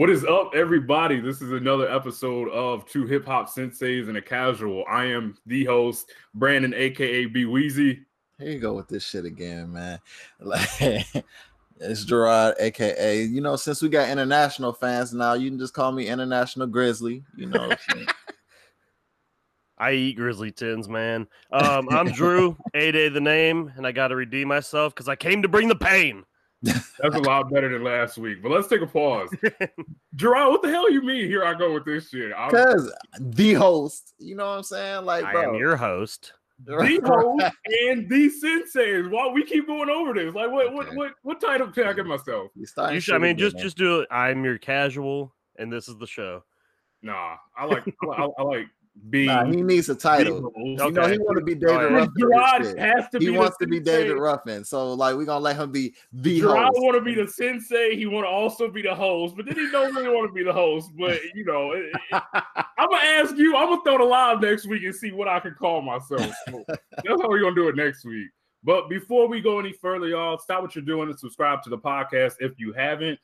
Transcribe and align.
What 0.00 0.08
is 0.08 0.24
up, 0.24 0.52
everybody? 0.54 1.20
This 1.20 1.42
is 1.42 1.52
another 1.52 1.86
episode 1.86 2.48
of 2.48 2.86
Two 2.86 3.04
Hip 3.04 3.26
Hop 3.26 3.50
Senseis 3.50 4.08
and 4.08 4.16
a 4.16 4.22
Casual. 4.22 4.82
I 4.88 5.04
am 5.04 5.36
the 5.44 5.66
host, 5.66 6.10
Brandon, 6.32 6.72
aka 6.72 7.26
B 7.26 7.44
Weezy. 7.44 8.00
Here 8.38 8.52
you 8.52 8.58
go 8.58 8.72
with 8.72 8.88
this 8.88 9.04
shit 9.04 9.26
again, 9.26 9.74
man. 9.74 9.98
Like 10.40 11.04
it's 11.78 12.06
Gerard, 12.06 12.54
aka 12.60 13.24
you 13.24 13.42
know, 13.42 13.56
since 13.56 13.82
we 13.82 13.90
got 13.90 14.08
international 14.08 14.72
fans 14.72 15.12
now, 15.12 15.34
you 15.34 15.50
can 15.50 15.58
just 15.58 15.74
call 15.74 15.92
me 15.92 16.08
International 16.08 16.66
Grizzly. 16.66 17.22
You 17.36 17.48
know. 17.48 17.70
I 19.76 19.92
eat 19.92 20.16
grizzly 20.16 20.50
tins, 20.50 20.88
man. 20.88 21.28
Um, 21.52 21.90
I'm 21.90 22.10
Drew, 22.10 22.56
A 22.74 22.90
Day 22.90 23.10
the 23.10 23.20
name, 23.20 23.70
and 23.76 23.86
I 23.86 23.92
got 23.92 24.08
to 24.08 24.16
redeem 24.16 24.48
myself 24.48 24.94
because 24.94 25.10
I 25.10 25.16
came 25.16 25.42
to 25.42 25.48
bring 25.48 25.68
the 25.68 25.76
pain. 25.76 26.24
That's 26.62 27.14
a 27.14 27.20
lot 27.20 27.50
better 27.50 27.68
than 27.72 27.82
last 27.82 28.18
week. 28.18 28.42
But 28.42 28.50
let's 28.52 28.68
take 28.68 28.82
a 28.82 28.86
pause. 28.86 29.30
Gerard, 30.14 30.50
what 30.50 30.62
the 30.62 30.68
hell 30.68 30.90
you 30.90 31.02
mean? 31.02 31.26
Here 31.26 31.44
I 31.44 31.54
go 31.54 31.72
with 31.72 31.84
this 31.84 32.10
shit. 32.10 32.32
Because 32.50 32.92
the 33.18 33.54
host, 33.54 34.14
you 34.18 34.34
know 34.34 34.46
what 34.46 34.56
I'm 34.58 34.62
saying? 34.62 35.04
Like, 35.04 35.24
I 35.24 35.32
bro, 35.32 35.54
am 35.54 35.54
your 35.54 35.76
host. 35.76 36.34
The 36.62 36.76
host 36.76 37.54
and 37.88 38.08
the 38.10 38.28
sensei. 38.28 39.02
Why 39.02 39.28
we 39.28 39.44
keep 39.44 39.66
going 39.66 39.88
over 39.88 40.12
this? 40.12 40.34
Like, 40.34 40.50
what, 40.50 40.72
what, 40.74 40.88
Okay. 40.88 40.96
what, 40.96 41.12
what 41.22 41.40
title 41.40 41.68
can 41.68 41.86
I 41.86 41.94
give 41.94 42.06
myself? 42.06 42.50
You 42.54 42.66
should, 43.00 43.14
I 43.14 43.18
mean, 43.18 43.38
just 43.38 43.56
man. 43.56 43.62
just 43.62 43.78
do 43.78 44.00
it. 44.00 44.08
I'm 44.10 44.44
your 44.44 44.58
casual, 44.58 45.32
and 45.56 45.72
this 45.72 45.88
is 45.88 45.96
the 45.96 46.06
show. 46.06 46.44
Nah, 47.02 47.36
I 47.56 47.64
like, 47.64 47.84
I, 48.02 48.28
I 48.38 48.42
like 48.42 48.66
being. 49.08 49.26
Nah, 49.26 49.44
he 49.46 49.62
needs 49.62 49.88
a 49.88 49.94
title. 49.94 50.36
the 50.36 50.42
host. 50.42 50.56
You 50.84 50.90
know, 50.92 51.06
he 51.08 51.18
want 51.18 51.38
to 51.38 51.44
be 51.44 51.54
David 51.54 51.74
Alright. 51.76 51.92
Ruffin. 51.92 52.12
Gerard 52.18 52.78
has 52.78 53.08
to 53.10 53.18
be. 53.18 53.26
He 53.26 53.32
the 53.32 53.38
wants 53.38 53.56
to 53.58 53.66
be 53.66 53.76
sensei. 53.76 54.02
David 54.02 54.16
Ruffin. 54.18 54.64
So, 54.64 54.92
like, 54.94 55.16
we're 55.16 55.24
gonna 55.24 55.44
let 55.44 55.56
him 55.56 55.70
be 55.72 55.94
the 56.12 56.40
Gerard 56.40 56.66
host. 56.66 56.80
want 56.82 56.96
to 56.96 57.00
be 57.02 57.14
the 57.14 57.26
sensei. 57.28 57.96
He 57.96 58.06
want 58.06 58.24
to 58.24 58.28
also 58.30 58.68
be 58.68 58.82
the 58.82 58.94
host, 58.94 59.36
but 59.36 59.46
then 59.46 59.54
he 59.54 59.70
don't 59.70 59.94
really 59.94 60.08
want 60.08 60.28
to 60.28 60.34
be 60.34 60.42
the 60.44 60.52
host. 60.52 60.90
But 60.98 61.18
you 61.34 61.44
know, 61.44 61.72
it- 61.72 61.90
it- 62.12 62.22
I'm 62.78 62.88
gonna 62.90 63.02
ask 63.02 63.36
you. 63.36 63.56
I'm 63.56 63.68
gonna 63.68 63.82
throw 63.84 63.98
the 63.98 64.04
live 64.04 64.40
next 64.40 64.66
week 64.66 64.82
and 64.84 64.94
see 64.94 65.12
what 65.12 65.28
I 65.28 65.40
can 65.40 65.54
call 65.54 65.82
myself. 65.82 66.32
So 66.48 66.64
that's 66.68 67.20
how 67.22 67.28
we're 67.28 67.40
gonna 67.40 67.54
do 67.54 67.68
it 67.68 67.76
next 67.76 68.04
week. 68.04 68.28
But 68.62 68.90
before 68.90 69.26
we 69.26 69.40
go 69.40 69.58
any 69.58 69.72
further, 69.72 70.06
y'all, 70.08 70.36
stop 70.38 70.60
what 70.62 70.74
you're 70.74 70.84
doing 70.84 71.08
and 71.08 71.18
subscribe 71.18 71.62
to 71.62 71.70
the 71.70 71.78
podcast 71.78 72.34
if 72.40 72.52
you 72.58 72.72
haven't. 72.74 73.18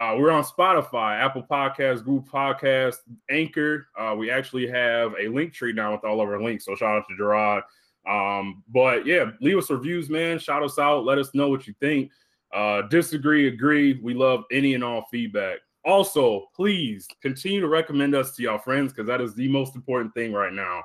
Uh, 0.00 0.16
we're 0.18 0.30
on 0.30 0.42
Spotify, 0.42 1.20
Apple 1.20 1.46
Podcasts, 1.48 2.04
Google 2.04 2.26
Podcasts, 2.32 2.98
Anchor. 3.30 3.86
Uh, 3.96 4.14
we 4.16 4.30
actually 4.30 4.66
have 4.66 5.14
a 5.20 5.28
link 5.28 5.52
tree 5.52 5.72
now 5.72 5.92
with 5.92 6.04
all 6.04 6.20
of 6.20 6.28
our 6.28 6.42
links. 6.42 6.64
So 6.64 6.74
shout 6.74 6.96
out 6.96 7.04
to 7.08 7.16
Gerard. 7.16 7.62
Um, 8.08 8.64
but 8.68 9.06
yeah, 9.06 9.30
leave 9.40 9.58
us 9.58 9.70
reviews, 9.70 10.10
man. 10.10 10.38
Shout 10.38 10.62
us 10.62 10.78
out. 10.78 11.04
Let 11.04 11.18
us 11.18 11.34
know 11.34 11.48
what 11.48 11.66
you 11.66 11.74
think. 11.80 12.10
Uh, 12.52 12.82
disagree, 12.82 13.48
agree. 13.48 13.98
We 14.02 14.14
love 14.14 14.44
any 14.50 14.74
and 14.74 14.84
all 14.84 15.06
feedback. 15.10 15.60
Also, 15.84 16.46
please 16.54 17.06
continue 17.20 17.60
to 17.60 17.68
recommend 17.68 18.14
us 18.14 18.34
to 18.36 18.42
your 18.42 18.58
friends 18.58 18.92
because 18.92 19.06
that 19.06 19.20
is 19.20 19.34
the 19.34 19.48
most 19.48 19.74
important 19.74 20.14
thing 20.14 20.32
right 20.32 20.52
now. 20.52 20.82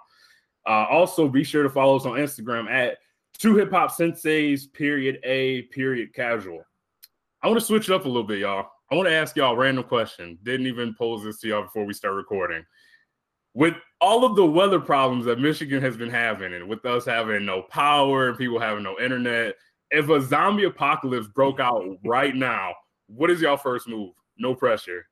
Uh, 0.67 0.85
also, 0.89 1.27
be 1.27 1.43
sure 1.43 1.63
to 1.63 1.69
follow 1.69 1.95
us 1.95 2.05
on 2.05 2.13
Instagram 2.13 2.69
at 2.69 2.97
two 3.37 3.55
hip 3.55 3.71
hop 3.71 3.91
senseis, 3.91 4.71
period 4.71 5.19
A, 5.23 5.63
period 5.63 6.13
casual. 6.13 6.63
I 7.41 7.47
want 7.47 7.59
to 7.59 7.65
switch 7.65 7.89
it 7.89 7.93
up 7.93 8.05
a 8.05 8.07
little 8.07 8.23
bit, 8.23 8.39
y'all. 8.39 8.69
I 8.89 8.95
want 8.95 9.09
to 9.09 9.13
ask 9.13 9.35
y'all 9.35 9.53
a 9.53 9.57
random 9.57 9.83
question. 9.83 10.37
Didn't 10.43 10.67
even 10.67 10.93
pose 10.93 11.23
this 11.23 11.39
to 11.41 11.47
y'all 11.47 11.63
before 11.63 11.85
we 11.85 11.93
start 11.93 12.15
recording. 12.15 12.63
With 13.53 13.73
all 13.99 14.23
of 14.23 14.35
the 14.35 14.45
weather 14.45 14.79
problems 14.79 15.25
that 15.25 15.39
Michigan 15.39 15.81
has 15.81 15.97
been 15.97 16.09
having, 16.09 16.53
and 16.53 16.69
with 16.69 16.85
us 16.85 17.05
having 17.05 17.45
no 17.45 17.63
power 17.63 18.29
and 18.29 18.37
people 18.37 18.59
having 18.59 18.83
no 18.83 18.97
internet, 18.99 19.55
if 19.91 20.09
a 20.09 20.21
zombie 20.21 20.65
apocalypse 20.65 21.27
broke 21.27 21.59
out 21.59 21.83
right 22.05 22.35
now, 22.35 22.73
what 23.07 23.29
is 23.29 23.41
y'all 23.41 23.57
first 23.57 23.87
move? 23.87 24.13
No 24.37 24.53
pressure. 24.55 25.07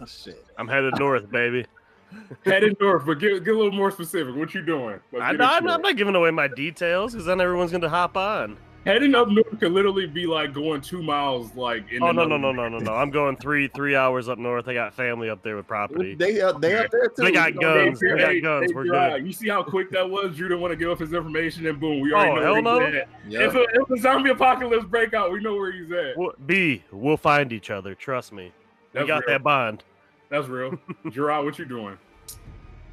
Oh, 0.00 0.06
shit. 0.06 0.44
I'm 0.56 0.66
headed 0.66 0.98
north, 0.98 1.30
baby. 1.30 1.66
Headed 2.44 2.76
north, 2.80 3.06
but 3.06 3.20
get, 3.20 3.44
get 3.44 3.54
a 3.54 3.56
little 3.56 3.70
more 3.70 3.92
specific. 3.92 4.34
What 4.34 4.52
you 4.52 4.62
doing? 4.62 4.98
Let's 5.12 5.22
I, 5.22 5.30
get 5.32 5.40
am 5.40 5.64
not, 5.64 5.70
I'm 5.70 5.82
not 5.82 5.96
giving 5.96 6.16
away 6.16 6.32
my 6.32 6.48
details 6.48 7.12
because 7.12 7.24
then 7.24 7.40
everyone's 7.40 7.70
going 7.70 7.82
to 7.82 7.88
hop 7.88 8.16
on. 8.16 8.56
Heading 8.86 9.14
up 9.14 9.28
north 9.28 9.60
could 9.60 9.72
literally 9.72 10.06
be 10.06 10.26
like 10.26 10.54
going 10.54 10.80
two 10.80 11.02
miles, 11.02 11.54
like 11.54 11.92
in 11.92 12.02
Oh 12.02 12.12
no 12.12 12.24
no 12.24 12.38
no 12.38 12.50
no 12.50 12.66
no 12.66 12.78
no! 12.78 12.94
I'm 12.94 13.10
going 13.10 13.36
three 13.36 13.68
three 13.68 13.94
hours 13.94 14.26
up 14.30 14.38
north. 14.38 14.68
I 14.68 14.72
got 14.74 14.94
family 14.94 15.28
up 15.28 15.42
there 15.42 15.56
with 15.56 15.66
property. 15.66 16.14
They 16.14 16.40
up, 16.40 16.62
they 16.62 16.76
up 16.76 16.90
there 16.90 17.08
too. 17.08 17.24
They 17.24 17.30
got 17.32 17.52
You 17.54 17.60
know, 17.60 17.84
guns. 17.84 18.00
Hey, 18.00 18.12
We 18.14 18.18
got 18.18 18.28
hey, 18.30 18.40
guns. 18.40 18.70
hey, 18.70 18.74
We're 18.74 18.84
good. 18.84 19.26
You 19.26 19.32
see 19.34 19.48
how 19.50 19.62
quick 19.62 19.90
that 19.90 20.08
was? 20.08 20.34
Drew 20.34 20.48
didn't 20.48 20.62
want 20.62 20.72
to 20.72 20.76
give 20.76 20.90
up 20.90 20.98
his 20.98 21.12
information, 21.12 21.66
and 21.66 21.78
boom, 21.78 22.00
we 22.00 22.14
oh, 22.14 22.16
already 22.16 22.30
Oh, 22.30 22.34
know 22.36 22.42
hell 22.42 22.52
where 22.54 22.62
no. 22.62 22.86
he's 22.86 22.94
at. 22.96 23.08
Yep. 23.28 23.42
If, 23.42 23.54
a, 23.54 23.62
if 23.82 23.90
a 23.90 24.00
zombie 24.00 24.30
apocalypse 24.30 24.86
break 24.86 25.12
out, 25.12 25.30
we 25.30 25.40
know 25.42 25.54
where 25.56 25.72
he's 25.72 25.92
at. 25.92 26.16
We'll- 26.16 26.32
B, 26.46 26.82
we'll 26.90 27.18
find 27.18 27.52
each 27.52 27.70
other. 27.70 27.94
Trust 27.94 28.32
me. 28.32 28.50
We 28.94 29.06
got 29.06 29.18
real. 29.26 29.34
that 29.34 29.42
bond. 29.42 29.84
That's 30.30 30.48
real. 30.48 30.78
Gerard, 31.10 31.44
what 31.44 31.58
you 31.58 31.66
doing? 31.66 31.98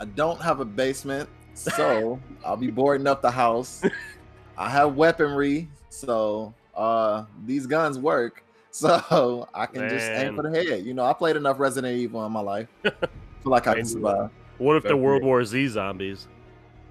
I 0.01 0.05
don't 0.05 0.41
have 0.41 0.59
a 0.59 0.65
basement, 0.65 1.29
so 1.53 2.19
I'll 2.45 2.57
be 2.57 2.71
boarding 2.71 3.07
up 3.07 3.21
the 3.21 3.31
house. 3.31 3.81
I 4.57 4.69
have 4.69 4.95
weaponry, 4.95 5.69
so 5.89 6.53
uh 6.75 7.25
these 7.45 7.65
guns 7.67 7.97
work. 7.99 8.43
So 8.77 9.47
I 9.55 9.65
can 9.65 9.89
just 9.89 10.05
aim 10.07 10.35
for 10.35 10.43
the 10.43 10.51
head. 10.51 10.85
You 10.85 10.93
know, 10.93 11.03
I 11.03 11.11
played 11.13 11.35
enough 11.35 11.59
Resident 11.59 11.97
Evil 11.97 12.23
in 12.27 12.31
my 12.31 12.41
life. 12.41 12.67
feel 12.83 12.99
like 13.45 13.65
I 13.65 13.73
can 13.73 13.85
survive. 13.85 14.29
What 14.59 14.75
if 14.75 14.83
the 14.83 14.95
World 14.95 15.21
real. 15.21 15.29
War 15.29 15.45
Z 15.45 15.67
zombies? 15.69 16.27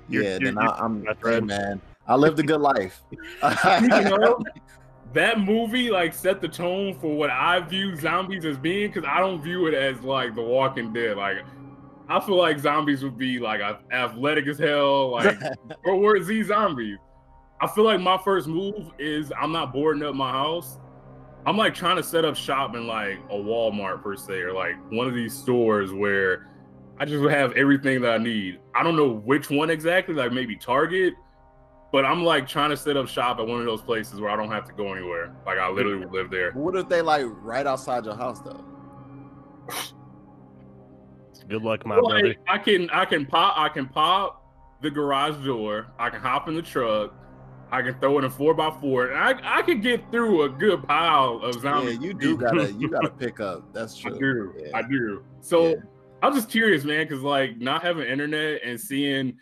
You're- 0.08 0.26
yeah, 0.26 0.38
you're- 0.40 0.44
then 0.46 0.58
I, 0.58 0.72
I'm 0.78 1.04
my 1.04 1.14
hey, 1.22 1.38
man. 1.38 1.80
I 2.08 2.16
lived 2.16 2.40
a 2.40 2.42
good 2.42 2.60
life. 2.60 3.02
Speaking 3.12 4.12
of, 4.20 4.42
that 5.12 5.38
movie 5.40 5.90
like 5.90 6.12
set 6.12 6.40
the 6.40 6.48
tone 6.48 6.98
for 6.98 7.16
what 7.16 7.30
I 7.30 7.60
view 7.60 7.94
zombies 7.94 8.44
as 8.44 8.56
being 8.58 8.90
because 8.90 9.08
I 9.08 9.20
don't 9.20 9.40
view 9.40 9.66
it 9.68 9.74
as 9.74 10.00
like 10.02 10.34
The 10.34 10.42
Walking 10.42 10.92
Dead. 10.92 11.16
Like 11.16 11.38
I 12.08 12.18
feel 12.20 12.36
like 12.36 12.58
zombies 12.58 13.04
would 13.04 13.18
be 13.18 13.38
like 13.38 13.60
athletic 13.92 14.46
as 14.48 14.58
hell, 14.58 15.12
like 15.12 15.38
World 15.84 16.00
War 16.00 16.20
Z 16.20 16.42
zombies. 16.44 16.98
I 17.61 17.67
feel 17.67 17.84
like 17.84 18.00
my 18.00 18.19
first 18.19 18.47
move 18.47 18.91
is 18.99 19.33
I'm 19.39 19.53
not 19.53 19.72
boarding 19.72 20.03
up 20.03 20.15
my 20.15 20.31
house. 20.31 20.78
I'm 21.47 21.56
like 21.56 21.75
trying 21.75 21.97
to 21.97 22.03
set 22.03 22.25
up 22.25 22.37
shop 22.37 22.75
in 22.75 22.87
like 22.87 23.19
a 23.31 23.34
Walmart 23.34 24.03
per 24.03 24.17
se, 24.17 24.41
or 24.41 24.53
like 24.53 24.75
one 24.91 25.06
of 25.06 25.15
these 25.15 25.33
stores 25.33 25.93
where 25.93 26.49
I 26.99 27.05
just 27.05 27.22
have 27.31 27.53
everything 27.53 28.00
that 28.03 28.12
I 28.15 28.19
need. 28.19 28.59
I 28.75 28.83
don't 28.83 28.97
know 28.97 29.09
which 29.11 29.49
one 29.49 29.71
exactly, 29.71 30.15
like 30.15 30.33
maybe 30.33 30.56
Target, 30.56 31.15
but 31.93 32.05
I'm 32.05 32.25
like 32.25 32.49
trying 32.49 32.71
to 32.71 32.77
set 32.77 32.97
up 32.97 33.06
shop 33.06 33.39
at 33.39 33.47
one 33.47 33.61
of 33.61 33.67
those 33.67 33.81
places 33.81 34.21
where 34.21 34.31
I 34.31 34.37
don't 34.37 34.50
have 34.50 34.65
to 34.67 34.73
go 34.73 34.93
anywhere. 34.93 35.34
Like 35.47 35.59
I 35.59 35.71
literally 35.71 35.99
would 35.99 36.12
live 36.12 36.31
there. 36.31 36.53
what 36.53 36.75
if 36.77 36.88
they 36.88 37.00
like 37.00 37.25
right 37.27 37.67
outside 37.67 38.05
your 38.05 38.17
house 38.17 38.41
though? 38.41 38.65
Good 41.49 41.62
luck, 41.62 41.87
my 41.87 41.97
Like, 41.97 42.23
brother. 42.23 42.34
I 42.49 42.59
can 42.59 42.91
I 42.91 43.05
can 43.05 43.25
pop 43.25 43.55
I 43.56 43.69
can 43.69 43.87
pop 43.87 44.43
the 44.83 44.91
garage 44.91 45.44
door. 45.44 45.87
I 45.99 46.11
can 46.11 46.21
hop 46.21 46.49
in 46.49 46.56
the 46.56 46.62
truck. 46.62 47.15
I 47.72 47.82
can 47.82 47.99
throw 48.00 48.19
in 48.19 48.25
a 48.25 48.31
four 48.31 48.54
by 48.54 48.71
four, 48.81 49.12
I 49.15 49.34
I 49.43 49.62
could 49.62 49.82
get 49.82 50.10
through 50.10 50.43
a 50.43 50.49
good 50.49 50.82
pile 50.87 51.41
of 51.43 51.56
Yeah, 51.56 51.60
zombies. 51.62 51.99
you 52.00 52.15
do 52.27 52.37
gotta 52.37 52.72
you 52.72 52.88
gotta 52.88 53.10
pick 53.10 53.40
up. 53.40 53.73
That's 53.73 53.96
true. 53.96 54.14
I 54.14 54.19
do. 54.19 54.55
Yeah. 54.64 54.76
I 54.79 54.82
do. 54.82 55.25
So 55.40 55.69
Yeah. 55.70 55.75
I'm 56.23 56.35
just 56.35 56.49
curious, 56.50 56.85
man, 56.85 57.06
because 57.06 57.23
like 57.23 57.58
not 57.58 57.82
having 57.82 58.06
internet 58.08 58.61
and 58.64 58.81
seeing 58.81 59.37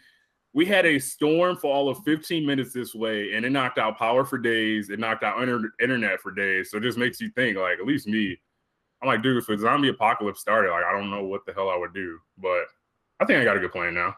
we 0.52 0.64
had 0.64 0.86
a 0.86 0.98
storm 1.00 1.56
for 1.56 1.72
all 1.74 1.88
of 1.88 1.98
15 2.04 2.46
minutes 2.46 2.72
this 2.72 2.94
way, 2.94 3.34
and 3.34 3.44
it 3.44 3.50
knocked 3.50 3.76
out 3.78 3.98
power 3.98 4.24
for 4.24 4.38
days. 4.38 4.88
It 4.88 5.00
knocked 5.00 5.24
out 5.24 5.42
inter- 5.42 5.72
internet 5.80 6.20
for 6.20 6.30
days. 6.30 6.70
So 6.70 6.76
it 6.78 6.82
just 6.84 6.96
makes 6.96 7.20
you 7.20 7.28
think, 7.30 7.58
like, 7.58 7.80
at 7.80 7.86
least 7.86 8.06
me, 8.06 8.38
I'm 9.02 9.08
like, 9.08 9.20
dude, 9.20 9.36
if 9.36 9.48
a 9.48 9.58
zombie 9.58 9.88
apocalypse 9.88 10.40
started, 10.40 10.70
like, 10.70 10.84
I 10.84 10.92
don't 10.92 11.10
know 11.10 11.24
what 11.24 11.44
the 11.44 11.52
hell 11.52 11.70
I 11.70 11.76
would 11.76 11.92
do, 11.92 12.20
but 12.38 12.66
I 13.18 13.24
think 13.24 13.40
I 13.40 13.44
got 13.44 13.56
a 13.56 13.60
good 13.60 13.72
plan 13.72 13.94
now. 13.94 14.14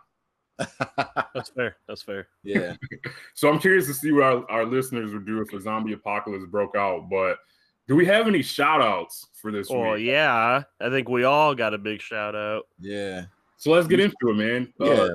That's 1.35 1.51
fair. 1.51 1.77
That's 1.89 2.03
fair. 2.03 2.29
yeah. 2.43 2.75
So 3.35 3.51
I'm 3.51 3.59
curious 3.59 3.87
to 3.87 3.95
see 3.95 4.13
what 4.13 4.23
our, 4.25 4.51
our 4.51 4.65
listeners 4.65 5.13
would 5.13 5.27
do 5.27 5.41
if 5.43 5.53
a 5.53 5.61
zombie 5.61 5.93
apocalypse 5.93 6.47
broke 6.47 6.75
out. 6.75 7.09
But 7.11 7.39
do 7.87 7.95
we 7.95 8.07
have 8.07 8.27
any 8.27 8.43
shout 8.43 8.81
outs 8.81 9.27
for 9.35 9.53
this 9.53 9.69
Oh, 9.71 9.93
week? 9.95 10.07
yeah, 10.07 10.63
I 10.81 10.89
think 10.91 11.09
we 11.09 11.25
all 11.25 11.55
got 11.55 11.75
a 11.75 11.79
big 11.79 12.01
shout 12.01 12.35
out. 12.35 12.65
Yeah. 12.81 13.27
So 13.59 13.71
let's 13.71 13.87
get 13.87 14.01
into 14.01 14.17
it, 14.31 14.35
man. 14.35 14.73
Yeah. 14.81 14.87
Uh, 14.89 15.15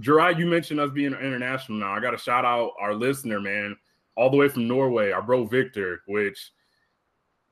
Gerard, 0.00 0.38
you 0.38 0.46
mentioned 0.46 0.78
us 0.80 0.90
being 0.90 1.12
international 1.12 1.78
now. 1.78 1.92
I 1.92 2.00
got 2.00 2.10
to 2.12 2.18
shout 2.18 2.44
out 2.44 2.72
our 2.80 2.94
listener, 2.94 3.40
man, 3.40 3.76
all 4.16 4.30
the 4.30 4.36
way 4.36 4.48
from 4.48 4.68
Norway, 4.68 5.10
our 5.10 5.22
bro 5.22 5.44
Victor, 5.44 6.02
which 6.06 6.52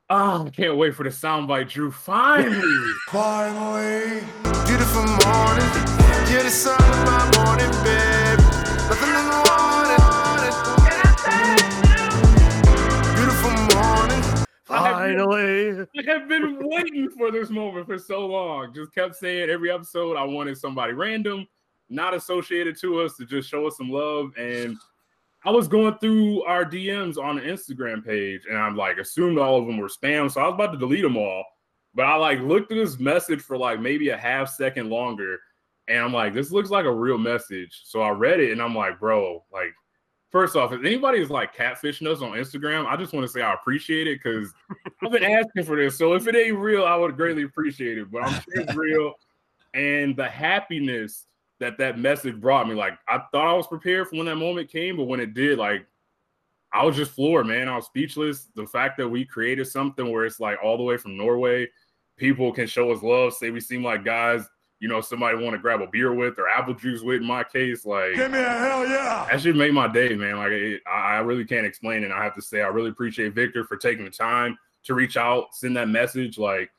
oh, 0.09 0.45
I 0.45 0.49
can't 0.51 0.77
wait 0.77 0.95
for 0.95 1.03
the 1.03 1.09
soundbite, 1.09 1.69
Drew. 1.69 1.91
Finally. 1.91 2.61
Finally, 3.09 4.23
beautiful 4.65 5.03
morning. 5.05 5.94
You're 6.35 6.43
the 6.43 6.49
sun 6.49 6.75
of 6.75 7.05
my 7.05 7.23
morning, 7.45 7.71
babe. 7.85 8.39
Nothing 8.89 9.07
in 9.07 9.23
the 9.23 9.39
morning. 9.47 10.03
Beautiful 13.15 13.51
morning. 13.73 14.21
I 14.69 14.71
have 14.83 14.97
been- 15.07 15.17
Finally, 15.17 15.87
I 15.97 16.11
have 16.11 16.27
been 16.27 16.67
waiting 16.67 17.09
for 17.11 17.31
this 17.31 17.49
moment 17.49 17.85
for 17.85 17.97
so 17.97 18.25
long. 18.25 18.73
Just 18.73 18.93
kept 18.93 19.15
saying 19.15 19.49
every 19.49 19.71
episode 19.71 20.17
I 20.17 20.25
wanted 20.25 20.57
somebody 20.57 20.91
random, 20.91 21.47
not 21.87 22.13
associated 22.13 22.77
to 22.81 22.99
us, 22.99 23.15
to 23.15 23.25
just 23.25 23.49
show 23.49 23.65
us 23.67 23.77
some 23.77 23.89
love. 23.89 24.33
And 24.37 24.75
I 25.45 25.51
was 25.51 25.69
going 25.69 25.93
through 25.99 26.43
our 26.43 26.65
DMs 26.65 27.17
on 27.17 27.37
the 27.37 27.43
Instagram 27.43 28.03
page, 28.05 28.41
and 28.49 28.57
I'm 28.57 28.75
like 28.75 28.97
assumed 28.97 29.37
all 29.39 29.57
of 29.57 29.67
them 29.67 29.77
were 29.77 29.87
spam, 29.87 30.29
so 30.29 30.41
I 30.41 30.47
was 30.47 30.55
about 30.55 30.73
to 30.73 30.77
delete 30.77 31.03
them 31.03 31.15
all. 31.15 31.45
But 31.93 32.07
I 32.07 32.15
like 32.17 32.41
looked 32.41 32.73
at 32.73 32.75
this 32.75 32.99
message 32.99 33.39
for 33.39 33.57
like 33.57 33.79
maybe 33.79 34.09
a 34.09 34.17
half 34.17 34.49
second 34.49 34.89
longer, 34.89 35.39
and 35.87 35.99
I'm 35.99 36.13
like, 36.13 36.33
this 36.33 36.51
looks 36.51 36.69
like 36.69 36.85
a 36.85 36.91
real 36.91 37.17
message. 37.17 37.81
So 37.83 38.01
I 38.01 38.09
read 38.09 38.39
it, 38.39 38.51
and 38.51 38.61
I'm 38.61 38.75
like, 38.75 38.99
bro, 38.99 39.43
like, 39.51 39.73
first 40.31 40.55
off, 40.55 40.73
if 40.73 40.83
anybody 40.83 41.19
is 41.19 41.29
like 41.29 41.55
catfishing 41.55 42.07
us 42.07 42.21
on 42.21 42.31
Instagram, 42.31 42.85
I 42.85 42.97
just 42.97 43.13
want 43.13 43.25
to 43.25 43.31
say 43.31 43.41
I 43.41 43.53
appreciate 43.53 44.07
it 44.07 44.19
because 44.21 44.51
I've 45.03 45.11
been 45.11 45.23
asking 45.23 45.63
for 45.63 45.75
this. 45.75 45.97
So 45.97 46.13
if 46.13 46.27
it 46.27 46.35
ain't 46.35 46.57
real, 46.57 46.85
I 46.85 46.95
would 46.95 47.15
greatly 47.15 47.43
appreciate 47.43 47.97
it. 47.97 48.11
But 48.11 48.23
I'm 48.23 48.33
sure 48.33 48.61
it's 48.61 48.75
real, 48.75 49.13
and 49.73 50.15
the 50.15 50.27
happiness 50.27 51.25
that 51.59 51.77
that 51.77 51.99
message 51.99 52.39
brought 52.41 52.67
me, 52.67 52.75
like, 52.75 52.97
I 53.07 53.19
thought 53.31 53.47
I 53.47 53.53
was 53.53 53.67
prepared 53.67 54.09
for 54.09 54.17
when 54.17 54.25
that 54.25 54.35
moment 54.35 54.69
came, 54.69 54.97
but 54.97 55.05
when 55.05 55.19
it 55.19 55.33
did, 55.33 55.57
like. 55.57 55.85
I 56.73 56.83
was 56.83 56.97
just 56.97 57.11
floored, 57.11 57.47
man. 57.47 57.69
I 57.69 57.77
was 57.77 57.85
speechless. 57.85 58.49
The 58.53 58.67
fact 58.67 58.97
that 58.97 59.07
we 59.07 59.23
created 59.23 59.65
something 59.65 60.11
where 60.11 60.25
it's 60.25 60.41
like 60.41 60.57
all 60.61 60.75
the 60.75 60.83
way 60.83 60.97
from 60.97 61.15
Norway, 61.15 61.69
people 62.17 62.51
can 62.51 62.67
show 62.67 62.91
us 62.91 63.01
love, 63.01 63.33
say 63.33 63.49
we 63.49 63.61
seem 63.61 63.81
like 63.81 64.03
guys, 64.03 64.45
you 64.85 64.89
know, 64.89 65.01
somebody 65.01 65.35
want 65.35 65.55
to 65.55 65.57
grab 65.57 65.81
a 65.81 65.87
beer 65.87 66.13
with 66.13 66.37
or 66.37 66.47
apple 66.47 66.75
juice 66.75 67.01
with. 67.01 67.19
In 67.19 67.25
my 67.25 67.43
case, 67.43 67.87
like 67.87 68.13
Give 68.13 68.29
me 68.29 68.37
a 68.37 68.47
hell 68.47 68.87
yeah. 68.87 69.27
that 69.31 69.41
should 69.41 69.55
make 69.55 69.73
my 69.73 69.87
day, 69.87 70.13
man. 70.15 70.37
Like 70.37 70.51
it, 70.51 70.83
I 70.85 71.15
I 71.15 71.17
really 71.21 71.43
can't 71.43 71.65
explain 71.65 72.03
it. 72.03 72.11
I 72.11 72.23
have 72.23 72.35
to 72.35 72.41
say, 72.43 72.61
I 72.61 72.67
really 72.67 72.91
appreciate 72.91 73.33
Victor 73.33 73.63
for 73.63 73.77
taking 73.77 74.05
the 74.05 74.11
time 74.11 74.59
to 74.83 74.93
reach 74.93 75.17
out, 75.17 75.55
send 75.55 75.75
that 75.75 75.89
message. 75.89 76.37
Like 76.37 76.69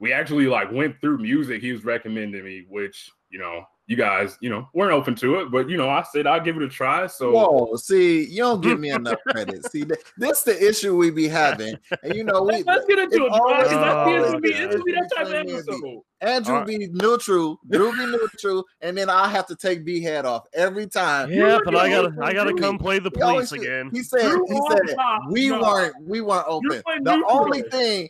we 0.00 0.12
actually 0.12 0.48
like 0.48 0.72
went 0.72 1.00
through 1.00 1.18
music 1.18 1.62
he 1.62 1.70
was 1.70 1.84
recommending 1.84 2.44
me, 2.44 2.66
which 2.68 3.12
you 3.30 3.38
know 3.38 3.64
you 3.88 3.96
guys, 3.96 4.36
you 4.40 4.50
know, 4.50 4.68
weren't 4.74 4.92
open 4.92 5.14
to 5.14 5.36
it, 5.40 5.50
but 5.50 5.68
you 5.70 5.76
know, 5.76 5.88
I 5.88 6.02
said 6.02 6.26
I'll 6.26 6.40
give 6.40 6.56
it 6.56 6.62
a 6.62 6.68
try. 6.68 7.06
So 7.06 7.30
Whoa, 7.32 7.76
see, 7.76 8.24
you 8.24 8.38
don't 8.38 8.60
give 8.60 8.80
me 8.80 8.90
enough 8.90 9.18
credit. 9.28 9.64
See, 9.70 9.84
th- 9.84 10.00
this 10.16 10.42
the 10.42 10.60
issue 10.68 10.96
we 10.96 11.10
be 11.10 11.28
having, 11.28 11.76
and 12.02 12.14
you 12.14 12.24
know, 12.24 12.42
we 12.42 12.62
let's, 12.62 12.66
let's 12.66 12.86
get 12.86 12.98
into 12.98 13.24
it, 13.24 13.28
it's 13.28 13.36
John, 13.36 13.48
'cause 13.48 13.72
always- 13.72 14.24
I 14.24 14.26
gonna 14.28 14.40
be, 14.40 14.48
it's 14.48 14.74
gonna 14.74 14.84
be 14.84 14.92
that 14.92 15.10
type 15.16 15.26
of 15.26 15.32
episode. 15.34 16.00
Andrew 16.22 16.54
All 16.54 16.60
right. 16.60 16.66
be 16.66 16.88
neutral, 16.92 17.60
Drew 17.70 17.92
be 17.92 18.06
neutral, 18.06 18.64
and 18.80 18.96
then 18.98 19.08
I 19.10 19.28
have 19.28 19.46
to 19.48 19.54
take 19.56 19.84
B 19.84 20.02
head 20.02 20.24
off 20.24 20.46
every 20.54 20.86
time. 20.86 21.30
Yeah, 21.30 21.56
were 21.58 21.62
but 21.64 21.76
I 21.76 21.88
gotta 21.90 22.12
I 22.22 22.32
gotta 22.32 22.50
Drew. 22.52 22.58
come 22.60 22.78
play 22.78 22.98
the 22.98 23.10
He 23.14 23.20
always 23.22 23.50
police 23.50 23.62
said- 23.64 23.70
again. 23.70 23.90
He 23.92 24.02
said, 24.02 24.30
Drew 24.30 24.46
he 24.48 24.58
said 24.70 24.96
top, 24.96 25.22
we 25.30 25.48
no. 25.50 25.60
weren't 25.60 25.94
we 26.08 26.20
weren't 26.22 26.46
open. 26.48 26.82
The 27.02 27.16
neutral. 27.16 27.24
only 27.38 27.62
thing 27.62 28.08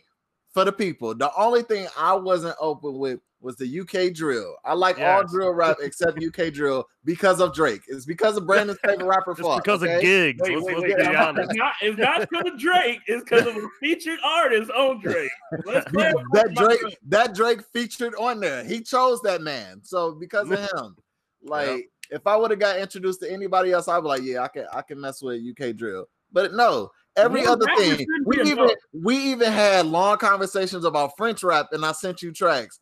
for 0.53 0.63
the 0.65 0.71
people, 0.71 1.13
the 1.13 1.29
only 1.37 1.61
thing 1.61 1.85
I 1.97 2.15
wasn't 2.15 2.55
open 2.59 2.97
with 2.97 3.19
was 3.39 3.55
the 3.55 3.79
UK 3.81 4.13
drill. 4.13 4.55
I 4.65 4.73
like 4.73 4.99
all 4.99 5.23
drill 5.25 5.53
rap 5.53 5.77
except 5.81 6.19
UK 6.23 6.51
drill 6.51 6.85
because 7.05 7.39
of 7.39 7.53
Drake. 7.53 7.81
It's 7.87 8.05
because 8.05 8.35
of 8.37 8.47
Brandon's 8.47 8.79
favorite 8.83 9.05
rapper. 9.07 9.31
It's 9.31 9.41
Fuck, 9.41 9.63
because 9.63 9.83
okay? 9.83 9.95
of 9.95 10.01
gigs. 10.01 10.41
Wait, 10.41 10.53
let's 10.55 10.65
wait, 10.65 10.75
let's 10.77 10.81
wait. 10.81 10.97
be 10.97 11.03
It's 11.03 11.17
honest. 11.17 11.51
not, 11.55 11.73
it's 11.81 11.97
not 11.99 12.29
because 12.29 12.51
of 12.53 12.59
Drake. 12.59 12.99
It's 13.07 13.23
because 13.23 13.47
of 13.47 13.55
a 13.55 13.67
featured 13.79 14.19
artist 14.23 14.71
on 14.71 14.99
Drake. 15.03 15.29
Let's 15.65 15.89
clarify 15.91 16.21
that 16.33 16.55
Drake 16.55 16.81
myself. 16.83 16.93
that 17.09 17.35
Drake 17.35 17.61
featured 17.71 18.15
on 18.19 18.39
there. 18.39 18.63
He 18.63 18.81
chose 18.81 19.21
that 19.21 19.41
man. 19.41 19.81
So 19.83 20.13
because 20.13 20.49
of 20.49 20.59
him, 20.59 20.95
like 21.43 21.89
if 22.09 22.25
I 22.25 22.35
would 22.37 22.51
have 22.51 22.59
got 22.59 22.79
introduced 22.79 23.19
to 23.21 23.31
anybody 23.31 23.71
else, 23.71 23.87
I'd 23.87 24.01
be 24.01 24.07
like, 24.07 24.23
yeah, 24.23 24.41
I 24.43 24.47
can 24.47 24.65
I 24.73 24.81
can 24.81 24.99
mess 24.99 25.21
with 25.21 25.41
UK 25.41 25.75
drill. 25.75 26.07
But 26.31 26.53
no, 26.53 26.89
every 27.15 27.41
Well, 27.43 27.53
other 27.53 27.67
thing. 27.77 28.05
We 28.25 28.41
even 28.41 28.69
we 28.93 29.17
even 29.17 29.51
had 29.51 29.85
long 29.85 30.17
conversations 30.17 30.85
about 30.85 31.11
French 31.17 31.43
rap, 31.43 31.67
and 31.71 31.85
I 31.85 31.91
sent 31.91 32.21
you 32.21 32.31
tracks. 32.33 32.79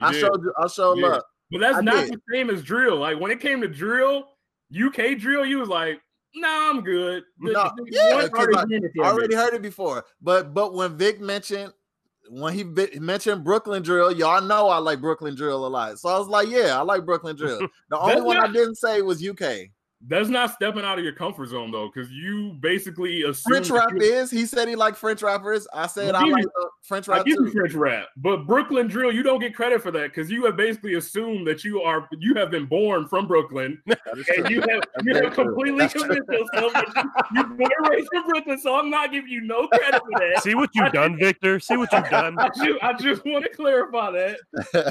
You 0.00 0.06
I 0.08 0.12
showed 0.12 0.42
you. 0.42 0.52
I 0.58 0.66
showed 0.68 0.98
Yeah. 0.98 1.06
love. 1.08 1.22
But 1.50 1.60
that's 1.60 1.76
I 1.78 1.80
not 1.80 2.04
did. 2.06 2.14
the 2.14 2.20
same 2.32 2.50
as 2.50 2.62
drill. 2.62 2.96
Like 2.96 3.20
when 3.20 3.30
it 3.30 3.40
came 3.40 3.60
to 3.60 3.68
drill, 3.68 4.24
UK 4.74 5.14
drill, 5.18 5.44
you 5.46 5.58
was 5.58 5.68
like, 5.68 6.00
nah, 6.34 6.70
I'm 6.70 6.80
good. 6.82 7.22
The- 7.40 7.52
No, 7.52 7.70
the 7.76 7.86
yeah, 7.90 8.14
one 8.14 8.30
'cause 8.30 8.48
I- 8.56 8.64
doing 8.66 8.84
it 8.84 8.92
for 8.96 9.04
I 9.04 9.08
me. 9.12 9.12
already 9.18 9.34
heard 9.36 9.54
it 9.54 9.62
before. 9.62 10.04
But 10.20 10.52
but 10.54 10.74
when 10.74 10.96
Vic 10.96 11.20
mentioned 11.20 11.72
when 12.28 12.52
he 12.52 12.64
vi- 12.64 12.98
mentioned 12.98 13.44
Brooklyn 13.44 13.82
drill, 13.84 14.10
y'all 14.10 14.42
know 14.42 14.68
I 14.68 14.78
like 14.78 15.00
Brooklyn 15.00 15.36
drill 15.36 15.64
a 15.64 15.68
lot. 15.68 15.96
So 16.00 16.08
I 16.08 16.18
was 16.18 16.26
like, 16.26 16.48
yeah, 16.48 16.76
I 16.76 16.82
like 16.82 17.06
Brooklyn 17.06 17.36
drill. 17.36 17.60
The 17.90 17.98
only 17.98 18.14
That's 18.14 18.26
one 18.26 18.36
I 18.38 18.48
didn't 18.52 18.74
say 18.74 19.00
was 19.02 19.24
UK. 19.24 19.70
That's 20.08 20.28
not 20.28 20.52
stepping 20.52 20.84
out 20.84 20.98
of 20.98 21.04
your 21.04 21.14
comfort 21.14 21.48
zone 21.48 21.70
though, 21.70 21.90
because 21.92 22.10
you 22.12 22.52
basically 22.60 23.22
assume 23.22 23.50
French 23.50 23.68
that 23.68 23.74
rap 23.74 23.88
you- 23.92 24.02
is. 24.02 24.30
He 24.30 24.44
said 24.44 24.68
he 24.68 24.76
liked 24.76 24.98
French 24.98 25.22
rappers. 25.22 25.66
I 25.72 25.86
said 25.86 26.14
I 26.14 26.20
like 26.22 26.42
you- 26.44 26.50
uh, 26.62 26.66
French 26.82 27.08
I 27.08 27.16
rap 27.16 27.26
give 27.26 27.36
you 27.40 27.46
too. 27.46 27.52
French 27.52 27.72
rap, 27.74 28.08
but 28.18 28.46
Brooklyn 28.46 28.88
drill, 28.88 29.10
you 29.10 29.22
don't 29.22 29.40
get 29.40 29.54
credit 29.54 29.82
for 29.82 29.90
that 29.92 30.08
because 30.14 30.30
you 30.30 30.44
have 30.44 30.56
basically 30.56 30.94
assumed 30.94 31.46
that 31.46 31.64
you 31.64 31.80
are 31.80 32.06
you 32.18 32.34
have 32.34 32.50
been 32.50 32.66
born 32.66 33.08
from 33.08 33.26
Brooklyn 33.26 33.80
and 33.86 34.24
true. 34.24 34.44
you 34.50 34.60
have 34.60 34.82
you 35.02 35.14
have 35.14 35.34
true. 35.34 35.44
completely 35.46 35.78
That's 35.78 35.94
true. 35.94 36.02
convinced 36.02 36.28
yourself 36.30 36.72
that 36.74 36.92
you, 37.34 37.40
you 37.40 37.44
born 37.56 37.70
raised 37.90 38.08
from 38.12 38.28
Brooklyn. 38.28 38.58
So 38.60 38.76
I'm 38.78 38.90
not 38.90 39.10
giving 39.10 39.30
you 39.30 39.40
no 39.40 39.66
credit 39.68 40.02
for 40.02 40.20
that. 40.20 40.42
See 40.42 40.54
what 40.54 40.70
you've 40.74 40.92
done, 40.92 41.18
Victor. 41.18 41.58
See 41.58 41.76
what 41.78 41.90
you've 41.92 42.10
done. 42.10 42.36
I 42.38 42.48
just, 42.48 42.82
I 42.82 42.92
just 42.92 43.24
want 43.24 43.44
to 43.44 43.50
clarify 43.50 44.10
that. 44.12 44.38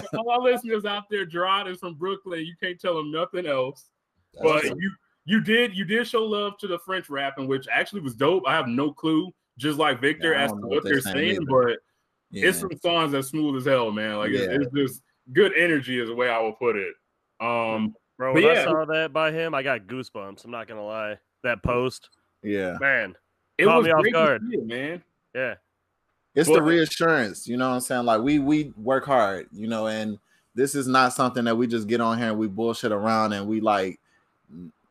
For 0.10 0.18
all 0.18 0.32
our 0.32 0.42
listeners 0.42 0.84
out 0.86 1.04
there, 1.12 1.26
Gerard 1.26 1.68
is 1.68 1.78
from 1.80 1.94
Brooklyn. 1.94 2.40
You 2.44 2.56
can't 2.62 2.80
tell 2.82 2.98
him 3.00 3.12
nothing 3.12 3.46
else. 3.46 3.92
But 4.42 4.64
That's 4.64 4.76
you 4.80 4.92
you 5.26 5.42
did 5.42 5.76
you 5.76 5.86
did 5.86 6.08
show 6.08 6.24
love 6.24 6.58
to 6.60 6.68
the 6.68 6.80
French 6.80 7.10
rapping, 7.10 7.48
which 7.48 7.68
actually 7.72 8.02
was 8.02 8.16
dope. 8.16 8.44
I 8.48 8.54
have 8.54 8.68
no 8.68 8.92
clue, 8.92 9.32
just 9.58 9.78
like 9.80 10.00
Victor, 10.02 10.34
Yeah, 10.34 10.44
as 10.44 10.52
to 10.52 10.58
what 10.58 10.70
what 10.70 10.84
they're 10.84 10.94
they're 10.94 11.02
saying 11.02 11.16
saying. 11.16 11.42
either. 11.44 11.46
But 11.50 11.78
Yeah. 12.32 12.50
it's 12.50 12.60
some 12.60 12.72
songs 12.82 13.12
that 13.14 13.24
smooth 13.24 13.56
as 13.58 13.66
hell, 13.66 13.92
man. 13.92 14.18
Like 14.18 14.32
it's, 14.32 14.42
Yeah. 14.44 14.58
it's 14.62 14.72
just 14.76 15.02
good 15.34 15.54
energy, 15.58 16.00
is 16.00 16.10
the 16.10 16.16
way 16.16 16.30
I 16.30 16.40
will 16.40 16.54
put 16.54 16.76
it. 16.76 16.94
Um, 17.40 17.96
Bro, 18.18 18.34
But 18.34 18.44
when 18.44 18.58
I 18.58 18.64
saw 18.64 18.86
that 18.86 19.12
by 19.12 19.32
him, 19.32 19.54
I 19.54 19.62
got 19.62 19.82
goosebumps. 19.88 20.46
I'm 20.46 20.52
not 20.52 20.68
gonna 20.68 20.86
lie. 20.86 21.18
That 21.44 21.62
post, 21.64 22.10
yeah. 22.44 22.78
man. 22.80 23.16
it 23.58 23.66
Caught 23.66 23.78
was 23.78 23.86
me 23.88 23.92
off 23.92 24.06
guard. 24.14 24.42
it, 24.52 24.66
man. 24.66 25.04
Yeah. 25.34 25.56
It's 26.34 26.48
Well- 26.50 26.58
the 26.60 26.64
reassurance, 26.64 27.48
you 27.48 27.56
know 27.58 27.70
what 27.70 27.76
I'm 27.76 27.82
saying? 27.82 28.06
Like 28.06 28.22
we 28.22 28.40
we 28.40 28.74
work 28.78 29.06
hard, 29.06 29.48
you 29.52 29.68
know, 29.68 29.88
and 29.88 30.18
this 30.56 30.76
is 30.76 30.88
not 30.88 31.14
something 31.14 31.44
that 31.46 31.56
we 31.58 31.68
just 31.68 31.88
get 31.88 32.00
on 32.02 32.18
here 32.18 32.30
and 32.30 32.38
we 32.40 32.48
bullshit 32.48 32.92
around 32.94 33.34
and 33.34 33.48
we 33.48 33.60
like 33.60 33.92
n- 33.92 33.98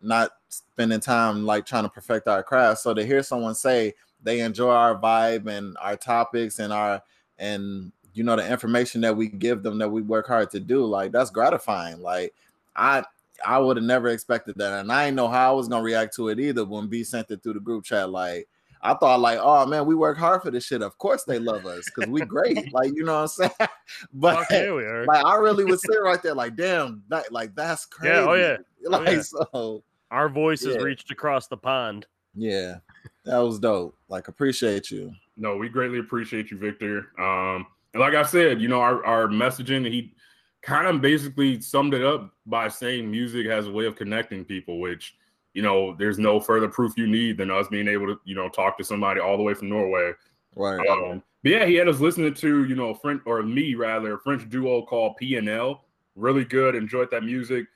not 0.04 0.32
spending 0.48 1.00
time 1.00 1.44
like 1.44 1.66
trying 1.66 1.84
to 1.84 1.88
perfect 1.88 2.28
our 2.28 2.42
craft. 2.42 2.80
So 2.80 2.94
to 2.94 3.04
hear 3.04 3.22
someone 3.22 3.54
say 3.54 3.94
they 4.22 4.40
enjoy 4.40 4.70
our 4.70 4.98
vibe 4.98 5.46
and 5.46 5.76
our 5.80 5.96
topics 5.96 6.58
and 6.58 6.72
our 6.72 7.02
and 7.38 7.92
you 8.14 8.22
know 8.22 8.36
the 8.36 8.50
information 8.50 9.00
that 9.02 9.16
we 9.16 9.28
give 9.28 9.62
them 9.62 9.78
that 9.78 9.90
we 9.90 10.02
work 10.02 10.26
hard 10.26 10.50
to 10.52 10.60
do, 10.60 10.84
like 10.84 11.12
that's 11.12 11.30
gratifying. 11.30 12.00
Like 12.00 12.34
I 12.76 13.04
I 13.44 13.58
would 13.58 13.76
have 13.76 13.84
never 13.84 14.08
expected 14.08 14.56
that, 14.58 14.80
and 14.80 14.92
I 14.92 15.06
didn't 15.06 15.16
know 15.16 15.28
how 15.28 15.52
I 15.52 15.54
was 15.54 15.68
gonna 15.68 15.82
react 15.82 16.14
to 16.16 16.28
it 16.28 16.40
either 16.40 16.64
when 16.64 16.86
B 16.86 17.04
sent 17.04 17.30
it 17.30 17.42
through 17.42 17.54
the 17.54 17.60
group 17.60 17.84
chat. 17.84 18.10
Like 18.10 18.48
I 18.84 18.92
thought 18.92 19.20
like, 19.20 19.38
oh 19.40 19.64
man, 19.66 19.86
we 19.86 19.94
work 19.94 20.18
hard 20.18 20.42
for 20.42 20.50
this 20.50 20.66
shit. 20.66 20.82
Of 20.82 20.98
course 20.98 21.24
they 21.24 21.38
love 21.38 21.64
us 21.64 21.86
because 21.86 22.08
we 22.10 22.20
great. 22.20 22.72
like, 22.72 22.94
you 22.94 23.04
know 23.04 23.14
what 23.14 23.20
I'm 23.22 23.28
saying? 23.28 23.50
But 24.14 24.38
Fuck 24.38 24.50
yeah, 24.50 24.72
we 24.72 24.84
are. 24.84 25.04
like 25.06 25.24
I 25.24 25.36
really 25.36 25.64
was 25.64 25.82
sitting 25.82 26.02
right 26.02 26.22
there, 26.22 26.34
like, 26.34 26.56
damn, 26.56 27.02
that 27.08 27.32
like 27.32 27.54
that's 27.54 27.86
oh, 27.86 27.96
crazy. 27.96 28.14
Yeah, 28.14 28.24
oh 28.28 28.34
yeah. 28.34 28.56
Like 28.88 29.08
yeah. 29.08 29.22
so 29.22 29.82
Our 30.14 30.28
voices 30.28 30.76
Yeah. 30.76 30.82
reached 30.82 31.10
across 31.10 31.48
the 31.48 31.56
pond. 31.56 32.06
yeah. 32.34 32.76
That 33.24 33.38
was 33.38 33.58
dope. 33.58 33.96
Like, 34.08 34.28
appreciate 34.28 34.90
you. 34.90 35.12
No, 35.38 35.56
we 35.56 35.68
greatly 35.70 35.98
appreciate 35.98 36.50
you, 36.50 36.58
Victor. 36.58 37.10
Um, 37.18 37.66
and 37.94 38.00
like 38.00 38.14
I 38.14 38.22
said, 38.22 38.60
you 38.60 38.68
know, 38.68 38.80
our, 38.80 39.02
our 39.04 39.28
messaging, 39.28 39.86
he 39.90 40.14
kind 40.60 40.86
of 40.86 41.00
basically 41.00 41.58
summed 41.60 41.94
it 41.94 42.04
up 42.04 42.34
by 42.46 42.68
saying 42.68 43.10
music 43.10 43.46
has 43.46 43.66
a 43.66 43.70
way 43.72 43.86
of 43.86 43.96
connecting 43.96 44.44
people, 44.44 44.78
which, 44.78 45.16
you 45.54 45.62
know, 45.62 45.94
there's 45.98 46.18
no 46.18 46.38
further 46.38 46.68
proof 46.68 46.92
you 46.98 47.06
need 47.06 47.38
than 47.38 47.50
us 47.50 47.66
being 47.68 47.88
able 47.88 48.06
to, 48.08 48.20
you 48.24 48.34
know, 48.34 48.48
talk 48.50 48.76
to 48.78 48.84
somebody 48.84 49.20
all 49.20 49.36
the 49.38 49.42
way 49.42 49.54
from 49.54 49.70
Norway. 49.70 50.12
Right. 50.54 50.86
Um, 50.86 51.22
but 51.42 51.50
yeah, 51.52 51.64
he 51.64 51.74
had 51.76 51.88
us 51.88 52.00
listening 52.00 52.34
to, 52.34 52.64
you 52.64 52.74
know, 52.76 52.92
French 52.94 53.22
or 53.24 53.42
me 53.42 53.74
rather, 53.74 54.14
a 54.14 54.18
French 54.20 54.48
duo 54.50 54.82
called 54.82 55.14
PNL. 55.20 55.80
Really 56.14 56.44
good. 56.44 56.74
Enjoyed 56.74 57.10
that 57.10 57.24
music. 57.24 57.66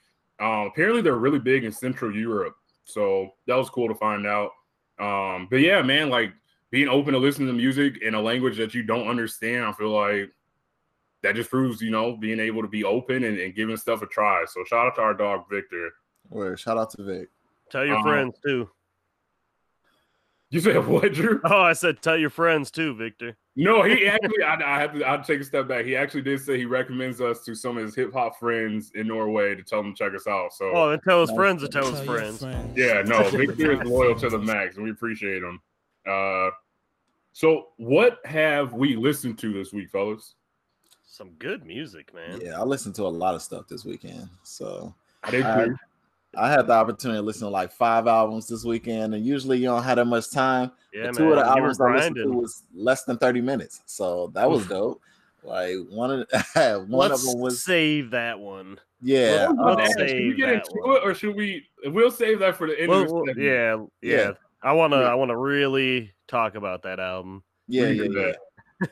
Um, 0.40 0.68
apparently 0.68 1.02
they're 1.02 1.16
really 1.16 1.38
big 1.38 1.64
in 1.64 1.72
Central 1.72 2.14
Europe. 2.14 2.54
So 2.84 3.30
that 3.46 3.56
was 3.56 3.70
cool 3.70 3.88
to 3.88 3.94
find 3.94 4.26
out. 4.26 4.50
Um, 4.98 5.48
but 5.50 5.56
yeah, 5.60 5.82
man, 5.82 6.10
like 6.10 6.32
being 6.70 6.88
open 6.88 7.12
to 7.12 7.18
listening 7.18 7.48
to 7.48 7.54
music 7.54 7.98
in 8.02 8.14
a 8.14 8.20
language 8.20 8.56
that 8.58 8.74
you 8.74 8.82
don't 8.82 9.08
understand, 9.08 9.64
I 9.64 9.72
feel 9.72 9.90
like 9.90 10.30
that 11.22 11.34
just 11.34 11.50
proves, 11.50 11.80
you 11.80 11.90
know, 11.90 12.16
being 12.16 12.40
able 12.40 12.62
to 12.62 12.68
be 12.68 12.84
open 12.84 13.24
and, 13.24 13.38
and 13.38 13.54
giving 13.54 13.76
stuff 13.76 14.02
a 14.02 14.06
try. 14.06 14.44
So 14.46 14.64
shout 14.64 14.86
out 14.86 14.94
to 14.96 15.02
our 15.02 15.14
dog 15.14 15.44
Victor. 15.50 15.90
Word. 16.30 16.60
Shout 16.60 16.78
out 16.78 16.90
to 16.90 17.02
Vic. 17.02 17.28
Tell 17.70 17.84
your 17.84 17.98
Uh, 17.98 18.02
friends 18.02 18.34
too. 18.44 18.68
You 20.50 20.60
said 20.60 20.86
what, 20.86 21.12
Drew? 21.12 21.40
Oh, 21.44 21.60
I 21.60 21.74
said 21.74 22.00
tell 22.00 22.16
your 22.16 22.30
friends 22.30 22.70
too, 22.70 22.94
Victor. 22.94 23.36
No, 23.54 23.82
he 23.82 24.06
actually. 24.08 24.42
I, 24.42 24.54
I 24.76 24.80
have 24.80 24.94
to. 24.94 25.04
I'll 25.04 25.22
take 25.22 25.40
a 25.40 25.44
step 25.44 25.68
back. 25.68 25.84
He 25.84 25.94
actually 25.94 26.22
did 26.22 26.40
say 26.40 26.56
he 26.56 26.64
recommends 26.64 27.20
us 27.20 27.44
to 27.44 27.54
some 27.54 27.76
of 27.76 27.84
his 27.84 27.94
hip 27.94 28.12
hop 28.14 28.38
friends 28.38 28.90
in 28.94 29.08
Norway 29.08 29.54
to 29.54 29.62
tell 29.62 29.82
them 29.82 29.94
to 29.94 29.98
check 30.04 30.14
us 30.14 30.26
out. 30.26 30.52
So 30.54 30.70
Oh, 30.74 30.88
then 30.90 31.00
tell 31.06 31.20
his 31.20 31.30
friends 31.32 31.62
to 31.62 31.68
tell 31.68 31.84
his 31.90 31.96
Tell 32.00 32.04
your 32.06 32.32
friends. 32.32 32.76
yeah, 32.76 33.02
no, 33.02 33.28
Victor 33.30 33.72
is 33.82 33.88
loyal 33.88 34.14
to 34.20 34.30
the 34.30 34.38
max, 34.38 34.76
and 34.76 34.84
we 34.84 34.90
appreciate 34.90 35.42
him. 35.42 35.60
Uh, 36.08 36.48
so 37.32 37.68
what 37.76 38.18
have 38.24 38.72
we 38.72 38.96
listened 38.96 39.38
to 39.40 39.52
this 39.52 39.72
week, 39.72 39.90
fellas? 39.90 40.34
Some 41.06 41.30
good 41.38 41.66
music, 41.66 42.14
man. 42.14 42.40
Yeah, 42.42 42.58
I 42.58 42.64
listened 42.64 42.94
to 42.96 43.02
a 43.02 43.08
lot 43.08 43.34
of 43.34 43.42
stuff 43.42 43.66
this 43.68 43.84
weekend. 43.84 44.28
So 44.44 44.94
I 45.24 45.30
did 45.30 45.44
Uh, 45.44 45.64
too. 45.66 45.76
I 46.36 46.50
had 46.50 46.66
the 46.66 46.72
opportunity 46.74 47.18
to 47.18 47.22
listen 47.22 47.42
to 47.46 47.50
like 47.50 47.72
five 47.72 48.06
albums 48.06 48.46
this 48.48 48.64
weekend, 48.64 49.14
and 49.14 49.24
usually 49.24 49.58
you 49.58 49.64
don't 49.64 49.82
have 49.82 49.96
that 49.96 50.04
much 50.04 50.30
time. 50.30 50.70
Yeah, 50.92 51.06
But 51.06 51.16
two 51.16 51.24
of 51.32 51.36
the 51.36 51.36
man. 51.36 51.44
You 51.44 51.50
albums 51.62 51.80
I 51.80 51.94
listened 51.96 52.16
to 52.16 52.26
was 52.30 52.62
less 52.74 53.04
than 53.04 53.16
30 53.18 53.40
minutes. 53.40 53.82
So 53.86 54.30
that 54.34 54.48
was 54.48 54.66
dope. 54.66 55.00
Like 55.42 55.74
one 55.90 56.10
of 56.10 56.28
the, 56.28 56.84
one 56.88 57.08
Let's 57.10 57.24
of 57.24 57.30
them 57.32 57.40
was 57.40 57.62
save 57.64 58.10
that 58.10 58.38
one. 58.38 58.78
yeah. 59.00 59.48
Well, 59.48 59.78
I 59.78 59.82
was 59.82 59.94
to 59.96 60.06
should 60.08 60.16
we 60.16 60.30
save 60.30 60.36
get 60.36 60.46
that 60.46 60.54
into 60.54 60.70
one. 60.82 60.96
it, 60.96 61.02
or 61.04 61.14
should 61.14 61.36
we? 61.36 61.66
We'll 61.86 62.10
save 62.10 62.40
that 62.40 62.56
for 62.56 62.66
the 62.66 62.78
end 62.78 62.88
Well, 62.90 63.02
of 63.02 63.08
the 63.08 63.14
well, 63.14 63.24
yeah, 63.38 63.76
yeah, 64.02 64.16
Yeah. 64.16 64.30
I 64.62 64.72
want 64.72 64.92
to. 64.92 64.98
Yeah. 64.98 65.04
I 65.04 65.14
want 65.14 65.30
to 65.30 65.36
really 65.36 66.12
talk 66.26 66.56
about 66.56 66.82
that 66.82 66.98
album. 67.00 67.42
yeah, 67.68 67.84
We 67.88 67.92
yeah, 67.92 68.02
yeah. 68.02 68.08
that. 68.10 68.36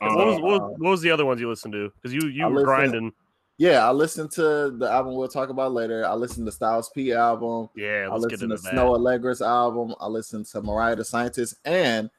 what, 0.01 0.27
was, 0.27 0.37
Uh, 0.37 0.41
what, 0.41 0.61
was, 0.63 0.75
what 0.79 0.91
was 0.91 1.01
the 1.03 1.11
other 1.11 1.27
ones 1.27 1.41
you 1.41 1.49
listened 1.49 1.73
to? 1.75 1.93
Because 2.01 2.15
you 2.15 2.29
you 2.29 2.45
I 2.45 2.47
were 2.47 2.55
listened- 2.61 2.67
grinding. 2.67 3.13
Yeah, 3.59 3.89
I 3.89 3.91
listened 3.93 4.31
to 4.33 4.71
the 4.77 4.89
album 4.91 5.15
we'll 5.15 5.29
talk 5.29 5.49
about 5.49 5.73
later. 5.73 6.07
I 6.07 6.13
listened 6.15 6.47
to 6.47 6.53
Styles 6.53 6.91
P 6.91 7.13
album. 7.13 7.71
Yeah, 7.75 8.09
I 8.11 8.15
let's 8.15 8.27
get 8.27 8.33
listened 8.41 8.53
into 8.53 8.57
to 8.57 8.63
that. 8.63 8.75
Snoh 8.75 8.99
Aalegra's 8.99 9.41
album. 9.41 9.95
I 10.01 10.07
listened 10.09 10.45
to 10.47 10.61
Mariah 10.63 10.97
the 10.97 11.05
Scientist, 11.05 11.55
and 11.65 12.11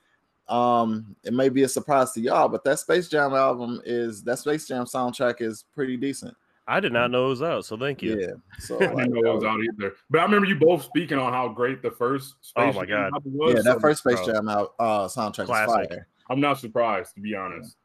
um, 0.47 1.15
it 1.23 1.33
may 1.33 1.49
be 1.49 1.63
a 1.63 1.67
surprise 1.69 2.11
to 2.13 2.21
y'all, 2.21 2.47
but 2.49 2.63
that 2.63 2.79
Space 2.79 3.07
Jam 3.07 3.33
album 3.33 3.81
is 3.85 4.23
that 4.23 4.39
Space 4.39 4.67
Jam 4.67 4.85
soundtrack 4.85 5.41
is 5.41 5.65
pretty 5.75 5.95
decent. 5.97 6.35
I 6.69 6.79
did 6.81 6.91
not 6.91 7.11
know 7.11 7.27
it 7.27 7.29
was 7.29 7.41
out, 7.43 7.65
so 7.65 7.77
thank 7.77 8.01
you. 8.01 8.19
Yeah, 8.19 8.31
so 8.59 8.75
I 8.77 8.87
didn't 8.87 9.13
know 9.13 9.31
it 9.31 9.35
was 9.35 9.43
out 9.45 9.59
either. 9.61 9.93
But 10.09 10.19
I 10.19 10.23
remember 10.23 10.47
you 10.47 10.55
both 10.55 10.83
speaking 10.83 11.17
on 11.17 11.31
how 11.31 11.47
great 11.49 11.81
the 11.81 11.91
first 11.91 12.35
Oh 12.57 12.71
Space 12.71 12.75
my 12.75 12.85
Jam 12.85 13.03
God. 13.11 13.13
album 13.13 13.37
was. 13.37 13.53
yeah, 13.55 13.61
that 13.61 13.75
so 13.75 13.79
first 13.79 13.99
Space. 13.99 14.19
Jam 14.25 14.49
out 14.49 14.73
uh 14.79 15.05
soundtrack 15.07 15.45
Classic. 15.45 15.81
is 15.83 15.87
fire. 15.89 16.07
I'm 16.29 16.41
not 16.41 16.59
surprised 16.59 17.13
to 17.15 17.21
be 17.21 17.35
honest. 17.35 17.77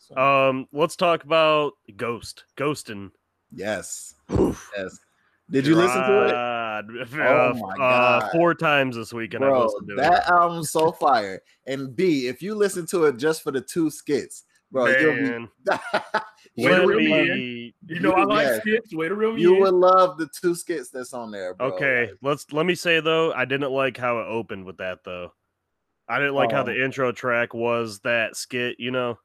So, 0.00 0.16
Um, 0.16 0.66
let's 0.72 0.96
talk 0.96 1.24
about 1.24 1.74
Ghost, 1.96 2.44
Ghostin. 2.56 3.10
yes, 3.52 4.14
yes. 4.30 4.98
Did 5.50 5.66
you 5.66 5.74
listen 5.74 6.02
to 6.04 6.26
it? 6.26 6.30
it? 6.30 6.36
Oh 7.20 7.52
my 7.54 7.76
uh, 7.76 8.20
God. 8.20 8.30
four 8.32 8.54
times 8.54 8.96
this 8.96 9.12
week, 9.12 9.34
and 9.34 9.44
I 9.44 9.48
Bro, 9.48 9.64
listened 9.64 9.88
to 9.88 9.94
that 9.96 10.28
album's 10.28 10.70
so 10.70 10.92
fire. 10.92 11.42
And 11.66 11.94
B, 11.94 12.28
if 12.28 12.40
you 12.40 12.54
listen 12.54 12.86
to 12.86 13.04
it 13.04 13.18
just 13.18 13.42
for 13.42 13.50
the 13.50 13.60
two 13.60 13.90
skits, 13.90 14.44
bro, 14.72 14.86
it. 14.86 15.00
you'll 15.00 15.14
be 15.14 15.48
Way 16.56 16.74
to 16.74 16.78
let 16.78 16.86
reel 16.86 16.98
me 17.00 17.28
me. 17.28 17.74
You 17.88 18.00
know 18.00 18.12
I 18.12 18.24
like 18.24 18.46
Yes. 18.46 18.60
skits. 18.62 18.94
Way 18.94 19.08
to 19.08 19.14
reel 19.14 19.34
me 19.34 19.42
you 19.42 19.54
in. 19.54 19.60
would 19.60 19.74
love 19.74 20.16
the 20.16 20.28
two 20.40 20.54
skits 20.54 20.88
that's 20.88 21.12
on 21.12 21.30
there, 21.30 21.52
bro. 21.54 21.68
Okay, 21.68 22.06
Like, 22.08 22.18
let's 22.22 22.50
let 22.52 22.64
me 22.64 22.74
say 22.74 23.00
though, 23.00 23.32
I 23.34 23.44
didn't 23.44 23.70
like 23.72 23.98
how 23.98 24.20
it 24.20 24.26
opened 24.28 24.64
with 24.64 24.78
that 24.78 25.00
though. 25.04 25.32
I 26.08 26.18
didn't 26.18 26.34
like 26.34 26.50
how 26.52 26.62
Oh. 26.62 26.64
the 26.64 26.82
intro 26.82 27.12
track 27.12 27.52
was 27.52 28.00
that 28.00 28.36
skit. 28.36 28.76
You 28.80 28.90
know, 28.92 29.18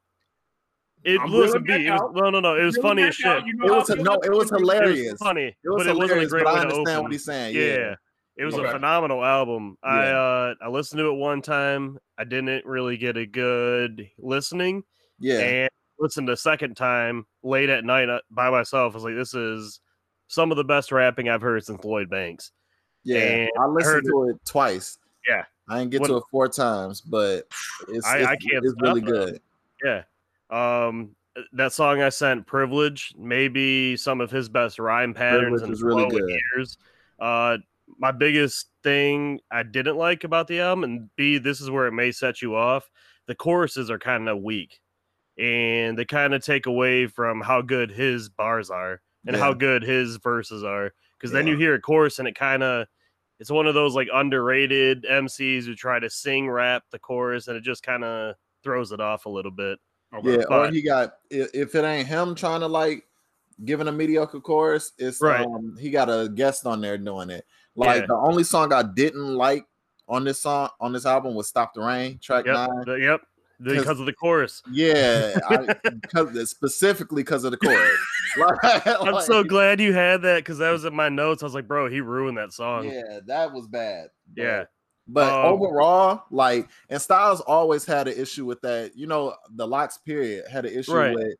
it 1.04 1.20
I'm 1.20 1.30
listen, 1.30 1.62
reeling 1.62 1.82
B. 1.84 1.88
back 1.88 2.00
It 2.00 2.02
was, 2.04 2.12
no, 2.16 2.30
no, 2.30 2.40
no. 2.40 2.56
It 2.56 2.64
was 2.64 2.76
funny 2.78 3.02
as 3.04 3.14
shit. 3.14 3.26
out, 3.26 3.46
you 3.46 3.54
know 3.54 3.66
It 3.66 3.70
was 3.70 3.90
I 3.90 3.94
a, 3.94 3.96
no, 3.96 4.14
it 4.14 4.30
was 4.32 4.48
the- 4.50 4.56
It 4.56 4.60
was 4.60 4.60
hilarious. 4.62 5.18
funny, 5.18 5.42
It 5.46 5.56
was 5.64 5.84
but 5.84 5.86
it 5.86 5.96
wasn't 5.96 6.22
a 6.22 6.26
great 6.26 6.44
but 6.44 6.54
way 6.54 6.60
I 6.60 6.62
to 6.64 6.68
understand 6.68 6.88
open. 6.88 7.02
what 7.04 7.12
he's 7.12 7.24
saying. 7.24 7.54
yeah. 7.54 7.62
Yeah. 7.62 7.94
It 8.38 8.44
was 8.44 8.54
Okay. 8.54 8.68
a 8.68 8.70
phenomenal 8.72 9.24
album. 9.24 9.78
I 9.82 10.08
uh 10.08 10.54
I 10.60 10.68
listened 10.68 10.98
to 10.98 11.08
it 11.08 11.14
one 11.14 11.40
time. 11.42 11.98
I 12.18 12.24
didn't 12.24 12.66
really 12.66 12.96
get 12.98 13.16
a 13.16 13.24
good 13.24 14.08
listening, 14.18 14.82
Yeah. 15.18 15.38
and 15.40 15.70
listened 15.98 16.28
a 16.28 16.36
second 16.36 16.76
time 16.76 17.24
late 17.42 17.70
at 17.70 17.84
night 17.84 18.10
uh, 18.10 18.20
by 18.30 18.50
myself. 18.50 18.92
I 18.92 18.96
was 18.96 19.04
like, 19.04 19.14
this 19.14 19.32
is 19.32 19.80
some 20.28 20.50
of 20.50 20.58
the 20.58 20.64
best 20.64 20.92
rapping 20.92 21.28
I've 21.30 21.40
heard 21.40 21.64
since 21.64 21.82
Lloyd 21.84 22.10
Banks. 22.10 22.52
Yeah. 23.04 23.18
and 23.20 23.50
I 23.58 23.66
listened 23.66 23.94
heard 23.94 24.04
to 24.06 24.28
it 24.30 24.36
twice. 24.44 24.98
Yeah. 25.26 25.44
I 25.68 25.78
didn't 25.78 25.92
get 25.92 26.00
When- 26.02 26.10
to 26.10 26.16
it 26.18 26.24
four 26.30 26.48
times, 26.48 27.00
but 27.00 27.46
it's, 27.88 28.04
I- 28.06 28.18
it's, 28.18 28.26
I 28.28 28.36
can't 28.36 28.64
it's 28.64 28.74
really 28.82 29.00
stop 29.00 29.08
that. 29.14 29.30
good. 29.32 29.40
Yeah. 29.82 30.02
Um 30.50 31.16
that 31.52 31.72
song 31.72 32.00
I 32.00 32.08
sent, 32.08 32.46
Privilege, 32.46 33.12
maybe 33.18 33.96
some 33.96 34.20
of 34.20 34.30
his 34.30 34.48
best 34.48 34.78
rhyme 34.78 35.12
patterns 35.12 35.60
Privilege 35.60 35.80
and 35.80 35.82
really 35.82 36.08
good. 36.08 36.28
years. 36.54 36.78
Uh 37.18 37.58
my 37.98 38.10
biggest 38.10 38.68
thing 38.82 39.40
I 39.50 39.62
didn't 39.62 39.96
like 39.96 40.24
about 40.24 40.48
the 40.48 40.60
album, 40.60 40.84
and 40.84 41.10
B, 41.16 41.38
this 41.38 41.60
is 41.60 41.70
where 41.70 41.86
it 41.86 41.92
may 41.92 42.10
set 42.10 42.42
you 42.42 42.56
off. 42.56 42.90
The 43.26 43.34
choruses 43.34 43.90
are 43.90 43.98
kind 43.98 44.28
of 44.28 44.42
weak, 44.42 44.80
and 45.38 45.96
they 45.98 46.04
kind 46.04 46.34
of 46.34 46.44
take 46.44 46.66
away 46.66 47.06
from 47.06 47.40
how 47.40 47.62
good 47.62 47.90
his 47.90 48.28
bars 48.28 48.70
are 48.70 49.00
and 49.26 49.36
how 49.36 49.52
good 49.52 49.82
his 49.82 50.16
verses 50.16 50.62
are. 50.64 50.92
Because 51.18 51.32
then 51.32 51.46
you 51.46 51.56
hear 51.56 51.74
a 51.74 51.80
chorus 51.80 52.18
and 52.18 52.28
it 52.28 52.34
kind 52.34 52.62
of 52.62 52.86
it's 53.38 53.50
one 53.50 53.66
of 53.66 53.74
those 53.74 53.94
like 53.94 54.08
underrated 54.12 55.04
MCs 55.04 55.64
who 55.64 55.74
try 55.74 55.98
to 55.98 56.08
sing 56.08 56.48
rap 56.48 56.84
the 56.90 56.98
chorus 56.98 57.48
and 57.48 57.56
it 57.56 57.62
just 57.62 57.82
kind 57.82 58.04
of 58.04 58.34
throws 58.62 58.92
it 58.92 59.00
off 59.00 59.26
a 59.26 59.30
little 59.30 59.50
bit. 59.50 59.78
Okay. 60.14 60.36
Yeah, 60.38 60.44
or 60.50 60.70
he 60.70 60.82
got 60.82 61.14
if 61.30 61.74
it 61.74 61.84
ain't 61.84 62.06
him 62.08 62.34
trying 62.34 62.60
to 62.60 62.66
like 62.68 63.04
giving 63.64 63.88
a 63.88 63.92
mediocre 63.92 64.40
chorus, 64.40 64.92
it's 64.98 65.20
Right. 65.20 65.44
um 65.44 65.76
he 65.80 65.90
got 65.90 66.08
a 66.08 66.28
guest 66.28 66.66
on 66.66 66.80
there 66.80 66.96
doing 66.98 67.30
it. 67.30 67.44
Like 67.74 68.02
Yeah. 68.02 68.06
the 68.06 68.14
only 68.14 68.44
song 68.44 68.72
I 68.72 68.82
didn't 68.82 69.34
like 69.34 69.66
on 70.08 70.24
this 70.24 70.40
song 70.40 70.70
on 70.80 70.92
this 70.92 71.06
album 71.06 71.34
was 71.34 71.48
"Stop 71.48 71.74
the 71.74 71.80
Rain" 71.82 72.18
track 72.22 72.46
Yep, 72.46 72.54
nine. 72.54 72.84
the- 72.86 73.00
yep, 73.00 73.20
because 73.60 73.98
of 74.00 74.06
the 74.06 74.12
chorus. 74.12 74.62
Yeah, 74.70 75.38
I, 75.48 75.74
because 76.02 76.50
specifically 76.50 77.22
because 77.22 77.44
of 77.44 77.50
the 77.50 77.56
chorus. 77.58 77.90
Like- 78.38 78.86
I'm 78.86 79.22
so 79.22 79.42
glad 79.42 79.80
you 79.80 79.94
had 79.94 80.20
that 80.22 80.40
because 80.40 80.58
that 80.58 80.70
was 80.70 80.84
in 80.84 80.94
my 80.94 81.08
notes. 81.08 81.42
I 81.42 81.46
was 81.46 81.54
like, 81.54 81.66
bro, 81.66 81.88
he 81.88 82.02
ruined 82.02 82.36
that 82.36 82.52
song. 82.52 82.84
Yeah, 82.84 83.20
that 83.26 83.50
was 83.50 83.66
bad. 83.66 84.08
Yeah. 84.36 84.64
But 85.08 85.32
Um, 85.32 85.52
overall, 85.52 86.24
like, 86.30 86.68
and 86.90 87.00
Styles 87.00 87.40
always 87.40 87.84
had 87.84 88.08
an 88.08 88.18
issue 88.18 88.44
with 88.44 88.60
that. 88.62 88.96
You 88.96 89.06
know, 89.06 89.34
the 89.54 89.66
LOX 89.66 89.98
period 89.98 90.44
had 90.50 90.66
an 90.66 90.76
issue 90.76 90.94
Right. 90.94 91.14
with 91.14 91.34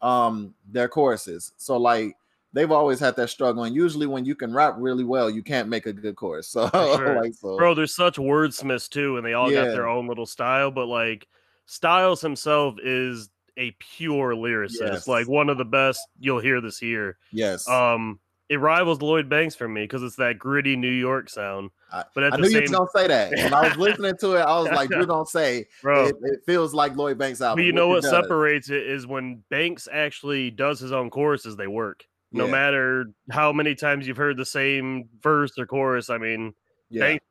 um 0.00 0.52
their 0.68 0.88
choruses. 0.88 1.52
So 1.56 1.76
like 1.76 2.16
they've 2.52 2.72
always 2.72 2.98
had 2.98 3.14
that 3.16 3.28
struggle. 3.30 3.62
And 3.64 3.74
usually 3.74 4.06
when 4.08 4.24
you 4.24 4.34
can 4.34 4.52
rap 4.52 4.74
really 4.76 5.04
well, 5.04 5.30
you 5.30 5.42
can't 5.42 5.68
make 5.68 5.86
a 5.86 5.92
good 5.92 6.16
chorus. 6.16 6.48
So 6.52 6.68
sure. 6.72 7.22
like 7.22 7.34
so 7.34 7.56
Bro, 7.56 7.74
there's 7.76 7.94
such 7.94 8.16
wordsmiths 8.16 8.88
too, 8.88 9.16
and 9.16 9.24
they 9.24 9.34
all 9.34 9.50
got 9.50 9.66
their 9.66 9.86
own 9.88 10.08
little 10.08 10.26
style. 10.26 10.70
But 10.72 10.86
like 10.86 11.28
Styles 11.66 12.20
himself 12.20 12.74
is 12.82 13.30
a 13.56 13.70
pure 13.78 14.34
lyricist, 14.34 14.80
Yes. 14.80 15.06
like 15.08 15.28
one 15.28 15.48
of 15.48 15.58
the 15.58 15.64
best 15.64 16.00
you'll 16.18 16.40
hear 16.40 16.60
this 16.60 16.82
year. 16.82 17.16
yes. 17.30 17.68
Um, 17.68 18.18
it 18.52 18.58
rivals 18.58 19.00
Lloyd 19.00 19.30
Banks 19.30 19.54
for 19.54 19.66
me 19.66 19.84
because 19.84 20.02
it's 20.02 20.16
that 20.16 20.38
gritty 20.38 20.76
New 20.76 20.90
York 20.90 21.30
sound. 21.30 21.70
But 22.14 22.24
at 22.24 22.34
I 22.34 22.36
the 22.36 22.42
knew 22.42 22.48
you 22.48 22.52
same, 22.52 22.62
was 22.62 22.70
gonna 22.70 22.88
say 22.94 23.06
that. 23.08 23.30
When 23.32 23.54
I 23.54 23.68
was 23.68 23.76
listening 23.78 24.14
to 24.18 24.32
it, 24.34 24.40
I 24.40 24.58
was 24.60 24.68
like, 24.70 24.90
you 24.90 25.06
don't 25.06 25.26
say 25.28 25.66
bro, 25.82 26.08
it, 26.08 26.16
it 26.22 26.40
feels 26.44 26.74
like 26.74 26.94
Lloyd 26.94 27.16
Banks 27.16 27.40
album. 27.40 27.62
But 27.62 27.64
you 27.66 27.72
know 27.72 27.88
which 27.88 28.02
what 28.04 28.08
it 28.14 28.22
separates 28.22 28.68
it 28.68 28.86
is 28.86 29.06
when 29.06 29.42
Banks 29.48 29.88
actually 29.90 30.50
does 30.50 30.80
his 30.80 30.92
own 30.92 31.08
choruses, 31.08 31.56
they 31.56 31.66
work. 31.66 32.04
No 32.30 32.44
Yeah. 32.44 32.50
matter 32.50 33.06
how 33.30 33.52
many 33.52 33.74
times 33.74 34.06
you've 34.06 34.16
heard 34.18 34.36
the 34.36 34.44
same 34.44 35.08
verse 35.22 35.58
or 35.58 35.64
chorus. 35.66 36.10
I 36.10 36.18
mean, 36.18 36.52
Yeah. 36.90 37.00
Banks 37.00 37.24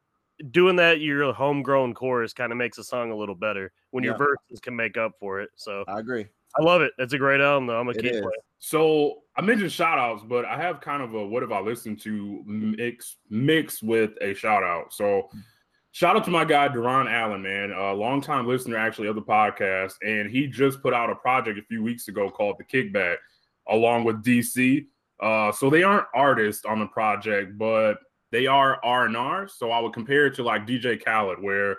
doing 0.49 0.77
that 0.77 1.01
your 1.01 1.33
homegrown 1.33 1.93
chorus 1.93 2.33
kind 2.33 2.51
of 2.51 2.57
makes 2.57 2.79
a 2.79 2.83
song 2.83 3.11
a 3.11 3.15
little 3.15 3.35
better 3.35 3.71
when 3.91 4.03
your 4.03 4.17
verses 4.17 4.59
can 4.59 4.75
make 4.75 4.97
up 4.97 5.11
for 5.19 5.39
it. 5.39 5.51
So 5.55 5.83
I 5.87 5.99
agree. 5.99 6.25
I 6.59 6.63
love 6.63 6.81
it. 6.81 6.93
It's 6.97 7.13
a 7.13 7.17
great 7.19 7.41
album 7.41 7.67
though. 7.67 7.79
I'm 7.79 7.85
gonna 7.85 7.99
It 7.99 8.01
keep 8.01 8.11
is. 8.13 8.21
playing. 8.21 8.31
So 8.57 9.20
I 9.35 9.41
mentioned 9.41 9.71
shout 9.71 9.97
outs, 9.97 10.23
but 10.27 10.45
I 10.45 10.57
have 10.57 10.81
kind 10.81 11.01
of 11.01 11.13
a 11.13 11.25
what 11.25 11.41
have 11.41 11.51
I 11.51 11.61
listened 11.61 12.01
to 12.01 12.43
mix 12.45 13.17
mix 13.29 13.81
with 13.81 14.11
a 14.21 14.33
shout 14.33 14.63
out. 14.63 14.93
So 14.93 15.29
shout 15.91 16.17
out 16.17 16.25
to 16.25 16.31
my 16.31 16.43
guy 16.43 16.67
Duron 16.67 17.09
Allen, 17.09 17.41
man, 17.41 17.71
a 17.71 17.93
longtime 17.93 18.45
listener 18.45 18.77
actually 18.77 19.07
of 19.07 19.15
the 19.15 19.21
podcast, 19.21 19.93
and 20.01 20.29
he 20.29 20.47
just 20.47 20.81
put 20.81 20.93
out 20.93 21.09
a 21.09 21.15
project 21.15 21.59
a 21.59 21.63
few 21.63 21.81
weeks 21.81 22.09
ago 22.09 22.29
called 22.29 22.57
The 22.59 22.65
Kickback, 22.65 23.17
along 23.69 24.03
with 24.03 24.23
DC. 24.23 24.85
Uh, 25.21 25.51
so 25.51 25.69
they 25.69 25.83
aren't 25.83 26.07
artists 26.13 26.65
on 26.65 26.79
the 26.79 26.87
project, 26.87 27.57
but 27.57 27.99
they 28.31 28.47
are 28.47 28.83
R 28.83 29.05
and 29.05 29.15
R. 29.15 29.47
So 29.47 29.71
I 29.71 29.79
would 29.79 29.93
compare 29.93 30.25
it 30.25 30.35
to 30.35 30.43
like 30.43 30.67
DJ 30.67 31.03
Khaled, 31.03 31.41
where 31.41 31.77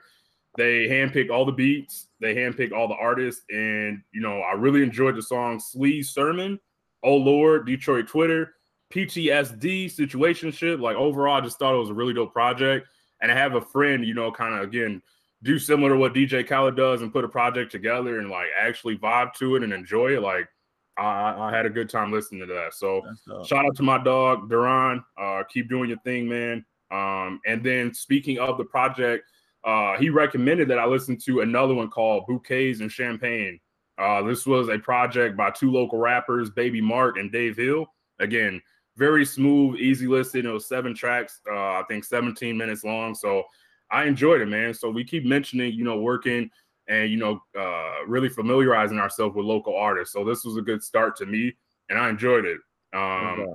they 0.57 0.87
handpick 0.87 1.31
all 1.31 1.45
the 1.45 1.53
beats, 1.53 2.09
they 2.21 2.35
handpick 2.35 2.73
all 2.73 2.89
the 2.89 2.95
artists, 2.95 3.43
and 3.51 4.01
you 4.13 4.23
know 4.23 4.41
I 4.41 4.53
really 4.53 4.83
enjoyed 4.83 5.17
the 5.17 5.23
song 5.23 5.59
"Sleaze 5.59 6.07
Sermon." 6.07 6.59
Oh 7.03 7.17
Lord, 7.17 7.67
Detroit 7.67 8.07
Twitter, 8.07 8.55
PTSD, 8.93 9.91
situation, 9.91 10.51
situationship. 10.51 10.81
Like 10.81 10.97
overall, 10.97 11.37
I 11.37 11.41
just 11.41 11.59
thought 11.59 11.75
it 11.75 11.79
was 11.79 11.91
a 11.91 11.95
really 11.95 12.15
dope 12.15 12.33
project. 12.33 12.89
And 13.21 13.31
I 13.31 13.37
have 13.37 13.55
a 13.55 13.61
friend, 13.61 14.05
you 14.05 14.15
know, 14.15 14.33
kind 14.33 14.55
of 14.55 14.63
again 14.63 15.03
do 15.43 15.59
similar 15.59 15.91
to 15.91 15.97
what 15.97 16.15
DJ 16.15 16.47
Khaled 16.47 16.77
does 16.77 17.03
and 17.03 17.13
put 17.13 17.25
a 17.25 17.29
project 17.29 17.73
together 17.73 18.21
and 18.21 18.31
like 18.31 18.47
actually 18.59 18.97
vibe 18.97 19.35
to 19.35 19.57
it 19.57 19.63
and 19.63 19.73
enjoy 19.73 20.17
it. 20.17 20.23
Like 20.23 20.49
I, 20.97 21.35
I 21.37 21.57
had 21.57 21.67
a 21.67 21.71
good 21.71 21.91
time 21.91 22.13
listening 22.13 22.47
to 22.47 22.55
that. 22.55 22.75
So 22.75 23.03
shout 23.45 23.65
out 23.65 23.77
to 23.77 23.83
my 23.83 24.03
dog 24.03 24.49
Duran. 24.49 25.03
Uh, 25.21 25.43
keep 25.53 25.69
doing 25.69 25.89
your 25.89 25.99
thing, 26.01 26.29
man. 26.29 26.65
Um, 26.91 27.41
and 27.47 27.65
then 27.65 27.95
speaking 27.95 28.39
of 28.39 28.59
the 28.59 28.65
project, 28.65 29.25
uh, 29.65 29.97
he 29.97 30.11
recommended 30.11 30.69
that 30.69 30.79
I 30.79 30.87
listen 30.87 31.17
to 31.25 31.41
another 31.41 31.75
one 31.75 31.89
called 31.89 32.27
Bouquets 32.27 32.81
and 32.81 32.91
Champagne. 32.91 33.59
Uh, 33.99 34.23
this 34.23 34.47
was 34.47 34.69
a 34.69 34.79
project 34.79 35.37
by 35.37 35.51
two 35.51 35.71
local 35.71 35.99
rappers, 35.99 36.51
Baby 36.51 36.81
Mark 36.81 37.19
and 37.19 37.31
Dave 37.31 37.57
Hill. 37.57 37.87
Again, 38.21 38.61
very 38.97 39.25
smooth, 39.25 39.79
easy 39.79 40.07
listen. 40.07 40.47
It 40.47 40.51
was 40.51 40.67
seven 40.67 40.95
tracks, 40.95 41.41
uh, 41.51 41.55
I 41.55 41.83
think 41.89 42.05
17 42.05 42.57
minutes 42.57 42.85
long. 42.85 43.15
So 43.15 43.45
I 43.91 44.05
enjoyed 44.05 44.41
it, 44.41 44.47
man. 44.47 44.75
So 44.75 44.91
we 44.91 45.05
keep 45.05 45.25
mentioning, 45.25 45.73
you 45.73 45.85
know, 45.85 45.99
working 45.99 46.51
and 46.89 47.11
you 47.11 47.17
know, 47.17 47.41
uh, 47.59 48.05
really 48.07 48.29
familiarizing 48.29 48.99
ourselves 48.99 49.37
with 49.37 49.47
local 49.47 49.77
artists. 49.77 50.13
So 50.13 50.25
this 50.25 50.45
was 50.45 50.57
a 50.57 50.63
good 50.63 50.83
start 50.83 51.17
to 51.17 51.27
me, 51.27 51.55
and 51.89 51.99
I 51.99 52.09
enjoyed 52.09 52.45
it. 52.45 52.59
Um, 52.93 53.41
Okay. 53.41 53.53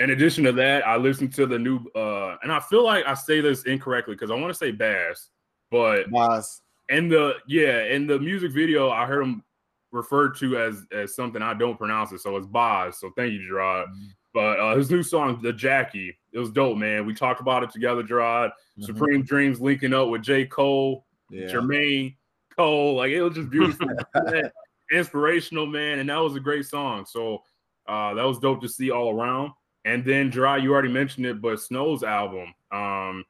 in 0.00 0.10
addition 0.10 0.44
to 0.44 0.52
that, 0.52 0.86
I 0.86 0.96
listened 0.96 1.32
to 1.34 1.46
the 1.46 1.58
new, 1.58 1.78
uh, 1.96 2.36
and 2.42 2.52
I 2.52 2.60
feel 2.60 2.84
like 2.84 3.06
I 3.06 3.14
say 3.14 3.40
this 3.40 3.64
incorrectly 3.64 4.14
because 4.14 4.30
I 4.30 4.34
want 4.34 4.48
to 4.48 4.54
say 4.58 4.72
Bass, 4.72 5.30
but 5.70 6.10
Bass. 6.10 6.60
in 6.90 7.08
the 7.08 7.36
yeah, 7.48 7.84
in 7.84 8.06
the 8.06 8.18
music 8.18 8.52
video, 8.52 8.90
I 8.90 9.06
heard 9.06 9.22
him 9.22 9.42
referred 9.92 10.36
to 10.36 10.56
as 10.58 10.84
as 10.92 11.14
something 11.14 11.42
I 11.42 11.54
don't 11.54 11.76
pronounce 11.78 12.12
it, 12.12 12.20
so 12.20 12.36
it's 12.36 12.46
Boz. 12.46 12.98
So 12.98 13.10
thank 13.16 13.32
you, 13.32 13.46
Gerard. 13.46 13.88
But 14.32 14.60
uh, 14.60 14.76
his 14.76 14.90
new 14.90 15.02
song, 15.02 15.40
The 15.42 15.52
Jackie, 15.52 16.16
it 16.32 16.38
was 16.38 16.50
dope, 16.50 16.76
man. 16.78 17.04
We 17.04 17.14
talked 17.14 17.40
about 17.40 17.64
it 17.64 17.70
together, 17.70 18.02
Gerard. 18.02 18.52
Mhm. 18.78 18.84
Supreme 18.84 19.22
Dreams 19.22 19.60
linking 19.60 19.92
up 19.92 20.08
with 20.08 20.22
J. 20.22 20.46
Cole, 20.46 21.04
Yeah. 21.30 21.46
Jermaine 21.48 22.16
Cole. 22.56 22.94
Like 22.94 23.10
it 23.10 23.22
was 23.22 23.34
just 23.34 23.50
beautiful, 23.50 23.88
inspirational, 24.92 25.66
man. 25.66 25.98
And 25.98 26.08
that 26.08 26.18
was 26.18 26.36
a 26.36 26.40
great 26.40 26.66
song. 26.66 27.04
So 27.06 27.42
uh, 27.88 28.14
that 28.14 28.22
was 28.24 28.38
dope 28.38 28.60
to 28.62 28.68
see 28.68 28.90
all 28.90 29.10
around. 29.10 29.52
And 29.84 30.04
then 30.04 30.30
Gerard, 30.30 30.62
you 30.62 30.72
already 30.72 30.92
mentioned 30.92 31.26
it, 31.26 31.40
but 31.40 31.58
Snoh's 31.60 32.02
album, 32.02 32.54
um, 32.70 33.24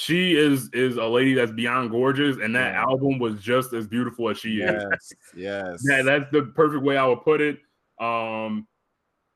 she 0.00 0.36
is 0.36 0.70
is 0.72 0.96
a 0.96 1.04
lady 1.04 1.34
that's 1.34 1.50
beyond 1.50 1.90
gorgeous, 1.90 2.36
and 2.40 2.54
that 2.54 2.74
Yeah. 2.74 2.82
album 2.82 3.18
was 3.18 3.40
just 3.42 3.72
as 3.72 3.88
beautiful 3.88 4.28
as 4.28 4.38
she 4.38 4.60
is. 4.60 4.84
Yes. 4.90 5.12
Yes. 5.34 5.84
Yeah, 5.90 6.02
that's 6.02 6.30
the 6.30 6.42
perfect 6.54 6.84
way 6.84 6.96
I 6.96 7.04
would 7.04 7.22
put 7.22 7.40
it. 7.40 7.58
Um, 7.98 8.68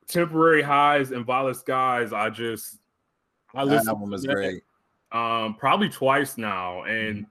temporary 0.06 0.62
highs 0.62 1.10
and 1.10 1.24
violet 1.26 1.56
skies. 1.56 2.12
I 2.12 2.30
just 2.30 2.78
I 3.54 3.64
that 3.64 3.88
album 3.88 4.10
to 4.10 4.14
is 4.16 4.22
that, 4.22 4.34
great. 4.34 4.62
um 5.10 5.56
probably 5.56 5.88
twice 5.88 6.38
now, 6.38 6.84
and 6.84 7.26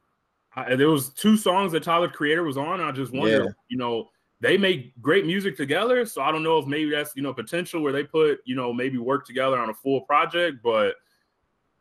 I, 0.53 0.75
there 0.75 0.89
was 0.89 1.09
two 1.13 1.37
songs 1.37 1.71
that 1.71 1.83
Tyler 1.83 2.09
Creator 2.09 2.43
was 2.43 2.57
on. 2.57 2.81
I 2.81 2.91
just 2.91 3.13
wonder, 3.13 3.43
Yeah. 3.45 3.49
you 3.69 3.77
know, 3.77 4.09
they 4.41 4.57
make 4.57 4.99
great 5.01 5.25
music 5.25 5.55
together. 5.55 6.05
So 6.05 6.21
I 6.21 6.33
don't 6.33 6.43
know 6.43 6.57
if 6.59 6.65
maybe 6.65 6.89
that's 6.89 7.15
you 7.15 7.21
know 7.23 7.33
potential 7.33 7.81
where 7.81 7.93
they 7.93 8.03
put 8.03 8.39
you 8.43 8.55
know 8.57 8.73
maybe 8.73 8.97
work 8.97 9.25
together 9.25 9.57
on 9.57 9.69
a 9.69 9.73
full 9.73 10.01
project, 10.01 10.57
but. 10.61 10.95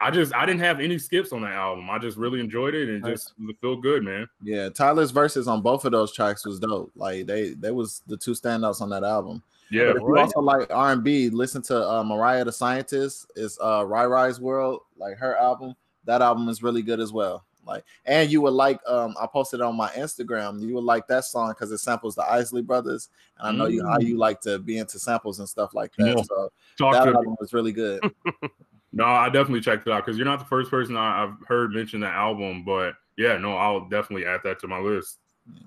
I 0.02 0.10
just 0.10 0.34
I 0.34 0.46
didn't 0.46 0.60
have 0.60 0.80
any 0.80 0.98
skips 0.98 1.30
on 1.32 1.42
that 1.42 1.52
album. 1.52 1.90
I 1.90 1.98
just 1.98 2.16
really 2.16 2.40
enjoyed 2.40 2.74
it 2.74 2.88
and 2.88 3.04
just 3.04 3.34
feel 3.60 3.76
good, 3.76 4.02
man. 4.02 4.26
Yeah, 4.42 4.70
Tyler's 4.70 5.10
verses 5.10 5.46
on 5.46 5.60
both 5.60 5.84
of 5.84 5.92
those 5.92 6.12
tracks 6.12 6.46
was 6.46 6.58
dope. 6.58 6.90
Like 6.96 7.26
they, 7.26 7.50
they 7.50 7.70
was 7.70 8.02
the 8.06 8.16
two 8.16 8.32
standouts 8.32 8.80
on 8.80 8.88
that 8.90 9.04
album. 9.04 9.42
Yeah, 9.70 9.92
But 9.92 9.96
if 9.96 10.02
you 10.02 10.18
also 10.18 10.40
like 10.40 10.72
R 10.72 10.92
and 10.92 11.04
B, 11.04 11.28
listen 11.28 11.62
to 11.62 11.88
uh, 11.88 12.02
Mariah 12.02 12.44
the 12.44 12.52
Scientist. 12.52 13.30
It's 13.36 13.58
uh, 13.62 13.84
Rai 13.86 14.06
Rai's 14.06 14.40
World, 14.40 14.80
like 14.96 15.16
her 15.18 15.36
album. 15.36 15.74
That 16.06 16.22
album 16.22 16.48
is 16.48 16.62
really 16.62 16.82
good 16.82 16.98
as 16.98 17.12
well. 17.12 17.44
Like, 17.66 17.84
and 18.06 18.32
you 18.32 18.40
would 18.40 18.54
like, 18.54 18.80
um, 18.88 19.14
I 19.20 19.26
posted 19.26 19.60
on 19.60 19.76
my 19.76 19.90
Instagram. 19.90 20.60
You 20.66 20.74
would 20.74 20.84
like 20.84 21.06
that 21.08 21.24
song 21.24 21.50
because 21.50 21.70
it 21.70 21.78
samples 21.78 22.14
the 22.14 22.24
Isley 22.28 22.62
Brothers, 22.62 23.10
and 23.38 23.48
I 23.48 23.52
know 23.52 23.66
you 23.66 23.86
how 23.86 23.98
you 24.00 24.16
like 24.16 24.40
to 24.40 24.58
be 24.58 24.78
into 24.78 24.98
samples 24.98 25.38
and 25.38 25.48
stuff 25.48 25.74
like 25.74 25.92
that. 25.98 26.16
Yeah. 26.16 26.22
So 26.22 26.50
Talk 26.78 26.94
that 26.94 27.04
to 27.04 27.10
me. 27.12 27.16
album 27.16 27.36
was 27.38 27.52
really 27.52 27.72
good. 27.72 28.02
No, 28.92 29.04
I 29.04 29.26
definitely 29.26 29.60
checked 29.60 29.86
it 29.86 29.92
out 29.92 30.04
because 30.04 30.18
you're 30.18 30.26
not 30.26 30.38
the 30.40 30.44
first 30.44 30.70
person 30.70 30.96
I, 30.96 31.24
I've 31.24 31.46
heard 31.46 31.72
mention 31.72 32.00
that 32.00 32.14
album. 32.14 32.64
But 32.64 32.94
yeah, 33.16 33.36
no, 33.38 33.56
I'll 33.56 33.88
definitely 33.88 34.26
add 34.26 34.40
that 34.44 34.58
to 34.60 34.68
my 34.68 34.78
list. 34.78 35.18
Yeah. 35.46 35.60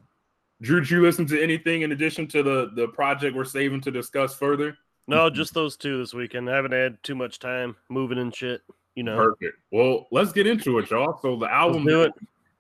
Drew, 0.62 0.80
did 0.80 0.90
you 0.90 1.02
listen 1.02 1.26
to 1.28 1.42
anything 1.42 1.82
in 1.82 1.92
addition 1.92 2.28
to 2.30 2.44
the 2.44 2.72
the 2.76 2.88
project 2.90 3.36
we're 3.36 3.46
saving 3.46 3.82
to 3.82 3.92
discuss 3.92 4.36
further? 4.36 4.78
No, 5.08 5.30
just 5.30 5.54
those 5.54 5.76
two 5.76 5.98
this 5.98 6.14
weekend. 6.14 6.50
I 6.50 6.56
haven't 6.56 6.72
had 6.72 7.02
too 7.04 7.16
much 7.16 7.40
time 7.40 7.76
moving 7.90 8.18
and 8.18 8.34
shit. 8.34 8.62
You 8.96 9.04
know, 9.04 9.18
Perfect. 9.18 9.58
Well, 9.72 10.08
let's 10.12 10.32
get 10.32 10.48
into 10.48 10.78
it, 10.80 10.90
y'all. 10.90 11.20
So 11.22 11.36
the 11.36 11.52
album 11.52 11.86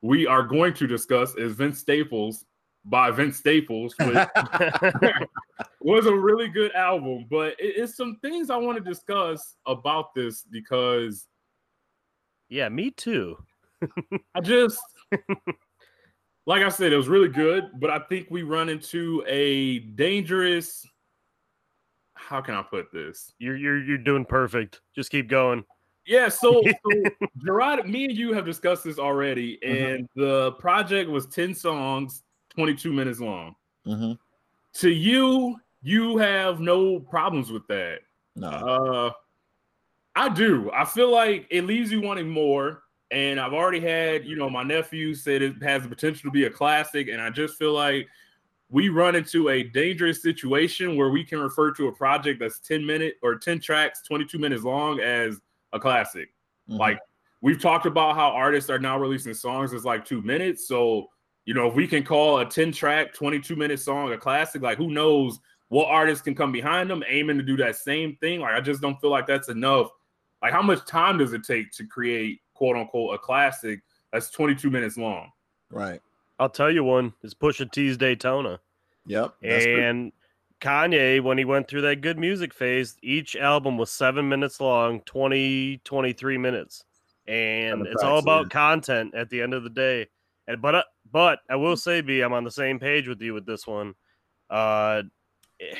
we 0.01 0.27
are 0.27 0.43
going 0.43 0.73
to 0.73 0.87
discuss 0.87 1.35
is 1.35 1.53
Vince 1.53 1.79
Staples 1.79 2.45
by 2.85 3.11
Vince 3.11 3.37
Staples, 3.37 3.95
which 3.99 4.27
was 5.81 6.05
a 6.05 6.13
really 6.15 6.49
good 6.49 6.71
album. 6.73 7.25
But 7.29 7.59
it- 7.59 7.75
it's 7.77 7.95
some 7.95 8.17
things 8.21 8.49
I 8.49 8.57
want 8.57 8.77
to 8.77 8.83
discuss 8.83 9.55
about 9.65 10.13
this 10.13 10.43
because 10.43 11.27
yeah, 12.49 12.69
me 12.69 12.91
too. 12.91 13.37
I 14.35 14.41
just 14.41 14.79
like 16.45 16.61
I 16.61 16.69
said, 16.69 16.91
it 16.93 16.97
was 16.97 17.07
really 17.07 17.29
good, 17.29 17.69
but 17.79 17.89
I 17.89 17.99
think 17.99 18.27
we 18.29 18.43
run 18.43 18.69
into 18.69 19.23
a 19.27 19.79
dangerous. 19.79 20.85
How 22.15 22.41
can 22.41 22.53
I 22.55 22.61
put 22.61 22.91
this? 22.93 23.33
You're 23.39 23.57
you're 23.57 23.83
you're 23.83 23.97
doing 23.97 24.23
perfect. 24.25 24.81
Just 24.95 25.09
keep 25.09 25.27
going. 25.27 25.63
Yeah, 26.05 26.27
so, 26.29 26.61
so 26.61 27.03
Gerard, 27.45 27.87
me 27.87 28.03
and 28.05 28.13
you 28.13 28.33
have 28.33 28.45
discussed 28.45 28.83
this 28.83 28.99
already, 28.99 29.57
Mhm. 29.65 29.95
and 29.95 30.09
the 30.17 30.51
project 30.53 31.09
was 31.09 31.25
10 31.27 31.53
songs, 31.55 32.23
22 32.55 32.93
minutes 32.93 33.19
long. 33.19 33.55
Mhm. 33.85 34.17
To 34.75 34.89
you, 34.89 35.57
you 35.81 36.17
have 36.17 36.59
no 36.59 36.99
problems 36.99 37.51
with 37.51 37.67
that. 37.67 38.01
No, 38.35 38.47
Uh 38.49 39.11
I 40.15 40.29
do. 40.29 40.69
I 40.71 40.85
feel 40.85 41.09
like 41.11 41.47
it 41.49 41.63
leaves 41.63 41.91
you 41.91 41.99
wanting 42.01 42.29
more. 42.29 42.83
And 43.09 43.39
I've 43.39 43.53
already 43.53 43.79
had, 43.79 44.25
you 44.25 44.35
know, 44.35 44.49
my 44.49 44.63
nephew 44.63 45.13
said 45.15 45.41
it 45.41 45.61
has 45.61 45.83
the 45.83 45.89
potential 45.89 46.29
to 46.29 46.31
be 46.31 46.45
a 46.45 46.49
classic. 46.49 47.07
And 47.09 47.21
I 47.21 47.29
just 47.29 47.57
feel 47.57 47.73
like 47.73 48.07
we 48.69 48.89
run 48.89 49.15
into 49.15 49.49
a 49.49 49.63
dangerous 49.63 50.21
situation 50.21 50.95
where 50.95 51.09
we 51.09 51.23
can 51.23 51.39
refer 51.39 51.71
to 51.73 51.87
a 51.87 51.91
project 51.91 52.39
that's 52.39 52.59
10 52.59 52.83
minute 52.85 53.15
or 53.21 53.35
10 53.35 53.59
tracks, 53.59 54.01
22 54.07 54.37
minutes 54.39 54.63
long 54.63 54.99
as 54.99 55.41
a 55.73 55.79
classic. 55.79 56.33
Mhm. 56.69 56.77
Like 56.79 56.99
we've 57.41 57.59
talked 57.61 57.85
about 57.87 58.15
how 58.15 58.29
artists 58.31 58.69
are 58.69 58.79
now 58.79 58.97
releasing 58.99 59.33
songs 59.33 59.71
that's 59.71 59.83
like 59.83 60.05
two 60.05 60.21
minutes. 60.21 60.67
So, 60.67 61.09
you 61.45 61.53
know, 61.53 61.67
if 61.67 61.75
we 61.75 61.87
can 61.87 62.03
call 62.03 62.39
a 62.39 62.45
10 62.45 62.71
track, 62.71 63.13
22 63.13 63.55
minute 63.55 63.79
song 63.79 64.11
a 64.11 64.17
classic, 64.17 64.61
like 64.61 64.77
who 64.77 64.89
knows 64.89 65.39
what 65.69 65.87
artists 65.87 66.23
can 66.23 66.35
come 66.35 66.51
behind 66.51 66.89
them 66.89 67.03
aiming 67.07 67.37
to 67.37 67.43
do 67.43 67.57
that 67.57 67.75
same 67.75 68.15
thing. 68.17 68.41
Like 68.41 68.53
I 68.53 68.61
just 68.61 68.81
don't 68.81 68.99
feel 69.01 69.09
like 69.09 69.27
that's 69.27 69.49
enough. 69.49 69.89
Like 70.41 70.53
how 70.53 70.61
much 70.61 70.85
time 70.85 71.17
does 71.17 71.33
it 71.33 71.43
take 71.43 71.71
to 71.73 71.85
create 71.85 72.41
quote 72.53 72.75
unquote 72.75 73.15
a 73.15 73.17
classic 73.17 73.81
that's 74.11 74.29
22 74.29 74.69
minutes 74.69 74.97
long? 74.97 75.31
right. 75.69 76.01
I'll 76.39 76.49
tell 76.49 76.71
you 76.71 76.83
one. 76.83 77.13
It's 77.23 77.33
Pusha 77.33 77.71
T's 77.71 77.95
Daytona. 77.95 78.59
Yep. 79.05 79.35
that's 79.41 79.65
good. 79.65 79.79
and 79.79 80.11
Kanye, 80.61 81.21
when 81.21 81.37
he 81.37 81.45
went 81.45 81.67
through 81.67 81.81
that 81.81 82.01
good 82.01 82.17
music 82.17 82.53
phase, 82.53 82.97
each 83.01 83.35
album 83.35 83.77
was 83.77 83.91
seven 83.91 84.29
minutes 84.29 84.59
long, 84.59 85.01
20, 85.01 85.81
23 85.83 86.37
minutes. 86.37 86.85
And 87.27 87.85
it's 87.85 88.03
all 88.03 88.17
about 88.17 88.45
yeah. 88.45 88.49
content 88.49 89.13
at 89.13 89.29
the 89.29 89.41
end 89.41 89.53
of 89.53 89.63
the 89.63 89.69
day. 89.69 90.07
And 90.47 90.61
but 90.61 90.75
uh, 90.75 90.83
but 91.11 91.39
I 91.49 91.55
will 91.55 91.77
say, 91.77 92.01
B, 92.01 92.21
I'm 92.21 92.33
on 92.33 92.43
the 92.43 92.51
same 92.51 92.79
page 92.79 93.07
with 93.07 93.21
you 93.21 93.33
with 93.33 93.45
this 93.45 93.65
one. 93.65 93.93
Uh 94.49 95.03
it, 95.59 95.77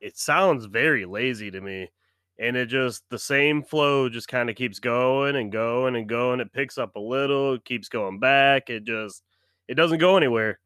it 0.00 0.18
sounds 0.18 0.64
very 0.64 1.04
lazy 1.04 1.50
to 1.50 1.60
me. 1.60 1.90
And 2.38 2.56
it 2.56 2.66
just 2.66 3.04
the 3.10 3.18
same 3.18 3.62
flow 3.62 4.08
just 4.08 4.28
kind 4.28 4.48
of 4.48 4.56
keeps 4.56 4.78
going 4.78 5.36
and 5.36 5.52
going 5.52 5.94
and 5.94 6.08
going. 6.08 6.40
It 6.40 6.52
picks 6.52 6.78
up 6.78 6.96
a 6.96 7.00
little, 7.00 7.54
it 7.54 7.64
keeps 7.64 7.88
going 7.88 8.18
back. 8.18 8.70
It 8.70 8.84
just 8.84 9.22
it 9.68 9.74
doesn't 9.74 9.98
go 9.98 10.16
anywhere. 10.16 10.58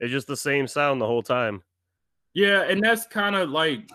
It's 0.00 0.10
just 0.10 0.26
the 0.26 0.36
same 0.36 0.66
sound 0.66 1.00
the 1.00 1.06
whole 1.06 1.22
time. 1.22 1.62
Yeah, 2.32 2.62
and 2.62 2.82
that's 2.82 3.06
kind 3.06 3.36
of 3.36 3.50
like 3.50 3.90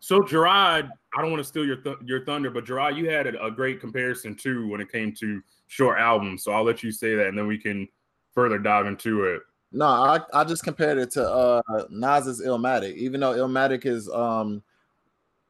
so 0.00 0.22
Gerard, 0.22 0.90
I 1.14 1.20
don't 1.20 1.30
want 1.30 1.42
to 1.42 1.48
steal 1.48 1.66
your 1.66 1.76
th- 1.76 1.98
your 2.04 2.24
thunder, 2.24 2.50
but 2.50 2.64
Gerard, 2.64 2.96
you 2.96 3.10
had 3.10 3.26
a, 3.26 3.44
a 3.44 3.50
great 3.50 3.80
comparison 3.80 4.34
too 4.34 4.66
when 4.68 4.80
it 4.80 4.90
came 4.90 5.12
to 5.16 5.42
short 5.66 5.98
albums. 5.98 6.42
So 6.42 6.52
I'll 6.52 6.64
let 6.64 6.82
you 6.82 6.90
say 6.90 7.14
that 7.14 7.26
and 7.26 7.36
then 7.36 7.46
we 7.46 7.58
can 7.58 7.86
further 8.34 8.58
dive 8.58 8.86
into 8.86 9.24
it. 9.24 9.42
No, 9.72 9.86
I, 9.86 10.20
I 10.32 10.44
just 10.44 10.64
compared 10.64 10.98
it 10.98 11.10
to 11.12 11.28
uh 11.28 11.62
Nas's 11.90 12.42
Illmatic. 12.42 12.94
Even 12.94 13.20
though 13.20 13.34
Illmatic 13.34 13.86
is 13.86 14.08
um 14.10 14.62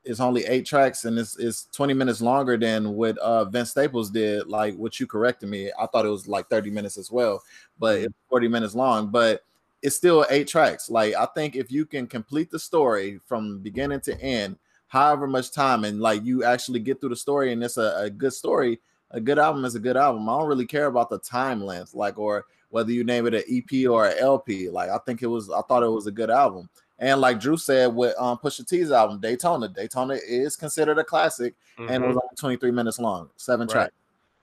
is 0.04 0.20
only 0.20 0.44
eight 0.46 0.66
tracks 0.66 1.04
and 1.04 1.18
it's 1.18 1.38
it's 1.38 1.66
20 1.72 1.92
minutes 1.94 2.20
longer 2.20 2.56
than 2.56 2.94
what 2.94 3.16
uh 3.18 3.44
Vince 3.46 3.70
Staples 3.70 4.10
did, 4.10 4.46
like 4.46 4.74
what 4.76 5.00
you 5.00 5.06
corrected 5.06 5.48
me. 5.48 5.70
I 5.78 5.86
thought 5.86 6.06
it 6.06 6.10
was 6.10 6.28
like 6.28 6.48
30 6.48 6.70
minutes 6.70 6.98
as 6.98 7.10
well, 7.10 7.42
but 7.78 7.98
it's 7.98 8.14
40 8.28 8.48
minutes 8.48 8.74
long, 8.74 9.10
but 9.10 9.42
it's 9.82 9.96
still 9.96 10.26
eight 10.28 10.48
tracks. 10.48 10.90
Like 10.90 11.14
I 11.14 11.26
think 11.34 11.56
if 11.56 11.70
you 11.70 11.86
can 11.86 12.06
complete 12.06 12.50
the 12.50 12.58
story 12.58 13.20
from 13.24 13.60
beginning 13.60 14.00
to 14.02 14.20
end, 14.20 14.56
however 14.88 15.26
much 15.26 15.52
time, 15.52 15.84
and 15.84 16.00
like 16.00 16.24
you 16.24 16.44
actually 16.44 16.80
get 16.80 17.00
through 17.00 17.10
the 17.10 17.16
story 17.16 17.52
and 17.52 17.64
it's 17.64 17.78
a, 17.78 17.94
a 17.96 18.10
good 18.10 18.34
story, 18.34 18.80
a 19.12 19.20
good 19.20 19.38
album 19.38 19.64
is 19.64 19.74
a 19.74 19.80
good 19.80 19.96
album. 19.96 20.28
I 20.28 20.38
don't 20.38 20.48
really 20.48 20.66
care 20.66 20.86
about 20.86 21.08
the 21.08 21.18
time 21.18 21.64
length, 21.64 21.94
like 21.94 22.18
or 22.18 22.44
whether 22.70 22.90
you 22.92 23.04
name 23.04 23.26
it 23.26 23.34
an 23.34 23.42
EP 23.50 23.88
or 23.88 24.06
an 24.06 24.16
LP. 24.18 24.70
Like 24.70 24.90
I 24.90 24.98
think 25.04 25.22
it 25.22 25.26
was, 25.26 25.50
I 25.50 25.60
thought 25.62 25.82
it 25.82 25.88
was 25.90 26.06
a 26.06 26.12
good 26.12 26.30
album. 26.30 26.68
And 26.98 27.20
like 27.20 27.40
Drew 27.40 27.56
said 27.56 27.94
with 27.94 28.14
um, 28.18 28.38
Pusha 28.38 28.66
T's 28.66 28.90
album, 28.92 29.20
Daytona, 29.20 29.68
Daytona 29.68 30.18
is 30.26 30.54
considered 30.56 30.98
a 30.98 31.04
classic, 31.04 31.54
and 31.78 32.04
it 32.04 32.06
was 32.06 32.16
only 32.16 32.36
23 32.38 32.70
minutes 32.70 32.98
long, 32.98 33.30
seven 33.36 33.66
Right. 33.66 33.72
tracks. 33.72 33.94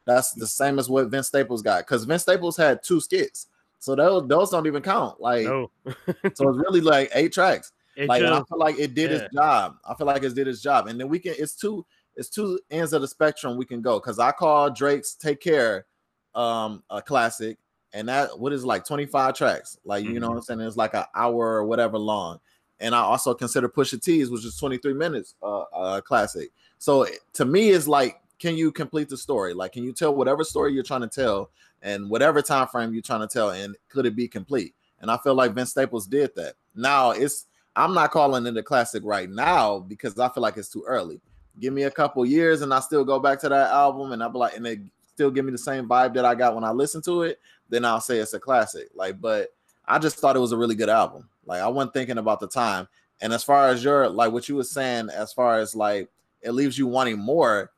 That's 0.05 0.31
the 0.31 0.47
same 0.47 0.79
as 0.79 0.89
what 0.89 1.09
Vince 1.09 1.27
Staples 1.27 1.61
got, 1.61 1.85
because 1.85 2.05
Vince 2.05 2.23
Staples 2.23 2.57
had 2.57 2.81
two 2.81 2.99
skits, 2.99 3.47
so 3.77 3.93
those 3.95 4.27
those 4.27 4.49
don't 4.49 4.65
even 4.65 4.81
count. 4.81 5.21
Like, 5.21 5.45
no, 5.45 5.69
so 5.85 5.95
it's 6.23 6.41
really 6.41 6.81
like 6.81 7.11
eight 7.13 7.31
tracks. 7.33 7.73
it 7.95 8.07
Like, 8.07 8.23
and 8.23 8.33
I 8.33 8.41
feel 8.49 8.57
like 8.57 8.79
it 8.79 8.95
did 8.95 9.11
yeah. 9.11 9.17
its 9.17 9.33
job. 9.35 9.75
I 9.87 9.93
feel 9.95 10.07
like 10.07 10.23
it 10.23 10.33
did 10.33 10.47
its 10.47 10.61
job, 10.61 10.87
and 10.87 10.99
then 10.99 11.09
we 11.09 11.19
can. 11.19 11.35
It's 11.37 11.53
two. 11.53 11.85
It's 12.15 12.29
two 12.29 12.59
ends 12.71 12.93
of 12.93 13.01
the 13.01 13.07
spectrum 13.07 13.57
we 13.57 13.65
can 13.65 13.81
go 13.81 13.99
because 13.99 14.17
I 14.17 14.31
call 14.31 14.71
Drake's 14.71 15.13
"Take 15.13 15.41
Care" 15.41 15.85
um 16.33 16.83
a 16.89 17.01
classic, 17.03 17.57
and 17.93 18.09
that 18.09 18.37
what 18.39 18.53
is 18.53 18.65
like 18.65 18.85
25 18.85 19.33
tracks. 19.35 19.77
Like 19.85 20.05
you 20.05 20.19
know 20.19 20.29
what 20.29 20.37
I'm 20.37 20.41
saying? 20.43 20.61
It's 20.61 20.77
like 20.77 20.93
an 20.93 21.05
hour 21.15 21.55
or 21.55 21.65
whatever 21.65 21.97
long. 21.97 22.39
And 22.79 22.93
I 22.93 22.99
also 22.99 23.33
consider 23.33 23.67
Pusha 23.67 24.01
T's, 24.01 24.29
which 24.29 24.45
is 24.45 24.55
23 24.57 24.93
minutes, 24.93 25.35
uh, 25.41 25.61
uh 25.73 26.01
classic. 26.01 26.51
So 26.77 27.07
to 27.33 27.45
me, 27.45 27.69
it's 27.69 27.87
like, 27.87 28.21
can 28.37 28.55
you 28.55 28.71
complete 28.71 29.09
the 29.09 29.17
story? 29.17 29.53
Like, 29.53 29.71
can 29.71 29.83
you 29.83 29.93
tell 29.93 30.13
whatever 30.13 30.43
story 30.43 30.73
you're 30.73 30.83
trying 30.83 31.01
to 31.01 31.07
tell 31.07 31.49
and 31.81 32.09
whatever 32.09 32.41
time 32.41 32.67
frame 32.67 32.93
you're 32.93 33.01
trying 33.01 33.21
to 33.21 33.27
tell, 33.27 33.49
and 33.49 33.75
could 33.89 34.05
it 34.05 34.15
be 34.15 34.27
complete? 34.27 34.73
and 34.99 35.11
I 35.11 35.17
feel 35.17 35.35
like 35.35 35.53
Vince 35.53 35.71
Staples 35.71 36.07
did 36.07 36.35
that. 36.35 36.55
Now 36.75 37.11
it's 37.11 37.45
I'm 37.75 37.93
not 37.93 38.11
calling 38.11 38.45
it 38.45 38.57
a 38.57 38.63
classic 38.63 39.03
right 39.05 39.29
now 39.29 39.79
because 39.79 40.17
I 40.17 40.29
feel 40.29 40.41
like 40.41 40.57
it's 40.57 40.69
too 40.69 40.83
early. 40.87 41.21
Give 41.59 41.73
me 41.73 41.83
a 41.83 41.91
couple 41.91 42.25
years 42.25 42.61
and 42.61 42.73
I 42.73 42.79
still 42.79 43.03
go 43.03 43.19
back 43.19 43.39
to 43.41 43.49
that 43.49 43.71
album 43.71 44.11
and 44.11 44.23
I'll 44.23 44.29
be 44.29 44.39
like, 44.39 44.55
and 44.55 44.65
it 44.65 44.79
still 45.05 45.29
give 45.29 45.45
me 45.45 45.51
the 45.51 45.57
same 45.57 45.87
vibe 45.87 46.13
that 46.15 46.25
I 46.25 46.33
got 46.35 46.55
when 46.55 46.63
I 46.63 46.71
listened 46.71 47.03
to 47.05 47.23
it, 47.23 47.39
then 47.69 47.85
I'll 47.85 48.01
say 48.01 48.17
it's 48.19 48.33
a 48.33 48.39
classic. 48.39 48.89
Like, 48.95 49.19
but 49.19 49.49
I 49.85 49.99
just 49.99 50.17
thought 50.17 50.35
it 50.35 50.39
was 50.39 50.51
a 50.51 50.57
really 50.57 50.75
good 50.75 50.89
album. 50.89 51.29
Like 51.45 51.61
I 51.61 51.67
wasn't 51.67 51.93
thinking 51.93 52.17
about 52.17 52.39
the 52.39 52.47
time. 52.47 52.87
And 53.21 53.33
as 53.33 53.43
far 53.43 53.69
as 53.69 53.83
your 53.83 54.09
like 54.09 54.31
what 54.31 54.47
you 54.49 54.55
were 54.55 54.63
saying, 54.63 55.09
as 55.09 55.33
far 55.33 55.59
as 55.59 55.75
like 55.75 56.09
it 56.41 56.51
leaves 56.51 56.77
you 56.77 56.87
wanting 56.87 57.17
more, 57.17 57.71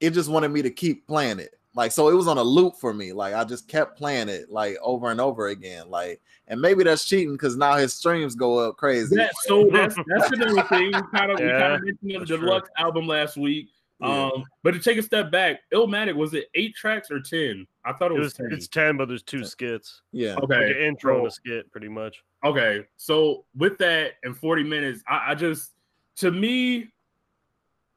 it 0.00 0.10
just 0.10 0.28
wanted 0.30 0.48
me 0.48 0.62
to 0.62 0.70
keep 0.70 1.06
playing 1.06 1.38
it. 1.40 1.58
Like 1.74 1.90
so 1.90 2.08
it 2.08 2.14
was 2.14 2.28
on 2.28 2.38
a 2.38 2.42
loop 2.42 2.76
for 2.76 2.94
me. 2.94 3.12
Like 3.12 3.34
I 3.34 3.42
just 3.44 3.66
kept 3.68 3.98
playing 3.98 4.28
it 4.28 4.50
like 4.50 4.76
over 4.80 5.10
and 5.10 5.20
over 5.20 5.48
again. 5.48 5.90
Like 5.90 6.20
and 6.46 6.60
maybe 6.60 6.84
that's 6.84 7.04
cheating 7.04 7.32
because 7.32 7.56
now 7.56 7.76
his 7.76 7.94
streams 7.94 8.34
go 8.34 8.58
up 8.58 8.76
crazy. 8.76 9.16
That, 9.16 9.32
so 9.46 9.68
that's 9.72 9.96
that's 10.06 10.30
another 10.32 10.62
thing. 10.68 10.92
We 10.92 11.02
kind 11.10 11.32
of 11.32 11.40
we 11.40 11.46
Yeah, 11.46 11.58
kind 11.58 11.74
of 11.74 11.82
mentioned 11.82 12.10
the 12.10 12.18
that's 12.18 12.28
true. 12.28 12.38
deluxe 12.38 12.70
album 12.78 13.06
last 13.08 13.36
week. 13.36 13.70
Yeah. 14.04 14.24
Um, 14.34 14.44
but 14.62 14.72
to 14.72 14.80
take 14.80 14.98
a 14.98 15.02
step 15.02 15.30
back, 15.30 15.60
Illmatic 15.72 16.14
was 16.14 16.34
it 16.34 16.46
eight 16.54 16.74
tracks 16.74 17.10
or 17.10 17.20
ten? 17.20 17.66
I 17.84 17.92
thought 17.92 18.12
it 18.12 18.16
It 18.16 18.18
was, 18.18 18.26
was, 18.26 18.34
10. 18.34 18.48
it's 18.52 18.68
10, 18.68 18.96
but 18.96 19.08
there's 19.08 19.22
two 19.22 19.44
skits. 19.44 20.02
Yeah. 20.12 20.36
okay. 20.42 20.68
Like 20.68 20.76
an 20.76 20.82
intro 20.82 21.18
and 21.18 21.26
a 21.26 21.30
skit, 21.30 21.70
pretty 21.70 21.88
much. 21.88 22.22
Okay, 22.44 22.84
so 22.96 23.44
with 23.56 23.78
that 23.78 24.12
in 24.22 24.34
40 24.34 24.62
minutes, 24.64 25.02
I, 25.08 25.32
I 25.32 25.34
just 25.34 25.72
to 26.16 26.30
me, 26.30 26.90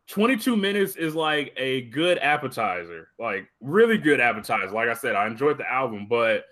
22 0.07 0.55
minutes 0.55 0.95
is 0.95 1.15
like 1.15 1.53
a 1.57 1.81
good 1.83 2.17
appetizer, 2.19 3.09
like 3.19 3.47
really 3.59 3.97
good 3.97 4.21
appetizer. 4.21 4.71
Like 4.71 4.89
I 4.89 4.93
said, 4.93 5.15
I 5.15 5.27
enjoyed 5.27 5.57
the 5.57 5.69
album, 5.69 6.07
but 6.09 6.45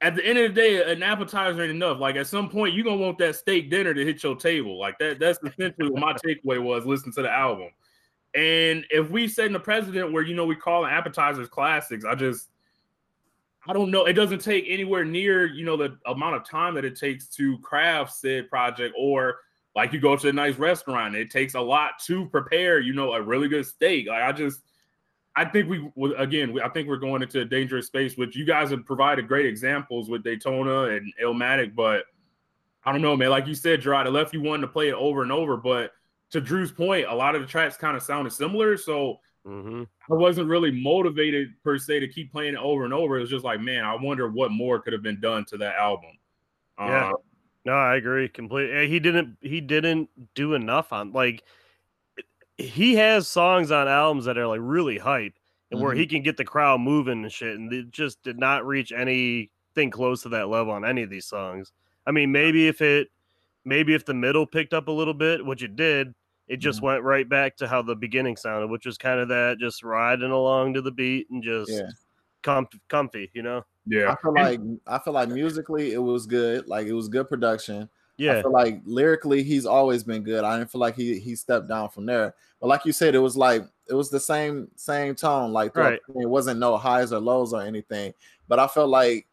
at 0.00 0.14
the 0.14 0.24
end 0.26 0.38
of 0.38 0.54
the 0.54 0.60
day, 0.60 0.92
an 0.92 1.02
appetizer 1.02 1.62
ain't 1.62 1.70
enough. 1.70 1.98
Like 2.00 2.16
at 2.16 2.26
some 2.26 2.48
point, 2.50 2.74
you're 2.74 2.84
gonna 2.84 2.96
want 2.96 3.18
that 3.18 3.36
steak 3.36 3.70
dinner 3.70 3.94
to 3.94 4.04
hit 4.04 4.22
your 4.22 4.36
table. 4.36 4.78
Like 4.78 4.98
that, 4.98 5.18
that's 5.18 5.38
essentially 5.44 5.90
what 5.90 6.00
my 6.00 6.12
takeaway 6.26 6.62
was 6.62 6.84
listening 6.84 7.12
to 7.14 7.22
the 7.22 7.30
album. 7.32 7.68
And 8.36 8.84
if 8.90 9.10
we 9.10 9.28
set 9.28 9.46
in 9.46 9.54
a 9.56 9.60
precedent 9.60 10.12
where 10.12 10.22
you 10.22 10.34
know 10.34 10.44
we 10.44 10.56
call 10.56 10.84
appetizers 10.84 11.48
classics, 11.48 12.04
I 12.04 12.14
just 12.14 12.48
I 13.66 13.72
don't 13.72 13.90
know. 13.90 14.04
It 14.04 14.12
doesn't 14.12 14.40
take 14.40 14.66
anywhere 14.68 15.04
near, 15.04 15.46
you 15.46 15.64
know, 15.64 15.76
the 15.76 15.96
amount 16.06 16.36
of 16.36 16.48
time 16.48 16.74
that 16.74 16.84
it 16.84 16.98
takes 16.98 17.26
to 17.30 17.58
craft 17.58 18.12
said 18.12 18.48
project, 18.48 18.94
or 18.96 19.38
like 19.74 19.92
you 19.92 20.00
go 20.00 20.16
to 20.16 20.28
a 20.28 20.32
nice 20.32 20.56
restaurant, 20.56 21.16
it 21.16 21.30
takes 21.30 21.54
a 21.54 21.60
lot 21.60 21.92
to 22.06 22.26
prepare, 22.26 22.78
you 22.78 22.92
know, 22.92 23.12
a 23.14 23.22
really 23.22 23.48
good 23.48 23.66
steak. 23.66 24.06
Like 24.06 24.22
I 24.22 24.32
just, 24.32 24.60
I 25.34 25.46
think 25.46 25.68
we 25.68 26.14
again, 26.16 26.58
I 26.62 26.68
think 26.68 26.88
we're 26.88 26.96
going 26.96 27.22
into 27.22 27.40
a 27.40 27.44
dangerous 27.44 27.86
space, 27.86 28.16
which 28.16 28.36
you 28.36 28.44
guys 28.44 28.70
have 28.70 28.84
provided 28.84 29.26
great 29.26 29.46
examples 29.46 30.08
with 30.08 30.22
Daytona 30.22 30.94
and 30.94 31.12
Illmatic, 31.22 31.74
but 31.74 32.04
I 32.84 32.92
don't 32.92 33.02
know, 33.02 33.16
man. 33.16 33.30
Like 33.30 33.48
you 33.48 33.54
said, 33.54 33.80
Gerard, 33.80 34.06
it 34.06 34.10
left 34.10 34.32
you 34.32 34.40
wanting 34.40 34.62
to 34.62 34.68
play 34.68 34.88
it 34.88 34.94
over 34.94 35.22
and 35.22 35.32
over. 35.32 35.56
But 35.56 35.90
to 36.36 36.46
Drew's 36.46 36.70
point, 36.72 37.06
a 37.08 37.14
lot 37.14 37.34
of 37.34 37.40
the 37.40 37.46
tracks 37.48 37.76
kind 37.76 37.96
of 37.96 38.02
sounded 38.02 38.32
similar, 38.32 38.76
so. 38.76 39.18
hmm 39.44 39.84
I 40.10 40.14
wasn't 40.14 40.48
really 40.48 40.70
motivated 40.70 41.48
per 41.64 41.78
se 41.78 42.00
to 42.00 42.08
keep 42.08 42.30
playing 42.30 42.54
it 42.54 42.60
over 42.60 42.84
and 42.84 42.94
over. 42.94 43.16
It 43.16 43.22
was 43.22 43.30
just 43.30 43.44
like, 43.44 43.60
man, 43.60 43.84
I 43.84 43.96
wonder 43.96 44.28
what 44.28 44.52
more 44.52 44.80
could 44.80 44.92
have 44.92 45.02
been 45.02 45.20
done 45.20 45.44
to 45.46 45.56
that 45.58 45.76
album. 45.76 46.10
Yeah. 46.78 47.10
Uh, 47.10 47.16
No, 47.64 47.72
I 47.72 47.96
agree 47.96 48.28
completely. 48.28 48.88
He 48.88 49.00
didn't. 49.00 49.36
He 49.40 49.60
didn't 49.60 50.08
do 50.34 50.54
enough 50.54 50.92
on 50.92 51.12
like. 51.12 51.42
He 52.58 52.94
has 52.94 53.28
songs 53.28 53.70
on 53.70 53.88
albums 53.88 54.24
that 54.26 54.38
are 54.38 54.46
like 54.46 54.60
really 54.62 54.96
hype 54.98 55.34
and 55.70 55.80
where 55.80 55.94
he 55.94 56.06
can 56.06 56.22
get 56.22 56.36
the 56.36 56.44
crowd 56.44 56.80
moving 56.80 57.22
and 57.22 57.32
shit, 57.32 57.58
and 57.58 57.72
it 57.72 57.90
just 57.90 58.22
did 58.22 58.38
not 58.38 58.64
reach 58.64 58.92
anything 58.92 59.90
close 59.90 60.22
to 60.22 60.28
that 60.30 60.48
level 60.48 60.72
on 60.72 60.84
any 60.84 61.02
of 61.02 61.10
these 61.10 61.26
songs. 61.26 61.72
I 62.06 62.12
mean, 62.12 62.30
maybe 62.32 62.68
if 62.68 62.80
it, 62.80 63.08
maybe 63.64 63.94
if 63.94 64.04
the 64.04 64.14
middle 64.14 64.46
picked 64.46 64.72
up 64.72 64.88
a 64.88 64.92
little 64.92 65.12
bit, 65.14 65.44
which 65.44 65.62
it 65.62 65.74
did, 65.76 66.14
it 66.48 66.58
just 66.58 66.78
mm-hmm. 66.78 66.86
went 66.86 67.02
right 67.02 67.28
back 67.28 67.56
to 67.56 67.68
how 67.68 67.82
the 67.82 67.96
beginning 67.96 68.36
sounded, 68.36 68.68
which 68.68 68.86
was 68.86 68.98
kind 68.98 69.20
of 69.20 69.28
that 69.28 69.58
just 69.58 69.82
riding 69.82 70.30
along 70.30 70.74
to 70.74 70.82
the 70.82 70.90
beat 70.92 71.28
and 71.30 71.42
just 71.42 71.70
Yeah. 71.70 71.88
comf- 72.42 72.80
comfy, 72.88 73.30
you 73.34 73.42
know? 73.42 73.64
yeah. 73.86 74.12
I 74.12 74.16
feel 74.20 74.34
like 74.34 74.60
I 74.86 74.98
feel 74.98 75.12
like 75.12 75.28
musically 75.28 75.92
it 75.92 76.02
was 76.02 76.26
good. 76.26 76.68
Like 76.68 76.86
it 76.86 76.92
was 76.92 77.08
good 77.08 77.28
production. 77.28 77.82
I 77.82 77.88
Yeah, 78.16 78.42
feel 78.42 78.52
like 78.52 78.80
lyrically 78.84 79.42
he's 79.42 79.66
always 79.66 80.02
been 80.02 80.22
good. 80.22 80.42
I 80.44 80.58
didn't 80.58 80.70
feel 80.70 80.80
like 80.80 80.96
he 80.96 81.18
he 81.18 81.34
stepped 81.36 81.68
down 81.68 81.90
from 81.90 82.06
there. 82.06 82.34
But 82.60 82.68
like 82.68 82.84
you 82.84 82.92
said, 82.92 83.14
it 83.14 83.18
was 83.20 83.36
like 83.36 83.62
it 83.88 83.94
was 83.94 84.10
the 84.10 84.20
same 84.20 84.68
same 84.76 85.14
tone. 85.14 85.52
Like 85.52 85.76
Right. 85.76 86.00
the 86.08 86.20
it 86.20 86.28
wasn't 86.28 86.60
no 86.60 86.76
highs 86.76 87.12
or 87.12 87.20
lows 87.20 87.52
or 87.52 87.62
anything. 87.62 88.14
But 88.48 88.58
I 88.58 88.66
felt 88.68 88.88
like 88.90 89.26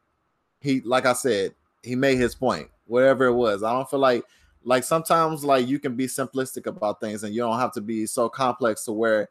he, 0.61 0.81
like 0.81 1.05
I 1.05 1.13
said, 1.13 1.53
he 1.83 1.95
made 1.95 2.17
his 2.17 2.35
point 2.35 2.69
Whatever 2.85 3.25
it 3.25 3.33
was. 3.33 3.63
I 3.63 3.71
don't 3.71 3.89
feel 3.89 3.99
like 3.99 4.25
like 4.63 4.83
sometimes 4.83 5.43
like 5.43 5.67
you 5.67 5.79
can 5.79 5.95
be 5.95 6.07
simplistic 6.07 6.65
about 6.67 6.99
things 6.99 7.23
and 7.23 7.33
you 7.33 7.41
don't 7.41 7.59
have 7.59 7.71
to 7.73 7.81
be 7.81 8.05
so 8.05 8.29
complex 8.29 8.85
to 8.85 8.91
where 8.91 9.29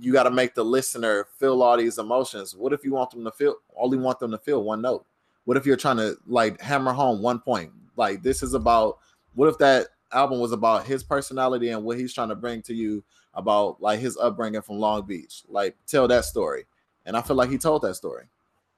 you 0.00 0.12
got 0.12 0.24
to 0.24 0.30
make 0.30 0.54
the 0.54 0.64
listener 0.64 1.26
feel 1.38 1.62
all 1.62 1.76
these 1.76 1.98
emotions. 1.98 2.54
What 2.54 2.72
if 2.72 2.84
you 2.84 2.92
want 2.92 3.10
them 3.10 3.24
to 3.24 3.30
feel 3.30 3.56
only 3.76 3.98
want 3.98 4.18
them 4.18 4.30
to 4.32 4.38
feel 4.38 4.62
one 4.62 4.82
note? 4.82 5.06
What 5.44 5.56
if 5.56 5.64
you're 5.64 5.76
trying 5.76 5.96
to 5.98 6.16
like 6.26 6.60
hammer 6.60 6.92
home 6.92 7.22
one 7.22 7.38
point? 7.38 7.72
Like 7.96 8.22
this 8.22 8.42
is 8.42 8.54
about 8.54 8.98
what 9.34 9.48
if 9.48 9.58
that 9.58 9.88
album 10.12 10.40
was 10.40 10.52
about 10.52 10.86
his 10.86 11.02
personality 11.02 11.70
and 11.70 11.84
what 11.84 11.98
he's 11.98 12.12
trying 12.12 12.28
to 12.28 12.34
bring 12.34 12.62
to 12.62 12.74
you 12.74 13.02
about 13.34 13.80
like 13.80 14.00
his 14.00 14.16
upbringing 14.16 14.62
from 14.62 14.78
Long 14.78 15.06
Beach? 15.06 15.44
Like 15.48 15.76
tell 15.86 16.08
that 16.08 16.24
story. 16.24 16.66
And 17.06 17.16
I 17.16 17.22
feel 17.22 17.36
like 17.36 17.50
he 17.50 17.58
told 17.58 17.82
that 17.82 17.94
story. 17.94 18.24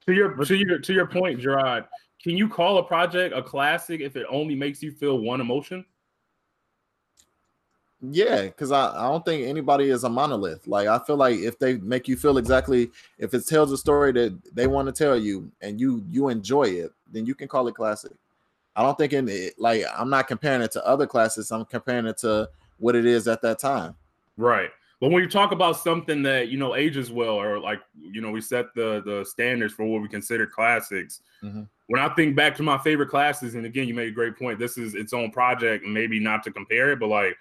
To 0.06 0.12
your 0.12 0.34
to 0.36 0.54
your 0.54 0.78
to 0.78 0.92
your 0.92 1.06
point, 1.06 1.40
Gerard, 1.40 1.84
can 2.22 2.36
you 2.36 2.48
call 2.48 2.78
a 2.78 2.82
project 2.82 3.34
a 3.34 3.42
classic 3.42 4.00
if 4.00 4.16
it 4.16 4.26
only 4.28 4.54
makes 4.54 4.82
you 4.82 4.92
feel 4.92 5.18
one 5.18 5.40
emotion? 5.40 5.84
Yeah, 8.02 8.44
because 8.44 8.72
I, 8.72 8.88
I 8.96 9.10
don't 9.10 9.24
think 9.24 9.46
anybody 9.46 9.90
is 9.90 10.04
a 10.04 10.08
monolith. 10.08 10.66
Like 10.66 10.88
I 10.88 10.98
feel 11.00 11.16
like 11.16 11.38
if 11.38 11.58
they 11.58 11.76
make 11.76 12.08
you 12.08 12.16
feel 12.16 12.38
exactly 12.38 12.90
if 13.18 13.34
it 13.34 13.46
tells 13.46 13.72
a 13.72 13.76
story 13.76 14.12
that 14.12 14.54
they 14.54 14.66
want 14.66 14.86
to 14.86 14.92
tell 14.92 15.18
you 15.18 15.50
and 15.60 15.78
you 15.78 16.02
you 16.08 16.28
enjoy 16.28 16.64
it, 16.64 16.92
then 17.12 17.26
you 17.26 17.34
can 17.34 17.48
call 17.48 17.68
it 17.68 17.74
classic. 17.74 18.12
I 18.74 18.82
don't 18.82 18.96
think 18.96 19.12
in 19.12 19.28
it 19.28 19.54
like 19.58 19.84
I'm 19.94 20.08
not 20.08 20.28
comparing 20.28 20.62
it 20.62 20.72
to 20.72 20.86
other 20.86 21.06
classes. 21.06 21.50
I'm 21.50 21.66
comparing 21.66 22.06
it 22.06 22.16
to 22.18 22.48
what 22.78 22.96
it 22.96 23.04
is 23.04 23.28
at 23.28 23.42
that 23.42 23.58
time. 23.58 23.94
Right. 24.38 24.70
But 25.00 25.10
when 25.10 25.22
you 25.22 25.28
talk 25.28 25.52
about 25.52 25.78
something 25.78 26.22
that 26.22 26.48
you 26.48 26.58
know 26.58 26.76
ages 26.76 27.10
well, 27.10 27.34
or 27.34 27.58
like 27.58 27.80
you 28.00 28.20
know, 28.20 28.30
we 28.30 28.40
set 28.40 28.74
the 28.74 29.02
the 29.04 29.24
standards 29.24 29.72
for 29.72 29.84
what 29.84 30.02
we 30.02 30.08
consider 30.08 30.46
classics. 30.46 31.22
Mhm. 31.42 31.66
When 31.90 32.00
I 32.00 32.08
think 32.10 32.36
back 32.36 32.54
to 32.54 32.62
my 32.62 32.78
favorite 32.78 33.08
classes, 33.08 33.56
and 33.56 33.66
again, 33.66 33.88
you 33.88 33.94
made 33.94 34.06
a 34.06 34.12
great 34.12 34.38
point. 34.38 34.60
This 34.60 34.78
is 34.78 34.94
its 34.94 35.12
own 35.12 35.32
project, 35.32 35.84
maybe 35.84 36.20
not 36.20 36.44
to 36.44 36.52
compare 36.52 36.92
it, 36.92 37.00
but 37.00 37.08
like 37.08 37.36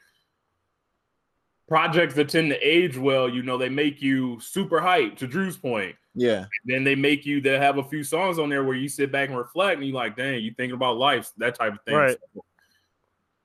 projects 1.67 2.15
that 2.15 2.29
tend 2.29 2.49
to 2.49 2.57
age 2.67 2.97
well, 2.97 3.29
you 3.29 3.43
know, 3.43 3.59
they 3.59 3.69
make 3.69 4.01
you 4.01 4.39
super 4.39 4.79
hyped. 4.81 5.17
To 5.17 5.27
Drew's 5.27 5.55
point, 5.55 5.95
Yeah, 6.15 6.45
then 6.65 6.83
they 6.83 6.95
make 6.95 7.27
you. 7.27 7.41
They 7.41 7.59
have 7.59 7.77
a 7.77 7.83
few 7.83 8.03
songs 8.03 8.39
on 8.39 8.49
there 8.49 8.63
where 8.63 8.75
you 8.75 8.89
sit 8.89 9.11
back 9.11 9.29
and 9.29 9.37
reflect, 9.37 9.77
and 9.77 9.85
you're 9.87 9.95
like, 9.95 10.15
"Dang, 10.17 10.41
you 10.43 10.51
thinking 10.57 10.73
about 10.75 10.97
life?" 10.97 11.29
That 11.37 11.53
type 11.53 11.73
of 11.73 11.81
thing. 11.83 11.93
Right. 11.95 12.17
So, 12.33 12.43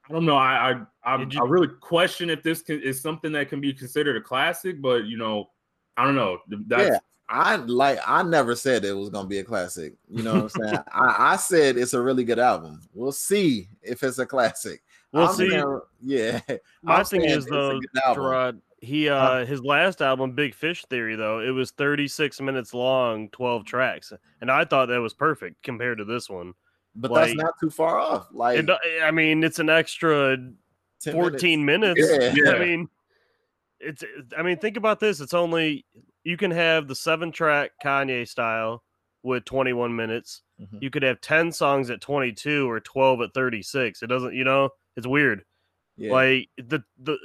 I 0.08 0.12
don't 0.14 0.24
know. 0.24 0.36
I 0.36 0.70
I 1.04 1.16
I, 1.16 1.22
you- 1.22 1.38
I 1.38 1.44
really 1.44 1.68
question 1.68 2.30
if 2.30 2.42
this 2.42 2.62
can, 2.62 2.80
is 2.80 3.02
something 3.02 3.30
that 3.32 3.50
can 3.50 3.60
be 3.60 3.74
considered 3.74 4.16
a 4.16 4.22
classic, 4.22 4.80
but 4.80 5.04
you 5.04 5.18
know, 5.18 5.50
I 5.98 6.04
don't 6.04 6.14
know. 6.16 6.38
That's, 6.66 6.88
yeah. 6.88 6.98
I 7.34 7.56
like 7.56 7.98
I 8.06 8.22
never 8.22 8.54
said 8.54 8.84
it 8.84 8.92
was 8.92 9.08
gonna 9.10 9.28
be 9.28 9.38
a 9.38 9.44
classic. 9.44 9.94
You 10.08 10.22
know 10.22 10.34
what 10.34 10.42
I'm 10.42 10.48
saying? 10.68 10.78
I, 10.92 11.16
I 11.32 11.36
said 11.36 11.76
it's 11.76 11.92
a 11.94 12.00
really 12.00 12.24
good 12.24 12.38
album. 12.38 12.80
We'll 12.94 13.12
see 13.12 13.68
if 13.82 14.02
it's 14.02 14.18
a 14.18 14.26
classic. 14.26 14.82
We'll 15.12 15.28
I'm 15.28 15.34
see. 15.34 15.50
saying- 15.50 15.80
yeah. 16.00 16.40
My 16.82 16.96
I'm 16.98 17.04
thing 17.04 17.24
is 17.24 17.46
though, 17.46 17.80
good. 17.80 18.14
Gerard, 18.14 18.60
he 18.80 19.08
uh 19.08 19.44
his 19.46 19.62
last 19.62 20.00
album, 20.02 20.32
Big 20.32 20.54
Fish 20.54 20.84
Theory, 20.90 21.16
though 21.16 21.40
it 21.40 21.50
was 21.50 21.70
36 21.72 22.40
minutes 22.40 22.72
long, 22.74 23.28
12 23.30 23.64
tracks, 23.64 24.12
and 24.40 24.50
I 24.50 24.64
thought 24.64 24.86
that 24.86 24.98
was 25.00 25.14
perfect 25.14 25.62
compared 25.62 25.98
to 25.98 26.04
this 26.04 26.28
one. 26.30 26.54
but 26.94 27.10
like- 27.10 27.26
that's 27.28 27.36
not 27.36 27.54
too 27.60 27.70
far 27.70 27.98
off. 27.98 28.28
Like 28.32 28.58
It, 28.60 28.70
I 29.02 29.10
mean, 29.10 29.42
it's 29.42 29.58
an 29.58 29.70
extra 29.70 30.36
10 31.00 31.12
14 31.14 31.64
minutes. 31.64 32.00
Yeah. 32.00 32.32
Yeah. 32.36 32.52
I 32.52 32.58
mean, 32.58 32.88
it's. 33.80 34.02
I 34.36 34.42
mean, 34.42 34.58
think 34.58 34.76
about 34.76 35.00
this. 35.00 35.20
It's 35.20 35.34
only 35.34 35.84
you 36.24 36.36
can 36.36 36.50
have 36.50 36.88
the 36.88 36.94
seven 36.94 37.30
track 37.32 37.72
Kanye 37.84 38.26
style 38.28 38.82
with 39.22 39.44
21 39.44 39.94
minutes. 39.94 40.42
Mhm. 40.60 40.82
You 40.82 40.90
could 40.90 41.02
have 41.02 41.20
10 41.20 41.52
songs 41.52 41.90
at 41.90 42.00
22 42.00 42.68
or 42.70 42.80
12 42.80 43.20
at 43.22 43.34
36. 43.34 44.02
It 44.02 44.08
doesn't. 44.08 44.34
You 44.34 44.44
know, 44.44 44.70
it's 44.96 45.06
weird. 45.06 45.44
Yeah. 45.96 46.12
Like 46.12 46.48
the 46.56 46.82
the 46.98 47.18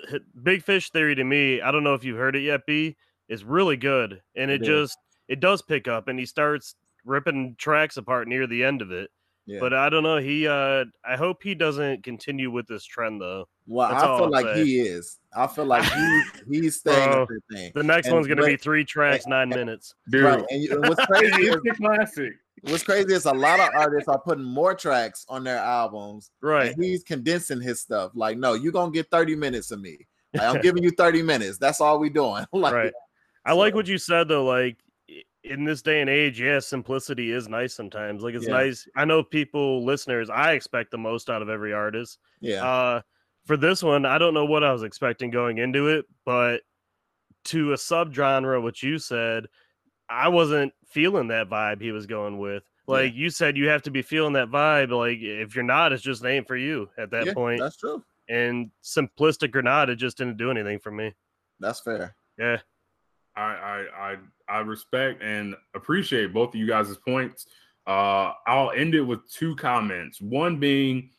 Big 0.44 0.64
Fish 0.64 0.92
theory 0.92 1.16
to 1.16 1.24
me, 1.24 1.62
I 1.62 1.72
don't 1.72 1.84
know 1.84 1.96
if 1.96 2.04
you've 2.04 2.18
heard 2.18 2.36
it 2.36 2.42
yet, 2.42 2.66
B, 2.68 2.98
is 3.28 3.44
really 3.44 3.78
good, 3.78 4.22
and 4.36 4.52
it, 4.52 4.62
It 4.62 4.66
just 4.66 4.98
it 5.28 5.40
does 5.40 5.62
pick 5.62 5.88
up, 5.88 6.08
and 6.08 6.20
he 6.20 6.26
starts 6.26 6.76
ripping 7.06 7.56
tracks 7.58 7.98
apart 7.98 8.28
near 8.28 8.46
the 8.48 8.64
end 8.64 8.82
of 8.82 8.92
it. 8.92 9.10
Yeah. 9.50 9.60
But 9.60 9.74
I 9.74 9.90
don't 9.90 10.04
know. 10.04 10.18
He, 10.18 10.48
uh 10.48 10.86
I 11.04 11.16
hope 11.18 11.42
he 11.44 11.56
doesn't 11.56 12.04
continue 12.04 12.52
with 12.52 12.68
this 12.68 12.84
trend 12.86 13.22
though. 13.22 13.48
well, 13.68 13.90
that's 13.90 14.04
I 14.04 14.06
feel 14.06 14.26
I'll 14.26 14.30
like 14.32 14.46
say. 14.56 14.64
he 14.66 14.80
is. 14.80 15.18
I 15.36 15.48
feel 15.48 15.66
like 15.66 15.84
he 15.84 16.22
he's 16.62 16.78
staying 16.78 17.10
Bro, 17.12 17.28
the 17.28 17.56
thing. 17.56 17.72
The 17.76 17.84
next 17.84 18.08
And 18.08 18.16
one's 18.16 18.28
gonna 18.28 18.46
be 18.46 18.58
three 18.58 18.86
tracks, 18.86 19.26
nine 19.28 19.50
minutes. 19.50 19.96
dude, 20.10 20.24
Right. 20.24 20.46
And, 20.50 20.64
and 20.70 20.88
what's 20.88 21.06
crazy 21.06 21.44
is 21.48 21.56
it's 21.64 21.80
a 21.80 21.82
classic. 21.82 22.34
what's 22.64 22.84
crazy 22.84 23.14
is 23.14 23.26
a 23.26 23.34
lot 23.34 23.60
of 23.60 23.70
artists 23.76 24.08
are 24.08 24.20
putting 24.20 24.44
more 24.44 24.76
tracks 24.76 25.26
on 25.30 25.44
their 25.44 25.58
albums. 25.60 26.32
Right. 26.42 26.74
And 26.74 26.84
he's 26.84 27.04
condensing 27.04 27.62
his 27.62 27.80
stuff. 27.82 28.12
Like, 28.16 28.38
no, 28.38 28.54
you're 28.54 28.72
gonna 28.72 28.92
get 28.92 29.10
30 29.12 29.36
minutes 29.36 29.72
of 29.72 29.82
me. 29.82 30.08
Like, 30.34 30.44
I'm 30.44 30.62
giving 30.62 30.84
you 30.84 30.92
30 30.92 31.22
minutes. 31.24 31.58
That's 31.58 31.82
all 31.82 32.00
we 32.00 32.10
doing. 32.10 32.46
like, 32.54 32.74
right. 32.74 32.94
I 33.46 33.54
like 33.54 33.74
what 33.74 33.88
you 33.88 33.98
said 33.98 34.28
though. 34.28 34.46
Like 34.46 34.78
i- 34.78 34.89
in 35.44 35.64
this 35.64 35.82
day 35.82 36.02
and 36.02 36.10
age, 36.10 36.40
yeah, 36.42 36.60
simplicity 36.60 37.32
is 37.32 37.48
nice 37.48 37.74
sometimes. 37.74 38.24
Like 38.24 38.36
it's 38.36 38.46
Yeah. 38.48 38.54
nice. 38.54 38.88
I 38.96 39.06
know 39.06 39.24
people, 39.24 39.86
listeners, 39.86 40.30
I 40.30 40.54
expect 40.54 40.92
the 40.92 40.98
most 40.98 41.30
out 41.30 41.42
of 41.42 41.50
every 41.50 41.74
artist. 41.74 42.20
Yeah. 42.42 42.64
Uh, 42.66 43.02
for 43.46 43.56
this 43.58 43.82
one, 43.82 44.06
I 44.06 44.18
don't 44.18 44.34
know 44.34 44.46
what 44.46 44.64
I 44.64 44.72
was 44.74 44.84
expecting 44.84 45.32
going 45.32 45.58
into 45.58 45.88
it, 45.88 46.06
but 46.26 46.62
to 47.46 47.72
a 47.74 47.76
subgenre, 47.78 48.62
what 48.62 48.84
you 48.84 49.00
said, 49.00 49.48
I 50.10 50.28
wasn't 50.28 50.74
feeling 50.88 51.28
that 51.30 51.50
vibe 51.50 51.82
he 51.82 51.92
was 51.92 52.06
going 52.06 52.38
with. 52.38 52.64
Yeah. 52.88 52.94
Like 52.96 53.14
you 53.14 53.30
said, 53.30 53.56
you 53.56 53.70
have 53.70 53.84
to 53.84 53.92
be 53.92 54.02
feeling 54.02 54.34
that 54.34 54.50
vibe. 54.50 54.90
Like 54.92 55.20
if 55.20 55.56
you're 55.56 55.64
not, 55.64 55.94
it's 55.94 56.04
just 56.04 56.26
ain't 56.26 56.48
for 56.48 56.58
you 56.58 56.90
at 56.98 57.12
that 57.12 57.28
Yeah, 57.28 57.34
point. 57.34 57.60
That's 57.60 57.78
true. 57.78 58.04
And 58.28 58.72
simplistic 58.84 59.56
or 59.56 59.62
not, 59.62 59.90
it 59.90 59.96
just 59.96 60.18
didn't 60.18 60.38
do 60.38 60.52
anything 60.52 60.80
for 60.80 60.92
me. 60.92 61.14
That's 61.60 61.80
fair. 61.80 62.16
Yeah. 62.38 62.60
I, 63.36 63.42
I 63.42 63.86
I 64.12 64.18
I 64.48 64.60
respect 64.60 65.22
and 65.22 65.56
appreciate 65.74 66.34
both 66.34 66.50
of 66.50 66.56
you 66.56 66.68
guys' 66.68 66.96
points. 66.98 67.48
Uh, 67.88 68.34
I'll 68.48 68.72
end 68.72 68.96
it 68.96 69.02
with 69.02 69.20
two 69.32 69.56
comments. 69.56 70.22
One 70.22 70.60
being 70.60 71.10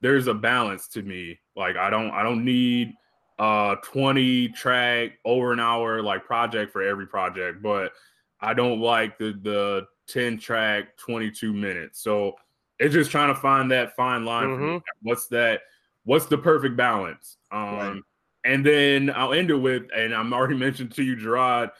there's 0.00 0.26
a 0.26 0.34
balance 0.34 0.88
to 0.88 1.02
me. 1.02 1.38
Like 1.54 1.76
I 1.76 1.90
don't 1.90 2.10
I 2.10 2.22
don't 2.22 2.44
need 2.44 2.92
uh 3.38 3.76
20 3.82 4.48
track 4.50 5.12
over 5.24 5.52
an 5.52 5.60
hour 5.60 6.00
like 6.02 6.24
project 6.24 6.72
for 6.72 6.82
every 6.82 7.06
project, 7.06 7.62
but 7.62 7.92
I 8.40 8.54
don't 8.54 8.80
like 8.80 9.18
the 9.18 9.38
the 9.42 9.86
10 10.08 10.38
track 10.38 10.96
22 10.96 11.52
minutes. 11.52 12.00
So 12.02 12.34
it's 12.78 12.94
just 12.94 13.10
trying 13.10 13.34
to 13.34 13.40
find 13.40 13.70
that 13.70 13.96
fine 13.96 14.24
line. 14.24 14.60
me. 14.60 14.80
What's 15.02 15.26
that? 15.28 15.62
What's 16.04 16.26
the 16.26 16.38
perfect 16.38 16.76
balance? 16.76 17.36
Um, 17.50 17.76
Right. 17.76 18.02
And 18.46 18.64
then 18.64 19.10
I'll 19.14 19.32
end 19.34 19.50
it 19.50 19.56
with, 19.56 19.82
and 19.94 20.14
I'm 20.14 20.32
already 20.32 20.56
mentioned 20.66 20.92
to 20.94 21.02
you, 21.02 21.16
Gerard. 21.16 21.70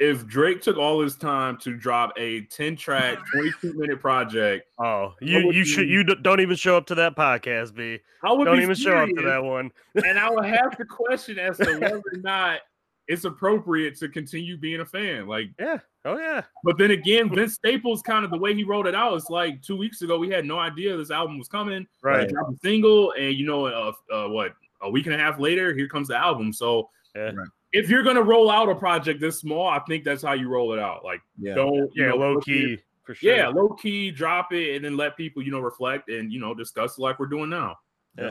If 0.00 0.26
Drake 0.26 0.60
took 0.60 0.76
all 0.76 1.00
his 1.00 1.14
time 1.14 1.56
to 1.58 1.76
drop 1.76 2.12
a 2.18 2.40
10 2.46 2.74
track, 2.76 3.16
22 3.32 3.74
minute 3.74 4.00
project, 4.00 4.66
Oh, 4.80 5.14
you 5.20 5.52
you 5.52 5.64
should 5.64 5.88
you- 5.88 6.02
don't 6.02 6.40
even 6.40 6.56
show 6.56 6.76
up 6.76 6.86
to 6.86 6.96
that 6.96 7.14
podcast, 7.14 7.74
B. 7.76 8.00
I 8.24 8.32
would 8.32 8.44
Don't 8.46 8.60
even 8.60 8.74
show 8.74 8.96
up 8.96 9.08
to 9.10 9.22
that 9.22 9.42
one. 9.44 9.70
and 9.94 10.18
I 10.18 10.28
would 10.30 10.46
have 10.46 10.76
to 10.78 10.84
question 10.84 11.38
as 11.38 11.58
to 11.58 11.78
whether 11.78 11.98
or 11.98 12.18
not 12.22 12.60
it's 13.06 13.24
appropriate 13.24 13.96
to 14.00 14.08
continue 14.08 14.56
being 14.56 14.80
a 14.80 14.84
fan. 14.84 15.28
Like, 15.28 15.50
Yeah. 15.60 15.78
Oh 16.06 16.18
yeah. 16.18 16.42
but 16.64 16.76
then 16.76 16.90
again, 16.90 17.32
Vince 17.32 17.54
Staples 17.54 18.02
kind 18.02 18.24
of 18.24 18.30
the 18.32 18.36
way 18.38 18.52
he 18.54 18.64
wrote 18.64 18.86
it 18.88 18.94
out. 18.96 19.14
It's 19.14 19.30
like 19.30 19.62
two 19.62 19.76
weeks 19.76 20.02
ago 20.02 20.18
we 20.18 20.28
had 20.28 20.44
no 20.44 20.58
idea 20.58 20.96
this 20.96 21.10
album 21.12 21.38
was 21.38 21.48
coming. 21.48 21.86
Right. 22.02 22.28
Dropped 22.28 22.52
a 22.52 22.56
single, 22.62 23.12
and 23.12 23.32
you 23.34 23.46
know, 23.46 23.66
uh, 23.66 23.92
uh, 24.12 24.28
what 24.28 24.54
a 24.82 24.90
week 24.90 25.06
and 25.06 25.14
a 25.14 25.18
half 25.18 25.38
later, 25.38 25.74
here 25.74 25.88
comes 25.88 26.08
the 26.08 26.16
album. 26.16 26.52
So, 26.52 26.90
Yeah. 27.14 27.30
Right. 27.32 27.48
if 27.72 27.88
you're 27.88 28.02
gonna 28.02 28.22
roll 28.22 28.50
out 28.50 28.68
a 28.68 28.74
project 28.74 29.20
this 29.20 29.38
small, 29.40 29.66
I 29.68 29.78
think 29.80 30.04
that's 30.04 30.22
how 30.22 30.32
you 30.32 30.48
roll 30.48 30.72
it 30.72 30.78
out. 30.78 31.04
Like, 31.04 31.20
Yeah. 31.38 31.54
don't 31.54 31.74
you 31.94 32.04
Yeah, 32.04 32.08
know, 32.10 32.16
low 32.16 32.34
put 32.36 32.46
your- 32.48 32.76
key 32.76 32.82
for 33.04 33.14
sure. 33.14 33.34
yeah, 33.34 33.48
low 33.48 33.68
key, 33.70 34.10
drop 34.10 34.52
it, 34.52 34.76
and 34.76 34.84
then 34.84 34.96
let 34.96 35.16
people, 35.16 35.42
you 35.42 35.50
know, 35.50 35.60
reflect 35.60 36.08
and 36.08 36.32
you 36.32 36.40
know 36.40 36.54
discuss 36.54 36.98
like 36.98 37.18
we're 37.18 37.26
doing 37.26 37.50
now. 37.50 37.76
Yeah. 38.18 38.30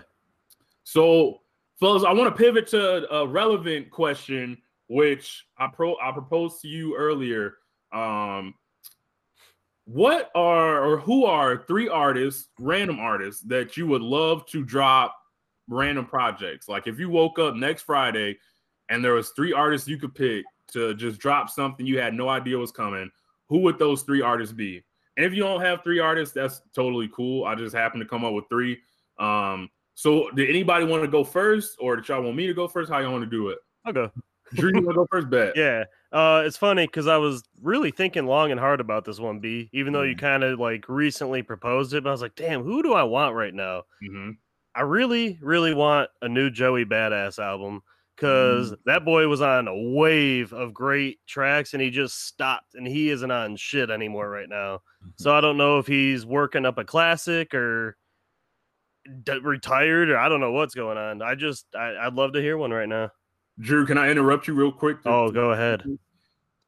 So, 0.83 1.41
fellas, 1.79 2.03
I 2.03 2.11
want 2.13 2.35
to 2.35 2.37
pivot 2.43 2.67
to 2.67 3.13
a 3.13 3.25
relevant 3.27 3.89
question, 3.89 4.61
which 4.87 5.45
I 5.57 5.67
pro 5.67 5.95
I 5.99 6.11
proposed 6.11 6.61
to 6.61 6.67
you 6.67 6.95
earlier. 6.97 7.57
Um, 7.93 8.55
what 9.85 10.31
are 10.33 10.83
or 10.83 10.97
who 10.97 11.25
are 11.25 11.57
three 11.57 11.87
artists, 11.89 12.49
random 12.59 12.99
artists, 12.99 13.41
that 13.43 13.75
you 13.77 13.85
would 13.87 14.01
love 14.01 14.45
to 14.47 14.63
drop 14.63 15.15
random 15.67 16.05
projects? 16.05 16.67
Like 16.67 16.87
if 16.87 16.99
you 16.99 17.09
woke 17.09 17.39
up 17.39 17.55
next 17.55 17.83
Friday 17.83 18.37
and 18.89 19.03
there 19.03 19.13
was 19.13 19.29
three 19.31 19.53
artists 19.53 19.87
you 19.87 19.97
could 19.97 20.15
pick 20.15 20.45
to 20.71 20.93
just 20.95 21.19
drop 21.19 21.49
something 21.49 21.85
you 21.85 21.99
had 21.99 22.13
no 22.13 22.29
idea 22.29 22.57
was 22.57 22.71
coming, 22.71 23.09
who 23.49 23.59
would 23.59 23.79
those 23.79 24.03
three 24.03 24.21
artists 24.21 24.53
be? 24.53 24.83
And 25.17 25.25
if 25.25 25.33
you 25.33 25.43
don't 25.43 25.61
have 25.61 25.83
three 25.83 25.99
artists, 25.99 26.33
that's 26.33 26.61
totally 26.75 27.09
cool. 27.13 27.45
I 27.45 27.55
just 27.55 27.75
happened 27.75 28.01
to 28.01 28.07
come 28.07 28.25
up 28.25 28.33
with 28.33 28.45
three. 28.49 28.79
Um, 29.19 29.69
so 29.93 30.29
did 30.31 30.49
anybody 30.49 30.85
want 30.85 31.03
to 31.03 31.07
go 31.07 31.23
first, 31.23 31.77
or 31.79 31.95
did 31.95 32.07
y'all 32.07 32.23
want 32.23 32.35
me 32.35 32.47
to 32.47 32.53
go 32.53 32.67
first? 32.67 32.91
How 32.91 32.99
y'all 32.99 33.11
want 33.11 33.23
to 33.23 33.29
do 33.29 33.49
it? 33.49 33.59
I'll 33.85 33.93
go. 33.93 34.11
Drew, 34.53 34.69
you 34.69 34.81
want 34.81 34.89
to 34.89 34.93
go 34.93 35.07
first? 35.09 35.29
Bet. 35.29 35.55
Yeah. 35.55 35.85
Uh, 36.11 36.43
it's 36.45 36.57
funny 36.57 36.85
because 36.85 37.07
I 37.07 37.17
was 37.17 37.43
really 37.61 37.89
thinking 37.91 38.25
long 38.25 38.51
and 38.51 38.59
hard 38.59 38.79
about 38.79 39.05
this 39.05 39.19
one, 39.19 39.39
B. 39.39 39.69
Even 39.73 39.93
though 39.93 40.03
you 40.03 40.15
kind 40.15 40.43
of 40.43 40.59
like 40.59 40.85
recently 40.87 41.41
proposed 41.41 41.93
it, 41.93 42.03
but 42.03 42.09
I 42.09 42.11
was 42.11 42.21
like, 42.21 42.35
damn, 42.35 42.63
who 42.63 42.83
do 42.83 42.93
I 42.93 43.03
want 43.03 43.35
right 43.35 43.53
now? 43.53 43.83
hmm 44.01 44.31
I 44.75 44.81
really, 44.81 45.37
really 45.41 45.73
want 45.73 46.09
a 46.21 46.29
new 46.29 46.49
Joey 46.49 46.85
Badass 46.85 47.39
album 47.39 47.81
because 48.15 48.71
mm. 48.71 48.77
that 48.85 49.05
boy 49.05 49.27
was 49.27 49.41
on 49.41 49.67
a 49.67 49.75
wave 49.75 50.53
of 50.53 50.73
great 50.73 51.19
tracks 51.27 51.73
and 51.73 51.81
he 51.81 51.89
just 51.89 52.25
stopped 52.25 52.75
and 52.75 52.87
he 52.87 53.09
isn't 53.09 53.31
on 53.31 53.55
shit 53.55 53.89
anymore 53.89 54.29
right 54.29 54.49
now. 54.49 54.75
Mm-hmm. 54.75 55.09
So 55.17 55.35
I 55.35 55.41
don't 55.41 55.57
know 55.57 55.79
if 55.79 55.87
he's 55.87 56.25
working 56.25 56.65
up 56.65 56.77
a 56.77 56.83
classic 56.83 57.53
or 57.53 57.97
d- 59.23 59.39
retired 59.39 60.09
or 60.09 60.17
I 60.17 60.29
don't 60.29 60.39
know 60.41 60.51
what's 60.51 60.75
going 60.75 60.97
on. 60.97 61.21
I 61.21 61.35
just, 61.35 61.65
I, 61.75 61.95
I'd 62.01 62.13
love 62.13 62.33
to 62.33 62.41
hear 62.41 62.57
one 62.57 62.71
right 62.71 62.89
now. 62.89 63.11
Drew, 63.59 63.85
can 63.85 63.97
I 63.97 64.09
interrupt 64.09 64.47
you 64.47 64.53
real 64.53 64.71
quick? 64.71 65.03
to- 65.03 65.09
Oh, 65.09 65.31
go 65.31 65.51
ahead. 65.51 65.83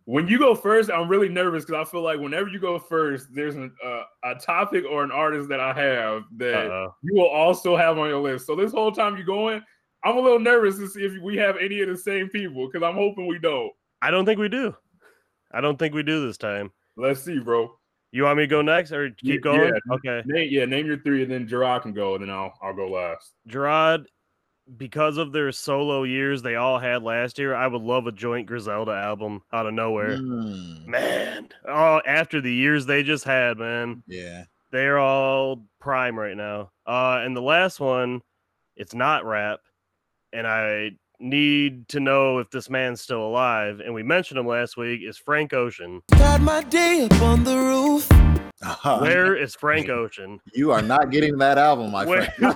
When 0.05 0.27
you 0.27 0.37
go 0.37 0.53
first, 0.53 0.91
I'm 0.91 1.07
really 1.09 1.29
nervous 1.29 1.65
because 1.65 1.87
I 1.87 1.89
feel 1.89 2.01
like 2.01 2.19
whenever 2.19 2.47
you 2.47 2.59
go 2.59 2.77
first, 2.77 3.27
there's 3.33 3.55
an, 3.55 3.73
uh, 3.83 4.03
a 4.23 4.35
topic 4.35 4.83
or 4.89 5.03
an 5.03 5.11
artist 5.11 5.49
that 5.49 5.59
I 5.59 5.73
have 5.73 6.23
that 6.37 6.67
Uh-oh. 6.67 6.95
you 7.01 7.15
will 7.15 7.27
also 7.27 7.75
have 7.75 7.97
on 7.97 8.09
your 8.09 8.21
list. 8.21 8.45
So 8.45 8.55
this 8.55 8.71
whole 8.71 8.91
time 8.91 9.15
you're 9.17 9.25
going, 9.25 9.63
I'm 10.03 10.17
a 10.17 10.21
little 10.21 10.39
nervous 10.39 10.77
to 10.77 10.87
see 10.87 11.03
if 11.03 11.19
we 11.23 11.35
have 11.37 11.57
any 11.57 11.81
of 11.81 11.89
the 11.89 11.97
same 11.97 12.29
people 12.29 12.67
because 12.67 12.85
I'm 12.85 12.93
hoping 12.93 13.25
we 13.25 13.39
don't. 13.39 13.71
I 14.03 14.11
don't 14.11 14.25
think 14.25 14.39
we 14.39 14.47
do. 14.47 14.75
I 15.51 15.61
don't 15.61 15.79
think 15.79 15.95
we 15.95 16.03
do 16.03 16.25
this 16.27 16.37
time. 16.37 16.71
Let's 16.97 17.23
see, 17.23 17.39
bro. 17.39 17.75
You 18.11 18.23
want 18.23 18.37
me 18.37 18.43
to 18.43 18.47
go 18.47 18.61
next 18.61 18.91
or 18.91 19.07
Yeah, 19.07 19.11
keep 19.23 19.41
going? 19.41 19.73
yeah. 19.73 19.95
Okay. 19.95 20.21
Name, 20.25 20.49
yeah, 20.51 20.65
name 20.65 20.85
your 20.85 20.99
three, 20.99 21.23
and 21.23 21.31
then 21.31 21.47
Gerard 21.47 21.81
can 21.81 21.93
go, 21.93 22.13
and 22.13 22.23
then 22.23 22.29
I'll 22.29 22.53
I'll 22.61 22.75
go 22.75 22.87
last. 22.89 23.33
Gerard, 23.47 24.07
because 24.77 25.17
of 25.17 25.31
their 25.31 25.51
solo 25.51 26.03
years 26.03 26.41
they 26.41 26.55
all 26.55 26.79
had 26.79 27.03
last 27.03 27.37
year, 27.37 27.53
I 27.53 27.67
would 27.67 27.81
love 27.81 28.07
a 28.07 28.11
joint 28.11 28.47
Griselda 28.47 28.91
album 28.91 29.41
out 29.53 29.65
of 29.65 29.73
nowhere. 29.73 30.17
Mm, 30.17 30.85
Man, 30.87 31.49
oh, 31.67 32.01
after 32.05 32.41
the 32.41 32.53
years 32.53 32.85
they 32.85 33.03
just 33.03 33.23
had, 33.23 33.57
man, 33.57 34.03
yeah. 34.07 34.45
they're 34.71 34.99
all 34.99 35.65
prime 35.79 36.17
right 36.17 36.35
now. 36.37 36.71
Uh, 36.85 37.21
and 37.23 37.35
the 37.35 37.41
last 37.41 37.79
one, 37.79 38.21
it's 38.75 38.93
not 38.93 39.25
rap, 39.25 39.59
and 40.33 40.47
I 40.47 40.91
need 41.19 41.87
to 41.89 41.99
know 41.99 42.39
if 42.39 42.49
this 42.49 42.69
man's 42.69 43.01
still 43.01 43.25
alive. 43.25 43.79
And 43.79 43.93
we 43.93 44.03
mentioned 44.03 44.39
him 44.39 44.47
last 44.47 44.75
week. 44.77 45.01
Is 45.03 45.17
Frank 45.17 45.53
Ocean? 45.53 46.01
Start 46.13 46.41
my 46.41 46.61
day 46.63 47.07
up 47.09 47.21
on 47.21 47.43
the 47.43 47.57
roof. 47.57 48.09
Uh-huh. 48.61 48.99
Where 48.99 49.35
is 49.35 49.53
Frank 49.53 49.89
Ocean? 49.89 50.39
You 50.53 50.71
are 50.71 50.81
not 50.81 51.11
getting 51.11 51.37
that 51.39 51.57
album, 51.57 51.91
my 51.91 52.05
Where, 52.05 52.23
friend. 52.31 52.55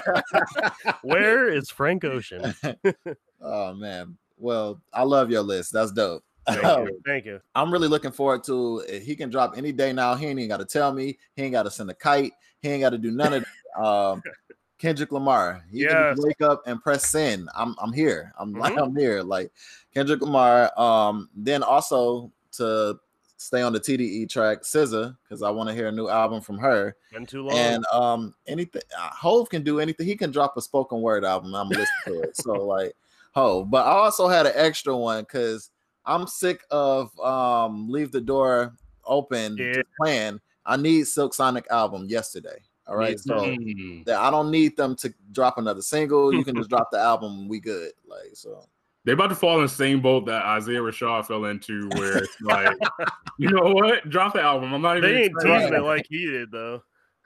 where 1.02 1.52
is 1.52 1.70
Frank 1.70 2.04
Ocean? 2.04 2.54
oh 3.40 3.74
man. 3.74 4.16
Well, 4.36 4.80
I 4.92 5.02
love 5.02 5.30
your 5.30 5.42
list. 5.42 5.72
That's 5.72 5.92
dope. 5.92 6.22
Thank 6.46 6.62
you. 6.62 7.00
Thank 7.06 7.24
you. 7.24 7.40
I'm 7.54 7.72
really 7.72 7.88
looking 7.88 8.12
forward 8.12 8.44
to 8.44 8.84
it. 8.88 9.02
He 9.02 9.16
can 9.16 9.30
drop 9.30 9.54
any 9.56 9.72
day 9.72 9.92
now. 9.92 10.14
He 10.14 10.26
ain't 10.26 10.38
even 10.38 10.48
got 10.48 10.58
to 10.58 10.64
tell 10.66 10.92
me. 10.92 11.18
He 11.36 11.42
ain't 11.42 11.52
got 11.52 11.62
to 11.62 11.70
send 11.70 11.90
a 11.90 11.94
kite. 11.94 12.32
He 12.60 12.68
ain't 12.68 12.82
got 12.82 12.90
to 12.90 12.98
do 12.98 13.10
none 13.10 13.32
of 13.34 13.44
that. 13.44 13.82
Um, 13.82 14.22
Kendrick 14.78 15.12
Lamar. 15.12 15.64
He 15.70 15.80
can 15.80 15.90
Yes. 15.90 16.16
just 16.16 16.26
wake 16.26 16.42
up 16.42 16.62
and 16.66 16.82
press 16.82 17.08
send. 17.08 17.48
I'm 17.56 17.74
I'm 17.80 17.92
here. 17.92 18.32
I'm 18.38 18.52
like 18.52 18.74
Mhm. 18.74 18.82
I'm 18.82 18.96
here. 18.96 19.22
Like 19.22 19.50
Kendrick 19.94 20.20
Lamar. 20.20 20.70
Um, 20.78 21.30
then 21.34 21.62
also 21.62 22.30
to 22.56 22.98
stay 23.36 23.62
on 23.62 23.72
the 23.72 23.80
TDE 23.80 24.28
track, 24.28 24.62
SZA, 24.62 25.16
because 25.22 25.42
I 25.42 25.50
want 25.50 25.68
to 25.68 25.74
hear 25.74 25.88
a 25.88 25.92
new 25.92 26.08
album 26.08 26.40
from 26.40 26.58
her. 26.58 26.96
Been 27.12 27.26
too 27.26 27.42
long. 27.42 27.58
And 27.58 27.84
um, 27.92 28.34
anything 28.46 28.82
uh, 28.98 29.10
Hove 29.10 29.48
can 29.48 29.62
do 29.62 29.80
anything. 29.80 30.06
He 30.06 30.16
can 30.16 30.30
drop 30.30 30.56
a 30.56 30.62
spoken 30.62 31.00
word 31.00 31.24
album. 31.24 31.54
I'm 31.54 31.68
listening 31.68 31.88
to 32.06 32.20
it. 32.22 32.36
So 32.36 32.52
like 32.66 32.94
Hove. 33.32 33.70
But 33.70 33.86
I 33.86 33.90
also 33.90 34.28
had 34.28 34.46
an 34.46 34.52
extra 34.56 34.96
one 34.96 35.24
because 35.24 35.70
I'm 36.06 36.26
sick 36.26 36.62
of 36.70 37.18
um 37.20 37.88
Leave 37.88 38.12
the 38.12 38.20
Door 38.20 38.74
Open 39.04 39.58
Yeah. 39.58 39.82
playing. 40.00 40.40
I 40.66 40.76
need 40.76 41.06
Silk 41.06 41.34
Sonic 41.34 41.66
album 41.70 42.06
yesterday. 42.08 42.58
All 42.86 42.96
right. 42.96 43.18
So 43.18 43.34
Mm. 43.34 44.04
that 44.06 44.18
I 44.18 44.30
don't 44.30 44.50
need 44.50 44.76
them 44.76 44.94
to 44.96 45.12
drop 45.32 45.58
another 45.58 45.82
single. 45.82 46.32
You 46.32 46.44
can 46.44 46.56
just 46.56 46.70
drop 46.70 46.88
the 46.90 46.98
album. 46.98 47.48
We 47.48 47.60
good. 47.60 47.92
Like 48.06 48.30
so. 48.34 48.66
They 49.04 49.12
about 49.12 49.28
to 49.28 49.34
fall 49.34 49.56
in 49.56 49.62
the 49.62 49.68
same 49.68 50.00
boat 50.00 50.24
that 50.26 50.44
Isaiah 50.44 50.80
Rashad 50.80 51.26
fell 51.26 51.44
into, 51.44 51.88
where 51.90 52.18
it's 52.18 52.40
like, 52.40 52.74
you 53.38 53.50
know 53.50 53.72
what? 53.72 54.08
Drop 54.08 54.32
the 54.32 54.40
album. 54.40 54.72
I'm 54.72 54.80
not 54.80 54.96
even. 54.96 55.10
they 55.10 55.16
ain't 55.24 55.32
excited. 55.32 55.58
teasing 55.60 55.74
it 55.74 55.82
like 55.82 56.06
he 56.08 56.26
did 56.26 56.50
though. 56.50 56.82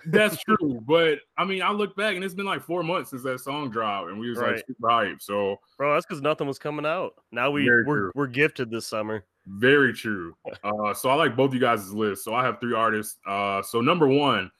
That's 0.06 0.38
true, 0.44 0.80
but 0.86 1.18
I 1.36 1.44
mean, 1.44 1.60
I 1.62 1.72
look 1.72 1.96
back 1.96 2.14
and 2.14 2.24
it's 2.24 2.34
been 2.34 2.46
like 2.46 2.62
four 2.62 2.82
months 2.84 3.10
since 3.10 3.22
that 3.24 3.40
song 3.40 3.68
dropped, 3.70 4.10
and 4.10 4.18
we 4.18 4.30
was 4.30 4.38
like 4.38 4.46
Right. 4.52 4.64
super 4.66 4.88
hyped. 4.88 5.22
So 5.22 5.56
Bro, 5.76 5.94
that's 5.94 6.06
because 6.06 6.22
nothing 6.22 6.46
was 6.46 6.58
coming 6.58 6.86
out. 6.86 7.14
Now 7.32 7.50
we 7.50 7.64
we're, 7.64 7.82
true. 7.84 8.12
we're 8.14 8.26
gifted 8.28 8.70
this 8.70 8.86
summer. 8.86 9.24
Very 9.46 9.92
true. 9.92 10.34
Uh, 10.62 10.94
so 10.94 11.08
I 11.10 11.14
like 11.14 11.34
both 11.36 11.52
you 11.52 11.58
guys' 11.60 11.92
lists. 11.92 12.24
So 12.24 12.32
I 12.34 12.44
have 12.44 12.60
three 12.60 12.74
artists. 12.74 13.18
Uh, 13.26 13.60
so 13.62 13.80
number 13.80 14.06
one, 14.06 14.50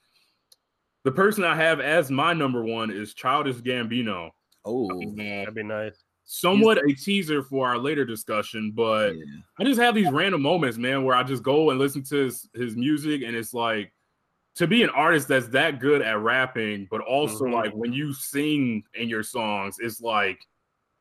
the 1.05 1.11
person 1.11 1.43
I 1.45 1.55
have 1.55 1.79
as 1.79 2.11
my 2.11 2.33
number 2.33 2.63
one 2.63 2.91
is 2.91 3.13
Childish 3.13 3.57
Gambino. 3.57 4.31
Oh, 4.65 4.89
That'd 5.15 5.55
be 5.55 5.63
nice. 5.63 6.03
Somewhat 6.31 6.77
a 6.77 6.93
teaser 6.93 7.41
for 7.41 7.67
our 7.67 7.79
later 7.79 8.05
discussion, 8.05 8.71
but 8.71 9.15
yeah. 9.15 9.23
I 9.59 9.63
just 9.63 9.79
have 9.79 9.95
these 9.95 10.11
random 10.11 10.43
moments, 10.43 10.77
man, 10.77 11.03
where 11.03 11.15
I 11.15 11.23
just 11.23 11.41
go 11.41 11.71
and 11.71 11.79
listen 11.79 12.03
to 12.03 12.15
his, 12.17 12.47
his 12.53 12.75
music, 12.75 13.23
and 13.23 13.35
it's 13.35 13.51
like 13.51 13.91
to 14.55 14.67
be 14.67 14.83
an 14.83 14.91
artist 14.91 15.27
that's 15.27 15.47
that 15.47 15.79
good 15.79 16.03
at 16.03 16.19
rapping, 16.19 16.87
but 16.91 17.01
also 17.01 17.45
Mhm. 17.45 17.53
like 17.53 17.73
when 17.73 17.91
you 17.93 18.13
sing 18.13 18.83
in 18.93 19.09
your 19.09 19.23
songs, 19.23 19.77
it's 19.79 20.01
like 20.01 20.39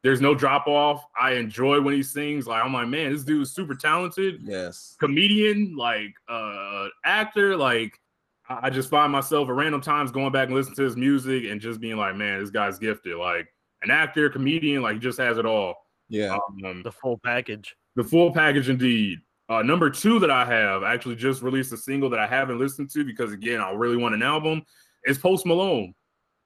there's 0.02 0.22
no 0.22 0.34
drop 0.34 0.66
off. 0.66 1.04
I 1.20 1.32
enjoy 1.32 1.78
when 1.82 1.92
he 1.92 2.02
sings. 2.02 2.46
Like 2.46 2.64
I'm 2.64 2.72
like, 2.72 2.88
man, 2.88 3.12
this 3.12 3.24
dude 3.24 3.42
is 3.42 3.52
super 3.52 3.74
talented, 3.74 4.40
yes, 4.44 4.96
comedian, 4.98 5.76
like 5.76 6.14
uh 6.28 6.86
actor. 7.04 7.54
Like 7.54 8.00
I 8.48 8.68
I 8.68 8.70
just 8.70 8.88
find 8.88 9.12
myself 9.12 9.50
at 9.50 9.54
random 9.54 9.82
times 9.82 10.10
going 10.10 10.32
back 10.32 10.46
and 10.46 10.54
listening 10.56 10.76
to 10.76 10.84
his 10.84 10.96
music 10.96 11.44
and 11.50 11.60
just 11.60 11.80
being 11.80 11.98
like, 11.98 12.16
man, 12.16 12.40
this 12.40 12.50
guy's 12.50 12.78
gifted. 12.78 13.16
Like 13.16 13.52
an 13.82 13.90
actor, 13.90 14.28
comedian, 14.28 14.82
like 14.82 14.94
he 14.94 14.98
just 15.00 15.18
has 15.18 15.38
it 15.38 15.46
all. 15.46 15.74
yeah. 16.08 16.36
Um, 16.64 16.82
The 16.82 16.92
full 16.92 17.18
package. 17.18 17.76
the 17.96 18.04
full 18.04 18.32
package 18.32 18.68
indeed. 18.68 19.20
Uh, 19.48 19.62
number 19.62 19.88
two 19.88 20.18
that 20.20 20.30
I 20.30 20.44
have 20.44 20.82
actually 20.82 21.16
just 21.16 21.42
released 21.42 21.72
a 21.72 21.76
single 21.76 22.10
that 22.10 22.20
I 22.20 22.26
haven't 22.26 22.58
listened 22.58 22.90
to 22.90 23.04
because 23.04 23.32
again, 23.32 23.60
I 23.60 23.70
really 23.72 23.96
want 23.96 24.14
an 24.14 24.22
album. 24.22 24.62
Is 25.06 25.16
Post 25.18 25.46
Malone. 25.46 25.94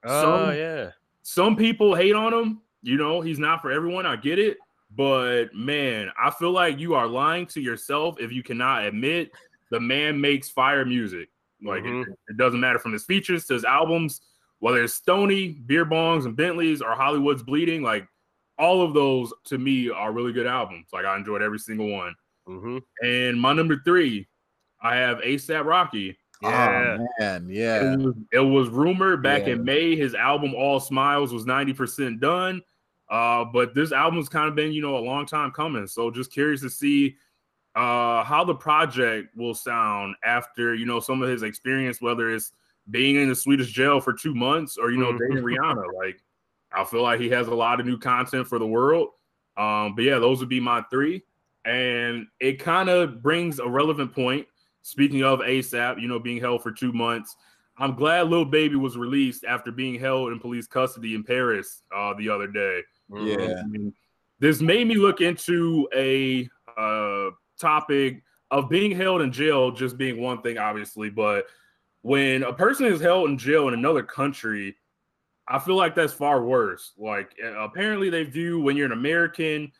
Oh 0.05 0.21
Some- 0.49 0.55
yeah. 0.57 0.89
Some 1.21 1.55
people 1.55 1.95
hate 1.95 2.15
on 2.15 2.33
him. 2.33 2.61
You 2.81 2.97
know, 2.97 3.21
he's 3.21 3.39
not 3.39 3.61
for 3.61 3.71
everyone. 3.71 4.05
I 4.05 4.15
get 4.17 4.39
it. 4.39 4.57
But 4.95 5.53
man, 5.55 6.09
I 6.21 6.29
feel 6.29 6.51
like 6.51 6.77
you 6.79 6.93
are 6.95 7.07
lying 7.07 7.45
to 7.47 7.61
yourself 7.61 8.17
if 8.19 8.31
you 8.31 8.43
cannot 8.43 8.85
admit 8.85 9.31
the 9.71 9.79
man 9.79 10.19
makes 10.21 10.49
fire 10.49 10.85
music. 10.85 11.29
Like 11.63 11.83
it, 11.83 11.87
Mhm. 11.87 12.05
it 12.27 12.37
doesn't 12.37 12.59
matter 12.59 12.77
from 12.77 12.91
his 12.93 13.03
features 13.05 13.45
to 13.45 13.53
his 13.53 13.63
albums, 13.65 14.21
whether 14.63 14.81
it's 14.81 14.93
Stoney, 14.93 15.49
Beer 15.65 15.85
Bongs, 15.85 16.23
and 16.25 16.37
Bentleys 16.37 16.81
or 16.81 16.95
Hollywood's 16.95 17.43
Bleeding. 17.43 17.83
Like 17.83 18.07
all 18.57 18.81
of 18.81 18.93
those 18.93 19.33
to 19.47 19.57
me 19.57 19.89
are 19.89 20.13
really 20.13 20.31
good 20.31 20.47
albums. 20.47 20.87
Like 20.93 21.03
I 21.03 21.17
enjoyed 21.17 21.41
every 21.41 21.59
single 21.59 21.89
one. 21.91 22.15
hmm 22.47 22.77
And 23.01 23.41
my 23.41 23.51
number 23.51 23.81
three, 23.83 24.25
I 24.81 24.95
have 24.95 25.17
ASAP 25.17 25.65
Rocky. 25.65 26.17
Yeah. 26.41 26.97
Oh 26.97 27.07
man, 27.19 27.49
yeah. 27.49 27.91
It, 27.91 27.99
was, 27.99 28.15
it 28.31 28.39
was 28.39 28.69
rumored 28.69 29.21
back 29.21 29.47
Yeah. 29.47 29.55
in 29.55 29.65
May 29.65 29.97
his 29.97 30.15
album 30.15 30.55
All 30.55 30.79
Smiles 30.79 31.33
was 31.33 31.43
90% 31.43 32.21
done. 32.21 32.61
Uh, 33.09 33.43
but 33.43 33.75
this 33.75 33.91
album's 33.91 34.29
kind 34.29 34.47
of 34.47 34.55
been, 34.55 34.71
you 34.71 34.81
know, 34.81 34.97
a 34.97 34.99
long 35.05 35.25
time 35.25 35.51
coming. 35.51 35.87
So 35.87 36.09
just 36.09 36.31
curious 36.31 36.61
to 36.61 36.69
see 36.69 37.17
uh 37.75 38.23
how 38.23 38.45
the 38.45 38.55
project 38.55 39.35
will 39.35 39.55
sound 39.55 40.15
after, 40.23 40.73
you 40.73 40.85
know, 40.85 41.01
some 41.01 41.21
of 41.21 41.27
his 41.27 41.43
experience, 41.43 41.99
whether 41.99 42.33
it's 42.33 42.53
being 42.89 43.15
in 43.15 43.29
the 43.29 43.35
Swedish 43.35 43.71
jail 43.71 43.99
for 43.99 44.13
two 44.13 44.35
months 44.35 44.77
or, 44.77 44.91
you 44.91 44.97
know, 44.97 45.13
Mhm. 45.13 45.19
dating 45.19 45.43
Rihanna. 45.43 45.93
Like 45.93 46.21
I 46.71 46.83
feel 46.83 47.03
like 47.03 47.19
he 47.19 47.29
has 47.29 47.47
a 47.47 47.55
lot 47.55 47.79
of 47.79 47.85
new 47.85 47.97
content 47.97 48.47
for 48.47 48.59
the 48.59 48.67
world. 48.67 49.09
Um, 49.55 49.95
but 49.95 50.03
yeah, 50.03 50.19
those 50.19 50.39
would 50.39 50.49
be 50.49 50.59
my 50.59 50.81
three. 50.89 51.23
And 51.65 52.27
it 52.39 52.59
kind 52.59 52.89
of 52.89 53.21
brings 53.21 53.59
a 53.59 53.69
relevant 53.69 54.13
point. 54.13 54.47
Speaking 54.81 55.23
of 55.23 55.39
ASAP, 55.39 56.01
you 56.01 56.07
know, 56.07 56.19
being 56.19 56.41
held 56.41 56.61
for 56.61 56.71
two 56.71 56.91
months, 56.91 57.35
I'm 57.77 57.95
glad 57.95 58.29
Lil 58.29 58.45
Baby 58.45 58.75
was 58.75 58.97
released 58.97 59.45
after 59.45 59.71
being 59.71 59.99
held 59.99 60.31
in 60.31 60.39
police 60.39 60.67
custody 60.67 61.15
in 61.15 61.23
Paris 61.23 61.83
uh, 61.95 62.13
the 62.15 62.29
other 62.29 62.47
day. 62.47 62.81
Yeah. 63.13 63.61
I 63.63 63.67
mean, 63.67 63.93
this 64.39 64.61
made 64.61 64.87
me 64.87 64.95
look 64.95 65.21
into 65.21 65.87
a 65.95 66.49
uh, 66.77 67.29
topic 67.59 68.23
of 68.51 68.69
being 68.69 68.91
held 68.91 69.21
in 69.21 69.31
jail, 69.31 69.71
just 69.71 69.97
being 69.97 70.19
one 70.19 70.41
thing, 70.41 70.57
obviously. 70.57 71.09
But 71.09 71.47
when 72.03 72.43
a 72.43 72.53
person 72.53 72.85
is 72.85 73.01
held 73.01 73.29
in 73.29 73.37
jail 73.37 73.67
in 73.67 73.73
another 73.73 74.03
country, 74.03 74.75
I 75.47 75.57
feel 75.57 75.75
like 75.75 75.95
that's 75.95 76.13
far 76.13 76.43
worse. 76.45 76.91
Like, 76.97 77.35
apparently, 77.57 78.09
they 78.09 78.23
view 78.23 78.61
when 78.61 78.77
you're 78.77 78.85
an 78.85 78.91
American 78.91 79.71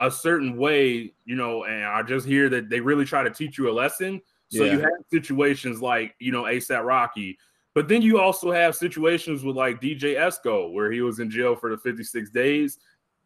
a 0.00 0.10
certain 0.10 0.56
way, 0.56 1.12
you 1.24 1.36
know, 1.36 1.64
and 1.64 1.84
I 1.84 2.02
just 2.02 2.26
hear 2.26 2.48
that 2.48 2.68
they 2.68 2.80
really 2.80 3.04
try 3.04 3.22
to 3.22 3.30
teach 3.30 3.58
you 3.58 3.70
a 3.70 3.72
lesson. 3.72 4.20
So 4.48 4.64
you 4.64 4.80
have 4.80 4.90
situations 5.10 5.80
like, 5.80 6.14
you 6.18 6.30
know, 6.30 6.42
ASAP 6.42 6.84
Rocky, 6.84 7.38
but 7.74 7.88
then 7.88 8.02
you 8.02 8.20
also 8.20 8.52
have 8.52 8.74
situations 8.74 9.44
with 9.44 9.56
like 9.56 9.80
DJ 9.80 10.16
Esco, 10.16 10.72
where 10.72 10.92
he 10.92 11.00
was 11.00 11.20
in 11.20 11.30
jail 11.30 11.56
for 11.56 11.70
the 11.70 11.78
56 11.78 12.30
days. 12.30 12.78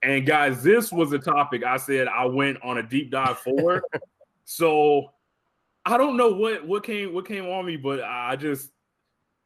And 0.04 0.24
guys, 0.24 0.62
this 0.62 0.92
was 0.92 1.12
a 1.12 1.18
topic 1.18 1.64
I 1.64 1.78
said 1.78 2.06
I 2.06 2.26
went 2.26 2.58
on 2.62 2.78
a 2.78 2.82
deep 2.82 3.10
dive 3.10 3.38
for. 3.38 3.82
so 4.44 5.10
I 5.86 5.96
don't 5.96 6.16
know 6.16 6.32
what 6.32 6.66
what 6.66 6.82
came 6.84 7.14
what 7.14 7.26
came 7.26 7.46
on 7.46 7.64
me, 7.64 7.76
but 7.76 8.02
I 8.02 8.36
just 8.36 8.70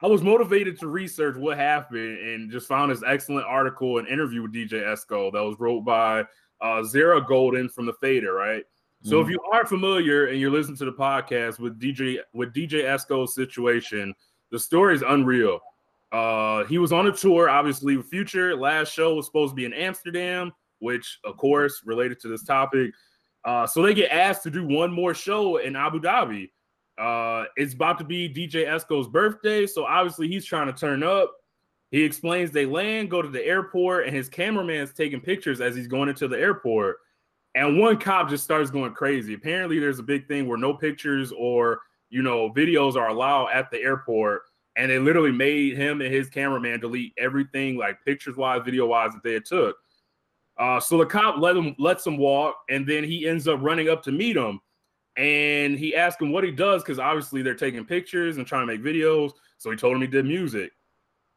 I 0.03 0.07
was 0.07 0.23
motivated 0.23 0.79
to 0.81 0.89
research 0.89 1.37
what 1.37 1.59
happened 1.59 2.19
and 2.19 2.51
just 2.51 2.67
found 2.67 2.91
this 2.91 3.03
excellent 3.07 3.47
article 3.47 3.99
and 3.99 4.09
interview 4.09 4.43
with 4.43 4.55
DJ 4.55 4.73
Esco 4.83 5.31
that 5.33 5.45
was 5.45 5.57
wrote 5.61 5.83
by 5.85 6.25
uh 6.63 6.83
Zara 6.83 7.21
Golden 7.25 7.69
from 7.69 7.85
the 7.87 7.93
Fader, 7.95 8.33
right? 8.33 8.65
So 9.03 9.21
if 9.21 9.27
Mhm. 9.27 9.31
you 9.33 9.41
aren't 9.53 9.69
familiar 9.69 10.27
and 10.27 10.39
you're 10.41 10.51
listening 10.51 10.77
to 10.79 10.85
the 10.87 10.93
podcast 10.93 11.59
with 11.59 11.79
DJ 11.79 12.19
with 12.33 12.53
DJ 12.55 12.83
Esco's 12.85 13.35
situation, 13.35 14.15
the 14.51 14.59
story 14.59 14.95
is 14.95 15.03
unreal. 15.03 15.61
Uh, 16.13 16.65
he 16.65 16.79
was 16.79 16.93
on 16.93 17.07
a 17.07 17.13
tour, 17.13 17.49
obviously. 17.49 17.97
with 17.97 18.07
Future 18.09 18.57
last 18.57 18.93
show 18.93 19.15
was 19.15 19.27
supposed 19.27 19.53
to 19.53 19.55
be 19.55 19.65
in 19.65 19.73
Amsterdam, 19.73 20.53
which 20.81 21.19
of 21.25 21.37
course 21.37 21.83
related 21.85 22.19
to 22.21 22.29
this 22.29 22.43
topic. 22.45 22.93
Uh, 23.45 23.67
so 23.67 23.83
they 23.83 23.95
get 23.95 24.11
asked 24.11 24.43
to 24.43 24.51
do 24.51 24.67
one 24.67 24.93
more 24.93 25.15
show 25.15 25.57
in 25.59 25.77
Abu 25.77 26.01
Dhabi. 26.01 26.51
Uh, 26.99 27.47
it's 27.57 27.73
about 27.73 27.99
to 27.99 28.05
be 28.05 28.29
DJ 28.29 28.67
Esco's 28.67 29.09
birthday, 29.09 29.67
so 29.67 29.85
obviously 29.87 30.29
he's 30.29 30.45
trying 30.45 30.67
to 30.67 30.73
turn 30.73 31.03
up. 31.03 31.33
He 31.91 32.05
explains 32.05 32.51
they 32.51 32.67
land, 32.67 33.11
go 33.11 33.23
to 33.23 33.29
the 33.29 33.45
airport, 33.45 34.07
and 34.07 34.15
his 34.15 34.29
cameraman's 34.29 34.93
taking 34.93 35.21
pictures 35.21 35.61
as 35.61 35.75
he's 35.75 35.89
going 35.89 36.09
into 36.09 36.29
the 36.29 36.39
airport. 36.39 36.99
And 37.55 37.81
one 37.81 37.99
cop 37.99 38.29
just 38.29 38.45
starts 38.45 38.71
going 38.71 38.93
crazy. 38.93 39.35
Apparently, 39.35 39.81
there's 39.81 39.99
a 39.99 40.05
big 40.05 40.29
thing 40.29 40.47
where 40.47 40.59
no 40.59 40.75
pictures 40.75 41.33
or 41.33 41.81
you 42.11 42.23
know 42.23 42.51
videos 42.51 42.95
are 42.95 43.09
allowed 43.09 43.49
at 43.49 43.71
the 43.71 43.79
airport, 43.79 44.43
and 44.77 44.91
they 44.91 44.99
literally 44.99 45.33
made 45.33 45.77
him 45.77 46.01
and 46.01 46.13
his 46.13 46.29
cameraman 46.29 46.81
delete 46.81 47.13
everything, 47.19 47.77
like 47.77 48.05
pictures 48.05 48.37
wise, 48.37 48.63
video 48.65 48.87
wise, 48.87 49.13
that 49.13 49.23
they 49.25 49.35
had 49.35 49.45
took. 49.45 49.77
Uh, 50.61 50.79
so 50.79 50.99
the 50.99 51.07
cop 51.07 51.39
let 51.39 51.57
him 51.57 51.75
lets 51.79 52.07
him 52.07 52.19
walk, 52.19 52.55
and 52.69 52.87
then 52.87 53.03
he 53.03 53.27
ends 53.27 53.49
up 53.49 53.59
running 53.63 53.89
up 53.89 54.03
to 54.03 54.13
meet 54.13 54.37
him, 54.37 54.61
and 55.17 55.79
he 55.79 55.97
asked 55.97 56.21
him 56.21 56.31
what 56.31 56.45
he 56.45 56.51
does 56.51 56.83
because 56.83 56.99
obviously 56.99 57.41
they're 57.41 57.55
taking 57.55 57.85
pictures 57.87 58.37
and 58.37 58.47
trying 58.47 58.67
to 58.67 58.73
make 58.73 58.85
videos. 58.85 59.33
So 59.57 59.71
he 59.71 59.77
told 59.77 59.97
him 59.97 60.03
he 60.03 60.07
did 60.07 60.27
music. 60.27 60.71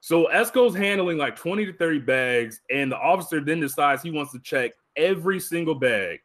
So 0.02 0.26
Esco's 0.26 0.76
handling 0.76 1.18
like 1.18 1.38
20 1.38 1.66
to 1.66 1.74
30 1.74 2.00
bags, 2.00 2.60
and 2.70 2.92
the 2.92 2.98
officer 2.98 3.40
then 3.40 3.62
decides 3.62 4.04
he 4.04 4.12
wants 4.12 4.34
to 4.34 4.40
check 4.40 4.72
every 4.98 5.40
single 5.40 5.76
bag. 5.76 6.20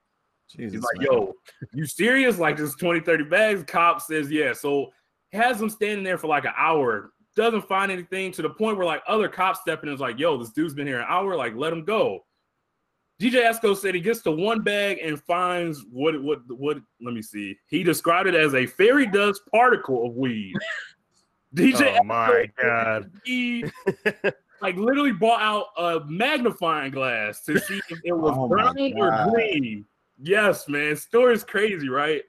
Jesus, 0.50 0.72
He's 0.72 0.82
like, 0.82 0.98
man. 0.98 1.06
yo, 1.12 1.34
you 1.72 1.86
serious? 1.86 2.38
Like 2.38 2.56
this 2.56 2.74
20, 2.74 3.00
30 3.00 3.24
bags? 3.24 3.62
Cop 3.68 4.00
says, 4.00 4.28
yeah. 4.28 4.52
So 4.52 4.90
has 5.32 5.60
him 5.60 5.70
standing 5.70 6.02
there 6.02 6.18
for 6.18 6.26
like 6.26 6.46
an 6.46 6.54
hour, 6.56 7.12
doesn't 7.36 7.68
find 7.68 7.92
anything 7.92 8.32
to 8.32 8.42
the 8.42 8.50
point 8.50 8.76
where 8.76 8.86
like 8.86 9.02
other 9.06 9.28
cops 9.28 9.60
step 9.60 9.84
in 9.84 9.88
and 9.88 9.94
is 9.94 10.00
like, 10.00 10.18
yo, 10.18 10.36
this 10.36 10.50
dude's 10.50 10.74
been 10.74 10.86
here 10.86 10.98
an 10.98 11.06
hour, 11.08 11.36
like 11.36 11.54
let 11.54 11.72
him 11.72 11.84
go. 11.84 12.24
DJ 13.20 13.42
Esco 13.50 13.76
said 13.76 13.94
he 13.94 14.00
gets 14.00 14.22
to 14.22 14.30
one 14.30 14.62
bag 14.62 14.98
and 15.02 15.20
finds 15.20 15.84
what 15.90 16.20
what 16.22 16.38
what 16.48 16.78
let 17.00 17.14
me 17.14 17.22
see. 17.22 17.56
He 17.66 17.82
described 17.82 18.28
it 18.28 18.34
as 18.34 18.54
a 18.54 18.64
fairy 18.66 19.06
dust 19.06 19.42
particle 19.52 20.06
of 20.06 20.14
weed. 20.14 20.54
DJ 21.54 21.96
Oh 21.98 22.04
my 22.04 22.48
god. 22.62 23.10
he 23.24 23.64
like 24.62 24.76
literally 24.76 25.12
brought 25.12 25.40
out 25.40 25.66
a 25.78 26.04
magnifying 26.06 26.92
glass 26.92 27.42
to 27.44 27.58
see 27.58 27.80
if 27.88 27.98
it 28.04 28.12
was 28.12 28.34
Oh 28.36 28.46
my 28.46 28.48
brown 28.48 28.92
or 28.96 29.10
God. 29.10 29.32
green. 29.32 29.84
Yes, 30.20 30.68
man. 30.68 30.94
Story's 30.96 31.44
crazy, 31.44 31.88
right? 31.88 32.22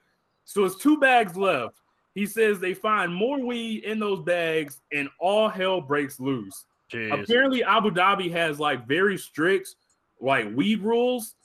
So 0.46 0.64
it's 0.64 0.78
two 0.78 0.98
bags 0.98 1.36
left. 1.36 1.76
He 2.16 2.26
says 2.26 2.60
they 2.60 2.74
find 2.74 3.14
more 3.14 3.40
weed 3.40 3.84
in 3.84 4.00
those 4.00 4.22
bags 4.22 4.82
and 4.92 5.10
all 5.20 5.50
hell 5.50 5.82
breaks 5.82 6.20
loose. 6.20 6.66
Jeez. 6.92 7.24
Apparently, 7.24 7.64
Abu 7.64 7.92
Dhabi 7.92 8.32
has 8.32 8.60
like 8.60 8.88
very 8.88 9.18
strict 9.18 9.76
like 10.20 10.48
weed 10.56 10.82
rules, 10.82 11.36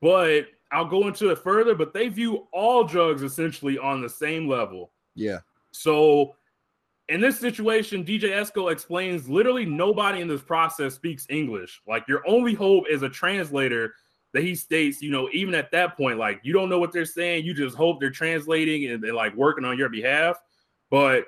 but 0.00 0.46
I'll 0.70 0.86
go 0.86 1.06
into 1.06 1.30
it 1.30 1.38
further. 1.38 1.74
But 1.74 1.92
they 1.92 2.08
view 2.08 2.48
all 2.52 2.84
drugs 2.84 3.22
essentially 3.22 3.78
on 3.78 4.00
the 4.00 4.08
same 4.08 4.48
level. 4.48 4.92
yeah, 5.14 5.38
So 5.72 6.34
in 7.08 7.20
this 7.20 7.38
situation, 7.38 8.04
DJ 8.04 8.30
Esco 8.30 8.72
explains 8.72 9.28
literally 9.28 9.66
nobody 9.66 10.20
in 10.20 10.28
this 10.28 10.42
process 10.42 10.94
speaks 10.94 11.26
English. 11.28 11.82
Like 11.86 12.04
your 12.08 12.22
only 12.26 12.54
hope 12.54 12.84
is 12.90 13.02
a 13.02 13.08
translator 13.08 13.94
that 14.32 14.42
he 14.42 14.54
states, 14.54 15.02
you 15.02 15.10
know, 15.10 15.28
even 15.32 15.54
at 15.54 15.70
that 15.72 15.96
point, 15.96 16.18
like 16.18 16.40
you 16.42 16.52
don't 16.52 16.70
know 16.70 16.78
what 16.78 16.92
they're 16.92 17.04
saying, 17.04 17.44
you 17.44 17.52
just 17.52 17.76
hope 17.76 18.00
they're 18.00 18.10
translating 18.10 18.90
and 18.90 19.02
they're 19.02 19.12
like 19.12 19.34
working 19.34 19.64
on 19.64 19.76
your 19.76 19.90
behalf. 19.90 20.36
But 20.90 21.24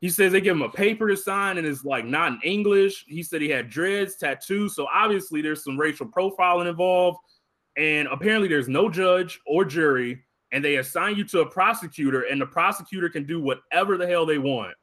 he 0.00 0.08
says 0.08 0.32
they 0.32 0.40
give 0.40 0.56
him 0.56 0.62
a 0.62 0.68
paper 0.68 1.08
to 1.08 1.16
sign 1.16 1.58
and 1.58 1.66
it's 1.66 1.84
like 1.84 2.04
not 2.04 2.32
in 2.32 2.40
English. 2.42 3.04
He 3.08 3.22
said 3.22 3.42
he 3.42 3.48
had 3.48 3.68
dreads, 3.68 4.16
tattoos. 4.16 4.74
So 4.76 4.86
obviously 4.92 5.42
there's 5.42 5.64
some 5.64 5.78
racial 5.78 6.06
profiling 6.06 6.68
involved. 6.68 7.18
And 7.76 8.08
apparently 8.08 8.48
there's 8.48 8.68
no 8.68 8.88
judge 8.88 9.40
or 9.46 9.64
jury. 9.64 10.24
and 10.52 10.64
they 10.64 10.76
assign 10.76 11.16
you 11.16 11.24
to 11.24 11.40
a 11.40 11.46
prosecutor, 11.50 12.22
and 12.22 12.40
the 12.40 12.46
prosecutor 12.46 13.08
can 13.08 13.24
do 13.24 13.40
whatever 13.40 13.96
the 13.96 14.06
hell 14.06 14.24
they 14.24 14.38
want. 14.38 14.74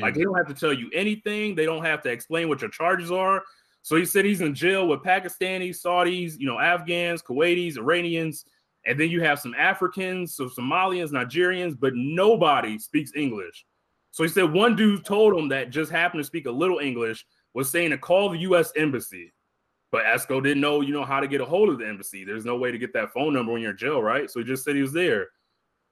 Like 0.00 0.14
they 0.14 0.22
don't 0.22 0.36
have 0.36 0.46
to 0.46 0.54
tell 0.54 0.72
you 0.72 0.88
anything. 0.94 1.56
They 1.56 1.64
don't 1.64 1.84
have 1.84 2.00
to 2.02 2.10
explain 2.10 2.48
what 2.48 2.60
your 2.60 2.70
charges 2.70 3.10
are. 3.10 3.42
So 3.82 3.96
he 3.96 4.04
said 4.04 4.24
he's 4.24 4.40
in 4.40 4.54
jail 4.54 4.86
with 4.86 5.00
Pakistanis, 5.00 5.82
Saudis, 5.84 6.34
you 6.38 6.46
know, 6.46 6.60
Afghans, 6.60 7.22
Kuwaitis, 7.22 7.76
Iranians, 7.76 8.44
and 8.86 8.98
then 9.00 9.10
you 9.10 9.20
have 9.22 9.40
some 9.40 9.54
Africans, 9.58 10.36
so 10.36 10.46
Somalians, 10.46 11.10
Nigerians, 11.10 11.76
but 11.78 11.92
nobody 11.96 12.78
speaks 12.78 13.12
English. 13.16 13.66
So 14.10 14.22
he 14.22 14.28
said 14.28 14.52
one 14.52 14.76
dude 14.76 15.04
told 15.04 15.36
him 15.36 15.48
that 15.48 15.70
just 15.70 15.90
happened 15.90 16.20
to 16.20 16.26
speak 16.26 16.46
a 16.46 16.50
little 16.50 16.78
English 16.78 17.24
was 17.54 17.70
saying 17.70 17.90
to 17.90 17.98
call 17.98 18.30
the 18.30 18.38
U.S. 18.38 18.72
embassy, 18.76 19.32
but 19.92 20.04
Esco 20.04 20.42
didn't 20.42 20.60
know, 20.60 20.80
you 20.80 20.92
know, 20.92 21.04
how 21.04 21.20
to 21.20 21.28
get 21.28 21.40
a 21.40 21.44
hold 21.44 21.68
of 21.68 21.78
the 21.78 21.86
embassy. 21.86 22.24
There's 22.24 22.44
no 22.44 22.56
way 22.56 22.70
to 22.70 22.78
get 22.78 22.92
that 22.94 23.12
phone 23.12 23.34
number 23.34 23.52
when 23.52 23.62
you're 23.62 23.72
in 23.72 23.76
jail, 23.76 24.02
right? 24.02 24.30
So 24.30 24.40
he 24.40 24.44
just 24.44 24.64
said 24.64 24.76
he 24.76 24.82
was 24.82 24.92
there. 24.92 25.28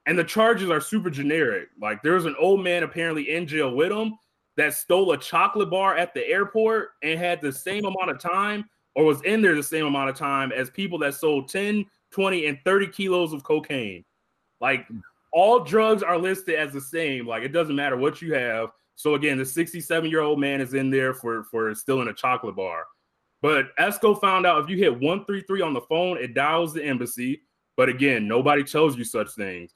And 0.06 0.18
the 0.18 0.24
charges 0.24 0.70
are 0.70 0.80
super 0.80 1.10
generic. 1.10 1.68
Like 1.80 2.02
there 2.02 2.14
was 2.14 2.24
an 2.24 2.36
old 2.38 2.62
man 2.62 2.82
apparently 2.82 3.30
in 3.34 3.46
jail 3.46 3.74
with 3.74 3.92
him 3.92 4.14
that 4.56 4.74
stole 4.74 5.12
a 5.12 5.18
chocolate 5.18 5.70
bar 5.70 5.96
at 5.96 6.14
the 6.14 6.26
airport 6.26 6.90
and 7.02 7.18
had 7.18 7.40
the 7.40 7.52
same 7.52 7.84
amount 7.84 8.10
of 8.10 8.18
time 8.18 8.64
or 8.94 9.04
was 9.04 9.22
in 9.22 9.40
there 9.40 9.54
the 9.54 9.62
same 9.62 9.86
amount 9.86 10.10
of 10.10 10.16
time 10.16 10.50
as 10.50 10.70
people 10.70 10.98
that 10.98 11.14
sold 11.14 11.48
10, 11.48 11.84
20, 12.10 12.46
and 12.46 12.58
30 12.64 12.88
kilos 12.88 13.32
of 13.32 13.44
cocaine. 13.44 14.04
Like 14.60 14.88
all 15.32 15.60
drugs 15.60 16.02
are 16.02 16.18
listed 16.18 16.54
as 16.54 16.72
the 16.72 16.80
same. 16.80 17.26
Like 17.26 17.42
it 17.42 17.52
doesn't 17.52 17.76
matter 17.76 17.96
what 17.96 18.22
you 18.22 18.34
have. 18.34 18.70
So 18.96 19.14
again, 19.14 19.38
the 19.38 19.46
67 19.46 20.10
year 20.10 20.20
old 20.20 20.40
man 20.40 20.60
is 20.60 20.74
in 20.74 20.90
there 20.90 21.14
for 21.14 21.44
for 21.44 21.74
stealing 21.74 22.08
a 22.08 22.14
chocolate 22.14 22.56
bar. 22.56 22.84
But 23.40 23.76
Esco 23.76 24.20
found 24.20 24.46
out 24.46 24.62
if 24.62 24.68
you 24.68 24.76
hit 24.76 24.92
133 24.92 25.62
on 25.62 25.72
the 25.72 25.80
phone, 25.82 26.18
it 26.18 26.34
dials 26.34 26.74
the 26.74 26.84
embassy. 26.84 27.42
But 27.76 27.88
again, 27.88 28.26
nobody 28.26 28.64
tells 28.64 28.96
you 28.96 29.04
such 29.04 29.30
things. 29.30 29.72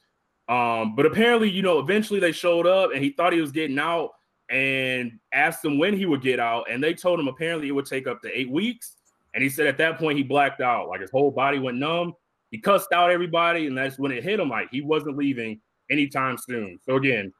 Um, 0.48 0.96
but 0.96 1.06
apparently, 1.06 1.48
you 1.48 1.62
know, 1.62 1.78
eventually 1.78 2.18
they 2.18 2.32
showed 2.32 2.66
up 2.66 2.90
and 2.92 3.02
he 3.02 3.10
thought 3.10 3.32
he 3.32 3.40
was 3.40 3.52
getting 3.52 3.78
out 3.78 4.10
and 4.50 5.18
asked 5.32 5.64
him 5.64 5.78
when 5.78 5.96
he 5.96 6.04
would 6.04 6.20
get 6.20 6.40
out. 6.40 6.64
And 6.68 6.82
they 6.82 6.94
told 6.94 7.20
him 7.20 7.28
apparently 7.28 7.68
it 7.68 7.72
would 7.72 7.86
take 7.86 8.08
up 8.08 8.20
to 8.22 8.38
eight 8.38 8.50
weeks. 8.50 8.96
And 9.34 9.42
he 9.42 9.48
said 9.48 9.66
at 9.66 9.78
that 9.78 9.98
point 9.98 10.18
he 10.18 10.24
blacked 10.24 10.60
out, 10.60 10.88
like 10.88 11.00
his 11.00 11.10
whole 11.10 11.30
body 11.30 11.58
went 11.58 11.78
numb. 11.78 12.14
He 12.52 12.58
cussed 12.58 12.92
out 12.92 13.10
everybody, 13.10 13.66
and 13.66 13.76
that's 13.76 13.98
when 13.98 14.12
it 14.12 14.22
hit 14.22 14.38
him 14.38 14.50
like 14.50 14.68
he 14.70 14.82
wasn't 14.82 15.16
leaving 15.16 15.58
anytime 15.90 16.36
soon. 16.36 16.78
So 16.84 16.96
again, 16.96 17.32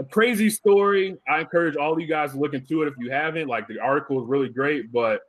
a 0.00 0.04
crazy 0.04 0.48
story. 0.48 1.16
I 1.28 1.40
encourage 1.40 1.76
all 1.76 2.00
you 2.00 2.06
guys 2.06 2.32
to 2.32 2.38
look 2.38 2.54
into 2.54 2.82
it 2.82 2.88
if 2.88 2.94
you 2.98 3.10
haven't. 3.10 3.46
Like 3.46 3.68
the 3.68 3.78
article 3.78 4.22
is 4.22 4.26
really 4.26 4.48
great, 4.48 4.90
but 4.90 5.20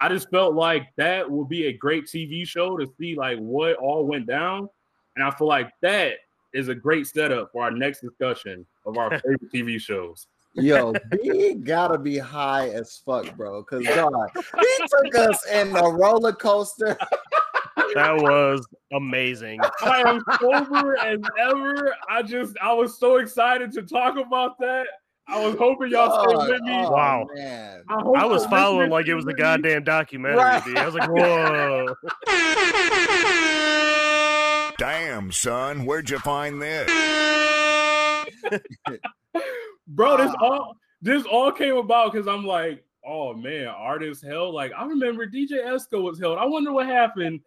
I 0.00 0.08
just 0.08 0.28
felt 0.30 0.54
like 0.54 0.88
that 0.96 1.30
would 1.30 1.48
be 1.48 1.66
a 1.66 1.72
great 1.72 2.06
TV 2.06 2.46
show 2.46 2.76
to 2.76 2.86
see 2.98 3.14
like 3.14 3.38
what 3.38 3.76
all 3.76 4.04
went 4.06 4.26
down. 4.26 4.68
And 5.14 5.24
I 5.24 5.30
feel 5.30 5.46
like 5.46 5.70
that 5.82 6.14
is 6.52 6.66
a 6.66 6.74
great 6.74 7.06
setup 7.06 7.52
for 7.52 7.62
our 7.62 7.70
next 7.70 8.00
discussion 8.00 8.66
of 8.86 8.98
our 8.98 9.10
favorite 9.20 9.52
TV 9.52 9.80
shows. 9.80 10.26
Yo, 10.54 10.92
B 11.10 11.54
gotta 11.54 11.96
be 11.96 12.18
high 12.18 12.70
as 12.70 13.00
fuck, 13.04 13.36
bro. 13.36 13.62
Cause 13.62 13.84
God, 13.84 14.30
he 14.34 14.86
took 14.88 15.14
us 15.14 15.46
in 15.46 15.76
a 15.76 15.88
roller 15.88 16.32
coaster. 16.32 16.98
That 17.94 18.16
was 18.16 18.66
amazing. 18.92 19.60
I 19.82 20.00
am 20.06 20.20
sober 20.40 20.96
as 20.98 21.18
ever. 21.38 21.94
I 22.08 22.22
just 22.22 22.56
I 22.62 22.72
was 22.72 22.98
so 22.98 23.16
excited 23.16 23.72
to 23.72 23.82
talk 23.82 24.16
about 24.16 24.58
that. 24.60 24.86
I 25.26 25.44
was 25.44 25.56
hoping 25.58 25.90
y'all 25.90 26.24
stay 26.24 26.36
with 26.52 26.62
me. 26.62 26.72
oh, 26.72 26.90
Wow. 26.90 27.26
man. 27.34 27.82
hope 27.90 28.16
I 28.16 28.24
was 28.24 28.46
following 28.46 28.88
like 28.90 29.06
it 29.08 29.14
was 29.14 29.24
a 29.24 29.26
stay 29.26 29.32
with 29.32 29.36
me. 29.36 29.42
goddamn 29.42 29.84
documentary. 29.84 30.38
Right. 30.38 30.64
B. 30.64 30.74
I 30.76 30.86
was 30.86 30.94
like, 30.94 31.10
whoa. 31.10 31.94
Damn, 34.78 35.32
son, 35.32 35.84
where'd 35.84 36.08
you 36.08 36.18
find 36.20 36.62
this? 36.62 36.88
bro. 39.88 40.16
This 40.16 40.32
all 40.40 40.74
this 41.02 41.24
all 41.26 41.50
came 41.52 41.76
about 41.76 42.12
because 42.12 42.28
I'm 42.28 42.44
like, 42.46 42.84
oh 43.04 43.34
man, 43.34 43.66
artist 43.66 44.24
held. 44.24 44.54
Like 44.54 44.72
I 44.78 44.84
remember 44.86 45.26
DJ 45.26 45.64
Esco 45.66 46.00
was 46.02 46.18
held. 46.20 46.38
I 46.38 46.44
wonder 46.44 46.72
what 46.72 46.86
happened, 46.86 47.40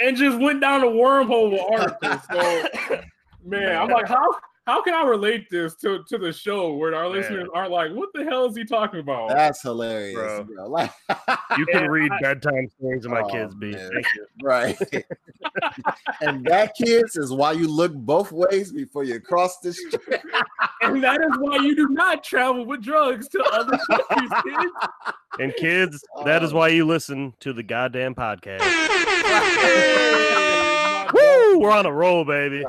and 0.00 0.16
just 0.16 0.38
went 0.38 0.60
down 0.60 0.82
a 0.82 0.86
wormhole 0.86 1.52
with 1.52 1.60
articles. 1.60 2.20
So 2.30 3.00
man, 3.44 3.76
I'm 3.76 3.88
like, 3.88 4.08
how 4.08 4.26
how 4.66 4.82
can 4.82 4.94
I 4.94 5.04
relate 5.04 5.48
this 5.50 5.74
to 5.76 6.02
to 6.08 6.18
the 6.18 6.32
show 6.32 6.74
where 6.74 6.94
our 6.94 7.04
Man. 7.08 7.12
listeners 7.12 7.48
aren't 7.54 7.70
like, 7.70 7.92
what 7.92 8.08
the 8.14 8.24
hell 8.24 8.46
is 8.46 8.56
he 8.56 8.64
talking 8.64 9.00
about? 9.00 9.28
That's 9.28 9.62
hilarious, 9.62 10.14
Bro. 10.14 10.44
bro. 10.44 10.68
Like, 10.68 10.90
You 11.56 11.66
can 11.66 11.88
read 11.88 12.10
I- 12.12 12.20
bedtime 12.20 12.68
stories 12.78 13.02
to 13.04 13.08
my 13.08 13.20
Oh, 13.22 13.28
kids, 13.28 13.54
B. 13.54 13.70
man. 13.70 13.90
Thank 13.92 14.06
you. 14.14 14.26
right. 14.42 14.76
and 16.20 16.44
that, 16.46 16.74
kids, 16.76 17.16
is 17.16 17.32
why 17.32 17.52
you 17.52 17.68
look 17.68 17.94
both 17.94 18.32
ways 18.32 18.72
before 18.72 19.04
you 19.04 19.20
cross 19.20 19.58
the 19.60 19.72
street. 19.72 20.20
and 20.82 21.02
that 21.02 21.20
is 21.20 21.30
why 21.38 21.56
you 21.56 21.74
do 21.76 21.88
not 21.88 22.24
travel 22.24 22.64
with 22.66 22.82
drugs 22.82 23.28
to 23.28 23.42
other 23.52 23.78
countries, 23.90 24.30
kids. 24.44 24.72
And 25.38 25.54
kids, 25.56 26.04
that 26.24 26.42
is 26.42 26.52
Oh. 26.52 26.56
why 26.56 26.68
you 26.68 26.84
listen 26.86 27.34
to 27.40 27.52
the 27.52 27.62
goddamn 27.62 28.14
podcast. 28.14 28.62
Woo! 31.12 31.58
We're 31.60 31.70
on 31.70 31.86
a 31.86 31.92
roll, 31.92 32.24
baby. 32.24 32.64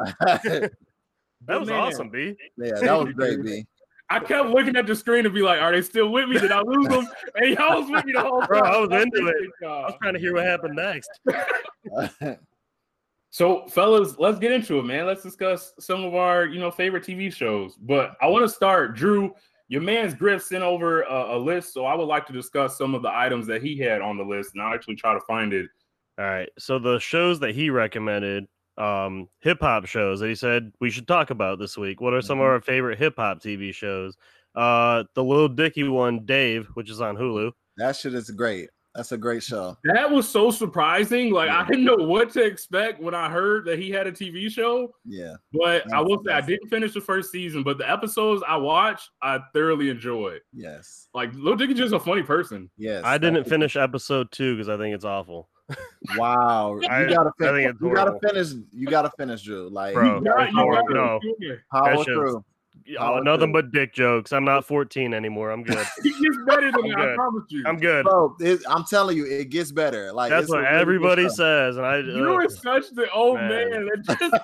Yeah, 1.47 1.53
That 1.53 1.59
was 1.59 1.69
awesome, 1.69 2.09
B. 2.09 2.35
Yeah, 2.57 2.79
that 2.79 2.99
was 2.99 3.13
great, 3.13 3.43
B. 3.43 3.65
I 4.09 4.19
kept 4.19 4.49
looking 4.49 4.77
at 4.77 4.87
the 4.87 4.95
screen 4.95 5.25
to 5.25 5.29
be 5.29 5.41
like, 5.41 5.59
are 5.59 5.73
they 5.73 5.81
still 5.81 6.09
with 6.09 6.29
me? 6.29 6.39
Did 6.39 6.51
I 6.51 6.61
lose 6.61 6.87
them? 6.87 7.07
And 7.35 7.57
y'all 7.57 7.81
was 7.81 7.91
with 7.91 8.05
me 8.05 8.13
the 8.13 8.21
whole 8.21 8.39
time. 8.39 8.47
Bro, 8.47 8.61
I 8.61 8.77
was 8.77 8.89
I 8.89 9.01
into 9.01 9.27
it. 9.27 9.35
I 9.63 9.67
was 9.67 9.95
trying 10.01 10.13
to 10.13 10.19
hear 10.19 10.33
what 10.33 10.45
happened 10.45 10.75
next. 10.77 11.09
So, 13.29 13.67
fellas, 13.67 14.15
let's 14.17 14.39
get 14.39 14.51
into 14.51 14.79
it, 14.79 14.83
man. 14.83 15.05
Let's 15.05 15.21
discuss 15.21 15.73
some 15.79 16.03
of 16.03 16.15
our, 16.15 16.45
you 16.45 16.59
know, 16.59 16.71
favorite 16.71 17.03
TV 17.03 17.31
shows. 17.31 17.75
But 17.75 18.15
I 18.21 18.27
want 18.27 18.43
to 18.43 18.49
start, 18.49 18.95
Drew. 18.95 19.33
Your 19.67 19.81
man's 19.81 20.13
Griff 20.13 20.41
sent 20.41 20.63
over 20.63 21.01
a, 21.03 21.35
a 21.35 21.37
list, 21.37 21.73
so 21.73 21.85
I 21.85 21.93
would 21.93 22.07
like 22.07 22.25
to 22.27 22.33
discuss 22.33 22.77
some 22.77 22.95
of 22.95 23.01
the 23.01 23.13
items 23.13 23.45
that 23.47 23.61
he 23.61 23.77
had 23.77 24.01
on 24.01 24.17
the 24.17 24.23
list, 24.23 24.53
and 24.53 24.63
I'll 24.63 24.73
actually 24.73 24.95
try 24.95 25.13
to 25.13 25.19
find 25.27 25.51
it. 25.53 25.67
All 26.17 26.25
right. 26.25 26.49
So 26.57 26.79
the 26.79 26.99
shows 26.99 27.39
that 27.41 27.53
he 27.53 27.69
recommended, 27.69 28.47
um, 28.78 29.28
hip 29.41 29.59
hop 29.61 29.86
shows 29.86 30.19
that 30.19 30.28
he 30.28 30.36
said 30.36 30.71
we 30.80 30.89
should 30.89 31.07
talk 31.07 31.30
about 31.30 31.59
this 31.59 31.78
week. 31.78 31.99
What 32.01 32.13
are 32.13 32.21
some 32.21 32.39
of 32.39 32.45
Mhm. 32.45 32.49
our 32.49 32.61
favorite 32.61 32.99
hip 32.99 33.15
hop 33.17 33.41
TV 33.41 33.73
shows? 33.73 34.15
Uh, 34.55 35.03
the 35.13 35.23
Little 35.23 35.49
Dicky 35.49 35.84
one, 35.84 36.25
Dave, 36.25 36.67
which 36.73 36.89
is 36.89 37.01
on 37.01 37.15
Hulu. 37.17 37.51
that 37.78 37.95
shit 37.95 38.13
is 38.15 38.30
great. 38.32 38.69
That's 38.95 39.11
a 39.11 39.17
great 39.17 39.43
show. 39.43 39.78
That 39.84 40.09
was 40.09 40.28
so 40.28 40.49
surprising. 40.49 41.32
Like, 41.32 41.51
I 41.51 41.63
didn't 41.67 41.86
know 41.86 41.97
what 41.97 42.32
to 42.32 42.43
expect 42.43 42.99
when 42.99 43.13
I 43.13 43.30
heard 43.30 43.65
that 43.65 43.78
he 43.78 43.91
had 43.91 44.07
a 44.07 44.11
TV 44.11 44.49
show. 44.49 44.95
Yeah. 45.05 45.36
But 45.53 45.84
I 45.93 46.01
will 46.01 46.19
say 46.25 46.34
I 46.34 46.41
didn't 46.41 46.69
finish 46.69 46.93
the 46.95 47.01
first 47.01 47.32
season, 47.32 47.61
but 47.61 47.78
the 47.78 47.88
episodes 47.88 48.41
I 48.47 48.57
watched, 48.57 49.11
I 49.21 49.39
thoroughly 49.53 49.91
enjoyed. 49.91 50.41
Yes. 50.51 51.09
Like, 51.13 51.30
Lil 51.36 51.55
Dicky's 51.55 51.78
just 51.78 51.93
a 51.93 51.99
funny 51.99 52.23
person. 52.23 52.71
Yes. 52.75 53.03
I 53.05 53.19
didn't 53.19 53.43
finish 53.43 53.75
episode 53.75 54.32
two 54.32 54.55
because 54.55 54.67
I 54.69 54.78
think 54.78 54.95
it's 54.95 55.05
awful. 55.05 55.47
Wow. 56.18 56.80
You 56.82 56.88
gotta 57.09 57.32
finish. 57.39 57.74
You 57.82 57.93
gotta 57.93 58.18
finish. 58.26 58.47
You 58.72 58.88
gotta 58.88 59.11
finish, 59.18 59.41
Drew. 59.43 59.70
Like 59.70 59.93
Bro, 59.93 60.20
You 60.20 60.24
got- 60.24 60.49
you 60.49 60.55
no, 60.55 60.72
got 60.72 60.86
no. 60.89 61.20
to 61.20 61.57
power 61.72 61.95
that 61.97 62.05
through. 62.05 62.43
Oh, 62.91 62.95
Power 62.97 63.24
nothing 63.24 63.51
through. 63.51 63.63
but 63.63 63.72
dick 63.72 63.93
jokes. 63.93 64.32
I'm 64.32 64.45
not 64.45 64.63
14 64.63 65.13
anymore. 65.13 65.51
I'm 65.51 65.63
good. 65.63 65.86
He 66.03 66.11
gets 66.11 66.38
better 66.47 66.72
than 66.72 66.86
I'm 66.86 66.89
that, 66.91 66.99
I 66.99 67.05
good. 67.07 67.15
promise 67.15 67.43
you. 67.49 67.63
I'm 67.65 67.78
good. 67.78 68.05
Bro, 68.05 68.36
it, 68.39 68.61
I'm 68.70 68.86
telling 68.86 69.18
you, 69.18 69.26
it 69.26 69.49
gets 69.49 69.72
better. 69.74 70.13
Like 70.13 70.30
That's 70.30 70.43
it's 70.43 70.51
what 70.51 70.63
everybody 70.63 71.24
show. 71.24 71.30
says, 71.30 71.78
and 71.78 71.86
I 71.86 71.97
You 71.97 72.30
uh, 72.30 72.34
are 72.45 72.49
such 72.49 72.89
the 72.91 73.09
old 73.11 73.36
man. 73.39 73.70
Man. 73.72 73.89
that 74.05 74.20
just 74.20 74.43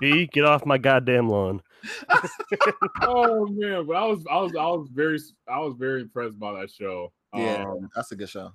B, 0.00 0.26
get 0.32 0.44
off 0.44 0.66
my 0.66 0.76
goddamn 0.78 1.28
lawn. 1.28 1.62
oh 3.02 3.46
man, 3.46 3.86
but 3.86 3.94
I 3.96 4.06
was 4.06 4.24
I 4.30 4.36
was 4.40 4.52
I 4.56 4.66
was 4.66 4.88
very 4.92 5.18
I 5.48 5.58
was 5.60 5.74
very 5.78 6.00
impressed 6.00 6.38
by 6.40 6.58
that 6.60 6.70
show. 6.70 7.12
Yeah, 7.34 7.64
Um, 7.64 7.88
that's 7.94 8.10
a 8.12 8.16
good 8.16 8.28
show. 8.28 8.50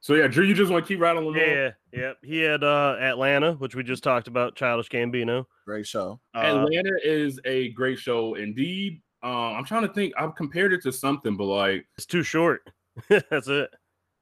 So 0.00 0.14
yeah, 0.14 0.26
Drew, 0.26 0.44
you 0.44 0.54
just 0.54 0.70
want 0.70 0.84
to 0.84 0.88
keep 0.88 1.00
rattling 1.00 1.32
them 1.32 1.42
off? 1.42 1.48
Yeah, 1.48 1.70
yeah. 1.92 2.12
He 2.22 2.40
had 2.40 2.62
uh, 2.62 2.96
Atlanta, 3.00 3.54
which 3.54 3.74
we 3.74 3.82
just 3.82 4.04
talked 4.04 4.28
about, 4.28 4.54
Childish 4.54 4.88
Gambino. 4.88 5.44
Great 5.66 5.86
show. 5.86 6.20
Uh, 6.34 6.40
Atlanta 6.40 6.92
is 7.02 7.40
a 7.44 7.70
great 7.70 7.98
show 7.98 8.34
indeed. 8.34 9.02
Um, 9.22 9.32
I'm 9.32 9.64
trying 9.64 9.82
to 9.86 9.92
think. 9.92 10.14
I've 10.16 10.34
compared 10.34 10.72
it 10.72 10.82
to 10.82 10.92
something, 10.92 11.36
but 11.36 11.44
like 11.44 11.86
it's 11.96 12.06
too 12.06 12.22
short. 12.22 12.70
That's 13.08 13.48
it. 13.48 13.70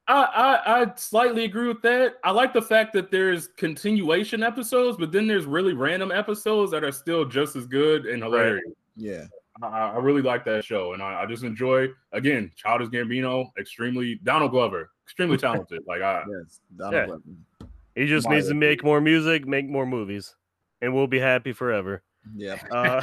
I, 0.07 0.23
I 0.23 0.81
I 0.81 0.91
slightly 0.95 1.45
agree 1.45 1.67
with 1.67 1.81
that. 1.81 2.15
I 2.23 2.31
like 2.31 2.53
the 2.53 2.61
fact 2.61 2.93
that 2.93 3.11
there's 3.11 3.47
continuation 3.47 4.43
episodes, 4.43 4.97
but 4.97 5.11
then 5.11 5.27
there's 5.27 5.45
really 5.45 5.73
random 5.73 6.11
episodes 6.11 6.71
that 6.71 6.83
are 6.83 6.91
still 6.91 7.25
just 7.25 7.55
as 7.55 7.65
good 7.65 8.05
and 8.05 8.23
hilarious. 8.23 8.65
Yeah. 8.95 9.25
I, 9.61 9.67
I 9.67 9.97
really 9.97 10.21
like 10.21 10.43
that 10.45 10.65
show, 10.65 10.93
and 10.93 11.01
I, 11.01 11.21
I 11.23 11.25
just 11.25 11.43
enjoy 11.43 11.87
again 12.11 12.51
Childish 12.55 12.89
Gambino, 12.89 13.49
extremely 13.57 14.19
Donald 14.23 14.51
Glover, 14.51 14.91
extremely 15.05 15.37
talented. 15.47 15.83
Like 15.87 16.01
I, 16.01 16.23
Yes. 16.29 16.59
Donald 16.75 16.93
Yeah. 16.93 17.05
Glover. 17.07 17.21
He 17.95 18.05
just 18.07 18.27
My 18.27 18.35
needs 18.35 18.47
to 18.49 18.53
make 18.53 18.83
more 18.83 18.99
music, 18.99 19.47
make 19.47 19.67
more 19.67 19.85
movies, 19.85 20.35
and 20.81 20.93
we'll 20.93 21.07
be 21.07 21.19
happy 21.19 21.53
forever. 21.53 22.03
Yeah. 22.35 22.61
Uh, 22.69 23.01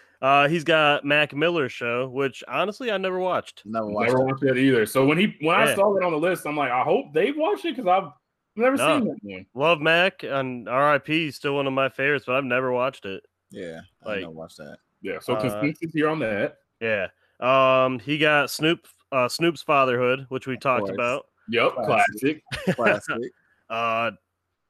uh, 0.22 0.48
he's 0.48 0.64
got 0.64 1.04
Mac 1.04 1.34
Miller's 1.34 1.72
show, 1.72 2.08
which 2.08 2.44
honestly 2.46 2.90
I 2.90 2.98
never 2.98 3.18
watched. 3.18 3.62
Never 3.64 3.86
watched 3.86 4.08
never 4.10 4.22
it. 4.22 4.26
watched 4.26 4.40
that 4.42 4.56
either. 4.58 4.84
So 4.84 5.06
when 5.06 5.16
he 5.18 5.36
when 5.40 5.56
I 5.56 5.74
saw 5.74 5.96
it 5.96 6.02
on 6.04 6.12
the 6.12 6.18
list, 6.18 6.46
I'm 6.46 6.56
like, 6.56 6.70
I 6.70 6.82
hope 6.82 7.14
they've 7.14 7.36
watched 7.36 7.64
it 7.64 7.76
because 7.76 7.88
I've 7.88 8.10
Never 8.58 8.76
No. 8.78 8.98
seen 8.98 9.08
that 9.08 9.18
one. 9.22 9.46
Love 9.54 9.80
Mac 9.82 10.22
and 10.22 10.66
R.I.P. 10.66 11.26
is 11.28 11.36
still 11.36 11.54
one 11.56 11.66
of 11.66 11.74
my 11.74 11.90
favorites, 11.90 12.24
but 12.26 12.36
I've 12.36 12.44
never 12.44 12.72
watched 12.72 13.04
it. 13.04 13.22
Yeah, 13.50 13.80
I 14.02 14.08
Like- 14.08 14.20
know. 14.22 14.30
Watch 14.30 14.56
that. 14.56 14.78
Yeah, 15.02 15.18
so 15.20 15.34
Uh, 15.34 15.40
consensus 15.42 15.92
here 15.92 16.08
on 16.08 16.18
that. 16.20 16.56
Yeah. 16.80 17.08
Um, 17.38 17.98
he 17.98 18.16
got 18.16 18.48
Snoop, 18.50 18.86
uh, 19.12 19.28
Snoop's 19.28 19.60
fatherhood, 19.62 20.24
which 20.30 20.46
we 20.46 20.56
talked 20.56 20.88
about. 20.88 21.26
Yep, 21.50 21.74
Classic. 21.84 22.42
classic. 22.64 22.76
Classic. 22.76 23.32
Uh, 23.68 24.12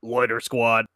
Loiter 0.02 0.40
Squad. 0.40 0.86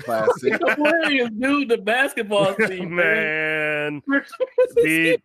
Classic. 0.00 0.60
Hilarious, 0.76 1.30
dude. 1.38 1.70
The 1.70 1.78
basketball 1.78 2.54
team, 2.66 2.94
man. 2.94 4.02
Man, 4.06 4.22
the, 4.74 5.18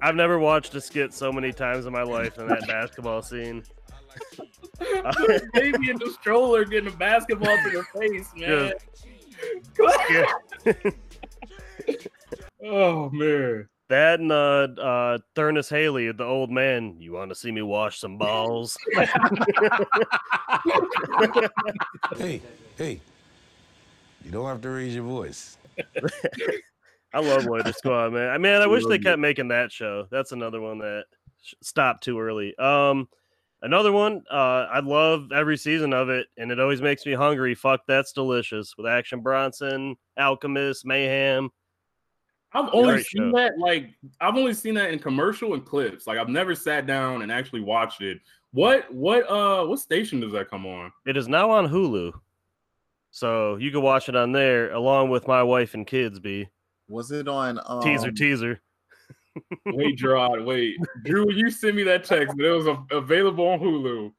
I've 0.00 0.14
never 0.14 0.38
watched 0.38 0.74
a 0.76 0.80
skit 0.80 1.12
so 1.12 1.32
many 1.32 1.52
times 1.52 1.86
in 1.86 1.92
my 1.92 2.04
life 2.04 2.38
in 2.38 2.46
that 2.46 2.68
basketball 2.68 3.20
scene. 3.22 3.64
Baby 5.52 5.90
in 5.90 5.98
the 5.98 6.14
stroller 6.20 6.64
getting 6.64 6.92
a 6.92 6.96
basketball 6.96 7.56
to 7.56 7.70
the 7.70 7.84
face, 7.98 8.28
man. 8.36 8.72
oh 12.64 13.10
man. 13.10 13.68
That 13.90 14.20
and 14.20 14.30
uh, 14.30 14.68
uh, 14.80 15.18
Thurnis 15.34 15.68
Haley, 15.68 16.12
the 16.12 16.22
old 16.22 16.48
man. 16.48 16.94
You 17.00 17.12
want 17.12 17.30
to 17.30 17.34
see 17.34 17.50
me 17.50 17.62
wash 17.62 17.98
some 17.98 18.18
balls? 18.18 18.78
Hey, 22.16 22.40
hey, 22.76 23.00
you 24.24 24.30
don't 24.30 24.46
have 24.46 24.60
to 24.60 24.70
raise 24.70 24.94
your 24.94 25.02
voice. 25.02 25.58
I 27.12 27.18
love 27.18 27.46
Loiter 27.46 27.72
Squad, 27.72 28.12
man. 28.12 28.28
I 28.30 28.38
mean, 28.38 28.52
I 28.52 28.66
wish 28.68 28.86
they 28.86 28.98
kept 29.00 29.18
making 29.18 29.48
that 29.48 29.72
show. 29.72 30.06
That's 30.08 30.30
another 30.30 30.60
one 30.60 30.78
that 30.78 31.06
stopped 31.60 32.04
too 32.04 32.20
early. 32.20 32.56
Um, 32.58 33.08
another 33.62 33.90
one. 33.90 34.22
Uh, 34.30 34.68
I 34.70 34.78
love 34.78 35.32
every 35.32 35.56
season 35.56 35.92
of 35.92 36.10
it, 36.10 36.28
and 36.38 36.52
it 36.52 36.60
always 36.60 36.80
makes 36.80 37.04
me 37.04 37.14
hungry. 37.14 37.56
Fuck, 37.56 37.80
that's 37.88 38.12
delicious 38.12 38.72
with 38.76 38.86
Action 38.86 39.20
Bronson, 39.20 39.96
Alchemist, 40.16 40.86
Mayhem. 40.86 41.50
I've 42.52 42.68
only 42.72 42.94
Great 42.94 43.06
seen 43.06 43.30
show. 43.30 43.36
that 43.36 43.58
like 43.58 43.90
I've 44.20 44.36
only 44.36 44.54
seen 44.54 44.74
that 44.74 44.90
in 44.90 44.98
commercial 44.98 45.54
and 45.54 45.64
clips. 45.64 46.06
Like 46.06 46.18
I've 46.18 46.28
never 46.28 46.54
sat 46.54 46.86
down 46.86 47.22
and 47.22 47.30
actually 47.30 47.60
watched 47.60 48.00
it. 48.02 48.18
What 48.52 48.92
what 48.92 49.28
uh 49.30 49.64
what 49.66 49.78
station 49.78 50.20
does 50.20 50.32
that 50.32 50.50
come 50.50 50.66
on? 50.66 50.90
It 51.06 51.16
is 51.16 51.28
now 51.28 51.50
on 51.50 51.68
Hulu, 51.68 52.12
so 53.12 53.56
you 53.56 53.70
can 53.70 53.82
watch 53.82 54.08
it 54.08 54.16
on 54.16 54.32
there 54.32 54.72
along 54.72 55.10
with 55.10 55.28
my 55.28 55.42
wife 55.42 55.74
and 55.74 55.86
kids. 55.86 56.18
Be 56.18 56.48
Was 56.88 57.12
it 57.12 57.28
on 57.28 57.60
um, 57.66 57.82
teaser, 57.82 58.10
teaser. 58.10 58.60
Wait, 59.66 59.96
Gerard, 59.96 60.44
wait. 60.44 60.76
Drew, 61.04 61.30
you 61.32 61.52
sent 61.52 61.76
me 61.76 61.84
that 61.84 62.02
text, 62.02 62.36
but 62.36 62.44
it 62.44 62.50
was 62.50 62.66
a- 62.66 62.84
available 62.90 63.46
on 63.46 63.60
Hulu. 63.60 64.12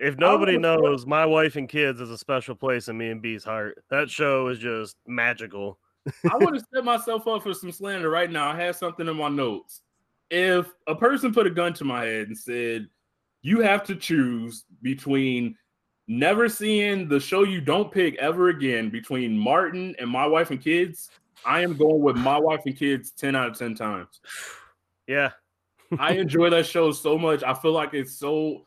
If 0.00 0.18
nobody 0.18 0.58
knows, 0.58 1.06
my 1.06 1.24
wife 1.24 1.54
and 1.54 1.68
kids 1.68 2.00
is 2.00 2.10
a 2.10 2.18
special 2.18 2.56
place 2.56 2.88
in 2.88 2.98
me 2.98 3.10
and 3.10 3.22
B's 3.22 3.44
heart. 3.44 3.84
That 3.90 4.10
show 4.10 4.48
is 4.48 4.58
just 4.58 4.96
magical. 5.06 5.78
I 6.30 6.36
would 6.36 6.54
have 6.54 6.64
set 6.72 6.84
myself 6.84 7.26
up 7.26 7.42
for 7.42 7.54
some 7.54 7.72
slander 7.72 8.10
right 8.10 8.30
now. 8.30 8.50
I 8.50 8.56
had 8.56 8.76
something 8.76 9.06
in 9.06 9.16
my 9.16 9.28
notes. 9.28 9.82
If 10.30 10.72
a 10.86 10.94
person 10.94 11.34
put 11.34 11.46
a 11.46 11.50
gun 11.50 11.74
to 11.74 11.84
my 11.84 12.04
head 12.04 12.28
and 12.28 12.38
said, 12.38 12.88
You 13.42 13.60
have 13.60 13.84
to 13.84 13.96
choose 13.96 14.64
between 14.82 15.56
never 16.08 16.48
seeing 16.48 17.08
the 17.08 17.20
show 17.20 17.44
you 17.44 17.60
don't 17.60 17.92
pick 17.92 18.16
ever 18.16 18.48
again 18.48 18.90
between 18.90 19.38
Martin 19.38 19.94
and 19.98 20.10
my 20.10 20.26
wife 20.26 20.50
and 20.50 20.62
kids, 20.62 21.10
I 21.44 21.62
am 21.62 21.76
going 21.76 22.00
with 22.00 22.16
my 22.16 22.38
wife 22.38 22.62
and 22.66 22.76
kids 22.76 23.12
10 23.12 23.34
out 23.36 23.48
of 23.48 23.58
10 23.58 23.74
times. 23.74 24.20
Yeah, 25.06 25.30
I 25.98 26.12
enjoy 26.12 26.50
that 26.50 26.66
show 26.66 26.92
so 26.92 27.18
much. 27.18 27.42
I 27.42 27.54
feel 27.54 27.72
like 27.72 27.94
it's 27.94 28.12
so 28.12 28.66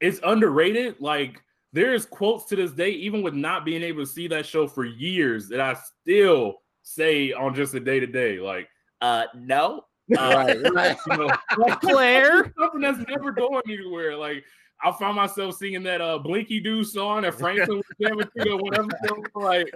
it's 0.00 0.20
underrated. 0.24 1.00
Like 1.00 1.42
there's 1.72 2.06
quotes 2.06 2.44
to 2.46 2.56
this 2.56 2.72
day, 2.72 2.90
even 2.90 3.22
with 3.22 3.34
not 3.34 3.64
being 3.64 3.82
able 3.82 4.02
to 4.02 4.10
see 4.10 4.28
that 4.28 4.46
show 4.46 4.66
for 4.66 4.84
years, 4.84 5.48
that 5.48 5.60
I 5.60 5.74
still 5.74 6.61
say 6.82 7.32
on 7.32 7.54
just 7.54 7.74
a 7.74 7.80
day 7.80 8.00
to 8.00 8.06
day. 8.06 8.38
Like, 8.38 8.68
uh, 9.00 9.24
no, 9.34 9.84
uh, 10.18 10.32
Right, 10.34 10.72
right. 10.72 10.96
you 11.10 11.16
know, 11.16 11.30
like, 11.58 11.80
Claire. 11.80 12.52
something 12.58 12.80
that's 12.80 12.98
never 13.08 13.32
going 13.32 13.62
anywhere. 13.66 14.16
Like 14.16 14.44
I 14.84 14.92
find 14.92 15.16
myself 15.16 15.56
singing 15.56 15.82
that 15.84 16.00
uh 16.00 16.18
Blinky 16.18 16.60
Doo 16.60 16.84
song 16.84 17.22
that 17.22 17.34
Franklin 17.34 17.78
was 17.78 17.86
jamming 18.00 18.28
to 18.38 18.50
or 18.50 18.56
whatever. 18.58 18.88
So, 19.06 19.22
like 19.38 19.72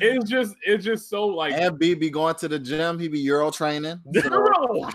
it's 0.00 0.30
just 0.30 0.54
it's 0.64 0.84
just 0.84 1.08
so 1.08 1.26
like 1.26 1.52
And 1.52 1.78
B 1.78 1.94
be 1.94 2.10
going 2.10 2.34
to 2.36 2.48
the 2.48 2.58
gym. 2.58 2.98
He 2.98 3.08
be 3.08 3.18
Euro 3.20 3.50
training. 3.50 4.00
So, 4.14 4.28
Girl, 4.28 4.90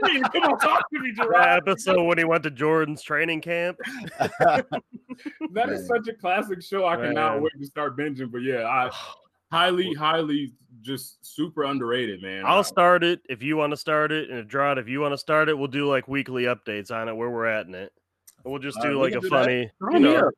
training. 0.00 0.22
Come 0.22 0.44
on, 0.44 0.58
talk 0.58 0.88
to 0.90 1.00
me, 1.00 1.12
that 1.16 1.24
Gerard. 1.24 1.62
episode 1.68 2.04
when 2.04 2.18
he 2.18 2.24
went 2.24 2.44
to 2.44 2.50
Jordan's 2.50 3.02
training 3.02 3.40
camp. 3.40 3.78
That 4.18 5.68
is 5.68 5.80
Man. 5.80 5.86
such 5.86 6.08
a 6.08 6.14
classic 6.14 6.62
show. 6.62 6.86
I 6.86 6.96
cannot 6.96 7.42
wait 7.42 7.52
to 7.58 7.66
start 7.66 7.96
binging. 7.96 8.30
But 8.30 8.42
yeah, 8.42 8.64
I 8.64 8.90
highly, 9.50 9.92
highly 9.94 10.52
just 10.82 11.24
super 11.24 11.64
underrated, 11.64 12.22
man. 12.22 12.44
I'll 12.46 12.64
start 12.64 13.04
it 13.04 13.20
if 13.28 13.42
you 13.42 13.56
want 13.56 13.70
to 13.72 13.76
start 13.76 14.12
it, 14.12 14.30
and 14.30 14.38
if 14.38 14.48
Gerard, 14.48 14.78
if 14.78 14.88
you 14.88 15.00
want 15.00 15.12
to 15.12 15.18
start 15.18 15.48
it, 15.48 15.56
we'll 15.56 15.68
do 15.68 15.88
like 15.88 16.08
weekly 16.08 16.44
updates 16.44 16.90
on 16.90 17.08
it 17.08 17.14
where 17.16 17.30
we're 17.30 17.46
at 17.46 17.66
in 17.66 17.74
it. 17.74 17.92
And 18.44 18.52
we'll 18.52 18.60
just 18.60 18.80
do 18.82 18.88
we 18.88 18.94
like 18.94 19.14
a 19.14 19.20
do 19.20 19.28
funny, 19.28 19.70
you 19.92 19.98
know, 20.00 20.30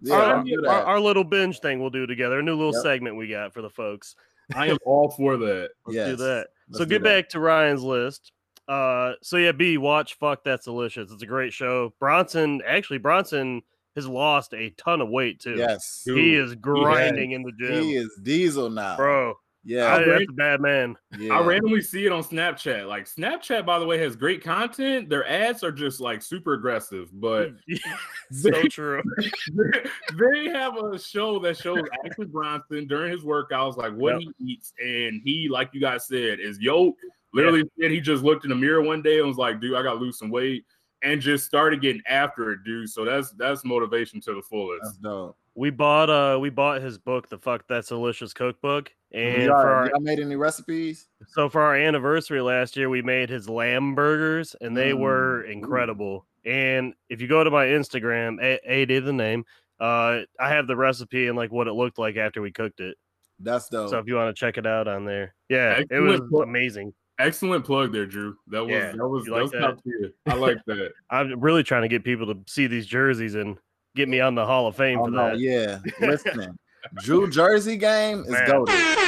yeah. 0.00 0.42
yeah, 0.44 0.56
our, 0.68 0.68
our, 0.68 0.84
our 0.84 1.00
little 1.00 1.24
binge 1.24 1.60
thing 1.60 1.80
we'll 1.80 1.90
do 1.90 2.06
together. 2.06 2.40
A 2.40 2.42
new 2.42 2.56
little 2.56 2.74
Yep. 2.74 2.82
segment 2.82 3.16
we 3.16 3.28
got 3.28 3.54
for 3.54 3.62
the 3.62 3.70
folks. 3.70 4.16
I 4.54 4.66
am 4.66 4.78
all 4.84 5.10
for 5.10 5.36
that. 5.36 5.70
Let's 5.86 5.94
Yes, 5.96 6.08
do 6.10 6.16
that. 6.16 6.46
let's 6.68 6.78
so 6.78 6.84
do 6.84 6.90
get 6.90 7.02
that. 7.02 7.22
back 7.24 7.28
to 7.30 7.40
Ryan's 7.40 7.82
list. 7.82 8.32
Uh, 8.68 9.12
so 9.22 9.36
yeah, 9.36 9.52
B 9.52 9.78
watch. 9.78 10.14
Fuck, 10.14 10.44
that's 10.44 10.64
delicious. 10.64 11.10
It's 11.12 11.22
a 11.22 11.26
great 11.26 11.52
show. 11.52 11.92
Bronson, 11.98 12.60
actually, 12.66 12.98
Bronson 12.98 13.62
has 13.96 14.06
lost 14.06 14.54
a 14.54 14.70
ton 14.70 15.00
of 15.00 15.08
weight 15.08 15.40
too. 15.40 15.56
Yes, 15.56 16.02
Dude, 16.06 16.16
he 16.18 16.34
is 16.34 16.54
grinding 16.54 17.32
in 17.32 17.42
the 17.42 17.52
gym, 17.52 17.84
he 17.84 17.94
is 17.96 18.10
Diesel 18.22 18.70
now, 18.70 18.96
bro. 18.96 19.34
Yeah, 19.64 19.94
I, 19.94 20.04
that's 20.04 20.24
a 20.28 20.32
bad 20.32 20.60
man. 20.60 20.96
yeah. 21.18 21.34
I 21.34 21.40
randomly 21.46 21.82
see 21.82 22.04
it 22.04 22.10
on 22.12 22.24
Snapchat. 22.24 22.88
Like 22.88 23.04
Snapchat, 23.04 23.64
by 23.64 23.78
the 23.78 23.86
way, 23.86 23.96
has 23.98 24.16
great 24.16 24.42
content. 24.42 25.08
Their 25.08 25.24
ads 25.28 25.62
are 25.62 25.70
just 25.70 26.00
like 26.00 26.20
super 26.20 26.54
aggressive, 26.54 27.08
but 27.12 27.50
so 28.32 28.50
true. 28.64 29.02
they 29.54 30.48
have 30.50 30.76
a 30.76 30.98
show 30.98 31.38
that 31.40 31.56
shows 31.56 31.82
Action 32.04 32.28
Bronson 32.28 32.86
during 32.86 33.12
his 33.12 33.22
workouts, 33.22 33.76
like 33.76 33.92
what 33.94 34.20
Yep. 34.22 34.32
he 34.38 34.44
eats, 34.52 34.72
and 34.82 35.20
he, 35.24 35.48
like 35.48 35.70
you 35.72 35.80
guys 35.80 36.06
said, 36.06 36.40
is 36.40 36.58
yoked. 36.58 37.00
Literally 37.34 37.62
said 37.80 37.90
he 37.90 38.00
just 38.00 38.22
looked 38.22 38.44
in 38.44 38.50
the 38.50 38.56
mirror 38.56 38.82
one 38.82 39.00
day 39.00 39.18
and 39.18 39.26
was 39.28 39.38
like, 39.38 39.60
"Dude, 39.60 39.74
I 39.74 39.82
got 39.82 39.94
to 39.94 39.98
lose 40.00 40.18
some 40.18 40.30
weight," 40.30 40.64
and 41.02 41.20
just 41.20 41.46
started 41.46 41.80
getting 41.80 42.02
after 42.06 42.52
it, 42.52 42.64
dude. 42.64 42.90
So 42.90 43.04
that's 43.06 43.30
that's 43.32 43.64
motivation 43.64 44.20
to 44.22 44.34
the 44.34 44.42
fullest. 44.42 44.82
That's 44.82 44.98
fullest. 44.98 45.02
dope. 45.02 45.36
We 45.54 45.70
bought 45.70 46.08
uh 46.10 46.38
we 46.40 46.50
bought 46.50 46.80
his 46.82 46.98
book, 46.98 47.28
the 47.28 47.38
fuck 47.38 47.64
that's 47.68 47.88
delicious 47.88 48.32
cookbook. 48.32 48.92
And 49.12 49.44
y'all, 49.44 49.60
for 49.60 49.68
our, 49.68 49.86
y'all 49.90 50.00
made 50.00 50.18
any 50.18 50.36
recipes? 50.36 51.08
so 51.28 51.48
for 51.48 51.60
our 51.60 51.76
anniversary 51.76 52.40
last 52.40 52.76
year, 52.76 52.88
we 52.88 53.02
made 53.02 53.28
his 53.28 53.48
lamb 53.48 53.94
burgers 53.94 54.56
and 54.60 54.76
they 54.76 54.92
Mm, 54.92 54.98
were 55.00 55.42
ooh. 55.42 55.50
incredible. 55.50 56.26
And 56.44 56.94
if 57.08 57.20
you 57.20 57.28
go 57.28 57.44
to 57.44 57.50
my 57.50 57.66
Instagram, 57.66 58.42
a, 58.42 58.58
a 58.64 58.84
did 58.86 59.04
the 59.04 59.12
name, 59.12 59.44
uh 59.78 60.20
I 60.40 60.48
have 60.48 60.66
the 60.66 60.76
recipe 60.76 61.28
and 61.28 61.36
like 61.36 61.52
what 61.52 61.68
it 61.68 61.72
looked 61.74 61.98
like 61.98 62.16
after 62.16 62.40
we 62.40 62.50
cooked 62.50 62.80
it. 62.80 62.96
That's 63.38 63.68
dope. 63.68 63.90
So 63.90 63.98
if 63.98 64.06
you 64.06 64.14
want 64.14 64.34
to 64.34 64.38
check 64.40 64.56
it 64.56 64.66
out 64.66 64.88
on 64.88 65.04
there. 65.04 65.34
Yeah, 65.48 65.82
it 65.90 66.00
was 66.00 66.20
Excellent 66.20 66.48
amazing. 66.48 66.94
Excellent 67.18 67.64
plug 67.64 67.92
there, 67.92 68.06
Drew. 68.06 68.36
That 68.48 68.64
was 68.64 68.70
Yeah, 68.70 68.92
that 68.92 69.06
was 69.08 69.26
you 69.26 69.32
that 69.32 69.36
like 69.36 69.42
was 69.42 69.52
that? 69.52 69.60
top 69.60 69.84
tier. 69.84 70.12
I 70.26 70.34
like 70.34 70.58
that. 70.66 70.92
I'm 71.10 71.40
really 71.40 71.62
trying 71.62 71.82
to 71.82 71.88
get 71.88 72.04
people 72.04 72.26
to 72.34 72.40
see 72.46 72.66
these 72.66 72.86
jerseys 72.86 73.34
and 73.34 73.58
get 73.94 74.08
me 74.08 74.20
on 74.20 74.34
the 74.34 74.44
Hall 74.44 74.66
of 74.66 74.76
Fame 74.76 74.98
oh, 75.00 75.04
for 75.06 75.10
no, 75.10 75.30
that. 75.30 75.38
yeah. 75.38 75.78
Listen, 76.00 76.58
Drew 77.02 77.30
Jersey 77.30 77.76
game 77.76 78.20
is 78.20 78.30
Man. 78.30 78.46
goaded. 78.48 78.74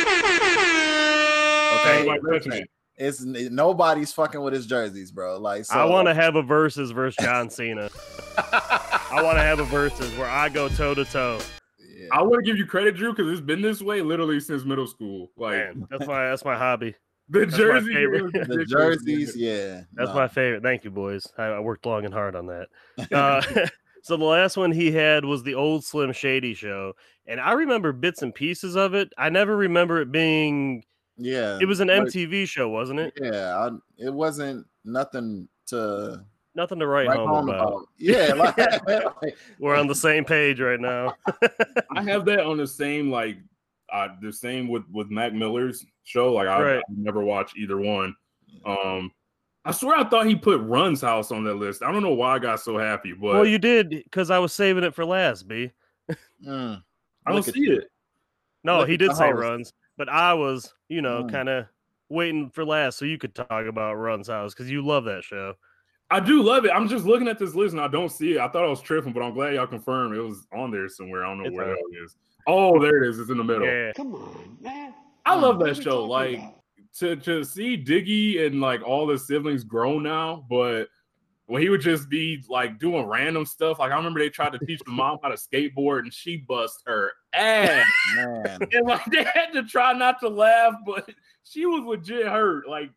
Okay, 1.84 2.18
listen, 2.22 2.22
listen, 2.22 2.66
it's 3.36 3.50
nobody's 3.50 4.10
fucking 4.10 4.40
with 4.40 4.54
his 4.54 4.66
jerseys, 4.66 5.10
bro. 5.10 5.38
Like, 5.38 5.66
so, 5.66 5.74
I 5.74 5.84
want 5.84 6.08
to 6.08 6.14
have 6.14 6.36
a 6.36 6.42
versus 6.42 6.92
versus 6.92 7.22
John 7.22 7.50
Cena. 7.50 7.90
I 8.38 9.20
want 9.22 9.36
to 9.36 9.42
have 9.42 9.58
a 9.58 9.64
versus 9.64 10.10
where 10.16 10.28
I 10.28 10.48
go 10.48 10.68
toe 10.68 10.94
to 10.94 11.04
toe. 11.04 11.40
Yeah. 11.78 12.08
I 12.12 12.22
want 12.22 12.36
to 12.36 12.42
give 12.42 12.56
you 12.56 12.64
credit, 12.64 12.96
Drew, 12.96 13.12
because 13.12 13.30
it's 13.30 13.40
been 13.40 13.60
this 13.60 13.82
way 13.82 14.00
literally 14.00 14.40
since 14.40 14.64
middle 14.64 14.86
school. 14.86 15.30
Like 15.36 15.56
Man, 15.56 15.86
that's 15.90 16.06
my 16.06 16.30
that's 16.30 16.44
my 16.44 16.56
hobby. 16.56 16.94
the 17.28 17.46
my 17.46 17.56
jersey, 17.56 17.92
the 17.92 18.66
jerseys, 18.68 19.36
yeah. 19.36 19.82
That's 19.94 20.10
no. 20.10 20.14
my 20.14 20.28
favorite. 20.28 20.62
Thank 20.62 20.84
you, 20.84 20.90
boys. 20.90 21.26
I, 21.38 21.44
I 21.44 21.60
worked 21.60 21.86
long 21.86 22.04
and 22.04 22.14
hard 22.14 22.36
on 22.36 22.46
that. 22.46 22.68
Uh, 23.12 23.42
so 24.04 24.18
the 24.18 24.24
last 24.24 24.58
one 24.58 24.70
he 24.70 24.92
had 24.92 25.24
was 25.24 25.42
the 25.42 25.54
old 25.54 25.82
Slim 25.82 26.12
Shady 26.12 26.52
show, 26.52 26.92
and 27.26 27.40
I 27.40 27.52
remember 27.52 27.90
bits 27.92 28.20
and 28.20 28.34
pieces 28.34 28.76
of 28.76 28.92
it. 28.92 29.10
I 29.16 29.30
never 29.30 29.56
remember 29.56 30.02
it 30.02 30.12
being. 30.12 30.84
yeah. 31.16 31.58
It 31.58 31.64
was 31.64 31.80
an 31.80 31.88
like, 31.88 32.02
MTV 32.08 32.46
show, 32.46 32.68
wasn't 32.68 33.00
it? 33.00 33.14
Yeah, 33.18 33.56
I, 33.56 33.70
it 33.96 34.12
wasn't 34.12 34.66
nothing 34.84 35.48
to 35.68 36.22
Nothing 36.54 36.78
to 36.80 36.86
write 36.86 37.08
write 37.08 37.16
home, 37.16 37.28
home 37.30 37.48
about. 37.48 37.66
about. 37.68 37.88
Yeah, 37.96 38.32
like, 38.36 38.56
like, 39.22 39.36
We're 39.58 39.74
on 39.74 39.86
the 39.86 39.94
same 39.94 40.26
page 40.26 40.60
right 40.60 40.78
now. 40.78 41.14
I 41.96 42.02
have 42.02 42.26
that 42.26 42.40
on 42.40 42.58
the 42.58 42.66
same 42.66 43.10
like 43.10 43.38
uh 43.90 44.08
the 44.20 44.32
same 44.32 44.68
with 44.68 44.84
with 44.92 45.10
Mac 45.10 45.32
Miller's 45.32 45.84
show. 46.04 46.32
Like 46.34 46.46
I, 46.48 46.62
Right. 46.62 46.78
I 46.78 46.92
never 46.94 47.22
watched 47.22 47.56
either 47.56 47.78
one. 47.78 48.14
Um 48.66 49.10
I 49.64 49.72
swear 49.72 49.96
I 49.96 50.04
thought 50.04 50.26
he 50.26 50.34
put 50.36 50.60
Run's 50.60 51.00
house 51.00 51.30
on 51.32 51.44
that 51.44 51.54
list. 51.54 51.82
I 51.82 51.90
don't 51.90 52.02
know 52.02 52.12
why 52.14 52.34
I 52.34 52.38
got 52.38 52.60
so 52.60 52.76
happy, 52.76 53.12
but 53.12 53.32
well, 53.32 53.46
you 53.46 53.58
did 53.58 53.88
because 53.90 54.30
I 54.30 54.38
was 54.38 54.52
saving 54.52 54.84
it 54.84 54.94
for 54.94 55.04
last, 55.04 55.48
B. 55.48 55.70
Mm. 56.46 56.82
I 57.26 57.30
don't 57.30 57.36
Look 57.38 57.48
at 57.48 57.54
see 57.54 57.60
you. 57.60 57.76
it. 57.78 57.90
No, 58.62 58.80
Look 58.80 58.88
he 58.88 58.96
did 58.98 59.14
say 59.16 59.30
host. 59.30 59.38
runs, 59.38 59.72
but 59.96 60.08
I 60.10 60.34
was, 60.34 60.74
you 60.88 61.00
know, 61.02 61.22
Mm. 61.24 61.30
kind 61.32 61.48
of 61.48 61.66
waiting 62.10 62.50
for 62.50 62.64
last 62.64 62.98
so 62.98 63.04
you 63.06 63.16
could 63.18 63.34
talk 63.34 63.50
about 63.66 63.94
Runs 63.94 64.28
House 64.28 64.52
because 64.52 64.70
you 64.70 64.84
love 64.84 65.04
that 65.04 65.24
show. 65.24 65.54
I 66.10 66.20
do 66.20 66.42
love 66.42 66.66
it. 66.66 66.70
I'm 66.70 66.86
just 66.86 67.06
looking 67.06 67.28
at 67.28 67.38
this 67.38 67.54
list 67.54 67.72
and 67.72 67.80
I 67.80 67.88
don't 67.88 68.10
see 68.10 68.32
it. 68.34 68.38
I 68.38 68.48
thought 68.48 68.64
I 68.64 68.68
was 68.68 68.82
tripping, 68.82 69.14
but 69.14 69.22
I'm 69.22 69.32
glad 69.32 69.54
y'all 69.54 69.66
confirmed 69.66 70.14
it 70.14 70.20
was 70.20 70.46
on 70.52 70.70
there 70.70 70.88
somewhere. 70.90 71.24
I 71.24 71.28
don't 71.28 71.38
know 71.38 71.46
It's 71.46 71.56
where 71.56 71.70
on. 71.70 71.76
it 71.92 71.96
is. 72.04 72.16
Oh, 72.46 72.78
there 72.78 73.02
it 73.02 73.08
is. 73.08 73.18
It's 73.18 73.30
in 73.30 73.38
the 73.38 73.44
middle. 73.44 73.66
Yeah, 73.66 73.92
Come 73.96 74.14
on, 74.14 74.58
man. 74.60 74.92
I 75.24 75.34
love 75.34 75.58
that 75.60 75.82
show. 75.82 76.04
Like 76.04 76.36
about? 76.38 76.60
To 76.98 77.16
to 77.16 77.44
see 77.44 77.82
Diggy 77.82 78.46
and 78.46 78.60
like 78.60 78.82
all 78.82 79.06
the 79.06 79.18
siblings 79.18 79.64
grown 79.64 80.02
now, 80.02 80.44
but 80.48 80.88
when 81.46 81.60
he 81.60 81.68
would 81.68 81.80
just 81.80 82.08
be 82.08 82.42
like 82.48 82.78
doing 82.78 83.06
random 83.06 83.44
stuff, 83.44 83.78
like 83.78 83.92
I 83.92 83.96
remember 83.96 84.20
they 84.20 84.30
tried 84.30 84.52
to 84.52 84.58
teach 84.64 84.80
the 84.84 84.90
mom 84.90 85.18
how 85.22 85.28
to 85.28 85.34
skateboard 85.34 86.00
and 86.00 86.12
she 86.12 86.38
bust 86.38 86.82
her 86.86 87.12
ass. 87.34 87.86
Man. 88.16 88.58
and 88.72 88.86
like 88.86 89.04
they 89.06 89.24
had 89.24 89.52
to 89.52 89.62
try 89.64 89.92
not 89.92 90.20
to 90.20 90.28
laugh, 90.28 90.74
but 90.86 91.08
she 91.42 91.66
was 91.66 91.84
legit 91.84 92.26
hurt. 92.26 92.68
Like 92.68 92.90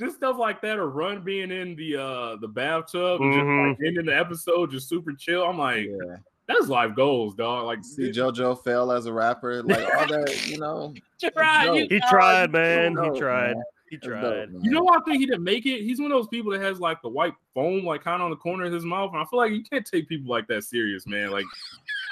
just 0.00 0.16
stuff 0.16 0.36
like 0.36 0.60
that, 0.62 0.78
or 0.78 0.90
run 0.90 1.22
being 1.22 1.50
in 1.50 1.76
the 1.76 1.96
uh 1.96 2.36
the 2.40 2.48
bathtub 2.48 3.20
and 3.20 3.32
just 3.32 3.46
like 3.46 3.86
ending 3.86 4.06
the 4.06 4.16
episode 4.16 4.70
just 4.70 4.88
super 4.88 5.12
chill. 5.12 5.44
I'm 5.44 5.58
like, 5.58 5.86
Yeah. 5.86 6.16
That's 6.48 6.68
life 6.68 6.94
goals, 6.94 7.34
dog. 7.34 7.64
Like 7.66 7.84
See 7.84 8.10
JoJo 8.10 8.62
fail 8.64 8.92
as 8.92 9.06
a 9.06 9.12
rapper, 9.12 9.62
like 9.62 9.84
all 9.94 10.06
that, 10.08 10.46
you 10.46 10.58
know. 10.58 10.94
try, 11.34 11.64
you 11.74 11.86
he 11.88 11.98
tried, 12.00 12.08
tried, 12.10 12.52
man. 12.52 12.94
dope, 12.94 13.14
He 13.14 13.20
tried. 13.20 13.54
man. 13.54 13.62
He 13.90 13.96
That's 13.96 14.06
dope, 14.08 14.20
tried. 14.20 14.48
You 14.62 14.70
know 14.70 14.82
why 14.82 14.96
I 14.96 15.00
think 15.04 15.20
he 15.20 15.26
didn't 15.26 15.44
make 15.44 15.64
it? 15.66 15.82
He's 15.82 16.00
one 16.00 16.10
of 16.10 16.18
those 16.18 16.28
people 16.28 16.52
that 16.52 16.60
has 16.60 16.80
like 16.80 17.00
the 17.02 17.08
white 17.08 17.34
foam 17.54 17.84
like 17.84 18.02
kind 18.02 18.16
of 18.20 18.26
on 18.26 18.30
the 18.30 18.36
corner 18.36 18.64
of 18.64 18.72
his 18.72 18.84
mouth. 18.84 19.10
And 19.12 19.20
I 19.22 19.24
feel 19.26 19.38
like 19.38 19.52
you 19.52 19.62
can't 19.62 19.86
take 19.86 20.08
people 20.08 20.30
like 20.30 20.46
that 20.48 20.64
serious, 20.64 21.06
man. 21.06 21.30
Like, 21.30 21.44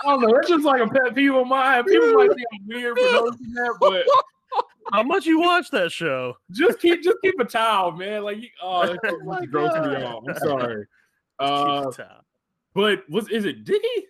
I 0.05 0.09
don't 0.11 0.21
know. 0.23 0.35
It's 0.37 0.49
just 0.49 0.65
like 0.65 0.81
a 0.81 0.87
pet 0.87 1.15
peeve 1.15 1.35
of 1.35 1.47
mine. 1.47 1.85
People 1.85 2.13
might 2.15 2.29
think 2.35 2.47
I'm 2.55 2.67
weird 2.69 2.97
for 2.99 3.11
noticing 3.13 3.53
that, 3.55 3.75
but 3.81 4.05
How 4.93 5.03
much 5.03 5.25
you 5.27 5.41
watch 5.41 5.71
that 5.71 5.91
show? 5.93 6.35
just 6.51 6.79
keep 6.79 7.03
just 7.03 7.17
keep 7.23 7.39
a 7.41 7.45
towel, 7.45 7.93
man. 7.93 8.23
Like, 8.25 8.39
you- 8.43 8.49
oh, 8.63 8.87
that's 9.03 9.15
Oh 9.23 9.47
gross 9.51 9.73
to 9.75 9.81
me, 9.83 9.93
God. 9.93 10.01
y'all. 10.01 10.25
I'm 10.29 10.37
sorry. 10.39 10.85
Just 11.41 11.53
keep 11.65 11.67
Uh, 11.69 11.89
it 11.89 11.95
top. 11.97 12.27
but 12.75 13.09
was 13.11 13.29
is 13.29 13.45
it 13.47 13.65
Diggy? 13.65 14.05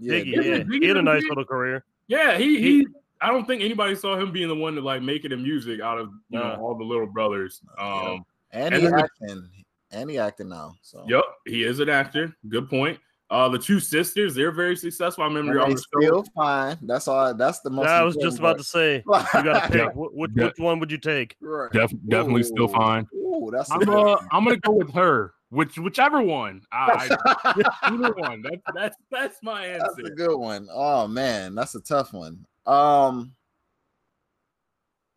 Yeah, 0.00 0.14
Diggy, 0.14 0.32
yeah, 0.34 0.40
it 0.54 0.68
Diggy 0.68 0.82
he 0.82 0.88
had 0.88 0.96
a 0.96 1.02
nice 1.02 1.22
Big? 1.22 1.28
little 1.30 1.44
career. 1.44 1.84
Yeah, 2.08 2.36
he 2.38 2.58
He- 2.58 2.78
he. 2.80 2.86
I 3.22 3.26
don't 3.28 3.44
think 3.46 3.60
anybody 3.62 3.94
saw 3.94 4.16
him 4.18 4.32
being 4.32 4.48
the 4.48 4.54
one 4.56 4.74
to 4.76 4.80
like 4.80 5.02
make 5.02 5.26
it 5.26 5.32
in 5.32 5.42
music 5.42 5.80
out 5.82 5.98
of 5.98 6.08
you 6.30 6.38
know 6.38 6.54
all 6.60 6.74
the 6.74 6.84
little 6.84 7.06
brothers. 7.06 7.60
Um, 7.78 8.24
and 8.52 8.74
and 8.74 8.82
he 8.82 8.88
then- 8.88 8.94
acting, 8.98 9.48
and 9.92 10.10
he 10.10 10.18
acting 10.18 10.48
now. 10.48 10.74
So 10.82 11.04
Yep, 11.06 11.24
he 11.46 11.62
is 11.64 11.80
an 11.80 11.90
actor. 11.90 12.34
Good 12.48 12.68
point. 12.70 12.98
Uh, 13.30 13.48
the 13.48 13.58
two 13.58 13.78
sisters, 13.78 14.34
they're 14.34 14.50
very 14.50 14.74
successful. 14.74 15.22
I 15.22 15.26
remember 15.28 15.52
And 15.52 15.60
on 15.60 15.68
they 15.68 15.74
the 15.76 15.80
show. 15.82 16.00
still 16.00 16.24
fine. 16.34 16.76
That's 16.82 17.06
all. 17.06 17.32
That's 17.34 17.60
the 17.60 17.70
most. 17.70 17.86
I 17.88 18.02
was 18.02 18.16
just 18.16 18.38
about 18.40 18.58
to 18.58 18.64
say, 18.64 18.96
you 18.96 19.02
got 19.06 19.64
to 19.64 19.68
pick. 19.70 19.90
Which, 19.94 20.32
which 20.34 20.58
one 20.58 20.80
would 20.80 20.90
you 20.90 20.98
take? 20.98 21.36
Right. 21.40 21.70
Def- 21.70 21.92
definitely 22.08 22.42
still 22.42 22.66
fine. 22.68 23.06
Ooh, 23.14 23.50
that's. 23.52 23.70
a 23.70 23.74
I'm 23.74 23.88
uh. 23.88 24.16
I'm 24.32 24.44
gonna 24.44 24.56
go 24.56 24.72
with 24.72 24.92
her. 24.94 25.34
Which 25.50 25.78
whichever 25.78 26.22
one. 26.22 26.62
I, 26.72 27.08
I 27.44 27.62
either 27.92 28.12
one. 28.14 28.42
That's 28.42 28.62
that's 28.74 28.96
that's 29.10 29.36
my 29.42 29.66
answer. 29.66 29.88
That's 29.96 30.08
a 30.10 30.14
good 30.14 30.36
one. 30.36 30.68
Oh 30.72 31.08
man, 31.08 31.54
that's 31.56 31.74
a 31.74 31.80
tough 31.80 32.12
one. 32.12 32.46
Um, 32.66 33.32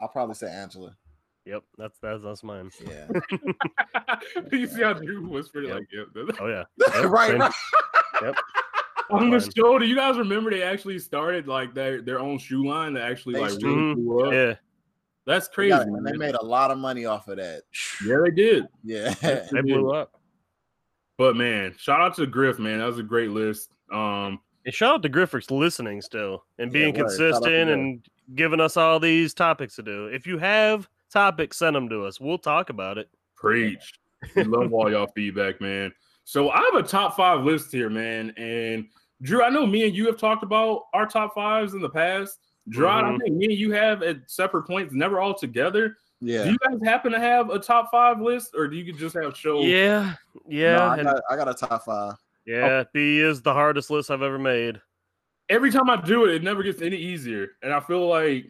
I'll 0.02 0.08
probably 0.08 0.36
say 0.36 0.48
Angela. 0.52 0.96
Yep, 1.46 1.64
that's 1.78 2.00
that's 2.00 2.24
that's 2.24 2.44
mine. 2.44 2.72
Yeah. 2.84 3.08
you 4.52 4.66
see 4.68 4.82
how 4.82 4.94
Drew 4.94 5.28
whispered 5.28 5.66
it 5.66 5.68
Yep. 5.68 5.78
like 5.78 5.88
yeah. 6.16 6.34
Oh 6.40 6.48
yeah, 6.48 6.64
Yep, 7.02 7.06
right. 7.12 7.30
same. 7.32 7.40
right. 7.40 8.36
on 9.12 9.30
the 9.30 9.40
Fine. 9.40 9.52
show. 9.56 9.78
Do 9.78 9.86
you 9.86 9.96
guys 9.96 10.18
remember 10.18 10.50
they 10.50 10.64
actually 10.64 10.98
started 11.00 11.48
like 11.48 11.76
their 11.76 12.02
their 12.02 12.20
own 12.20 12.40
shoe 12.40 12.66
line 12.68 12.94
that 12.94 13.04
actually 13.10 13.36
They 13.36 13.42
like 13.42 13.62
really 13.62 13.94
blew 13.96 14.26
up? 14.26 14.34
yeah. 14.34 14.56
That's 15.26 15.48
crazy. 15.48 15.70
got 15.70 15.84
it, 15.84 15.88
and 15.90 16.06
they 16.06 16.18
made 16.18 16.36
a 16.36 16.44
lot 16.44 16.72
of 16.72 16.78
money 16.78 17.06
off 17.06 17.28
of 17.30 17.38
that. 17.38 17.62
yeah, 18.06 18.18
they 18.26 18.32
did. 18.32 18.68
Yeah. 18.84 19.14
They 19.22 19.62
blew 19.62 19.92
up. 19.94 20.12
But 21.18 21.36
man, 21.36 21.76
shout 21.78 22.02
out 22.02 22.16
to 22.16 22.26
Griff, 22.26 22.60
man. 22.60 22.80
That 22.80 22.86
was 22.86 23.00
a 23.00 23.04
great 23.04 23.30
list. 23.30 23.70
Um, 23.92 24.40
And 24.66 24.74
shout 24.74 24.96
out 24.96 25.04
to 25.04 25.10
Griff 25.10 25.30
for 25.30 25.42
listening 25.50 26.02
still 26.02 26.44
and 26.58 26.72
being 26.72 26.94
word. 26.96 26.98
Shout 26.98 27.10
out 27.10 27.18
to 27.18 27.18
consistent 27.34 27.70
and 27.70 28.06
giving 28.36 28.60
us 28.60 28.78
all 28.78 29.00
these 29.00 29.34
topics 29.34 29.76
to 29.76 29.84
do. 29.84 30.08
If 30.08 30.26
you 30.26 30.38
have 30.40 30.88
topics, 31.12 31.58
send 31.58 31.76
them 31.76 31.90
to 31.90 32.06
us. 32.06 32.20
We'll 32.20 32.38
talk 32.40 32.70
about 32.70 32.98
it. 32.98 33.10
preach. 33.36 33.94
We 34.36 34.44
love 34.46 34.72
all 34.74 34.90
y'all 34.90 35.08
feedback, 35.14 35.60
man. 35.62 35.94
So 36.24 36.50
I 36.50 36.60
have 36.72 36.76
a 36.76 36.88
top 36.88 37.18
five 37.18 37.44
list 37.44 37.72
here, 37.72 37.90
man. 37.90 38.32
And 38.38 38.86
Drew, 39.22 39.44
I 39.44 39.50
know 39.50 39.68
me 39.68 39.86
and 39.86 39.94
you 39.96 40.06
have 40.08 40.18
talked 40.18 40.44
about 40.44 40.84
our 40.94 41.06
top 41.06 41.36
fives 41.36 41.74
in 41.74 41.82
the 41.82 41.90
past. 41.90 42.40
Gerard, 42.70 43.04
I 43.04 43.10
Mhm. 43.12 43.20
think 43.20 43.36
me 43.36 43.46
and 43.48 43.54
you 43.54 43.72
have 43.74 44.02
at 44.02 44.18
separate 44.32 44.64
points, 44.64 44.94
never 44.94 45.20
all 45.20 45.34
together. 45.34 45.98
Yeah. 46.26 46.44
Do 46.46 46.52
you 46.52 46.58
guys 46.60 46.80
happen 46.84 47.12
to 47.12 47.20
have 47.20 47.50
a 47.50 47.60
top 47.60 47.90
five 47.92 48.22
list, 48.22 48.52
or 48.56 48.68
do 48.68 48.76
you 48.78 48.94
just 48.94 49.16
have 49.16 49.36
shows? 49.36 49.66
Yeah, 49.66 50.14
yeah, 50.48 50.76
No, 50.78 50.82
I, 50.84 50.96
and- 50.98 51.04
got, 51.06 51.22
I 51.30 51.36
got 51.36 51.50
a 51.50 51.54
top 51.54 51.84
five. 51.86 52.14
yeah. 52.46 52.84
B 52.94 53.20
is 53.20 53.42
the 53.42 53.54
hardest 53.54 53.90
list 53.90 54.10
I've 54.12 54.22
ever 54.22 54.40
made. 54.40 54.80
every 55.50 55.72
time 55.72 55.90
I 55.90 55.98
do 55.98 56.26
it, 56.26 56.36
it 56.36 56.44
never 56.44 56.64
gets 56.64 56.82
any 56.82 56.96
easier. 56.98 57.50
And 57.62 57.74
I 57.74 57.80
feel 57.82 58.08
like 58.08 58.46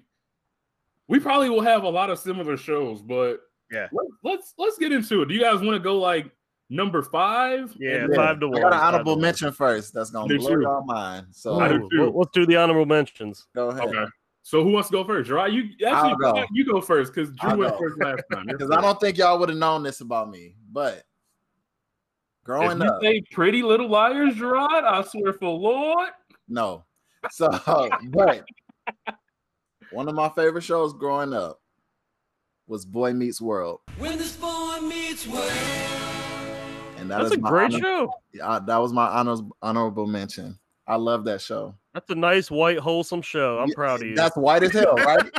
we 1.07 1.19
probably 1.19 1.49
will 1.49 1.61
have 1.61 1.83
a 1.83 1.89
lot 1.89 2.09
of 2.09 2.19
similar 2.19 2.55
shows, 2.57 3.01
but 3.01 3.41
Yeah. 3.71 3.87
let, 3.91 4.05
let's 4.23 4.53
let's 4.57 4.77
get 4.77 4.91
into 4.91 5.21
it. 5.23 5.25
Do 5.27 5.33
you 5.33 5.41
guys 5.41 5.55
want 5.61 5.71
to 5.75 5.79
go 5.79 5.97
like 5.97 6.31
number 6.69 7.01
five? 7.01 7.75
Yeah, 7.79 8.03
And- 8.05 8.15
five 8.15 8.39
to 8.39 8.45
I 8.45 8.49
one. 8.49 8.61
got 8.61 8.67
an 8.67 8.71
five 8.73 8.79
to 8.81 8.85
honorable 8.87 9.13
one. 9.13 9.21
mention 9.21 9.51
first. 9.51 9.93
That's 9.93 10.11
gonna 10.11 10.25
I 10.25 10.27
do 10.29 10.37
blow 10.39 10.55
too. 10.55 10.61
your 10.61 10.83
mind. 10.85 11.27
So 11.31 11.59
I 11.59 11.67
do 11.69 11.75
Ooh, 11.83 11.89
too. 11.89 12.03
let- 12.05 12.15
Let's 12.15 12.31
do 12.31 12.45
the 12.45 12.55
honorable 12.57 12.85
mentions. 12.85 13.47
go 13.55 13.69
ahead. 13.69 13.83
Okay. 13.89 14.05
So 14.45 14.61
who 14.63 14.71
wants 14.71 14.89
to 14.89 14.91
go 14.93 15.03
first? 15.05 15.27
Gerard, 15.29 15.53
you 15.53 15.69
actually 15.87 16.15
go. 16.17 16.43
you 16.51 16.65
go 16.65 16.81
first 16.81 17.13
because 17.13 17.29
Drew 17.37 17.51
I'll 17.51 17.57
went 17.57 17.71
go. 17.73 17.79
first 17.79 17.97
last 17.99 18.23
time. 18.31 18.45
Because 18.47 18.69
I 18.77 18.81
don't 18.81 18.99
think 18.99 19.17
y'all 19.17 19.39
would 19.39 19.47
have 19.49 19.57
known 19.57 19.83
this 19.83 20.01
about 20.01 20.29
me. 20.29 20.55
But 20.71 21.03
growing 22.43 22.77
if 22.81 22.83
you 22.83 22.89
up, 22.89 23.01
say 23.01 23.21
Pretty 23.31 23.63
Little 23.63 23.87
Liars, 23.87 24.35
Gerard, 24.35 24.83
I 24.83 25.01
swear 25.03 25.33
for 25.33 25.49
Lord. 25.49 26.09
no. 26.47 26.83
So 27.31 27.47
but 28.09 28.43
one 29.91 30.09
of 30.09 30.15
my 30.15 30.27
favorite 30.35 30.63
shows 30.63 30.93
growing 30.93 31.33
up 31.33 31.61
was 32.67 32.85
Boy 32.85 33.13
Meets 33.13 33.39
World. 33.39 33.79
When 33.97 34.17
this 34.17 34.35
boy 34.35 34.79
meets 34.81 35.25
world. 35.25 35.49
And 36.97 37.09
that 37.09 37.19
That's 37.19 37.31
is 37.31 37.37
a 37.37 37.41
my 37.41 37.49
great 37.49 37.73
honor- 37.75 37.79
show. 37.79 38.13
uh, 38.41 38.59
that 38.59 38.77
was 38.77 38.91
my 38.91 39.07
honors, 39.07 39.41
honorable 39.61 40.05
mention. 40.05 40.59
I 40.87 40.95
love 40.95 41.23
that 41.25 41.41
show. 41.41 41.75
That's 41.93 42.09
a 42.09 42.15
nice, 42.15 42.51
white, 42.51 42.79
wholesome 42.79 43.21
show. 43.21 43.59
I'm 43.59 43.69
Yeah, 43.69 43.75
proud 43.75 44.01
of 44.01 44.07
you. 44.07 44.15
That's 44.15 44.35
white 44.35 44.63
as 44.63 44.71
hell, 44.71 44.95
right? 44.95 45.29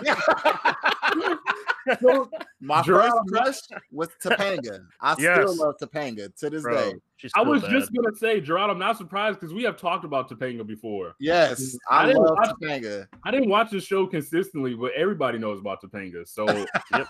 So, 2.01 2.31
My 2.61 2.81
Gerard, 2.81 3.13
first 3.31 3.69
crush 3.69 3.81
was 3.93 4.09
Topanga. 4.23 4.87
I 5.03 5.15
Yes. 5.19 5.37
still 5.51 5.57
love 5.67 5.75
Topanga 5.83 6.35
to 6.39 6.49
this 6.49 6.63
Bro, 6.63 6.75
day. 6.75 6.95
I 7.35 7.43
was 7.43 7.61
bad. 7.61 7.71
just 7.73 7.93
gonna 7.93 8.15
say, 8.17 8.41
Gerard, 8.41 8.71
I'm 8.71 8.79
not 8.79 8.97
surprised 8.97 9.39
because 9.39 9.53
we 9.53 9.63
have 9.65 9.77
talked 9.77 10.05
about 10.07 10.31
Topanga 10.31 10.67
before. 10.67 11.15
Yes, 11.21 11.77
I 11.91 12.05
I, 12.05 12.07
didn't 12.07 12.23
love 12.23 12.37
watch- 12.39 12.51
Topanga. 12.63 13.07
I 13.25 13.31
didn't 13.31 13.51
watch 13.51 13.71
the 13.71 13.81
show 13.81 14.07
consistently, 14.07 14.75
but 14.75 14.93
everybody 14.95 15.37
knows 15.39 15.61
about 15.61 15.83
Topanga. 15.83 16.27
So 16.27 16.47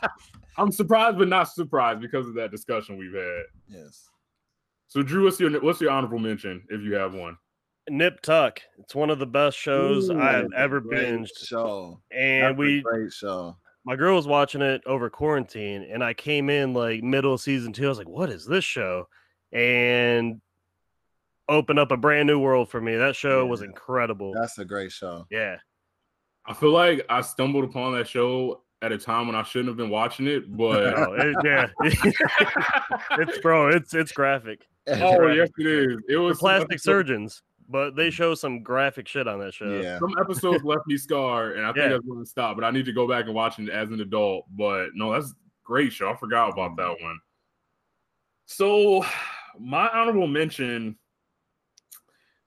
I'm 0.58 0.72
surprised, 0.72 1.18
but 1.18 1.28
not 1.28 1.44
surprised 1.44 2.00
because 2.00 2.26
of 2.26 2.34
that 2.34 2.50
discussion 2.50 2.96
we've 2.96 3.14
had. 3.14 3.42
Yes. 3.68 4.08
So 4.88 5.02
Drew, 5.02 5.24
what's 5.24 5.38
your 5.38 5.50
what's 5.60 5.80
your 5.80 5.90
honorable 5.92 6.18
mention 6.18 6.64
if 6.68 6.80
you 6.82 6.94
have 6.94 7.14
one? 7.14 7.36
Nip 7.88 8.20
Tuck. 8.22 8.60
It's 8.78 8.94
one 8.94 9.10
of 9.10 9.18
the 9.18 9.26
best 9.26 9.56
shows 9.58 10.10
Ooh, 10.10 10.18
I 10.20 10.32
have 10.32 10.48
ever 10.56 10.80
great 10.80 11.06
binged. 11.06 11.36
Show. 11.46 12.00
And 12.10 12.42
That's 12.44 12.58
we 12.58 12.80
great 12.82 13.12
show. 13.12 13.56
my 13.84 13.96
girl 13.96 14.16
was 14.16 14.26
watching 14.26 14.62
it 14.62 14.82
over 14.86 15.10
quarantine 15.10 15.86
and 15.92 16.02
I 16.02 16.14
came 16.14 16.48
in 16.50 16.72
like 16.74 17.02
middle 17.02 17.34
of 17.34 17.40
season 17.40 17.72
two. 17.72 17.86
I 17.86 17.88
was 17.88 17.98
like, 17.98 18.08
what 18.08 18.30
is 18.30 18.46
this 18.46 18.64
show? 18.64 19.08
And 19.52 20.40
opened 21.48 21.78
up 21.78 21.90
a 21.92 21.96
brand 21.96 22.26
new 22.26 22.38
world 22.38 22.70
for 22.70 22.80
me. 22.80 22.96
That 22.96 23.14
show 23.16 23.44
was 23.46 23.60
incredible. 23.62 24.32
That's 24.34 24.58
a 24.58 24.64
great 24.64 24.92
show. 24.92 25.26
yeah. 25.30 25.56
I 26.46 26.52
feel 26.52 26.72
like 26.72 27.06
I 27.08 27.22
stumbled 27.22 27.64
upon 27.64 27.94
that 27.94 28.06
show 28.06 28.62
at 28.82 28.92
a 28.92 28.98
time 28.98 29.26
when 29.26 29.34
I 29.34 29.42
shouldn't 29.44 29.68
have 29.68 29.78
been 29.78 29.88
watching 29.88 30.26
it, 30.26 30.54
but 30.54 30.94
Oh, 30.98 31.14
it- 31.14 31.36
yeah. 31.42 31.68
it's 33.18 33.38
bro, 33.38 33.68
it's 33.68 33.94
it's 33.94 34.12
graphic. 34.12 34.60
oh 34.88 35.16
graphic. 35.18 35.36
yes, 35.38 35.48
it 35.58 35.66
is. 35.66 35.96
It 36.08 36.16
was 36.16 36.36
some 36.38 36.40
plastic 36.40 36.72
episodes- 36.72 36.82
surgeons, 36.84 37.42
but 37.68 37.96
they 37.96 38.10
show 38.10 38.34
some 38.34 38.62
graphic 38.62 39.08
shit 39.08 39.26
on 39.26 39.38
that 39.40 39.54
show. 39.54 39.80
Yeah. 39.80 39.98
Some 39.98 40.14
episodes 40.20 40.62
left 40.64 40.86
me 40.86 40.96
scarred, 40.96 41.56
and 41.56 41.66
I 41.66 41.72
think 41.72 41.84
Yeah. 41.84 41.88
that's 41.90 42.06
going 42.06 42.22
to 42.22 42.28
stop. 42.28 42.56
But 42.56 42.64
I 42.64 42.70
need 42.70 42.84
to 42.86 42.92
go 42.92 43.08
back 43.08 43.26
and 43.26 43.34
watch 43.34 43.58
it 43.58 43.68
as 43.68 43.90
an 43.90 44.00
adult. 44.00 44.46
But 44.56 44.90
no, 44.94 45.12
that's 45.12 45.30
a 45.30 45.34
great 45.64 45.92
show. 45.92 46.10
I 46.10 46.16
forgot 46.16 46.50
about 46.52 46.76
that 46.76 46.96
one. 47.02 47.18
So, 48.46 49.04
my 49.58 49.88
honorable 49.88 50.26
mention. 50.26 50.96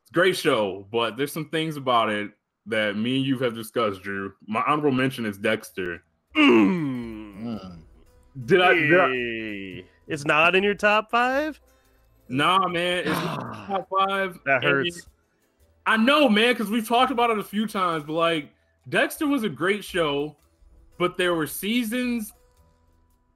It's 0.03 0.11
a 0.11 0.13
great 0.13 0.37
show, 0.37 0.87
but 0.91 1.17
there's 1.17 1.33
some 1.33 1.49
things 1.49 1.75
about 1.75 2.09
it 2.09 2.31
that 2.67 2.95
me 2.95 3.17
and 3.17 3.25
you 3.25 3.37
have 3.39 3.55
discussed, 3.55 4.03
Drew. 4.03 4.33
My 4.47 4.61
honorable 4.67 4.91
mention 4.91 5.25
is 5.25 5.37
Dexter. 5.37 6.01
Mm. 6.35 7.43
Mm. 7.43 7.77
Did 8.45 8.61
I? 8.61 8.73
Did 8.73 8.99
I 8.99 9.83
It's 10.07 10.25
not 10.25 10.55
in 10.55 10.63
your 10.63 10.75
top 10.75 11.09
five? 11.09 11.59
Nah, 12.29 12.67
man. 12.67 13.03
It's 13.05 13.19
top 13.19 13.87
five. 13.89 14.39
That 14.45 14.63
hurts. 14.63 15.07
I 15.85 15.95
know, 15.95 16.27
man, 16.27 16.53
because 16.53 16.69
we've 16.69 16.87
talked 16.87 17.11
about 17.11 17.29
it 17.29 17.39
a 17.39 17.43
few 17.43 17.65
times, 17.65 18.03
but 18.03 18.13
like 18.13 18.51
Dexter 18.89 19.25
was 19.25 19.43
a 19.43 19.49
great 19.49 19.83
show, 19.83 20.35
but 20.97 21.17
there 21.17 21.33
were 21.33 21.47
seasons 21.47 22.33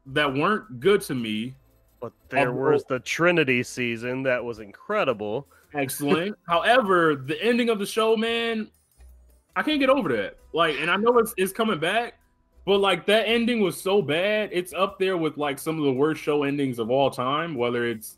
that 0.08 0.34
weren't 0.34 0.80
good 0.80 1.02
to 1.02 1.16
me. 1.16 1.56
But 2.02 2.14
there 2.30 2.52
was 2.52 2.84
the 2.86 3.00
Trinity 3.00 3.62
season 3.64 4.24
that 4.24 4.44
was 4.44 4.60
incredible. 4.60 5.48
Excellent. 5.74 6.36
However, 6.48 7.16
the 7.16 7.42
ending 7.42 7.70
of 7.70 7.80
the 7.80 7.86
show, 7.86 8.18
man, 8.18 8.70
I 9.56 9.62
can't 9.62 9.80
get 9.80 9.90
over 9.90 10.10
that. 10.16 10.38
Like, 10.52 10.78
and 10.80 10.90
I 10.90 10.98
know 10.98 11.20
it's, 11.20 11.34
it's 11.38 11.54
coming 11.54 11.80
back, 11.80 12.16
but 12.66 12.80
like 12.80 13.06
that 13.06 13.28
ending 13.28 13.62
was 13.62 13.80
so 13.80 14.02
bad. 14.02 14.50
It's 14.52 14.74
up 14.74 15.00
there 15.00 15.16
with 15.16 15.38
like 15.38 15.60
some 15.60 15.78
of 15.78 15.86
the 15.86 15.94
worst 15.94 16.22
show 16.22 16.44
endings 16.44 16.80
of 16.80 16.90
all 16.90 17.12
time, 17.12 17.56
whether 17.56 17.86
it's 17.86 18.18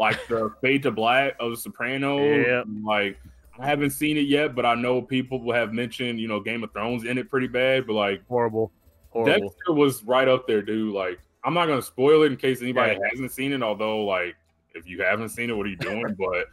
like 0.00 0.26
the 0.28 0.50
Fade 0.62 0.82
to 0.84 0.90
Black 0.90 1.34
of 1.38 1.50
The 1.52 1.56
Sopranos. 1.58 2.46
Yep. 2.46 2.64
Like, 2.84 3.18
I 3.58 3.66
haven't 3.66 3.90
seen 3.90 4.16
it 4.16 4.22
yet, 4.26 4.54
but 4.54 4.64
I 4.64 4.74
know 4.74 5.02
people 5.02 5.52
have 5.52 5.72
mentioned, 5.74 6.18
you 6.18 6.26
know, 6.26 6.40
Game 6.40 6.64
of 6.64 6.72
Thrones 6.72 7.04
in 7.04 7.18
it 7.18 7.28
pretty 7.28 7.46
bad, 7.48 7.86
but 7.86 7.92
like 7.92 8.22
Horrible. 8.26 8.72
Horrible. 9.10 9.48
Dexter 9.48 9.72
was 9.74 10.02
right 10.04 10.26
up 10.26 10.46
there, 10.48 10.62
dude. 10.62 10.94
Like, 10.94 11.20
I'm 11.44 11.52
not 11.54 11.66
gonna 11.66 11.82
spoil 11.82 12.22
it 12.22 12.32
in 12.32 12.36
case 12.38 12.62
anybody 12.62 12.92
Yeah. 12.92 13.08
hasn't 13.10 13.32
seen 13.32 13.52
it. 13.52 13.62
Although, 13.62 14.04
like, 14.04 14.36
if 14.74 14.86
you 14.88 15.02
haven't 15.02 15.28
seen 15.30 15.50
it, 15.50 15.52
what 15.56 15.66
are 15.66 15.70
you 15.70 15.76
doing? 15.76 16.16
but 16.18 16.46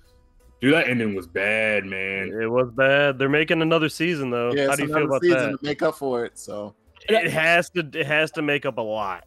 dude, 0.60 0.74
that 0.74 0.89
ending 0.89 1.16
was 1.16 1.28
bad, 1.28 1.86
man. 1.86 2.30
It 2.41 2.48
was 2.52 2.70
bad. 2.72 3.18
They're 3.20 3.30
making 3.30 3.62
another 3.62 3.89
season 3.89 4.30
though. 4.32 4.52
Yeah, 4.54 4.68
How 4.68 4.76
do 4.76 4.82
you 4.84 4.88
feel 4.89 4.98
another 4.98 5.08
about 5.10 5.22
season 5.22 5.52
that? 5.52 5.58
to 5.60 5.66
make 5.66 5.82
up 5.82 5.95
for 5.95 6.26
it. 6.26 6.38
So 6.38 6.74
It 7.08 7.30
has 7.30 7.70
to. 7.72 7.82
It 7.93 8.06
has 8.08 8.32
to 8.32 8.41
make 8.41 8.66
up 8.66 8.78
a 8.80 8.82
lot. 8.82 9.24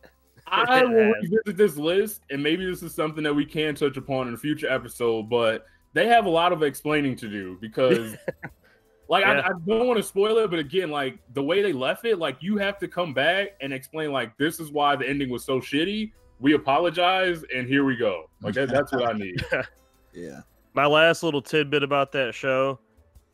I 0.51 0.84
will 0.84 1.14
has. 1.14 1.14
revisit 1.22 1.57
this 1.57 1.76
list, 1.76 2.22
and 2.30 2.42
maybe 2.42 2.64
this 2.66 2.82
is 2.82 2.94
something 2.94 3.22
that 3.24 3.34
we 3.34 3.44
can 3.44 3.74
touch 3.74 3.96
upon 3.96 4.28
in 4.28 4.34
a 4.34 4.36
future 4.36 4.68
episode. 4.70 5.28
But 5.30 5.66
they 5.92 6.07
have 6.07 6.26
a 6.26 6.30
lot 6.30 6.53
of 6.53 6.62
explaining 6.62 7.16
to 7.16 7.28
do 7.28 7.59
because, 7.61 8.14
like, 9.09 9.24
Yeah. 9.24 9.40
I, 9.40 9.46
I 9.46 9.51
don't 9.66 9.86
want 9.86 9.96
to 9.96 10.03
spoil 10.03 10.38
it, 10.38 10.51
but 10.51 10.59
again, 10.59 10.90
like 10.90 11.18
the 11.34 11.42
way 11.42 11.62
they 11.62 11.72
left 11.72 12.05
it, 12.05 12.18
like 12.18 12.36
you 12.40 12.57
have 12.59 12.78
to 12.80 12.88
come 12.88 13.14
back 13.14 13.51
and 13.61 13.72
explain, 13.72 14.12
like, 14.12 14.36
this 14.38 14.61
is 14.61 14.70
why 14.70 14.96
the 14.96 15.09
ending 15.09 15.30
was 15.30 15.44
so 15.44 15.61
shitty. 15.61 16.12
We 16.40 16.55
apologize, 16.55 17.44
and 17.55 17.68
here 17.68 17.84
we 17.84 17.96
go. 17.96 18.30
Like 18.40 18.55
that, 18.55 18.70
that's 18.70 18.92
what 18.92 19.09
I 19.09 19.12
need. 19.12 19.44
yeah, 20.14 20.40
My 20.74 20.86
last 20.86 21.22
little 21.22 21.42
tidbit 21.42 21.82
about 21.82 22.12
that 22.12 22.34
show, 22.34 22.78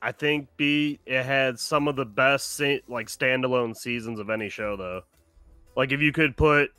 I 0.02 0.12
think 0.12 0.48
B 0.56 0.98
it 1.06 1.22
had 1.22 1.58
some 1.58 1.88
of 1.88 1.96
the 1.96 2.04
best 2.04 2.60
like 2.88 3.06
standalone 3.06 3.76
seasons 3.76 4.18
of 4.20 4.28
any 4.28 4.48
show 4.48 4.76
though. 4.76 5.02
Like 5.76 5.92
if 5.92 6.00
you 6.00 6.12
could 6.12 6.36
put, 6.36 6.70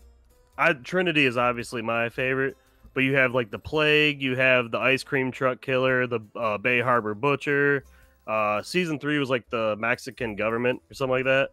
I 0.57 0.73
Trinity 0.73 1.25
is 1.25 1.37
obviously 1.37 1.81
my 1.81 2.09
favorite, 2.09 2.57
but 2.93 3.01
you 3.03 3.15
have 3.15 3.33
like 3.33 3.51
the 3.51 3.59
Plague, 3.59 4.21
you 4.21 4.35
have 4.35 4.71
the 4.71 4.79
Ice 4.79 5.03
Cream 5.03 5.31
Truck 5.31 5.61
Killer, 5.61 6.07
the 6.07 6.19
uh, 6.35 6.57
Bay 6.57 6.79
Harbor 6.81 7.13
Butcher. 7.13 7.83
Uh, 8.25 8.61
season 8.61 8.99
three 8.99 9.19
was 9.19 9.29
like 9.29 9.49
the 9.49 9.75
Mexican 9.77 10.35
government 10.35 10.81
or 10.91 10.93
something 10.93 11.11
like 11.11 11.25
that. 11.25 11.49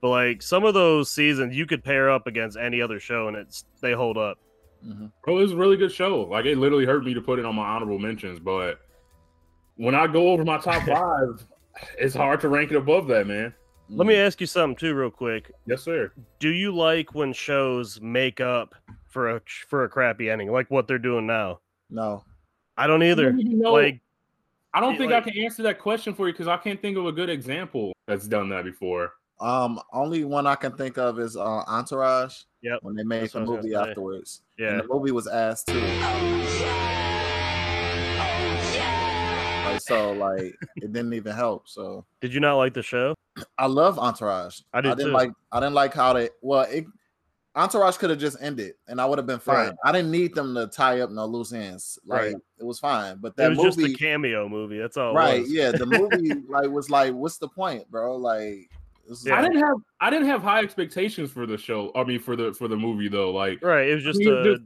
But 0.00 0.10
like 0.10 0.42
some 0.42 0.64
of 0.64 0.74
those 0.74 1.10
seasons, 1.10 1.56
you 1.56 1.66
could 1.66 1.82
pair 1.82 2.10
up 2.10 2.26
against 2.26 2.56
any 2.56 2.80
other 2.82 3.00
show 3.00 3.28
and 3.28 3.36
it's 3.36 3.64
they 3.80 3.92
hold 3.92 4.18
up. 4.18 4.38
hmm 4.82 5.06
Oh, 5.26 5.38
it 5.38 5.42
was 5.42 5.52
a 5.52 5.56
really 5.56 5.76
good 5.76 5.92
show. 5.92 6.22
Like 6.22 6.44
it 6.44 6.58
literally 6.58 6.86
hurt 6.86 7.04
me 7.04 7.14
to 7.14 7.20
put 7.20 7.38
it 7.38 7.44
on 7.44 7.54
my 7.54 7.66
honorable 7.66 7.98
mentions, 7.98 8.38
but 8.38 8.80
when 9.76 9.94
I 9.94 10.06
go 10.06 10.28
over 10.28 10.44
my 10.44 10.58
top 10.58 10.82
five, 10.86 11.44
it's 11.96 12.14
hard 12.14 12.40
to 12.40 12.48
rank 12.48 12.72
it 12.72 12.76
above 12.76 13.06
that, 13.08 13.26
man. 13.26 13.54
Let 13.90 14.06
me 14.06 14.16
ask 14.16 14.40
you 14.40 14.46
something 14.46 14.76
too, 14.76 14.94
real 14.94 15.10
quick. 15.10 15.50
Yes, 15.66 15.82
sir. 15.82 16.12
do 16.38 16.50
you 16.50 16.72
like 16.74 17.14
when 17.14 17.32
shows 17.32 18.00
make 18.00 18.40
up 18.40 18.74
for 19.06 19.36
a 19.36 19.40
for 19.68 19.84
a 19.84 19.88
crappy 19.88 20.28
ending 20.30 20.52
like 20.52 20.70
what 20.70 20.86
they're 20.86 20.98
doing 20.98 21.26
now 21.26 21.58
no. 21.88 22.22
i 22.76 22.86
don't 22.86 23.02
either 23.02 23.30
You 23.30 23.56
know, 23.56 23.72
like 23.72 24.00
I 24.74 24.80
don't 24.80 24.98
think 24.98 25.10
like- 25.12 25.26
I 25.26 25.30
can 25.30 25.42
answer 25.42 25.62
that 25.62 25.78
question 25.78 26.12
for 26.14 26.26
you 26.26 26.34
because 26.34 26.46
I 26.46 26.58
can't 26.58 26.80
think 26.80 26.98
of 26.98 27.06
a 27.06 27.12
good 27.12 27.30
example 27.30 27.94
that's 28.06 28.28
done 28.28 28.50
that 28.50 28.64
before. 28.64 29.14
Um, 29.40 29.80
only 29.92 30.24
one 30.24 30.46
I 30.46 30.56
can 30.56 30.72
think 30.72 30.98
of 30.98 31.18
is 31.18 31.36
uh, 31.38 31.40
Entourage. 31.66 32.42
Yep, 32.62 32.80
When 32.82 32.94
they 32.94 33.02
made 33.04 33.22
that's 33.22 33.32
the 33.32 33.40
what 33.40 33.48
I 33.48 33.50
was 33.56 33.64
movie 33.64 33.74
afterwards. 33.76 34.42
yeah 34.58 34.72
And 34.72 34.80
the 34.80 34.86
movie 34.92 35.10
was 35.12 35.26
ass 35.26 35.64
too. 35.64 35.80
Like 35.80 36.97
so, 39.88 40.12
like 40.26 40.54
it 40.76 40.92
didn't 40.92 41.14
even 41.14 41.34
help. 41.34 41.68
So 41.68 42.04
did 42.20 42.32
you 42.32 42.40
not 42.40 42.56
like 42.56 42.74
the 42.74 42.82
show 42.82 43.14
I 43.56 43.66
love 43.66 43.98
Entourage. 43.98 44.60
I 44.72 44.80
did 44.80 44.92
I 44.92 44.94
didn't 44.94 45.10
too. 45.10 45.16
like. 45.16 45.30
I 45.52 45.60
didn't 45.60 45.74
like 45.74 45.94
how 45.94 46.12
they. 46.12 46.28
Well, 46.42 46.62
it, 46.70 46.84
Entourage 47.54 47.96
could 47.96 48.10
have 48.10 48.18
just 48.18 48.36
ended, 48.40 48.74
and 48.86 49.00
I 49.00 49.06
would 49.06 49.18
have 49.18 49.26
been 49.26 49.38
fine. 49.38 49.68
Right. 49.68 49.74
I 49.84 49.92
didn't 49.92 50.10
need 50.10 50.34
them 50.34 50.54
to 50.54 50.66
tie 50.68 51.00
up 51.00 51.10
no 51.10 51.24
loose 51.26 51.52
ends. 51.52 51.98
Like 52.06 52.20
Right. 52.20 52.34
it 52.58 52.64
was 52.64 52.78
fine. 52.78 53.18
But 53.20 53.28
it 53.28 53.36
that 53.36 53.48
was 53.50 53.58
movie, 53.58 53.68
just 53.88 53.94
a 53.94 53.98
cameo 53.98 54.48
movie 54.48 54.78
that's 54.78 54.96
all. 54.96 55.14
Right? 55.14 55.36
it 55.38 55.40
was. 55.42 55.52
Yeah, 55.52 55.72
the 55.72 55.86
movie 55.86 56.34
like 56.48 56.68
was 56.70 56.90
like, 56.90 57.14
what's 57.14 57.38
the 57.38 57.48
point, 57.48 57.88
bro? 57.90 58.16
Like, 58.16 58.68
Yeah. 59.24 59.38
I 59.38 59.42
didn't 59.42 59.58
have 59.58 59.76
I 60.00 60.10
didn't 60.10 60.28
have 60.28 60.42
high 60.42 60.60
expectations 60.60 61.30
for 61.30 61.46
the 61.46 61.58
show. 61.58 61.90
I 61.94 62.04
mean, 62.04 62.20
for 62.20 62.36
the 62.36 62.52
for 62.54 62.68
the 62.68 62.76
movie 62.76 63.08
though. 63.08 63.30
Like, 63.32 63.62
right 63.62 63.88
it 63.88 63.94
was 63.94 64.04
just 64.04 64.18
mean, 64.18 64.32
a 64.32 64.44
just- 64.44 64.62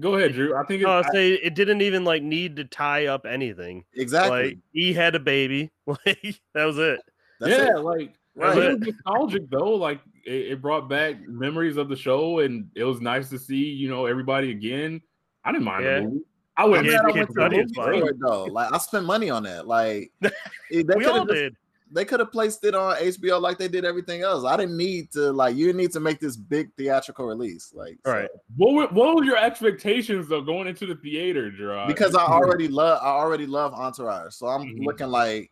go 0.00 0.14
ahead, 0.16 0.32
Drew. 0.32 0.56
I 0.56 0.64
think 0.64 0.82
it, 0.82 0.84
no, 0.86 0.90
I- 0.92 0.98
I 1.06 1.12
say 1.12 1.32
it 1.34 1.54
didn't 1.54 1.82
even 1.82 2.04
like 2.04 2.22
need 2.22 2.56
to 2.56 2.64
tie 2.64 3.06
up 3.06 3.26
anything 3.26 3.84
exactly. 3.94 4.42
like 4.48 4.58
he 4.72 4.92
had 4.92 5.14
a 5.14 5.20
baby 5.20 5.70
like 5.86 6.40
that 6.54 6.64
was 6.64 6.78
it 6.78 7.00
That's 7.40 7.52
yeah, 7.52 7.76
it. 7.76 7.84
like 7.84 8.14
Right. 8.36 8.56
it 8.56 8.78
was 8.78 8.88
nostalgic 8.88 9.50
though. 9.50 9.70
Like 9.74 10.00
it, 10.24 10.52
it 10.52 10.62
brought 10.62 10.88
back 10.88 11.16
memories 11.28 11.76
of 11.76 11.88
the 11.88 11.96
show, 11.96 12.38
and 12.40 12.70
it 12.74 12.84
was 12.84 13.00
nice 13.00 13.28
to 13.30 13.38
see 13.38 13.56
you 13.56 13.88
know 13.88 14.06
everybody 14.06 14.50
again. 14.52 15.02
I 15.44 15.52
didn't 15.52 15.64
mind 15.64 15.84
Yeah. 15.84 15.94
the 16.00 16.02
movie. 16.06 16.20
I 16.56 16.64
would 16.64 16.78
I'm 16.80 16.84
Yeah, 16.86 16.98
I 17.02 17.10
went 17.10 17.16
to 17.28 17.32
the 17.34 17.40
Cudi 17.40 17.56
movie 17.56 17.74
for 17.74 17.92
it, 18.08 18.16
though. 18.20 18.44
Like 18.44 18.72
I 18.72 18.78
spent 18.78 19.04
money 19.04 19.30
on 19.30 19.42
that. 19.50 19.66
Like 19.66 20.12
they 20.20 20.30
we 20.70 21.04
all 21.06 21.18
have 21.20 21.28
just 21.28 21.34
did 21.40 21.56
they 21.92 22.04
could 22.04 22.20
have 22.20 22.30
placed 22.30 22.62
it 22.64 22.74
on 22.74 22.96
HBO 22.96 23.40
like 23.40 23.58
they 23.58 23.66
did 23.68 23.84
everything 23.84 24.22
else. 24.22 24.44
I 24.44 24.56
didn't 24.56 24.76
need 24.76 25.10
to 25.12 25.32
like 25.32 25.56
you 25.56 25.72
need 25.72 25.90
to 25.92 26.00
make 26.00 26.20
this 26.20 26.36
big 26.36 26.70
theatrical 26.76 27.26
release. 27.26 27.72
Like 27.74 27.98
so- 28.06 28.12
Right. 28.12 28.28
What 28.56 28.74
were, 28.74 28.86
what 28.88 29.16
were 29.16 29.24
your 29.24 29.36
expectations 29.36 30.28
though 30.28 30.40
going 30.42 30.68
into 30.68 30.86
the 30.86 30.94
theater, 30.96 31.50
Gerard? 31.50 31.88
because 31.88 32.14
I 32.14 32.22
already 32.26 32.68
love 32.68 33.00
I 33.02 33.08
already 33.08 33.46
love 33.46 33.74
Entourage. 33.74 34.34
So 34.34 34.46
I'm 34.46 34.62
Mhm. 34.68 34.84
looking 34.84 35.08
like 35.08 35.50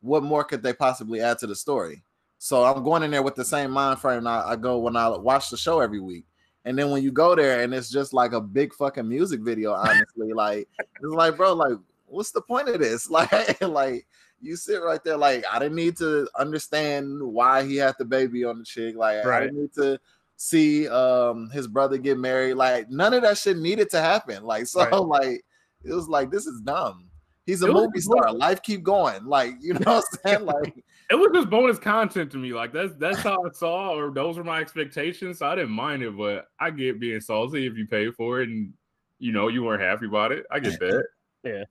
what 0.00 0.22
more 0.22 0.44
could 0.44 0.62
they 0.62 0.72
possibly 0.72 1.20
add 1.20 1.38
to 1.38 1.46
the 1.46 1.54
story? 1.56 2.02
So 2.38 2.64
I'm 2.64 2.84
going 2.84 3.02
in 3.02 3.10
there 3.10 3.22
with 3.22 3.34
the 3.34 3.44
same 3.44 3.70
mind 3.72 3.98
frame 4.00 4.26
I, 4.26 4.42
I 4.50 4.56
go 4.56 4.78
when 4.78 4.96
I 4.96 5.08
watch 5.08 5.50
the 5.50 5.56
show 5.56 5.80
every 5.80 6.00
week. 6.00 6.24
And 6.64 6.78
then 6.78 6.90
when 6.90 7.02
you 7.02 7.10
go 7.12 7.34
there 7.34 7.62
and 7.62 7.72
it's 7.74 7.88
just 7.90 8.12
like 8.12 8.32
a 8.32 8.40
big 8.40 8.74
fucking 8.74 9.08
music 9.08 9.40
video, 9.40 9.72
honestly, 9.72 10.32
like 10.34 10.68
it's 10.78 11.14
like, 11.14 11.36
bro, 11.36 11.54
like, 11.54 11.78
what's 12.06 12.30
the 12.30 12.40
point 12.42 12.68
of 12.68 12.78
this? 12.80 13.08
Like, 13.10 13.60
like 13.62 14.06
you 14.40 14.56
sit 14.56 14.82
right 14.82 15.02
there, 15.02 15.16
like 15.16 15.44
I 15.50 15.58
didn't 15.58 15.74
need 15.76 15.96
to 15.98 16.28
understand 16.38 17.22
why 17.22 17.64
he 17.64 17.76
had 17.76 17.94
the 17.98 18.04
baby 18.04 18.44
on 18.44 18.58
the 18.58 18.64
chick. 18.64 18.96
Like 18.96 19.24
I 19.26 19.40
didn't 19.40 19.60
need 19.60 19.72
to 19.74 19.98
see 20.36 20.88
um 20.88 21.50
his 21.50 21.66
brother 21.66 21.98
get 21.98 22.18
married. 22.18 22.54
Like 22.54 22.88
none 22.90 23.12
of 23.14 23.22
that 23.22 23.38
shit 23.38 23.58
needed 23.58 23.90
to 23.90 24.00
happen. 24.00 24.44
Like 24.44 24.66
so, 24.66 24.80
Right. 24.80 24.92
like 25.24 25.44
it 25.84 25.92
was 25.92 26.08
like 26.08 26.30
this 26.30 26.46
is 26.46 26.60
dumb. 26.60 27.04
He's 27.46 27.62
a 27.62 27.66
It 27.68 27.72
movie 27.72 28.00
star. 28.00 28.32
Life 28.32 28.62
keep 28.62 28.82
going. 28.82 29.24
Like 29.24 29.54
you 29.60 29.74
know 29.74 29.80
what 29.94 30.04
I'm 30.12 30.18
saying? 30.26 30.44
Like 30.46 30.84
it 31.10 31.14
was 31.14 31.30
just 31.34 31.48
bonus 31.50 31.78
content 31.78 32.30
to 32.32 32.36
me. 32.36 32.52
Like 32.52 32.72
that's 32.72 32.94
that's 32.98 33.20
how 33.20 33.42
I 33.44 33.50
saw, 33.52 33.96
or 33.96 34.10
those 34.12 34.36
were 34.36 34.44
my 34.44 34.60
expectations. 34.60 35.38
So 35.38 35.46
I 35.46 35.54
didn't 35.54 35.70
mind 35.72 36.02
it, 36.02 36.16
but 36.16 36.46
I 36.60 36.70
get 36.70 37.00
being 37.00 37.20
salty 37.20 37.66
if 37.66 37.76
you 37.76 37.86
pay 37.86 38.10
for 38.10 38.40
it 38.42 38.48
and 38.50 38.72
you 39.18 39.32
know 39.32 39.48
you 39.48 39.64
weren't 39.64 39.82
happy 39.82 40.06
about 40.06 40.30
it. 40.32 40.44
I 40.50 40.58
get 40.60 40.78
that. 41.42 41.66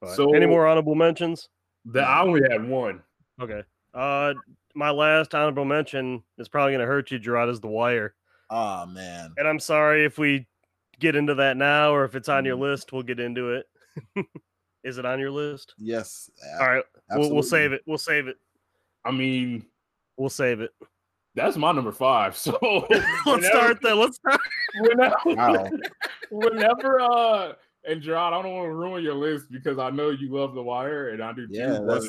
But 0.00 0.14
So- 0.14 0.34
any 0.34 0.46
more 0.46 0.66
honorable 0.66 0.94
mentions 0.94 1.48
That 1.86 2.04
I 2.04 2.20
only 2.22 2.42
had 2.48 2.66
one. 2.66 3.02
okay 3.40 3.62
uh 3.94 4.34
my 4.74 4.90
last 4.90 5.34
honorable 5.34 5.64
mention 5.66 6.22
is 6.38 6.48
probably 6.48 6.72
gonna 6.72 6.86
hurt 6.86 7.10
you 7.10 7.18
gerard 7.18 7.48
is 7.50 7.60
the 7.60 7.68
wire 7.68 8.14
oh 8.50 8.86
man. 8.86 9.32
And 9.36 9.46
I'm 9.48 9.58
sorry 9.60 10.04
if 10.04 10.18
we 10.18 10.46
get 11.00 11.16
into 11.16 11.34
that 11.36 11.56
now 11.56 11.92
or 11.92 12.04
if 12.04 12.14
it's 12.14 12.28
on 12.28 12.44
your 12.44 12.56
Mhm. 12.56 12.60
list, 12.60 12.92
we'll 12.92 13.02
get 13.02 13.18
into 13.20 13.50
it. 13.54 13.66
Is 14.84 14.98
it 14.98 15.04
on 15.06 15.18
your 15.20 15.30
list? 15.30 15.74
Yes. 15.78 16.28
All 16.60 16.66
right, 16.68 16.84
we'll, 17.12 17.32
we'll 17.32 17.42
save 17.42 17.72
it. 17.72 17.82
We'll 17.86 17.98
save 17.98 18.26
it. 18.28 18.36
I 19.04 19.10
mean, 19.10 19.64
We'll 20.16 20.28
save 20.30 20.60
it. 20.60 20.70
that's 21.34 21.56
my 21.56 21.72
number 21.72 21.92
five. 21.92 22.36
So 22.42 22.58
Let's 22.90 23.24
whenever- 23.26 23.42
start 23.46 23.78
there. 23.82 23.94
Let's 23.94 24.16
start. 24.16 24.40
Whenever, 24.80 25.16
Wow. 25.26 25.70
whenever 26.30 27.00
uh 27.00 27.52
and 27.84 28.00
Gerard, 28.02 28.34
I 28.34 28.42
don't 28.42 28.54
want 28.54 28.66
to 28.68 28.74
ruin 28.74 29.02
your 29.04 29.14
list 29.14 29.46
because 29.50 29.78
I 29.78 29.90
know 29.90 30.10
you 30.10 30.30
love 30.34 30.54
The 30.54 30.62
Wire 30.62 31.10
and 31.10 31.22
I 31.22 31.32
do 31.32 31.46
too. 31.46 31.54
Yeah, 31.54 31.78
but 31.86 32.02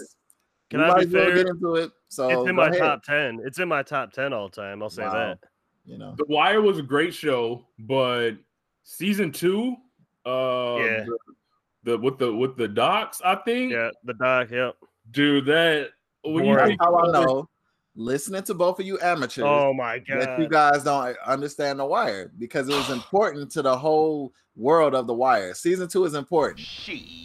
Can 0.70 0.80
we 0.80 0.86
I 0.86 0.88
might 0.90 1.06
be 1.06 1.12
fair? 1.12 1.36
get 1.36 1.48
into 1.48 1.76
it. 1.76 1.92
So 2.10 2.30
it's 2.42 2.50
in 2.50 2.56
my 2.56 2.68
ahead, 2.68 2.80
top 2.80 3.04
10. 3.04 3.42
It's 3.46 3.60
in 3.60 3.68
my 3.68 3.84
top 3.84 4.12
10 4.14 4.34
all 4.34 4.50
time. 4.50 4.82
I'll 4.84 4.90
say 4.90 5.04
Wow. 5.04 5.14
that. 5.14 5.40
You 5.86 5.98
know. 5.98 6.16
The 6.18 6.26
Wire 6.30 6.62
was 6.62 6.78
a 6.80 6.82
great 6.84 7.14
show, 7.14 7.66
but 7.80 8.32
season 8.84 9.32
two, 9.32 9.76
uh, 10.26 10.78
Yeah. 10.80 11.06
the, 11.06 11.18
the 11.84 11.98
with 11.98 12.18
the 12.18 12.34
with 12.34 12.56
the 12.56 12.68
docks, 12.68 13.22
I 13.26 13.36
think, 13.36 13.74
Yeah, 13.74 13.90
the 14.06 14.14
dock. 14.14 14.50
Yep. 14.52 14.76
dude, 15.12 15.46
that 15.48 15.90
when 16.24 16.46
you 16.46 16.54
Boring. 16.54 16.56
That's 16.58 16.68
think 16.70 16.82
how 16.82 16.96
I 16.96 17.10
about 17.10 17.24
it- 17.24 17.26
know. 17.28 17.50
Listening 17.96 18.42
to 18.44 18.56
both 18.56 18.80
of 18.80 18.86
you 18.88 19.00
amateurs, 19.02 19.46
Oh 19.48 19.72
my 19.74 20.00
god, 20.00 20.22
that 20.22 20.40
you 20.40 20.48
guys 20.50 20.84
don't 20.84 21.16
understand 21.26 21.80
the 21.80 21.86
wire 21.86 22.32
because 22.40 22.68
it 22.68 22.74
was 22.74 22.90
important 22.92 23.52
to 23.52 23.62
the 23.62 23.78
whole 23.78 24.34
world 24.56 24.96
of 24.96 25.06
the 25.06 25.14
wire. 25.14 25.54
Season 25.54 25.88
two 25.88 26.06
is 26.06 26.16
important. 26.16 26.60
She... 26.60 27.20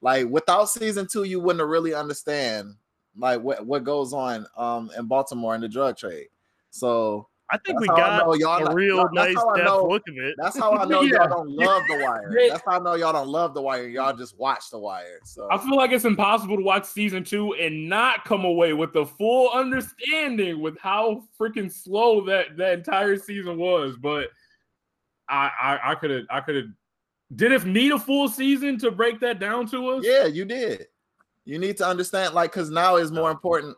Like 0.00 0.26
without 0.28 0.70
season 0.70 1.06
two, 1.06 1.24
you 1.24 1.38
wouldn't 1.40 1.68
really 1.68 1.92
understand 1.92 2.76
like 3.16 3.42
what, 3.42 3.66
what 3.66 3.84
goes 3.84 4.14
on 4.14 4.46
um 4.56 4.90
in 4.96 5.04
Baltimore 5.06 5.54
in 5.54 5.60
the 5.60 5.68
drug 5.68 5.98
trade. 5.98 6.28
So 6.70 7.28
I 7.52 7.58
think 7.58 7.78
That's 7.78 7.80
we 7.80 7.86
got 7.88 8.38
y'all 8.38 8.56
a 8.60 8.64
not- 8.64 8.74
real 8.74 8.96
that's 8.98 9.12
nice 9.12 9.34
how 9.36 9.48
I 9.50 9.56
depth 9.56 9.66
know- 9.68 9.86
look 9.88 10.02
of 10.08 10.16
it. 10.18 10.34
that's 10.38 10.56
how 10.58 10.72
I 10.72 10.84
know 10.84 11.02
Yeah. 11.02 11.16
y'all 11.18 11.28
don't 11.28 11.50
love 11.50 11.82
the 11.88 11.98
wire. 12.04 12.32
That's 12.48 12.62
how 12.64 12.72
I 12.72 12.78
know 12.78 12.94
y'all 12.94 13.12
don't 13.12 13.28
love 13.28 13.54
the 13.54 13.60
wire. 13.62 13.88
Y'all 13.88 14.16
just 14.16 14.38
watch 14.38 14.70
the 14.70 14.78
wire. 14.78 15.18
So 15.24 15.48
I 15.50 15.58
feel 15.58 15.76
like 15.76 15.90
it's 15.90 16.04
impossible 16.04 16.56
to 16.56 16.62
watch 16.62 16.84
season 16.86 17.24
two 17.24 17.54
and 17.54 17.88
not 17.88 18.24
come 18.24 18.44
away 18.44 18.72
with 18.72 18.92
the 18.92 19.04
full 19.04 19.50
understanding 19.50 20.60
with 20.60 20.78
how 20.78 21.24
freaking 21.38 21.72
slow 21.72 22.24
that 22.26 22.56
that 22.56 22.74
entire 22.78 23.16
season 23.16 23.58
was. 23.58 23.96
But 23.96 24.28
I 25.28 25.50
I- 25.60 25.90
I 25.90 25.94
could 25.96 26.10
have 26.10 26.24
I 26.30 26.40
could 26.40 26.56
have 26.56 26.64
did 27.34 27.52
if 27.52 27.64
need 27.64 27.92
a 27.92 27.98
full 27.98 28.28
season 28.28 28.78
to 28.78 28.90
break 28.90 29.20
that 29.20 29.38
down 29.38 29.66
to 29.68 29.88
us? 29.90 30.04
yeah, 30.04 30.26
you 30.26 30.44
did. 30.44 30.86
You 31.44 31.58
need 31.58 31.76
to 31.78 31.86
understand, 31.86 32.34
like, 32.34 32.52
because 32.52 32.70
now 32.70 32.96
is 32.96 33.10
more 33.10 33.30
important. 33.30 33.76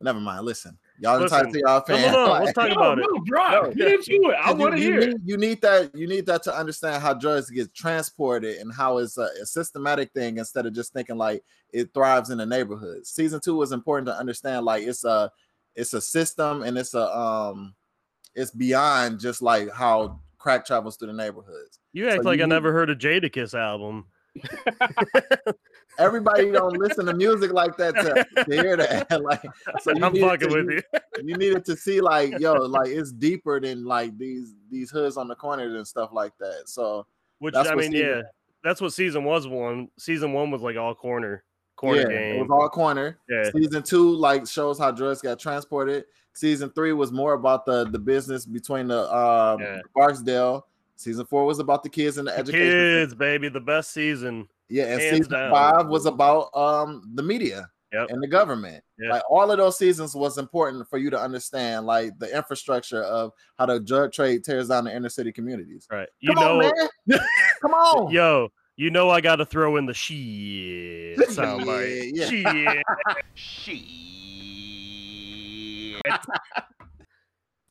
Never 0.00 0.20
mind. 0.20 0.44
Listen, 0.46 0.78
y'all 1.00 1.18
Listen, 1.20 1.38
entitled 1.46 1.54
to 1.54 1.60
y'all 1.60 1.82
no, 1.88 1.94
no, 1.96 2.00
fans. 2.02 2.12
no, 2.12 2.24
like- 2.26 2.42
let's 2.44 2.52
talk 2.54 2.68
No, 2.68 2.74
about 2.74 2.98
it. 2.98 3.06
no, 3.10 3.22
drop. 3.24 3.64
No. 3.64 3.72
Get 3.72 3.88
into 3.92 4.30
it. 4.30 4.36
I 4.42 4.52
want 4.52 4.76
to 4.76 4.80
hear. 4.80 5.00
Need, 5.08 5.16
you 5.24 5.36
need 5.36 5.60
that. 5.62 5.94
You 5.94 6.06
need 6.06 6.26
that 6.26 6.42
to 6.44 6.54
understand 6.56 7.02
how 7.02 7.14
drugs 7.14 7.50
get 7.50 7.74
transported 7.74 8.58
and 8.58 8.72
how 8.72 8.98
it's 8.98 9.18
a, 9.18 9.28
a 9.42 9.46
systematic 9.46 10.12
thing 10.12 10.38
instead 10.38 10.66
of 10.66 10.72
just 10.74 10.92
thinking 10.92 11.16
like 11.16 11.42
it 11.72 11.92
thrives 11.94 12.30
in 12.30 12.38
the 12.38 12.46
neighborhood. 12.46 13.06
Season 13.06 13.40
two 13.40 13.60
is 13.62 13.72
important 13.72 14.06
to 14.06 14.16
understand 14.16 14.64
like 14.64 14.82
it's 14.84 15.04
a 15.04 15.30
it's 15.74 15.94
a 15.94 16.00
system 16.00 16.62
and 16.62 16.76
it's 16.76 16.94
a 16.94 17.16
um 17.16 17.74
it's 18.34 18.50
beyond 18.50 19.18
just 19.20 19.40
like 19.42 19.70
how 19.72 20.20
crack 20.38 20.64
travels 20.66 20.96
through 20.96 21.08
the 21.08 21.12
neighborhoods. 21.14 21.78
You 21.92 22.08
act 22.08 22.22
So 22.22 22.28
like 22.28 22.38
you 22.38 22.44
I 22.44 22.46
need- 22.46 22.54
never 22.54 22.72
heard 22.72 22.90
a 22.90 22.96
Jadakiss 22.96 23.58
album. 23.58 24.06
Everybody 26.00 26.50
don't 26.50 26.76
listen 26.78 27.06
to 27.06 27.14
music 27.14 27.52
like 27.52 27.76
that 27.76 27.94
to, 27.94 28.44
to 28.44 28.50
hear 28.62 28.76
that. 28.76 29.08
like 29.22 29.42
so 29.82 29.92
I'm 29.92 30.14
fucking 30.16 30.48
to- 30.48 30.54
with 30.64 30.70
you. 30.70 30.82
you 31.24 31.36
needed 31.36 31.64
to 31.66 31.76
see 31.76 32.00
like 32.00 32.38
yo 32.40 32.54
like 32.54 32.88
it's 32.88 33.12
deeper 33.12 33.60
than 33.60 33.84
like 33.84 34.16
these 34.18 34.54
these 34.70 34.90
hoods 34.90 35.16
on 35.16 35.28
the 35.28 35.34
corners 35.34 35.74
and 35.74 35.86
stuff 35.86 36.10
like 36.12 36.32
that. 36.40 36.62
So 36.66 37.06
Which 37.38 37.54
I 37.54 37.74
mean, 37.74 37.92
season- 37.92 38.06
yeah, 38.06 38.22
that's 38.64 38.80
what 38.80 38.92
season 38.92 39.24
was. 39.24 39.46
One 39.46 39.88
season 39.98 40.32
one 40.32 40.50
was 40.50 40.62
like 40.62 40.76
all 40.76 40.94
corner, 40.94 41.44
corner 41.76 42.00
yeah, 42.00 42.08
game. 42.08 42.36
it 42.36 42.40
was 42.40 42.50
all 42.50 42.68
corner. 42.68 43.18
yeah, 43.28 43.50
Season 43.50 43.82
two 43.82 44.10
like 44.16 44.46
shows 44.46 44.78
how 44.78 44.90
drugs 44.90 45.20
got 45.20 45.38
transported. 45.38 46.04
Season 46.32 46.70
three 46.70 46.92
was 46.92 47.12
more 47.12 47.34
about 47.34 47.66
the 47.66 47.84
the 47.90 47.98
business 47.98 48.46
between 48.46 48.88
the 48.88 49.02
um 49.14 49.60
Yeah. 49.60 49.80
Barksdale. 49.94 50.66
Season 50.96 51.24
four 51.26 51.46
was 51.46 51.58
about 51.60 51.82
the 51.82 51.88
kids 51.88 52.18
and 52.18 52.28
the, 52.28 52.32
The 52.32 52.38
education. 52.38 52.70
kids, 52.70 53.14
baby, 53.14 53.48
the 53.48 53.58
best 53.60 53.90
season. 53.92 54.46
Yeah, 54.70 54.84
and 54.84 55.00
hands 55.00 55.16
season 55.16 55.32
down. 55.32 55.50
five 55.50 55.88
was 55.88 56.06
about 56.06 56.54
um 56.56 57.02
the 57.14 57.22
media 57.22 57.68
Yep. 57.92 58.10
and 58.10 58.22
the 58.22 58.28
government. 58.28 58.84
Yeah. 59.00 59.10
Like 59.14 59.22
all 59.28 59.50
of 59.50 59.58
those 59.58 59.76
seasons 59.76 60.14
was 60.14 60.38
important 60.38 60.88
for 60.88 60.96
you 60.96 61.10
to 61.10 61.18
understand 61.20 61.86
like 61.86 62.16
the 62.20 62.32
infrastructure 62.34 63.02
of 63.02 63.32
how 63.58 63.66
the 63.66 63.80
drug 63.80 64.12
trade 64.12 64.44
tears 64.44 64.68
down 64.68 64.84
the 64.84 64.94
inner 64.94 65.08
city 65.08 65.32
communities. 65.32 65.88
Right. 65.90 66.08
You 66.20 66.32
Come 66.34 66.44
know, 66.44 66.60
on, 66.62 66.88
man. 67.08 67.18
Come 67.60 67.72
on. 67.72 68.12
yo, 68.12 68.48
you 68.76 68.90
know, 68.90 69.10
I 69.10 69.20
got 69.20 69.36
to 69.36 69.44
throw 69.44 69.76
in 69.76 69.86
the 69.86 69.94
shit 69.94 71.18
soundbite. 71.30 72.12
Yeah, 72.14 72.82
Shit. 73.34 73.82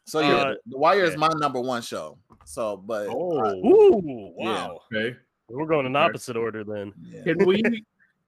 So 0.06 0.20
yeah, 0.22 0.28
Uh, 0.36 0.54
The 0.66 0.78
Wire 0.78 1.04
is 1.06 1.16
my 1.18 1.30
number 1.38 1.62
one 1.62 1.82
show. 1.82 2.18
So, 2.46 2.78
but 2.78 3.08
Oh, 3.10 3.56
Ooh, 3.66 4.34
Yeah. 4.38 4.68
wow. 4.68 4.80
okay. 4.94 5.16
We're 5.50 5.66
going 5.66 5.86
in 5.86 5.96
opposite 5.96 6.38
order 6.38 6.64
then. 6.64 6.94
yeah. 7.02 7.24
Can 7.24 7.46
we 7.46 7.62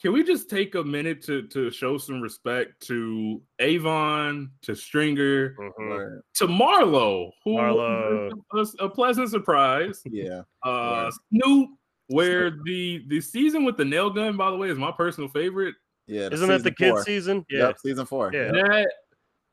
can 0.01 0.13
we 0.13 0.23
just 0.23 0.49
take 0.49 0.73
a 0.75 0.83
minute 0.83 1.21
to 1.23 1.43
to 1.49 1.69
show 1.69 1.97
some 1.97 2.21
respect 2.21 2.79
to 2.87 3.41
Avon, 3.59 4.49
to 4.63 4.75
Stringer, 4.75 5.55
Mhm. 5.59 6.21
To 6.35 6.47
Marlo, 6.47 7.31
who 7.43 7.51
Marlo. 7.51 8.31
was 8.51 8.75
a, 8.79 8.85
a 8.85 8.89
pleasant 8.89 9.29
surprise. 9.29 10.01
yeah. 10.05 10.41
Uh, 10.63 11.09
Word. 11.09 11.13
Snoop, 11.43 11.69
where 12.07 12.51
the 12.65 13.05
the 13.07 13.21
season 13.21 13.63
with 13.63 13.77
the 13.77 13.85
nail 13.85 14.09
gun, 14.09 14.35
by 14.37 14.49
the 14.49 14.57
way, 14.57 14.69
is 14.69 14.77
my 14.77 14.91
personal 14.91 15.29
favorite. 15.29 15.75
Yeah. 16.07 16.29
Isn't 16.31 16.47
that 16.49 16.63
the 16.63 16.69
season 16.69 16.75
kids 16.77 16.91
four. 16.91 17.03
season? 17.03 17.45
Yeah. 17.49 17.59
Yep, 17.67 17.79
season 17.79 18.05
four. 18.05 18.31
Yeah. 18.33 18.51
That 18.51 18.91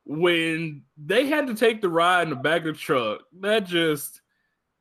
when 0.07 0.83
they 0.97 1.27
had 1.27 1.47
to 1.49 1.55
take 1.55 1.81
the 1.83 1.89
ride 1.89 2.23
in 2.23 2.31
the 2.31 2.37
back 2.37 2.61
of 2.63 2.69
the 2.69 2.73
truck, 2.81 3.21
that 3.41 3.67
just 3.67 4.23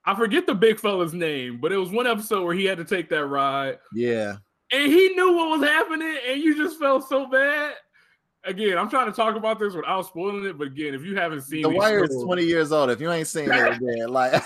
I 0.08 0.16
forget 0.16 0.48
the 0.48 0.56
big 0.56 0.80
fella's 0.80 1.14
name, 1.14 1.60
but 1.60 1.74
it 1.74 1.78
was 1.78 1.90
one 1.92 2.08
episode 2.08 2.46
where 2.46 2.56
he 2.56 2.64
had 2.64 2.78
to 2.78 2.86
take 2.86 3.10
that 3.10 3.26
ride. 3.26 3.78
Yeah. 3.94 4.38
and 4.72 4.92
he 4.92 5.10
knew 5.10 5.34
what 5.36 5.60
was 5.60 5.68
happening, 5.70 6.18
and 6.28 6.42
you 6.42 6.56
just 6.56 6.80
felt 6.80 7.08
so 7.08 7.28
bad. 7.28 7.74
Again, 8.46 8.78
I'm 8.78 8.90
trying 8.90 9.08
to 9.08 9.12
talk 9.12 9.36
about 9.36 9.60
this 9.60 9.76
without 9.76 10.06
spoiling 10.06 10.46
it, 10.46 10.58
but 10.58 10.68
again, 10.68 10.94
if 10.94 11.04
you 11.04 11.18
haven't 11.18 11.42
seen 11.42 11.64
The 11.64 11.70
these 11.70 11.78
Wire 11.78 12.06
is 12.06 12.24
20 12.24 12.44
years 12.46 12.72
old. 12.72 12.90
If 12.90 13.02
you 13.02 13.12
ain't 13.12 13.28
seen 13.28 13.52
it 13.52 13.74
again, 13.82 14.08
like 14.08 14.42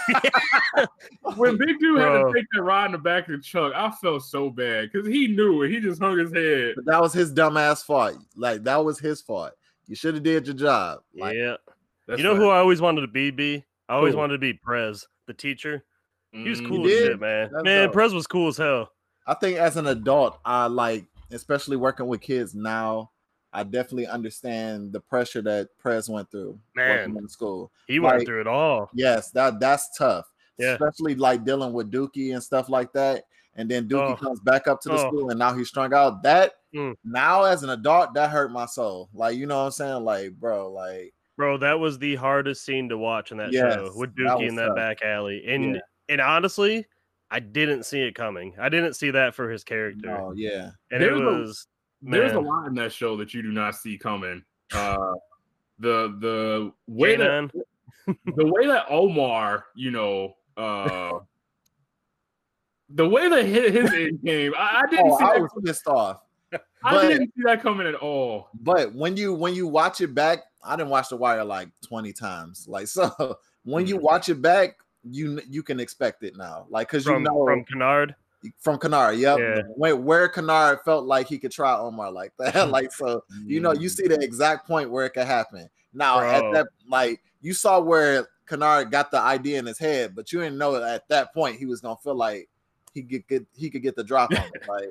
when 1.35 1.57
Big 1.57 1.77
Dude 1.79 2.01
had 2.01 2.23
to 2.23 2.31
take 2.33 2.45
that 2.53 2.63
ride 2.63 2.87
in 2.87 2.93
the 2.93 2.97
back 2.97 3.29
of 3.29 3.33
the 3.37 3.43
truck, 3.43 3.71
I 3.75 3.91
felt 3.91 4.23
so 4.23 4.49
bad 4.49 4.89
because 4.91 5.07
he 5.07 5.27
knew 5.27 5.61
it. 5.61 5.69
He 5.69 5.79
just 5.79 6.01
hung 6.01 6.17
his 6.17 6.33
head. 6.33 6.73
But 6.77 6.85
that 6.85 6.99
was 6.99 7.13
his 7.13 7.31
dumbass 7.31 7.85
fault. 7.85 8.17
Like 8.35 8.63
that 8.63 8.83
was 8.83 8.97
his 8.97 9.21
fault. 9.21 9.51
You 9.85 9.95
should 9.95 10.15
have 10.15 10.23
did 10.23 10.47
your 10.47 10.55
job. 10.55 11.01
Like, 11.15 11.35
yeah. 11.35 11.57
You 12.07 12.23
know 12.23 12.35
who 12.35 12.49
I 12.49 12.57
always 12.57 12.81
wanted 12.81 13.01
to 13.01 13.07
be? 13.07 13.29
B. 13.29 13.63
I 13.87 13.95
always 13.95 14.13
Who? 14.13 14.19
wanted 14.19 14.33
to 14.33 14.39
be 14.39 14.53
Prez, 14.53 15.05
the 15.27 15.33
teacher. 15.33 15.83
He 16.31 16.49
was 16.49 16.61
Mm, 16.61 16.67
cool 16.69 16.85
as 16.87 16.91
shit, 16.91 17.19
man. 17.19 17.49
That's 17.51 17.63
man, 17.63 17.83
dope. 17.85 17.93
Prez 17.93 18.13
was 18.13 18.27
cool 18.27 18.47
as 18.47 18.57
hell. 18.57 18.91
I 19.27 19.33
think 19.33 19.57
as 19.57 19.77
an 19.77 19.87
adult, 19.87 20.39
I 20.45 20.67
like, 20.67 21.05
especially 21.31 21.77
working 21.77 22.07
with 22.07 22.21
kids 22.21 22.55
now, 22.55 23.11
I 23.53 23.63
definitely 23.63 24.07
understand 24.07 24.93
the 24.93 25.01
pressure 25.01 25.41
that 25.41 25.69
Prez 25.77 26.09
went 26.09 26.31
through 26.31 26.57
Man. 26.75 27.17
in 27.17 27.27
school. 27.27 27.71
He 27.87 27.99
went 27.99 28.25
through 28.25 28.41
it 28.41 28.47
all. 28.47 28.89
Yes, 28.93 29.31
that 29.31 29.59
that's 29.59 29.95
tough. 29.97 30.25
Yeah. 30.57 30.73
Especially 30.73 31.15
like 31.15 31.43
dealing 31.43 31.73
with 31.73 31.91
Dukie 31.91 32.33
and 32.33 32.41
stuff 32.41 32.69
like 32.69 32.93
that. 32.93 33.25
And 33.55 33.69
then 33.69 33.89
Dukie 33.89 34.13
Oh. 34.13 34.15
comes 34.15 34.39
back 34.39 34.67
up 34.69 34.79
to 34.81 34.89
the 34.89 34.95
Oh. 34.95 35.07
school 35.09 35.29
and 35.31 35.39
now 35.39 35.53
he's 35.53 35.67
strung 35.67 35.93
out. 35.93 36.23
That 36.23 36.53
Mm. 36.73 36.95
now 37.03 37.43
as 37.43 37.63
an 37.63 37.69
adult, 37.71 38.13
that 38.13 38.29
hurt 38.29 38.51
my 38.53 38.65
soul. 38.65 39.09
Like, 39.13 39.35
you 39.35 39.45
know 39.47 39.57
what 39.57 39.65
I'm 39.65 39.71
saying? 39.71 40.03
Like, 40.05 40.31
bro, 40.39 40.71
like 40.71 41.13
Bro, 41.41 41.57
that 41.57 41.79
was 41.79 41.97
the 41.97 42.13
hardest 42.17 42.63
scene 42.63 42.87
to 42.89 42.99
watch 42.99 43.31
in 43.31 43.37
that 43.37 43.51
Yes, 43.51 43.73
show 43.73 43.91
with 43.95 44.13
that 44.15 44.21
Dukie 44.21 44.41
was 44.43 44.49
in 44.49 44.55
that 44.57 44.67
tough. 44.67 44.75
back 44.75 45.01
alley. 45.01 45.43
And 45.47 45.73
Yeah. 45.73 45.81
and 46.09 46.21
honestly, 46.21 46.85
I 47.31 47.39
didn't 47.39 47.81
see 47.87 48.01
it 48.01 48.13
coming. 48.13 48.53
I 48.59 48.69
didn't 48.69 48.93
see 48.93 49.09
that 49.09 49.33
for 49.33 49.49
his 49.49 49.63
character. 49.63 50.11
oh 50.21 50.33
yeah. 50.35 50.69
And 50.91 51.01
There's 51.01 51.19
it 51.19 51.23
a- 51.23 51.25
was 51.25 51.67
There's 52.03 52.33
a 52.33 52.39
lot 52.39 52.67
in 52.67 52.75
that 52.75 52.93
show 52.93 53.17
that 53.17 53.33
you 53.33 53.41
do 53.41 53.51
not 53.51 53.73
see 53.73 53.97
coming. 53.97 54.43
Uh, 54.71 55.13
the 55.79 56.15
the 56.19 56.71
way 56.85 57.15
that 57.15 57.27
J9. 57.27 58.15
the 58.35 58.45
way 58.45 58.67
that 58.67 58.85
Omar, 58.87 59.65
you 59.73 59.89
know, 59.89 60.35
uh, 60.57 61.17
the 62.89 63.09
way 63.09 63.29
that 63.29 63.45
his, 63.45 63.71
his 63.73 63.91
end 63.93 64.21
game, 64.23 64.53
I, 64.55 64.81
I 64.83 64.89
didn't 64.91 65.07
Oh, 65.09 65.17
see 65.17 65.23
I 65.23 65.33
that. 65.33 65.41
was 65.41 65.51
pissed 65.65 65.87
off. 65.87 66.21
I 66.53 66.59
but- 66.83 67.07
didn't 67.07 67.33
see 67.35 67.41
that 67.45 67.63
coming 67.63 67.87
at 67.87 67.95
all. 67.95 68.49
But 68.53 68.93
when 68.93 69.17
you 69.17 69.33
when 69.33 69.55
you 69.55 69.65
watch 69.67 70.01
it 70.01 70.13
back, 70.13 70.43
I 70.63 70.75
didn't 70.75 70.89
watch 70.89 71.09
The 71.09 71.17
Wire 71.17 71.43
like 71.43 71.69
20 71.87 72.13
times. 72.13 72.67
Like 72.67 72.87
so 72.87 73.37
when 73.63 73.87
you 73.87 73.97
Mhm. 73.97 74.01
watch 74.01 74.29
it 74.29 74.41
back, 74.41 74.77
you 75.03 75.41
you 75.47 75.63
can 75.63 75.79
expect 75.79 76.23
it 76.23 76.37
now. 76.37 76.65
Like 76.69 76.89
because 76.89 77.05
you 77.05 77.19
know 77.19 77.45
from 77.45 77.65
Kennard. 77.65 78.15
from 78.59 78.79
Kennard, 78.79 79.17
yep. 79.17 79.39
Yeah. 79.39 79.61
Where, 79.75 79.95
where 79.95 80.29
Kennard 80.29 80.79
felt 80.85 81.05
like 81.05 81.27
he 81.27 81.39
could 81.39 81.51
try 81.51 81.75
Omar 81.75 82.11
like 82.11 82.33
that. 82.37 82.69
like 82.69 82.91
so 82.91 83.23
you 83.45 83.59
know, 83.59 83.73
you 83.73 83.89
see 83.89 84.07
the 84.07 84.19
exact 84.21 84.67
point 84.67 84.91
where 84.91 85.05
it 85.05 85.11
could 85.11 85.27
happen. 85.27 85.69
Now 85.93 86.21
at 86.21 86.43
that 86.53 86.67
like 86.87 87.21
you 87.41 87.53
saw 87.53 87.79
where 87.79 88.27
Kennard 88.47 88.91
got 88.91 89.11
the 89.11 89.19
idea 89.19 89.57
in 89.59 89.65
his 89.65 89.79
head, 89.79 90.15
but 90.15 90.31
you 90.31 90.39
didn't 90.41 90.57
know 90.57 90.75
at 90.75 91.07
that 91.09 91.33
point 91.33 91.57
he 91.57 91.65
was 91.65 91.81
gonna 91.81 91.97
feel 91.97 92.15
like 92.15 92.47
he 92.93 93.01
could 93.03 93.27
get 93.27 93.45
he 93.55 93.69
could 93.69 93.81
get 93.81 93.95
the 93.95 94.03
drop 94.03 94.31
on 94.31 94.37
it. 94.53 94.61
Like 94.67 94.89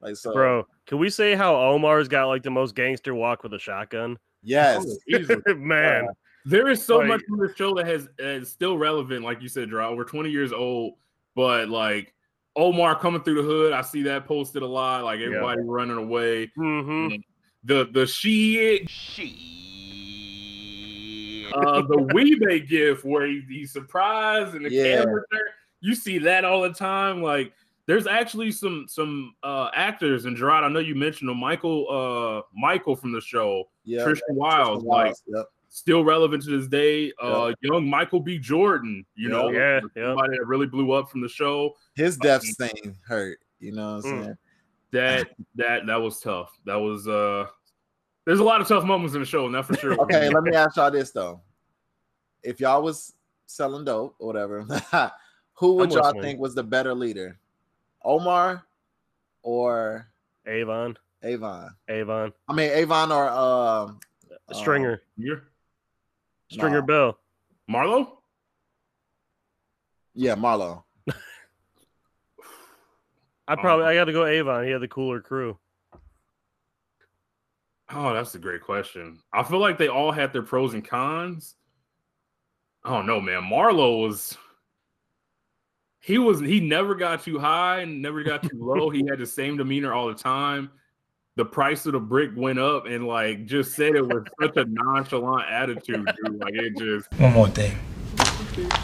like 0.00 0.16
so 0.16 0.32
Bro, 0.32 0.66
can 0.86 0.98
we 0.98 1.08
say 1.10 1.36
how 1.36 1.54
Omar's 1.54 2.08
got 2.08 2.26
like 2.26 2.42
the 2.42 2.50
most 2.50 2.74
gangster 2.74 3.14
walk 3.14 3.44
with 3.44 3.54
a 3.54 3.58
shotgun? 3.58 4.18
Yes. 4.42 4.84
Oh, 4.88 4.96
easily. 5.18 5.42
Man, 5.56 6.08
There 6.44 6.68
is 6.68 6.84
so 6.84 6.98
Like- 6.98 7.08
much 7.08 7.22
in 7.28 7.38
this 7.38 7.54
show 7.56 7.74
that 7.74 7.86
has 7.86 8.08
is 8.18 8.50
still 8.50 8.76
relevant, 8.78 9.24
like 9.24 9.40
you 9.40 9.48
said, 9.48 9.70
Dra, 9.70 9.88
over 9.88 10.04
20 10.04 10.30
years 10.30 10.52
old. 10.52 10.94
But 11.34 11.68
like 11.68 12.12
Omar 12.56 12.98
coming 12.98 13.22
through 13.22 13.36
the 13.36 13.42
hood, 13.48 13.72
I 13.72 13.80
see 13.82 14.02
that 14.02 14.26
posted 14.26 14.62
a 14.62 14.66
lot. 14.66 15.04
Like 15.04 15.20
everybody 15.20 15.62
running 15.62 15.96
away. 15.96 16.50
hmm 16.56 17.08
The 17.64 17.88
the 17.92 18.06
shit, 18.06 18.90
uh, 21.54 21.82
the 21.82 22.08
Wee-Bey 22.14 22.60
gift 22.60 23.04
where 23.04 23.26
he, 23.26 23.42
he's 23.48 23.72
surprised 23.72 24.54
and 24.54 24.64
the 24.66 24.70
Yeah. 24.70 25.02
camera 25.04 25.22
there. 25.30 25.54
You 25.80 25.94
see 25.94 26.18
that 26.18 26.44
all 26.44 26.62
the 26.62 26.72
time. 26.72 27.22
Like 27.22 27.52
there's 27.86 28.06
actually 28.06 28.52
some 28.52 28.86
some 28.88 29.34
uh 29.42 29.70
actors 29.74 30.24
and 30.24 30.36
Gerard. 30.36 30.64
I 30.64 30.68
know 30.68 30.78
you 30.80 30.94
mentioned 30.94 31.30
him, 31.30 31.38
Michael 31.38 31.86
uh 31.90 32.42
Michael 32.54 32.96
from 32.96 33.12
the 33.12 33.20
show, 33.20 33.64
Yeah. 33.84 34.04
Tristan 34.04 34.36
Wilds, 34.36 34.84
like 34.84 35.14
Yep. 35.26 35.46
still 35.68 36.04
relevant 36.04 36.42
to 36.44 36.58
this 36.58 36.68
day. 36.68 37.12
Uh, 37.20 37.52
young 37.60 37.88
Michael 37.88 38.20
B. 38.20 38.38
Jordan, 38.38 39.04
you 39.14 39.28
Yeah. 39.28 39.34
know, 39.36 39.50
Yeah, 39.50 39.80
yeah. 39.96 40.02
somebody 40.10 40.38
that 40.38 40.46
really 40.46 40.66
blew 40.66 40.92
up 40.92 41.10
from 41.10 41.20
the 41.20 41.28
show. 41.28 41.74
his 41.94 42.16
death 42.16 42.42
stain 42.42 42.96
hurt. 43.06 43.38
You 43.58 43.72
know 43.72 43.96
what 43.96 44.04
I'm 44.06 44.12
Mm. 44.12 44.22
saying? 44.24 44.38
that 44.92 45.28
that 45.54 45.86
that 45.86 45.96
was 45.96 46.20
tough. 46.20 46.54
That 46.66 46.74
was 46.76 47.08
uh 47.08 47.46
there's 48.26 48.40
a 48.40 48.44
lot 48.44 48.60
of 48.60 48.68
tough 48.68 48.84
moments 48.84 49.14
in 49.14 49.20
the 49.20 49.26
show, 49.26 49.46
and 49.46 49.54
that 49.54 49.64
for 49.64 49.74
sure. 49.76 49.98
Okay, 50.02 50.28
let 50.28 50.42
me 50.44 50.54
ask 50.54 50.76
y'all 50.76 50.90
this 50.90 51.10
though. 51.12 51.40
If 52.42 52.60
y'all 52.60 52.82
was 52.82 53.14
selling 53.46 53.84
dope 53.84 54.14
or 54.18 54.26
whatever, 54.26 54.62
who 55.54 55.74
would 55.76 55.88
I'm 55.88 55.90
y'all 55.96 56.02
listening. 56.04 56.22
think 56.22 56.40
was 56.40 56.54
the 56.54 56.62
better 56.62 56.92
leader? 56.94 57.38
Omar 58.04 58.64
or 59.42 60.08
Avon, 60.46 60.96
Avon? 61.22 61.70
Avon, 61.88 62.32
I 62.48 62.52
mean 62.52 62.70
Avon 62.70 63.12
or 63.12 63.28
um 63.28 64.00
uh, 64.48 64.54
Stringer, 64.54 65.02
You're 65.16 65.44
Stringer 66.50 66.80
nah. 66.80 66.86
Bell. 66.86 67.18
Marlo? 67.70 68.08
yeah, 70.14 70.34
Marlo. 70.34 70.82
I 73.48 73.56
probably 73.56 73.86
I 73.86 73.94
got 73.94 74.04
to 74.04 74.12
go 74.12 74.26
Avon. 74.26 74.64
He 74.64 74.70
had 74.70 74.80
the 74.80 74.88
cooler 74.88 75.20
crew. 75.20 75.58
Oh, 77.94 78.14
that's 78.14 78.34
a 78.34 78.38
great 78.38 78.62
question. 78.62 79.18
I 79.32 79.42
feel 79.42 79.58
like 79.58 79.76
they 79.78 79.88
all 79.88 80.12
had 80.12 80.32
their 80.32 80.42
pros 80.42 80.74
and 80.74 80.84
cons. 80.84 81.56
I 82.84 82.90
don't 82.90 83.06
know, 83.06 83.20
man. 83.20 83.42
Marlo 83.42 84.02
was 84.02 84.36
he 86.00 86.18
was 86.18 86.40
he 86.40 86.58
never 86.60 86.94
got 86.94 87.22
too 87.22 87.38
high 87.38 87.80
and 87.80 88.02
never 88.02 88.22
got 88.22 88.42
too 88.42 88.58
low. 88.58 88.90
He 88.90 89.06
had 89.08 89.18
the 89.18 89.26
same 89.26 89.56
demeanor 89.56 89.92
all 89.92 90.08
the 90.08 90.14
time. 90.14 90.70
The 91.36 91.44
price 91.46 91.86
of 91.86 91.92
the 91.92 92.00
brick 92.00 92.30
went 92.36 92.58
up 92.58 92.84
and 92.86 93.06
like 93.06 93.46
just 93.46 93.74
said 93.74 93.94
it 93.94 94.06
with 94.06 94.26
such 94.40 94.56
a 94.58 94.66
nonchalant 94.66 95.48
attitude, 95.50 96.06
dude. 96.24 96.38
Like 96.38 96.54
it 96.54 96.76
just 96.76 97.10
One 97.18 97.32
more 97.32 97.48
thing. 97.48 97.76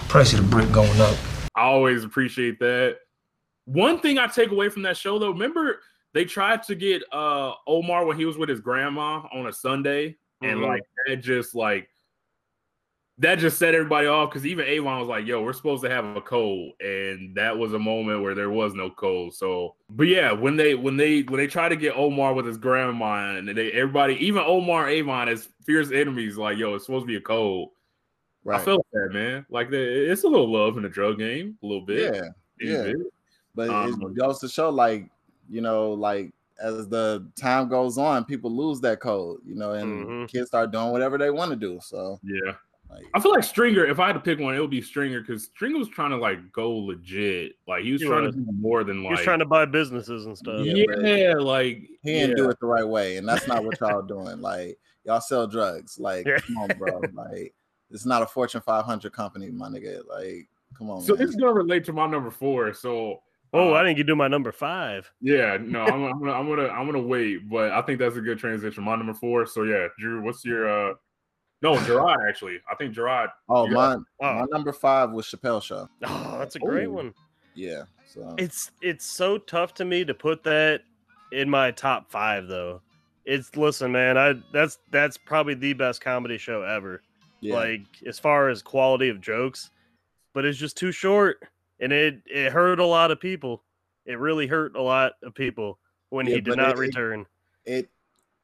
Price 0.08 0.32
of 0.32 0.40
the 0.40 0.46
brick 0.46 0.72
going 0.72 1.00
up. 1.00 1.16
I 1.54 1.62
always 1.62 2.04
appreciate 2.04 2.58
that. 2.60 2.98
One 3.66 4.00
thing 4.00 4.18
I 4.18 4.26
take 4.28 4.50
away 4.50 4.70
from 4.70 4.82
that 4.82 4.96
show 4.96 5.18
though, 5.18 5.30
remember 5.30 5.80
they 6.14 6.24
tried 6.24 6.62
to 6.64 6.74
get 6.74 7.02
uh 7.12 7.52
Omar 7.66 8.06
when 8.06 8.16
he 8.16 8.24
was 8.24 8.38
with 8.38 8.48
his 8.48 8.60
grandma 8.60 9.26
on 9.32 9.46
a 9.48 9.52
Sunday, 9.52 10.16
and 10.40 10.60
Mhm. 10.60 10.66
like 10.66 10.82
that 11.06 11.16
just 11.16 11.54
like 11.54 11.90
that 13.20 13.38
just 13.38 13.58
set 13.58 13.74
everybody 13.74 14.06
off 14.06 14.30
because 14.30 14.46
even 14.46 14.64
Avon 14.66 15.00
was 15.00 15.08
like, 15.08 15.26
"Yo, 15.26 15.42
we're 15.42 15.52
supposed 15.52 15.82
to 15.84 15.90
have 15.90 16.04
a 16.16 16.20
code," 16.20 16.72
and 16.80 17.34
that 17.34 17.56
was 17.56 17.72
a 17.74 17.78
moment 17.78 18.22
where 18.22 18.34
there 18.34 18.50
was 18.50 18.74
no 18.74 18.90
code. 18.90 19.34
So, 19.34 19.74
but 19.90 20.06
yeah, 20.06 20.30
when 20.32 20.56
they 20.56 20.74
when 20.74 20.96
they 20.96 21.22
when 21.22 21.38
they 21.38 21.46
try 21.48 21.68
to 21.68 21.76
get 21.76 21.96
Omar 21.96 22.32
with 22.34 22.46
his 22.46 22.56
grandma 22.58 23.36
and 23.36 23.48
they 23.48 23.72
everybody, 23.72 24.14
even 24.24 24.42
Omar 24.46 24.84
and 24.86 24.92
Avon 24.94 25.28
as 25.28 25.48
fierce 25.64 25.90
enemies, 25.90 26.36
like, 26.36 26.58
"Yo, 26.58 26.74
it's 26.74 26.86
supposed 26.86 27.04
to 27.04 27.08
be 27.08 27.16
a 27.16 27.20
code." 27.20 27.68
Right. 28.44 28.60
I 28.60 28.64
felt 28.64 28.86
that 28.92 29.10
man. 29.12 29.44
Like 29.50 29.68
the, 29.70 30.10
it's 30.10 30.22
a 30.24 30.28
little 30.28 30.50
love 30.50 30.76
in 30.76 30.84
the 30.84 30.88
drug 30.88 31.18
game, 31.18 31.58
a 31.62 31.66
little 31.66 31.84
bit. 31.84 32.14
yeah, 32.14 32.22
yeah. 32.60 32.82
bit. 32.84 32.96
but 33.54 33.68
Um, 33.68 34.00
it 34.02 34.14
goes 34.16 34.38
to 34.40 34.48
show 34.48 34.70
like 34.70 35.10
you 35.50 35.60
know 35.60 35.92
like 35.92 36.32
as 36.62 36.88
the 36.88 37.28
time 37.36 37.68
goes 37.68 37.98
on 37.98 38.24
people 38.24 38.50
lose 38.50 38.80
that 38.80 39.00
code 39.00 39.38
you 39.46 39.54
know 39.54 39.72
and 39.74 40.06
Mhm. 40.06 40.28
kids 40.28 40.48
start 40.48 40.70
doing 40.72 40.90
whatever 40.90 41.16
they 41.18 41.30
want 41.30 41.50
to 41.50 41.56
do 41.56 41.78
so 41.82 42.18
Yeah. 42.22 42.52
Like 42.90 43.04
I 43.14 43.20
feel 43.20 43.32
like 43.32 43.44
Stringer, 43.44 43.84
if 43.86 43.98
I 44.00 44.06
had 44.06 44.12
to 44.14 44.20
pick 44.20 44.38
one, 44.38 44.54
it 44.54 44.60
would 44.60 44.70
be 44.70 44.80
Stringer 44.82 45.20
because 45.20 45.44
Stringer 45.44 45.78
was 45.78 45.88
trying 45.88 46.10
to 46.10 46.16
like 46.16 46.52
go 46.52 46.74
legit. 46.76 47.52
Like 47.66 47.84
he 47.84 47.92
was 47.92 48.00
He 48.02 48.08
trying 48.08 48.24
was. 48.24 48.34
to 48.34 48.40
do 48.40 48.52
more 48.52 48.84
than 48.84 49.02
like 49.02 49.08
He 49.10 49.14
was 49.16 49.20
trying 49.24 49.38
to 49.40 49.46
buy 49.46 49.64
businesses 49.66 50.26
and 50.26 50.36
stuff. 50.36 50.64
Yeah, 50.64 50.84
yeah, 51.00 51.34
like 51.34 51.88
he 52.02 52.12
didn't 52.12 52.30
yeah. 52.30 52.36
do 52.44 52.50
it 52.50 52.58
the 52.60 52.66
right 52.66 52.86
way 52.86 53.16
and 53.18 53.28
that's 53.28 53.46
not 53.46 53.64
what 53.64 53.78
y'all 53.80 54.02
doing 54.02 54.40
like 54.40 54.78
y'all 55.04 55.20
sell 55.20 55.46
drugs 55.46 55.98
like 55.98 56.26
Yeah. 56.26 56.38
come 56.38 56.58
on 56.58 56.68
bro 56.78 57.00
like 57.14 57.54
it's 57.90 58.04
not 58.06 58.22
a 58.22 58.26
fortune 58.26 58.60
500 58.60 59.12
company 59.12 59.50
my 59.50 59.68
nigga 59.68 60.00
like 60.08 60.48
come 60.76 60.90
on 60.90 61.00
So 61.02 61.14
man. 61.14 61.20
this 61.22 61.30
is 61.30 61.36
gonna 61.36 61.52
relate 61.52 61.84
to 61.86 61.92
my 61.92 62.06
number 62.06 62.30
four. 62.30 62.72
So 62.74 63.20
Oh, 63.54 63.72
uh, 63.72 63.76
I 63.78 63.82
didn't 63.82 63.96
get 63.96 64.02
to 64.02 64.06
do 64.08 64.14
my 64.16 64.28
number 64.28 64.52
five. 64.52 65.10
yeah, 65.22 65.56
no, 65.58 65.80
I'm, 65.86 66.04
I'm 66.04 66.18
gonna 66.18 66.32
I'm 66.32 66.46
gonna 66.48 66.68
I'm 66.68 66.84
gonna 66.86 67.00
wait, 67.00 67.48
but 67.48 67.72
I 67.72 67.80
think 67.80 67.98
that's 67.98 68.16
a 68.16 68.20
good 68.20 68.38
transition. 68.38 68.84
My 68.84 68.94
number 68.94 69.14
four. 69.14 69.46
So 69.46 69.62
yeah, 69.62 69.86
Drew, 69.98 70.22
what's 70.22 70.44
your 70.44 70.68
uh 70.90 70.94
no 71.62 71.78
Gerard 71.84 72.20
actually. 72.28 72.58
I 72.70 72.74
think 72.76 72.94
Gerard 72.94 73.30
oh 73.48 73.66
you 73.66 73.74
my 73.74 73.94
Oh. 73.94 74.00
my 74.20 74.46
number 74.50 74.72
five 74.72 75.10
was 75.10 75.26
chappelle 75.26 75.62
show 75.62 75.88
Oh, 76.04 76.36
that's 76.38 76.56
a 76.56 76.58
great 76.60 76.86
Ooh. 76.86 76.92
one. 76.92 77.14
yeah 77.54 77.84
so 78.06 78.34
It's 78.38 78.70
it's 78.80 79.04
so 79.04 79.38
tough 79.38 79.74
to 79.74 79.84
me 79.84 80.04
to 80.04 80.14
put 80.14 80.42
that 80.44 80.82
in 81.32 81.48
my 81.50 81.70
top 81.70 82.10
five 82.10 82.46
though. 82.46 82.80
It's 83.26 83.54
listen, 83.56 83.92
man. 83.92 84.16
I 84.16 84.34
that's 84.52 84.78
that's 84.90 85.18
probably 85.18 85.54
the 85.54 85.74
best 85.74 86.00
comedy 86.00 86.38
show 86.38 86.62
ever. 86.62 87.02
yeah 87.40 87.54
Like 87.56 87.82
as 88.06 88.18
far 88.18 88.48
as 88.48 88.62
quality 88.62 89.10
of 89.10 89.20
jokes, 89.20 89.70
but 90.32 90.46
it's 90.46 90.56
just 90.58 90.78
too 90.78 90.90
short, 90.92 91.42
and 91.80 91.92
it 91.92 92.22
it 92.24 92.50
hurt 92.52 92.78
a 92.80 92.86
lot 92.86 93.10
of 93.10 93.20
people. 93.20 93.62
It 94.06 94.18
really 94.18 94.46
hurt 94.46 94.74
a 94.76 94.80
lot 94.80 95.12
of 95.22 95.34
people 95.34 95.78
when 96.08 96.26
Yeah, 96.26 96.36
he 96.36 96.40
did 96.40 96.56
not 96.56 96.70
it- 96.70 96.76
it- 96.76 96.78
return. 96.78 97.26
it 97.66 97.90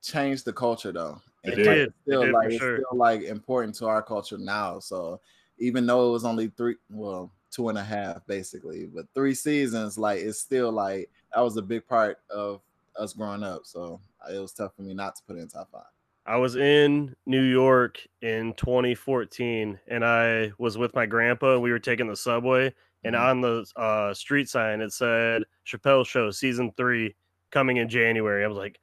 changed 0.02 0.44
the 0.44 0.52
culture 0.52 0.92
though. 0.92 1.22
It 1.44 1.58
And, 1.58 1.66
like, 1.66 1.76
it's 1.78 1.94
Still 2.06 2.22
It 2.22 2.26
did 2.26 2.32
like 2.32 2.46
it's 2.48 2.58
sure. 2.58 2.76
still 2.78 2.98
like 2.98 3.22
important 3.22 3.74
to 3.76 3.86
our 3.86 4.02
culture 4.02 4.38
now. 4.38 4.78
So 4.78 5.20
even 5.58 5.86
though 5.86 6.08
it 6.08 6.12
was 6.12 6.24
only 6.24 6.48
three, 6.48 6.76
well, 6.90 7.32
two 7.50 7.68
and 7.68 7.78
a 7.78 7.84
half 7.84 8.26
basically, 8.26 8.86
but 8.86 9.06
three 9.14 9.34
seasons, 9.34 9.96
like 9.98 10.20
it's 10.20 10.40
still 10.40 10.72
like 10.72 11.10
that 11.34 11.40
was 11.40 11.56
a 11.56 11.62
big 11.62 11.86
part 11.86 12.18
of 12.30 12.60
us 12.96 13.12
growing 13.12 13.42
up. 13.42 13.62
So 13.64 14.00
it 14.32 14.38
was 14.38 14.52
tough 14.52 14.74
for 14.76 14.82
me 14.82 14.94
not 14.94 15.16
to 15.16 15.22
put 15.26 15.36
it 15.36 15.40
in 15.40 15.48
top 15.48 15.70
five. 15.70 15.84
I 16.26 16.36
was 16.36 16.56
in 16.56 17.14
New 17.26 17.42
York 17.42 18.00
in 18.22 18.54
2014 18.54 19.78
and 19.88 20.04
I 20.04 20.52
was 20.58 20.78
with 20.78 20.94
my 20.94 21.04
grandpa. 21.06 21.58
We 21.58 21.70
were 21.70 21.78
taking 21.78 22.08
the 22.08 22.16
subway, 22.16 22.74
and 23.04 23.14
Mhm. 23.14 23.20
on 23.20 23.40
the 23.42 23.66
uh, 23.76 24.14
street 24.14 24.48
sign 24.48 24.80
it 24.80 24.92
said 24.92 25.44
Chappelle 25.66 26.06
Show 26.06 26.30
season 26.30 26.72
three 26.76 27.14
coming 27.50 27.76
in 27.76 27.88
January. 27.88 28.42
I 28.44 28.48
was 28.48 28.56
like, 28.56 28.80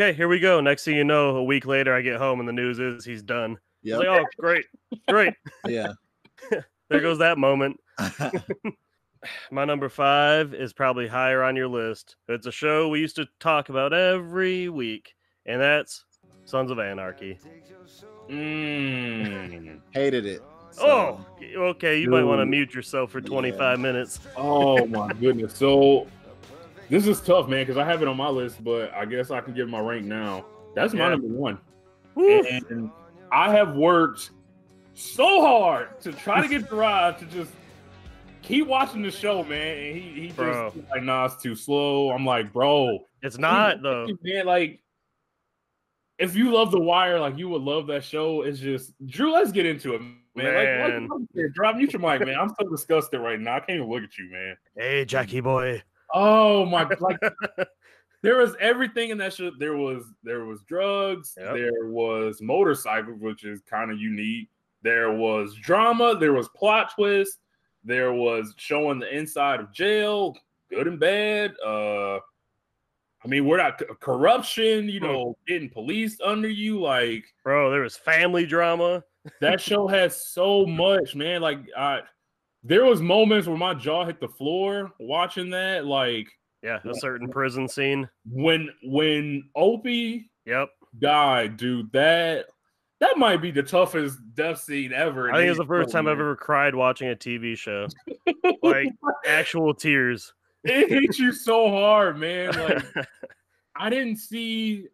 okay, 0.00 0.16
here 0.16 0.28
we 0.28 0.38
go. 0.38 0.60
Next 0.60 0.84
thing 0.84 0.96
you 0.96 1.04
know, 1.04 1.36
a 1.36 1.44
week 1.44 1.66
later, 1.66 1.94
I 1.94 2.00
get 2.00 2.16
home 2.16 2.40
and 2.40 2.48
the 2.48 2.52
news 2.52 2.78
is 2.78 3.04
he's 3.04 3.22
done. 3.22 3.58
Yeah, 3.82 3.98
like, 3.98 4.08
oh, 4.08 4.24
great, 4.38 4.64
great. 5.08 5.34
yeah. 5.66 5.92
There 6.88 7.00
goes 7.00 7.18
that 7.18 7.38
moment. 7.38 7.78
My 9.52 9.64
number 9.64 9.88
five 9.88 10.54
is 10.54 10.72
probably 10.72 11.06
higher 11.06 11.44
on 11.44 11.54
your 11.54 11.68
list. 11.68 12.16
It's 12.26 12.48
a 12.48 12.50
show 12.50 12.88
we 12.88 12.98
used 12.98 13.14
to 13.14 13.28
talk 13.38 13.68
about 13.68 13.92
every 13.92 14.68
week, 14.68 15.14
and 15.46 15.60
that's 15.60 16.04
Sons 16.46 16.72
of 16.72 16.80
Anarchy. 16.80 17.38
Mm. 18.28 19.80
Hated 19.92 20.26
it. 20.26 20.42
So, 20.72 20.84
Oh, 20.84 21.26
okay. 21.68 22.00
You 22.00 22.10
might 22.10 22.24
want 22.24 22.40
to 22.40 22.46
mute 22.46 22.74
yourself 22.74 23.12
for 23.12 23.20
25 23.20 23.78
minutes. 23.78 24.18
Oh 24.36 24.84
my 24.86 25.12
goodness. 25.12 25.54
So 25.54 26.08
this 26.90 27.06
is 27.06 27.20
tough, 27.20 27.48
man, 27.48 27.62
because 27.62 27.76
I 27.78 27.84
have 27.84 28.02
it 28.02 28.08
on 28.08 28.16
my 28.16 28.28
list, 28.28 28.62
but 28.62 28.92
I 28.92 29.04
guess 29.06 29.30
I 29.30 29.40
can 29.40 29.54
give 29.54 29.68
my 29.68 29.80
rank 29.80 30.04
now. 30.04 30.44
That's 30.74 30.92
my 30.92 31.04
Yeah. 31.04 31.08
number 31.10 31.28
one. 31.28 31.58
Woo. 32.14 32.42
And 32.42 32.90
I 33.32 33.50
have 33.52 33.74
worked 33.76 34.30
so 34.94 35.40
hard 35.40 36.00
to 36.00 36.12
try 36.12 36.42
to 36.42 36.48
get 36.48 36.68
Gerard 36.68 37.18
to 37.18 37.24
just 37.26 37.52
keep 38.42 38.66
watching 38.66 39.02
the 39.02 39.10
show, 39.10 39.44
man. 39.44 39.76
And 39.78 39.96
he, 39.96 40.02
he 40.20 40.26
just 40.28 40.36
Bro. 40.36 40.70
he's 40.74 40.82
like, 40.90 41.02
nah, 41.02 41.26
it's 41.26 41.40
too 41.42 41.54
slow. 41.54 42.10
I'm 42.10 42.26
like, 42.26 42.52
bro, 42.52 42.98
It's 43.22 43.38
not 43.38 43.82
though. 43.82 44.08
man, 44.22 44.46
like 44.46 44.80
if 46.18 46.36
you 46.36 46.52
love 46.52 46.70
The 46.70 46.80
Wire, 46.80 47.18
like 47.18 47.38
you 47.38 47.48
would 47.48 47.62
love 47.62 47.86
that 47.86 48.04
show. 48.04 48.42
It's 48.42 48.58
just 48.58 48.92
Drew. 49.06 49.32
Let's 49.32 49.52
get 49.52 49.64
into 49.64 49.94
it, 49.94 50.00
man. 50.02 50.18
Man. 50.34 51.08
Like, 51.08 51.20
like 51.34 51.52
drop 51.54 51.76
mute 51.76 51.92
your 51.94 52.00
mic, 52.02 52.20
man. 52.26 52.36
I'm 52.38 52.50
so 52.60 52.68
disgusted 52.68 53.20
right 53.20 53.40
now. 53.40 53.56
I 53.56 53.60
can't 53.60 53.78
even 53.78 53.88
look 53.88 54.02
at 54.02 54.18
you, 54.18 54.30
man. 54.30 54.56
Hey, 54.76 55.04
Jackie 55.06 55.40
boy. 55.40 55.82
Oh 56.14 56.64
my! 56.66 56.88
Like 57.00 57.18
there 58.22 58.36
was 58.36 58.54
everything 58.60 59.10
in 59.10 59.18
that 59.18 59.34
show. 59.34 59.50
There 59.58 59.76
was 59.76 60.04
there 60.22 60.44
was 60.44 60.62
drugs. 60.62 61.34
Yep. 61.38 61.54
There 61.54 61.86
was 61.86 62.40
motorcycles, 62.42 63.20
which 63.20 63.44
is 63.44 63.60
kind 63.68 63.90
of 63.90 63.98
unique. 63.98 64.48
There 64.82 65.12
was 65.12 65.54
drama. 65.56 66.16
There 66.18 66.32
was 66.32 66.48
plot 66.50 66.92
twist. 66.94 67.38
There 67.84 68.12
was 68.12 68.54
showing 68.56 68.98
the 68.98 69.14
inside 69.16 69.60
of 69.60 69.72
jail, 69.72 70.36
good 70.70 70.86
and 70.86 71.00
bad. 71.00 71.54
Uh, 71.64 72.16
I 73.22 73.28
mean, 73.28 73.46
we're 73.46 73.58
not 73.58 73.80
corruption. 74.00 74.88
You 74.88 75.00
know, 75.00 75.36
getting 75.46 75.70
policed 75.70 76.20
under 76.22 76.48
you. 76.48 76.80
Like 76.80 77.24
Bro, 77.44 77.70
there 77.70 77.82
was 77.82 77.96
family 77.96 78.46
drama. 78.46 79.02
that 79.40 79.60
show 79.60 79.86
has 79.86 80.26
so 80.28 80.66
much, 80.66 81.14
man. 81.14 81.40
Like 81.40 81.58
I, 81.76 82.00
there 82.62 82.84
was 82.84 83.00
moments 83.00 83.46
where 83.48 83.56
my 83.56 83.74
jaw 83.74 84.04
hit 84.04 84.20
the 84.20 84.28
floor 84.28 84.92
watching 85.00 85.50
that. 85.50 85.86
Like 85.86 86.28
Yeah, 86.62 86.80
a 86.84 86.94
certain 86.94 87.28
prison 87.28 87.68
scene. 87.68 88.08
when 88.30 88.68
when 88.84 89.48
Opie 89.56 90.30
Yep. 90.46 90.68
died, 90.98 91.56
dude, 91.56 91.90
that 91.92 92.46
that 93.00 93.16
might 93.16 93.38
be 93.38 93.50
the 93.50 93.62
toughest 93.62 94.18
death 94.34 94.60
scene 94.60 94.92
ever. 94.92 95.32
I 95.32 95.38
think 95.38 95.48
it's 95.48 95.58
the 95.58 95.64
first 95.64 95.90
time 95.90 96.06
I've 96.06 96.12
ever 96.12 96.36
cried 96.36 96.74
watching 96.74 97.08
a 97.08 97.16
TV 97.16 97.56
show. 97.56 97.86
Like 98.62 98.88
actual 99.26 99.72
tears. 99.74 100.34
it 100.64 100.88
hits 100.90 101.18
you 101.18 101.32
so 101.32 101.70
hard, 101.70 102.18
man. 102.18 102.52
Like 102.58 102.84
I 103.76 103.88
didn't 103.88 104.16
see. 104.16 104.86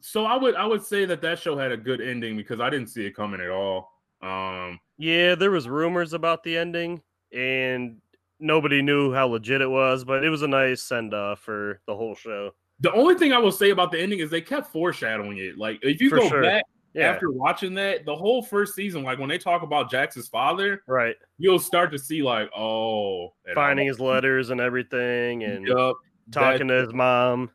So 0.00 0.24
I 0.24 0.36
would 0.36 0.54
I 0.54 0.64
would 0.66 0.84
say 0.84 1.04
that 1.06 1.20
that 1.22 1.40
show 1.40 1.56
had 1.58 1.72
a 1.72 1.76
good 1.76 2.00
ending 2.00 2.36
because 2.36 2.60
I 2.60 2.70
didn't 2.70 2.88
see 2.88 3.04
it 3.06 3.16
coming 3.16 3.40
at 3.40 3.50
all. 3.50 3.90
Um, 4.22 4.78
yeah, 4.98 5.34
there 5.34 5.50
was 5.50 5.68
rumors 5.68 6.12
about 6.12 6.42
the 6.42 6.56
ending, 6.56 7.02
and 7.32 8.00
nobody 8.38 8.82
knew 8.82 9.12
how 9.12 9.26
legit 9.26 9.60
it 9.60 9.70
was, 9.70 10.04
but 10.04 10.24
it 10.24 10.30
was 10.30 10.42
a 10.42 10.48
nice 10.48 10.82
send 10.82 11.14
off 11.14 11.40
for 11.40 11.80
the 11.86 11.96
whole 11.96 12.14
show. 12.14 12.52
The 12.80 12.92
only 12.92 13.14
thing 13.14 13.32
I 13.32 13.38
will 13.38 13.52
say 13.52 13.70
about 13.70 13.90
the 13.90 13.98
ending 14.00 14.18
is 14.18 14.30
they 14.30 14.42
kept 14.42 14.70
foreshadowing 14.70 15.38
it. 15.38 15.56
Like 15.56 15.78
if 15.82 16.00
you 16.00 16.10
For 16.10 16.18
go 16.18 16.28
sure. 16.28 16.42
back 16.42 16.64
Yeah, 16.92 17.10
after 17.10 17.30
watching 17.30 17.72
that, 17.74 18.04
the 18.04 18.14
whole 18.14 18.42
first 18.42 18.74
season, 18.74 19.02
like 19.02 19.18
when 19.18 19.28
they 19.30 19.38
talk 19.38 19.62
about 19.62 19.90
Jax's 19.90 20.28
father, 20.28 20.82
right. 20.86 21.16
you'll 21.38 21.58
start 21.58 21.90
to 21.92 21.98
see 21.98 22.22
like, 22.22 22.50
oh, 22.56 23.32
Finding 23.54 23.86
his 23.86 23.98
letters 24.00 24.50
and 24.50 24.60
everything, 24.60 25.44
and 25.44 25.66
Yup, 25.66 25.96
talking 26.30 26.68
to 26.68 26.74
his 26.74 26.92
mom. 26.92 27.50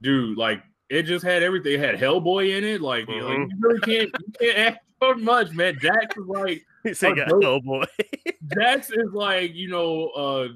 dude, 0.00 0.38
like 0.38 0.62
it 0.92 1.04
just 1.04 1.24
had 1.24 1.42
everything. 1.42 1.72
It 1.72 1.80
had 1.80 1.96
Hellboy 1.98 2.56
in 2.56 2.64
it. 2.64 2.80
Like, 2.82 3.08
you, 3.08 3.20
know, 3.20 3.28
Mhm. 3.28 3.50
you 3.50 3.56
really 3.60 3.80
can't 3.80 4.10
you 4.26 4.32
can't 4.40 4.58
ask 4.58 4.78
for 4.98 5.14
much, 5.16 5.50
man. 5.52 5.78
Jax 5.80 6.16
is 6.16 6.26
like 6.26 6.62
He 6.84 6.94
said, 6.94 7.12
Oh, 7.12 7.14
"Got 7.16 7.28
dope. 7.28 7.44
oh 7.44 7.60
boy." 7.60 7.84
Jax 8.54 8.90
is 8.90 9.12
like, 9.12 9.54
you 9.54 9.68
know, 9.68 10.08
uh 10.08 10.48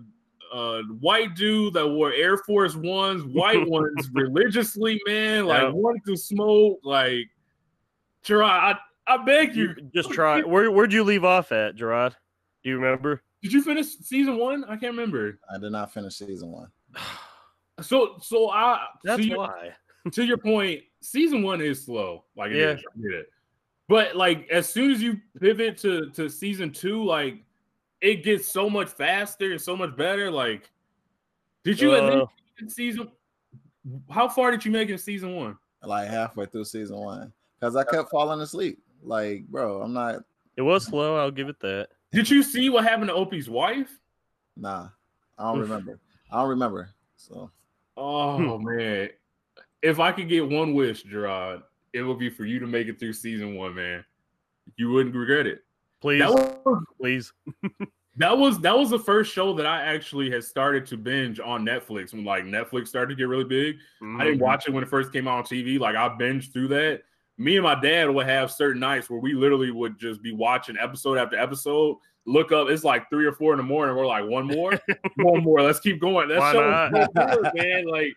uh 0.54 0.82
white 1.00 1.34
dude 1.34 1.74
that 1.74 1.88
wore 1.88 2.12
Air 2.12 2.36
Force 2.38 2.74
Ones, 2.76 3.24
white 3.24 3.66
ones 3.78 4.08
religiously, 4.12 5.00
man. 5.06 5.46
Like 5.46 5.62
Yeah. 5.62 5.68
wanted 5.70 6.04
to 6.06 6.16
smoke, 6.16 6.80
like 6.84 7.28
Gerard, 8.22 8.76
I, 9.06 9.14
I 9.14 9.24
beg 9.24 9.54
you. 9.56 9.74
Just 9.94 10.10
try. 10.10 10.42
Where 10.42 10.70
where'd 10.70 10.92
you 10.92 11.04
leave 11.04 11.24
off 11.24 11.50
at, 11.52 11.76
Gerard? 11.76 12.14
Do 12.62 12.70
you 12.70 12.76
remember? 12.78 13.22
Did 13.42 13.52
you 13.52 13.62
finish 13.62 13.86
season 14.02 14.36
one? 14.38 14.64
I 14.64 14.76
can't 14.76 14.96
remember. 14.96 15.38
I 15.52 15.58
did 15.58 15.70
not 15.72 15.92
finish 15.94 16.16
season 16.16 16.50
one. 16.52 16.68
So 17.82 18.16
so 18.22 18.48
I 18.50 18.86
That's 19.04 19.20
to 19.20 19.28
your, 19.28 19.36
why. 19.36 19.72
To 20.12 20.24
your 20.24 20.38
point, 20.38 20.82
season 21.00 21.42
one 21.42 21.60
is 21.60 21.84
slow. 21.84 22.24
Like 22.36 22.50
it 22.52 22.56
Yeah. 22.58 22.72
is, 22.72 22.82
it. 23.02 23.30
But 23.88 24.16
like 24.16 24.48
as 24.50 24.68
soon 24.68 24.90
as 24.90 25.00
you 25.02 25.20
pivot 25.40 25.76
to 25.78 26.10
to 26.10 26.28
season 26.28 26.72
two, 26.72 27.04
like 27.04 27.44
it 28.00 28.24
gets 28.24 28.48
so 28.48 28.68
much 28.68 28.88
faster 28.88 29.52
and 29.52 29.60
so 29.60 29.76
much 29.76 29.96
better. 29.96 30.30
Like, 30.30 30.70
did 31.64 31.80
you 31.80 31.94
at 31.94 32.02
Uh, 32.04 32.16
least 32.16 32.30
in 32.60 32.68
season? 32.68 33.10
How 34.10 34.28
far 34.28 34.50
did 34.50 34.64
you 34.64 34.70
make 34.72 34.88
in 34.88 34.98
season 34.98 35.34
one? 35.36 35.56
Like 35.82 36.08
halfway 36.08 36.46
through 36.46 36.64
season 36.64 36.96
one, 36.96 37.32
because 37.60 37.76
I 37.76 37.84
kept 37.84 38.10
falling 38.10 38.40
asleep. 38.40 38.82
Like, 39.02 39.46
bro, 39.46 39.82
I'm 39.82 39.92
not. 39.92 40.24
it 40.56 40.62
was 40.62 40.84
slow. 40.86 41.16
I'll 41.16 41.30
give 41.30 41.48
it 41.48 41.60
that. 41.60 41.88
Did 42.12 42.28
you 42.28 42.42
see 42.42 42.68
what 42.70 42.82
happened 42.84 43.08
to 43.08 43.14
Opie's 43.14 43.48
wife? 43.48 43.96
Nah, 44.56 44.88
I 45.38 45.52
don't 45.52 45.60
remember. 45.60 46.00
I 46.32 46.40
don't 46.40 46.48
remember. 46.50 46.90
So 47.16 47.50
Oh 47.96 48.58
man, 48.58 49.10
if 49.86 50.00
I 50.00 50.12
could 50.12 50.28
get 50.28 50.48
one 50.48 50.74
wish, 50.74 51.02
Gerard, 51.04 51.62
it 51.92 52.02
would 52.02 52.18
be 52.18 52.28
for 52.28 52.44
you 52.44 52.58
to 52.58 52.66
make 52.66 52.88
it 52.88 52.98
through 52.98 53.12
season 53.12 53.54
one, 53.56 53.74
man. 53.74 54.04
You 54.76 54.90
wouldn't 54.90 55.14
regret 55.14 55.46
it. 55.46 55.60
Please, 56.00 56.20
That 56.20 56.32
was 56.32 56.84
please. 57.00 57.32
that 58.16 58.36
was 58.36 58.58
that 58.60 58.76
was 58.76 58.90
the 58.90 58.98
first 58.98 59.32
show 59.32 59.52
that 59.54 59.66
I 59.66 59.82
actually 59.82 60.30
had 60.30 60.42
started 60.44 60.86
to 60.86 60.96
binge 60.96 61.38
on 61.40 61.64
Netflix 61.64 62.12
when 62.12 62.24
like 62.24 62.44
Netflix 62.44 62.88
started 62.88 63.10
to 63.10 63.14
get 63.16 63.28
really 63.28 63.44
big. 63.44 63.76
I 64.02 64.24
didn't 64.24 64.38
Mhm. 64.40 64.42
watch 64.42 64.66
it 64.68 64.72
when 64.72 64.82
it 64.82 64.88
first 64.90 65.12
came 65.12 65.28
out 65.28 65.38
on 65.38 65.44
TV. 65.44 65.78
Like 65.78 65.96
I 65.96 66.08
binged 66.08 66.52
through 66.52 66.68
that. 66.68 67.02
Me 67.38 67.56
and 67.56 67.64
my 67.64 67.78
dad 67.80 68.10
would 68.10 68.26
have 68.26 68.50
certain 68.50 68.80
nights 68.80 69.08
where 69.10 69.20
we 69.20 69.34
literally 69.34 69.70
would 69.70 69.98
just 69.98 70.22
be 70.22 70.32
watching 70.32 70.76
episode 70.80 71.18
after 71.18 71.38
episode. 71.38 71.96
Look 72.24 72.50
up, 72.50 72.68
it's 72.68 72.82
like 72.82 73.08
three 73.08 73.24
or 73.26 73.32
four 73.32 73.52
in 73.52 73.58
the 73.58 73.62
morning. 73.62 73.94
We're 73.94 74.06
like, 74.06 74.24
one 74.24 74.46
more, 74.46 74.72
one 75.18 75.42
more. 75.44 75.62
Let's 75.62 75.78
keep 75.80 76.00
going. 76.00 76.28
That 76.28 76.52
show 76.52 76.70
not? 76.70 76.98
is 76.98 77.08
so 77.14 77.42
good, 77.42 77.52
man. 77.54 77.86
Like, 77.86 78.12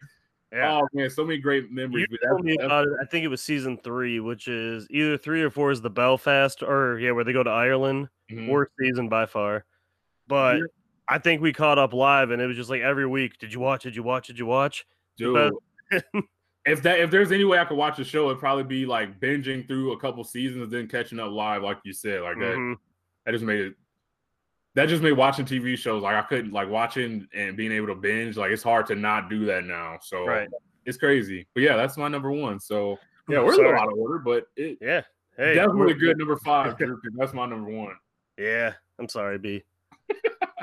Yeah. 0.51 0.79
oh 0.81 0.87
man, 0.93 1.09
so 1.09 1.23
many 1.23 1.37
great 1.39 1.71
memories. 1.71 2.07
You 2.09 2.17
told 2.27 2.43
me 2.43 2.57
about 2.59 2.87
it. 2.87 2.93
I 3.01 3.05
think 3.05 3.23
it 3.23 3.27
was 3.27 3.41
season 3.41 3.77
three, 3.83 4.19
which 4.19 4.47
is 4.47 4.87
either 4.89 5.15
three 5.17 5.43
or 5.43 5.49
four 5.51 5.69
is 5.71 5.81
the 5.81 5.89
Belfast, 5.91 6.63
or 6.63 6.97
yeah, 6.99 7.11
where 7.11 7.23
they 7.23 7.33
go 7.33 7.43
to 7.43 7.49
Ireland. 7.49 8.09
Mhm. 8.31 8.49
Worst 8.49 8.71
season 8.79 9.09
by 9.09 9.25
far. 9.27 9.65
But 10.27 10.57
Yeah. 10.57 10.63
I 11.07 11.17
think 11.19 11.41
we 11.41 11.53
caught 11.53 11.77
up 11.79 11.93
live, 11.93 12.31
and 12.31 12.41
it 12.41 12.47
was 12.47 12.55
just 12.57 12.69
like 12.69 12.81
every 12.81 13.05
week. 13.07 13.37
Did 13.39 13.53
you 13.53 13.59
watch? 13.59 13.83
Did 13.83 13.95
you 13.95 14.03
watch? 14.03 14.27
Did 14.27 14.39
you 14.39 14.45
watch? 14.47 14.85
Dude, 15.17 15.53
if 16.65 16.81
that 16.83 16.99
if 16.99 17.09
there's 17.11 17.31
any 17.31 17.45
way 17.45 17.57
I 17.59 17.65
could 17.65 17.77
watch 17.77 17.97
the 17.97 18.03
show, 18.03 18.27
it'd 18.29 18.39
probably 18.39 18.63
be 18.63 18.85
like 18.85 19.19
binging 19.19 19.67
through 19.67 19.91
a 19.93 19.99
couple 19.99 20.23
seasons 20.23 20.63
and 20.63 20.71
then 20.71 20.87
catching 20.87 21.19
up 21.19 21.31
live, 21.31 21.63
like 21.63 21.77
you 21.83 21.93
said. 21.93 22.21
Like 22.21 22.37
that, 22.39 22.55
Mhm. 22.55 22.75
that 23.25 23.31
just 23.31 23.43
made 23.43 23.59
it. 23.59 23.75
That 24.79 24.87
just 24.87 25.03
made 25.03 25.11
watching 25.11 25.43
TV 25.43 25.77
shows 25.77 26.03
like 26.03 26.15
I 26.15 26.21
couldn't 26.21 26.53
like 26.53 26.69
watching 26.69 27.27
and 27.33 27.57
being 27.57 27.73
able 27.73 27.87
to 27.87 27.95
binge. 27.95 28.37
Like 28.37 28.49
it's 28.51 28.63
hard 28.63 28.85
to 28.85 28.95
not 28.95 29.29
do 29.29 29.43
that 29.45 29.65
now. 29.65 29.97
So 30.01 30.25
Right. 30.25 30.47
it's 30.85 30.97
crazy. 30.97 31.45
But 31.53 31.63
yeah, 31.63 31.75
that's 31.75 31.97
my 31.97 32.07
number 32.07 32.31
one. 32.31 32.61
So 32.61 32.97
hmm, 33.27 33.33
yeah, 33.33 33.39
we're 33.39 33.51
a 33.51 33.55
Sorry. 33.55 33.67
little 33.67 33.81
out 33.81 33.91
of 33.91 33.97
order, 33.99 34.19
but 34.19 34.47
it 34.55 34.77
Yeah. 34.79 35.01
Hey, 35.35 35.55
definitely 35.55 35.87
we're- 35.87 35.99
good 35.99 36.17
number 36.17 36.37
five. 36.45 36.77
Drew, 36.77 36.95
'cause 37.01 37.11
that's 37.17 37.33
my 37.33 37.45
number 37.45 37.69
one. 37.69 37.97
Yeah. 38.37 38.71
I'm 38.97 39.09
sorry, 39.09 39.37
B. 39.37 39.63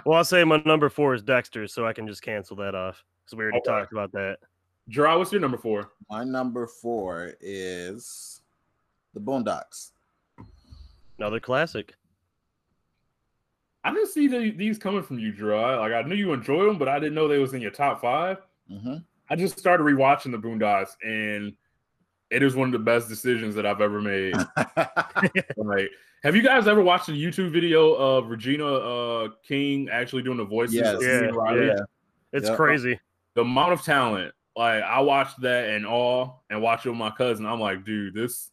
well, 0.07 0.17
I'll 0.17 0.25
say 0.25 0.43
my 0.45 0.63
number 0.65 0.89
four 0.89 1.13
is 1.13 1.23
Dexter, 1.23 1.67
so 1.67 1.87
I 1.87 1.93
can 1.93 2.07
just 2.09 2.23
cancel 2.23 2.57
that 2.57 2.75
off 2.75 3.05
because 3.27 3.37
we 3.37 3.43
already 3.45 3.59
Okay. 3.59 3.71
talked 3.71 3.93
about 3.93 4.13
that. 4.13 4.39
Gerard, 4.89 5.19
what's 5.19 5.31
your 5.31 5.43
number 5.43 5.59
four? 5.59 5.91
my 6.09 6.25
number 6.25 6.67
four 6.67 7.33
is 7.43 8.41
the 9.13 9.21
Boondocks. 9.21 9.91
Another 11.19 11.39
classic. 11.39 11.93
I 13.87 13.93
didn't 13.93 14.09
see 14.09 14.27
the, 14.27 14.51
these 14.51 14.79
coming 14.79 15.05
from 15.05 15.21
you, 15.21 15.33
Gerard. 15.33 15.79
Like 15.79 15.93
I 15.93 16.07
knew 16.09 16.17
you 16.17 16.33
enjoyed 16.33 16.69
them, 16.69 16.77
but 16.77 16.89
I 16.89 16.99
didn't 16.99 17.15
know 17.15 17.29
they 17.29 17.39
was 17.39 17.55
in 17.55 17.63
your 17.63 17.71
top 17.71 18.01
five. 18.01 18.39
hmm 18.69 18.97
I 19.29 19.37
just 19.37 19.59
started 19.59 19.83
rewatching 19.85 20.33
the 20.33 20.39
Boondocks, 20.39 20.97
and 21.03 21.53
it 22.31 22.43
is 22.43 22.55
one 22.57 22.69
of 22.69 22.73
the 22.73 22.79
best 22.81 23.09
decisions 23.09 23.55
that 23.55 23.65
I've 23.67 23.81
ever 23.81 24.01
made. 24.01 24.35
like, 25.57 25.91
have 26.25 26.35
you 26.35 26.43
guys 26.43 26.67
ever 26.67 26.83
watched 26.83 27.09
a 27.09 27.13
YouTube 27.13 27.53
video 27.53 27.95
of 27.95 28.29
Regina 28.29 28.67
uh, 28.67 29.29
King 29.47 29.89
actually 29.89 30.23
doing 30.23 30.37
the 30.37 30.45
voices 30.45 30.75
Yes. 30.75 31.01
Yeah, 31.01 31.31
Riley? 31.31 31.67
yeah. 31.69 31.81
It's 32.33 32.49
Yep. 32.49 32.57
crazy. 32.57 33.01
The 33.35 33.43
amount 33.43 33.73
of 33.73 33.83
talent, 33.83 34.33
like 34.57 34.83
I 34.83 35.01
watched 35.01 35.41
that 35.43 35.71
and 35.71 35.87
all, 35.87 36.43
and 36.51 36.61
watched 36.61 36.87
it 36.87 36.91
with 36.91 36.99
my 36.99 37.11
cousin. 37.11 37.47
I'm 37.47 37.61
like, 37.61 37.85
dude, 37.85 38.15
this 38.15 38.51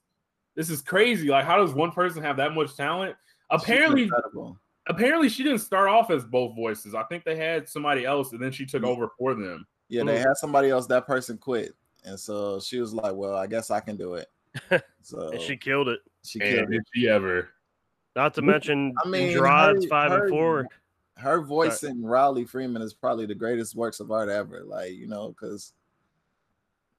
this 0.56 0.70
is 0.70 0.84
crazy. 0.84 1.30
Like, 1.30 1.46
how 1.46 1.58
does 1.58 1.74
one 1.74 1.92
person 1.92 2.22
have 2.22 2.38
that 2.38 2.54
much 2.54 2.76
talent? 2.76 3.16
She's 3.52 3.62
Apparently, 3.62 4.04
incredible. 4.04 4.60
Apparently 4.88 5.30
she 5.30 5.44
didn't 5.44 5.60
start 5.60 5.88
off 5.90 6.12
as 6.12 6.26
both 6.26 6.56
voices. 6.56 6.94
I 6.94 7.04
think 7.04 7.24
they 7.24 7.36
had 7.38 7.68
somebody 7.70 8.06
else, 8.06 8.34
and 8.34 8.42
then 8.42 8.52
she 8.52 8.66
took 8.66 8.84
over 8.84 9.10
for 9.18 9.34
them. 9.34 9.66
Yeah, 9.90 10.04
they 10.04 10.20
had 10.20 10.36
somebody 10.38 10.70
else. 10.70 10.88
That 10.88 11.08
person 11.08 11.38
quit, 11.38 11.74
and 12.04 12.20
so 12.20 12.60
she 12.60 12.80
was 12.80 12.94
like, 12.94 13.14
"Well, 13.16 13.36
I 13.36 13.48
guess 13.48 13.72
I 13.72 13.80
can 13.80 13.96
do 13.98 14.16
it." 14.16 14.30
So 15.02 15.30
And 15.32 15.42
she 15.42 15.58
killed 15.58 15.90
it. 15.90 16.00
she 16.24 16.40
And 16.40 16.50
killed 16.50 16.70
it. 16.70 16.72
did 16.72 16.84
she 16.94 17.10
ever? 17.10 17.50
Not 18.16 18.34
to 18.36 18.42
mention 18.42 18.94
I 19.04 19.08
mean, 19.10 19.32
Gerard's 19.34 19.84
her- 19.86 19.90
five 19.90 20.12
her- 20.12 20.22
and 20.26 20.30
four. 20.30 20.68
Her 21.18 21.42
voice 21.42 21.84
in 21.84 22.04
Riley 22.04 22.46
Freeman 22.46 22.82
is 22.82 22.94
probably 22.94 23.26
the 23.26 23.36
greatest 23.36 23.76
works 23.76 24.00
of 24.00 24.12
art 24.12 24.30
ever. 24.30 24.64
Like 24.64 24.94
you 24.94 25.08
know, 25.08 25.30
because 25.30 25.74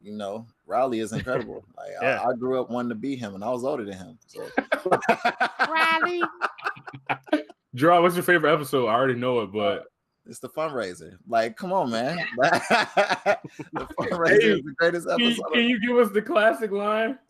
you 0.02 0.12
know 0.12 0.46
Riley 0.66 1.00
is 1.00 1.12
incredible. 1.12 1.64
Like 1.76 1.90
Yeah. 2.02 2.20
I, 2.22 2.30
I 2.30 2.34
grew 2.34 2.60
up 2.60 2.70
wanting 2.70 2.90
to 2.90 2.94
be 2.94 3.16
him, 3.16 3.34
and 3.34 3.42
I 3.44 3.50
was 3.50 3.64
older 3.64 3.84
than 3.84 3.96
him. 3.96 4.18
So 4.26 4.46
Gerard, 7.74 8.02
what's 8.02 8.14
your 8.14 8.22
favorite 8.24 8.52
episode? 8.52 8.86
I 8.86 8.94
already 8.94 9.14
know 9.14 9.40
it, 9.40 9.52
but 9.52 9.86
it's 10.26 10.38
the 10.38 10.48
fundraiser. 10.48 11.16
Like, 11.26 11.56
come 11.56 11.72
on, 11.72 11.90
man. 11.90 12.16
the 12.36 13.38
fundraiser 13.98 14.28
Hey, 14.28 14.48
is 14.50 14.62
the 14.62 14.74
greatest 14.78 15.08
can, 15.08 15.20
episode. 15.20 15.52
can 15.52 15.64
you 15.64 15.80
give 15.80 15.96
us 15.96 16.10
the 16.12 16.22
classic 16.22 16.70
line? 16.70 17.18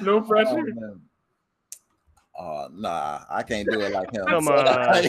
No 0.00 0.16
oh, 0.16 0.20
pressure. 0.22 0.64
Oh. 0.82 0.96
Oh, 2.38 2.68
nah, 2.72 3.20
I 3.30 3.42
can't 3.42 3.68
do 3.70 3.80
it 3.80 3.92
like 3.92 4.10
him. 4.12 4.26
Come 4.26 4.44
So, 4.44 4.54
on. 4.54 5.04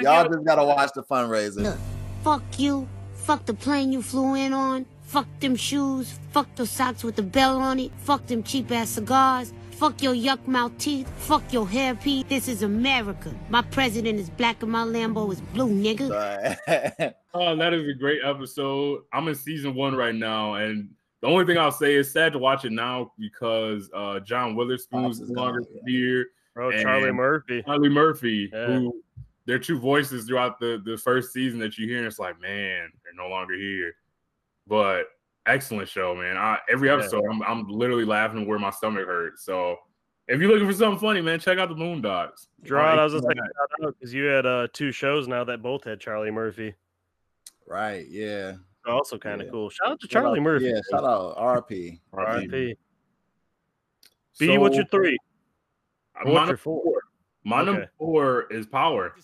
y'all 0.00 0.28
just 0.28 0.44
gotta 0.44 0.64
watch 0.64 0.90
the 0.94 1.02
fundraiser. 1.02 1.62
Look, 1.62 1.78
fuck 2.22 2.42
you. 2.58 2.86
Fuck 3.14 3.46
the 3.46 3.54
plane 3.54 3.92
you 3.92 4.02
flew 4.02 4.34
in 4.34 4.52
on. 4.52 4.86
Fuck 5.02 5.26
them 5.40 5.56
shoes. 5.56 6.18
Fuck 6.32 6.54
those 6.56 6.70
socks 6.70 7.02
with 7.02 7.16
the 7.16 7.22
bell 7.22 7.58
on 7.58 7.78
it. 7.78 7.92
Fuck 7.98 8.26
them 8.26 8.42
cheap 8.42 8.70
ass 8.72 8.90
cigars. 8.90 9.52
Fuck 9.76 10.02
your 10.02 10.14
yuck 10.14 10.46
mouth 10.46 10.76
teeth. 10.78 11.06
Fuck 11.18 11.52
your 11.52 11.66
hairpiece. 11.66 12.26
This 12.28 12.48
is 12.48 12.62
America. 12.62 13.30
My 13.50 13.60
president 13.60 14.18
is 14.18 14.30
black 14.30 14.62
and 14.62 14.72
my 14.72 14.84
Lambo 14.84 15.30
is 15.30 15.40
blue, 15.40 15.68
nigga. 15.68 17.14
Oh, 17.38 17.54
that 17.54 17.74
is 17.74 17.86
a 17.86 17.92
great 17.92 18.20
episode. 18.24 19.02
I'm 19.12 19.28
in 19.28 19.34
season 19.34 19.74
one 19.74 19.94
right 19.94 20.14
now, 20.14 20.54
and 20.54 20.88
the 21.20 21.26
only 21.28 21.44
thing 21.44 21.58
I'll 21.58 21.70
say 21.70 21.94
is 21.94 22.10
sad 22.10 22.32
to 22.32 22.38
watch 22.38 22.64
it 22.64 22.72
now 22.72 23.12
because 23.18 23.90
uh, 23.94 24.20
John 24.20 24.56
Witherspoon's 24.56 25.18
Pops 25.18 25.20
no 25.20 25.24
is 25.26 25.30
longer 25.32 25.62
here. 25.86 26.28
Bro, 26.54 26.80
Charlie 26.80 27.12
Murphy. 27.12 27.62
Charlie 27.64 27.90
Murphy, 27.90 28.48
Yeah. 28.50 28.66
who 28.68 29.02
they're 29.44 29.58
two 29.58 29.78
voices 29.78 30.24
throughout 30.24 30.58
the, 30.58 30.80
the 30.86 30.96
first 30.96 31.34
season 31.34 31.58
that 31.58 31.76
you 31.76 31.86
hear, 31.86 31.98
and 31.98 32.06
it's 32.06 32.18
like, 32.18 32.40
man, 32.40 32.88
they're 33.04 33.12
no 33.14 33.28
longer 33.28 33.54
here. 33.54 33.92
But 34.66 35.08
excellent 35.46 35.88
show, 35.88 36.14
man. 36.14 36.36
I, 36.36 36.58
every 36.70 36.88
Yeah. 36.88 36.94
episode, 36.96 37.24
I'm, 37.30 37.42
I'm 37.42 37.68
literally 37.68 38.04
laughing 38.04 38.46
where 38.46 38.58
my 38.58 38.70
stomach 38.70 39.06
hurts. 39.06 39.44
So 39.44 39.76
if 40.28 40.40
you're 40.40 40.50
looking 40.50 40.66
for 40.66 40.72
something 40.74 40.98
funny, 41.00 41.20
man, 41.20 41.38
check 41.38 41.58
out 41.58 41.68
the 41.68 41.74
Boondocks. 41.74 42.48
Gerard, 42.64 42.98
I 42.98 43.04
was 43.04 43.12
just 43.12 43.24
like, 43.24 43.36
because 43.80 44.12
you 44.12 44.24
had 44.24 44.44
uh, 44.46 44.66
two 44.72 44.90
shows 44.92 45.28
now 45.28 45.44
that 45.44 45.62
both 45.62 45.84
had 45.84 46.00
Charlie 46.00 46.30
Murphy. 46.30 46.74
right, 47.66 48.06
yeah. 48.08 48.54
Also 48.88 49.18
kind 49.18 49.40
of 49.40 49.46
Yeah. 49.48 49.52
cool. 49.52 49.68
Shout 49.70 49.88
out 49.88 50.00
to 50.00 50.06
Shout 50.06 50.22
Charlie 50.22 50.38
out- 50.38 50.42
Murphy. 50.44 50.66
Yeah, 50.66 50.80
shout 50.90 51.02
out 51.04 51.36
RP. 51.36 52.00
RIP. 52.12 52.78
B, 54.38 54.58
what's 54.58 54.76
your 54.76 54.84
three? 54.86 55.16
My 56.14 56.20
What's 56.22 56.26
your 56.32 56.34
number 56.40 56.56
four? 56.56 56.82
four? 56.82 57.00
My 57.44 57.62
number 57.64 57.90
four 57.98 58.46
is 58.52 58.66
Power. 58.66 59.14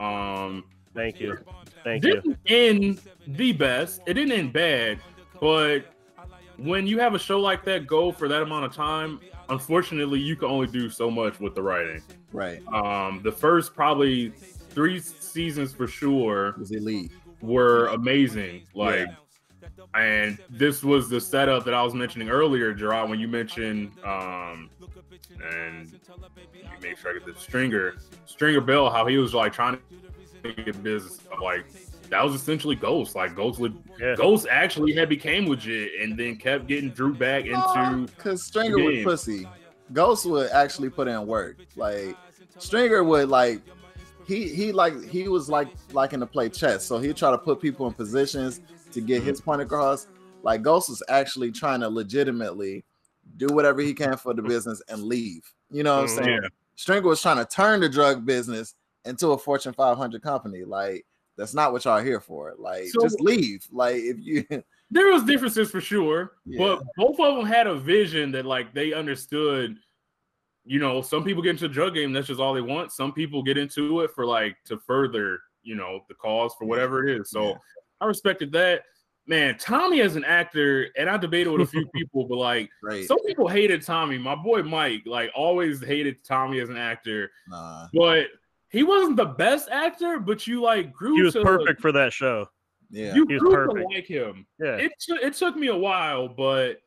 Um, 0.00 0.64
Thank 0.94 1.20
you. 1.20 1.38
Thank 1.84 2.04
you. 2.04 2.20
didn't 2.20 2.38
end 2.46 3.00
the 3.26 3.52
best. 3.52 4.02
It 4.06 4.14
didn't 4.14 4.32
end 4.32 4.52
bad, 4.52 4.98
but 5.42 5.86
when 6.56 6.86
you 6.86 7.00
have 7.00 7.16
a 7.16 7.18
show 7.18 7.40
like 7.40 7.64
that 7.64 7.84
go 7.84 8.12
for 8.12 8.28
that 8.28 8.42
amount 8.42 8.64
of 8.64 8.72
time, 8.72 9.18
unfortunately, 9.48 10.20
you 10.20 10.36
can 10.36 10.48
only 10.48 10.68
do 10.68 10.88
so 10.88 11.10
much 11.10 11.40
with 11.40 11.56
the 11.56 11.62
writing. 11.62 12.00
Right. 12.32 12.64
Um, 12.68 13.22
the 13.24 13.32
first 13.32 13.74
probably 13.74 14.28
three 14.28 15.00
seasons 15.00 15.72
for 15.72 15.88
sure 15.88 16.54
was 16.56 16.70
elite. 16.70 17.10
were 17.40 17.88
amazing. 17.88 18.62
Like, 18.72 19.08
and 19.94 20.38
this 20.48 20.84
was 20.84 21.08
the 21.08 21.20
setup 21.20 21.64
that 21.64 21.74
I 21.74 21.82
was 21.82 21.92
mentioning 21.92 22.28
earlier, 22.28 22.72
Gerard, 22.72 23.10
when 23.10 23.18
you 23.18 23.26
mentioned, 23.26 23.90
um, 24.04 24.70
and 25.44 25.92
make 26.80 26.98
sure 26.98 27.10
I 27.10 27.14
get 27.14 27.26
the 27.26 27.34
Stringer, 27.36 27.96
Stringer 28.26 28.60
Bell, 28.60 28.90
how 28.90 29.06
he 29.08 29.18
was 29.18 29.34
like 29.34 29.52
trying 29.52 29.76
to 30.44 30.52
get 30.52 30.80
business. 30.84 31.18
of 31.32 31.40
Like, 31.40 31.66
that 32.12 32.22
was 32.22 32.34
essentially 32.34 32.76
Ghost. 32.76 33.14
Like, 33.16 33.34
Ghost 33.34 33.58
would, 33.58 33.76
Yeah. 33.98 34.14
Ghost 34.16 34.46
actually 34.50 34.92
had 34.92 35.08
became 35.08 35.46
legit 35.48 36.00
and 36.00 36.16
then 36.18 36.36
kept 36.36 36.66
getting 36.66 36.90
Drew 36.90 37.12
back 37.14 37.46
into. 37.46 38.06
Because 38.16 38.44
Stringer 38.44 38.78
was 38.78 38.94
game. 38.94 39.04
pussy. 39.04 39.48
Ghost 39.92 40.24
would 40.26 40.50
actually 40.50 40.88
put 40.90 41.08
in 41.08 41.26
work. 41.26 41.56
Like 41.76 42.16
Stringer 42.58 43.02
would 43.04 43.28
like 43.28 43.60
he 44.26 44.48
he 44.48 44.72
like 44.72 45.04
he 45.08 45.26
was 45.28 45.48
like 45.48 45.68
liking 45.92 46.20
to 46.20 46.26
play 46.26 46.48
chess. 46.48 46.84
So 46.84 46.98
he'd 46.98 47.16
try 47.16 47.30
to 47.30 47.38
put 47.38 47.60
people 47.60 47.86
in 47.88 47.92
positions 47.92 48.60
to 48.92 49.00
get 49.00 49.22
his 49.22 49.40
point 49.40 49.60
across. 49.60 50.06
Like 50.42 50.62
Ghost 50.62 50.88
was 50.88 51.02
actually 51.08 51.50
trying 51.52 51.80
to 51.80 51.88
legitimately 51.88 52.84
do 53.36 53.46
whatever 53.48 53.80
he 53.80 53.94
can 53.94 54.16
for 54.16 54.32
the 54.34 54.42
business 54.42 54.80
and 54.88 55.02
leave. 55.02 55.42
You 55.70 55.82
know 55.82 55.96
what 56.02 56.10
I'm 56.10 56.16
Mhm. 56.16 56.24
saying? 56.24 56.40
Yeah. 56.42 56.48
Stringer 56.76 57.08
was 57.08 57.20
trying 57.22 57.38
to 57.38 57.44
turn 57.44 57.80
the 57.80 57.88
drug 57.88 58.24
business 58.24 58.74
into 59.04 59.28
a 59.32 59.38
Fortune 59.38 59.72
500 59.74 60.22
company. 60.22 60.64
Like 60.64 61.04
that's 61.36 61.54
not 61.54 61.72
what 61.72 61.84
y'all 61.84 62.02
here 62.02 62.20
for. 62.20 62.54
Like 62.58 62.86
So- 62.88 63.02
just 63.02 63.20
leave. 63.20 63.66
Like 63.70 63.96
if 63.96 64.16
you 64.18 64.44
there 64.90 65.12
was 65.12 65.24
differences 65.24 65.70
for 65.70 65.80
sure, 65.80 66.32
Yeah. 66.44 66.58
but 66.58 66.82
both 66.96 67.18
of 67.20 67.36
them 67.36 67.46
had 67.46 67.66
a 67.66 67.74
vision 67.76 68.32
that 68.32 68.44
like 68.46 68.74
they 68.74 68.92
understood. 68.92 69.76
You 70.64 70.78
know, 70.78 71.02
some 71.02 71.24
people 71.24 71.42
get 71.42 71.50
into 71.50 71.66
the 71.66 71.74
drug 71.74 71.94
game, 71.94 72.12
that's 72.12 72.28
just 72.28 72.38
all 72.40 72.54
they 72.54 72.60
want. 72.60 72.92
Some 72.92 73.12
people 73.12 73.42
get 73.42 73.58
into 73.58 74.00
it 74.02 74.12
for 74.14 74.24
like 74.24 74.56
to 74.66 74.78
further, 74.78 75.40
you 75.64 75.74
know, 75.74 76.00
the 76.08 76.14
cause 76.14 76.54
for 76.56 76.66
whatever 76.66 77.08
it 77.08 77.20
is. 77.20 77.30
So 77.30 77.48
Yeah. 77.48 77.54
I 78.00 78.04
respected 78.06 78.52
that. 78.52 78.82
Man, 79.26 79.56
Tommy 79.58 80.00
as 80.02 80.14
an 80.16 80.24
actor, 80.24 80.88
and 80.96 81.08
I 81.08 81.16
debated 81.16 81.50
with 81.50 81.62
a 81.62 81.66
few 81.66 81.86
people, 81.94 82.26
but 82.28 82.36
like 82.38 82.68
great. 82.82 83.06
some 83.08 83.20
people 83.24 83.46
hated 83.48 83.82
Tommy. 83.82 84.18
My 84.18 84.34
boy 84.36 84.62
Mike, 84.62 85.02
like 85.06 85.30
always 85.34 85.82
hated 85.82 86.22
Tommy 86.24 86.60
as 86.60 86.68
an 86.68 86.76
actor, 86.76 87.30
nah. 87.48 87.86
but 87.94 88.26
he 88.72 88.82
wasn't 88.82 89.16
the 89.16 89.26
best 89.26 89.68
actor, 89.70 90.18
but 90.18 90.46
you 90.46 90.60
like 90.62 90.92
grew 90.92 91.14
He 91.16 91.22
was 91.22 91.34
to 91.34 91.42
perfect 91.42 91.80
for 91.80 91.92
that 91.92 92.12
show. 92.12 92.46
Yeah. 92.90 93.14
you 93.14 93.24
He 93.26 93.34
was 93.34 93.42
grew 93.42 93.50
perfect. 93.54 93.88
to 93.90 93.94
like 93.96 94.06
him 94.06 94.46
Yeah. 94.58 94.76
it 94.76 94.92
took 95.00 95.20
it 95.22 95.34
took 95.34 95.56
me 95.56 95.68
a 95.68 95.76
while, 95.76 96.28
but 96.28 96.78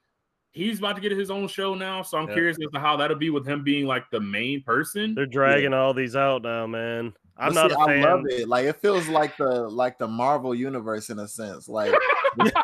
he's 0.51 0.79
about 0.79 0.95
to 0.95 1.01
get 1.01 1.11
his 1.11 1.31
own 1.31 1.47
show 1.47 1.73
now. 1.75 2.01
So 2.01 2.17
I'm 2.17 2.27
Yeah. 2.27 2.33
curious 2.35 2.57
as 2.63 2.69
to 2.73 2.79
how 2.79 2.95
that'll 2.97 3.17
be 3.17 3.29
with 3.29 3.45
him 3.47 3.63
being 3.63 3.85
like 3.87 4.09
the 4.11 4.19
main 4.19 4.61
person. 4.63 5.15
They're 5.15 5.25
dragging 5.25 5.73
all 5.73 5.93
these 5.93 6.15
out 6.15 6.43
now, 6.43 6.65
man. 6.67 7.13
I'm 7.37 7.53
But 7.53 7.69
not 7.69 7.71
see, 7.71 7.77
a 7.81 7.85
fan. 7.85 8.05
I 8.05 8.13
love 8.13 8.23
it. 8.29 8.47
Like 8.47 8.65
it 8.65 8.77
feels 8.81 9.07
like 9.09 9.35
the 9.37 9.67
like 9.67 9.97
the 9.97 10.07
Marvel 10.07 10.55
universe 10.55 11.09
in 11.09 11.19
a 11.19 11.27
sense. 11.27 11.67
Like 11.67 11.93
That's 12.37 12.55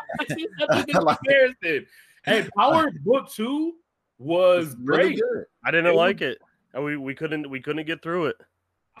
Like- 0.68 1.18
comparison. 1.18 1.86
Hey, 2.24 2.48
Power 2.56 2.90
Book 3.04 3.28
Two 3.30 3.74
was 4.18 4.68
it's 4.68 4.76
really 4.82 5.14
great. 5.14 5.20
good. 5.20 5.44
I 5.64 5.70
didn't 5.70 5.86
It 5.86 5.90
was- 5.90 5.96
like 5.98 6.20
it. 6.22 6.38
And 6.74 6.84
We 6.84 6.96
we 6.96 7.14
couldn't 7.14 7.50
we 7.50 7.60
couldn't 7.60 7.86
get 7.86 8.02
through 8.02 8.26
it. 8.26 8.36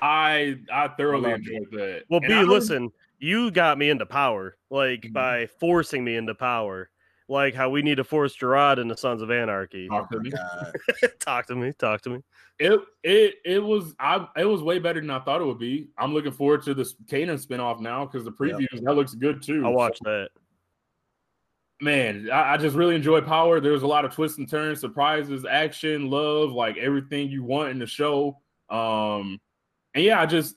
I 0.00 0.56
I 0.72 0.88
thoroughly 0.88 1.32
I 1.32 1.34
enjoyed 1.36 1.70
that. 1.72 2.04
Well, 2.08 2.20
And 2.20 2.28
B, 2.28 2.34
I 2.34 2.38
heard- 2.38 2.48
listen, 2.48 2.90
you 3.18 3.50
got 3.50 3.78
me 3.78 3.90
into 3.90 4.06
power, 4.06 4.56
like 4.70 5.02
Mhm. 5.02 5.12
by 5.12 5.46
forcing 5.60 6.02
me 6.04 6.16
into 6.16 6.34
power, 6.34 6.90
like 7.28 7.54
how 7.54 7.70
we 7.70 7.82
need 7.82 7.96
to 7.96 8.04
force 8.04 8.34
Gerard 8.34 8.78
into 8.78 8.96
Sons 8.96 9.22
of 9.22 9.30
Anarchy. 9.30 9.88
Talk 9.88 10.10
to 10.10 10.20
me. 10.20 10.30
Talk 11.20 11.46
to 11.46 11.54
me, 11.54 11.72
talk 11.78 12.00
to 12.02 12.10
me. 12.10 12.20
It 12.58 12.80
it 13.02 13.34
it 13.44 13.58
was 13.62 13.94
I 13.98 14.26
it 14.36 14.44
was 14.44 14.62
way 14.62 14.78
better 14.78 15.00
than 15.00 15.10
I 15.10 15.20
thought 15.20 15.40
it 15.40 15.44
would 15.44 15.58
be. 15.58 15.88
I'm 15.98 16.12
looking 16.14 16.32
forward 16.32 16.62
to 16.64 16.74
this 16.74 16.94
Kanan 17.06 17.44
spinoff 17.44 17.80
now 17.80 18.04
because 18.04 18.24
the 18.24 18.30
Yep. 18.30 18.38
previews 18.58 18.82
that 18.82 18.94
looks 18.94 19.14
good 19.14 19.42
too. 19.42 19.64
I 19.64 19.68
watched 19.68 20.02
that. 20.04 20.30
man, 21.80 22.28
I, 22.32 22.54
I 22.54 22.56
just 22.58 22.76
really 22.76 22.94
enjoy 22.94 23.20
Power. 23.22 23.58
There's 23.60 23.82
a 23.82 23.86
lot 23.88 24.04
of 24.04 24.12
twists 24.14 24.38
and 24.38 24.48
turns, 24.48 24.80
surprises, 24.80 25.44
action, 25.44 26.10
love, 26.10 26.52
like 26.52 26.76
everything 26.76 27.28
you 27.28 27.42
want 27.42 27.70
in 27.70 27.78
the 27.80 27.86
show. 27.88 28.38
Um, 28.70 29.40
and 29.94 30.04
yeah, 30.04 30.20
I 30.20 30.26
just 30.26 30.56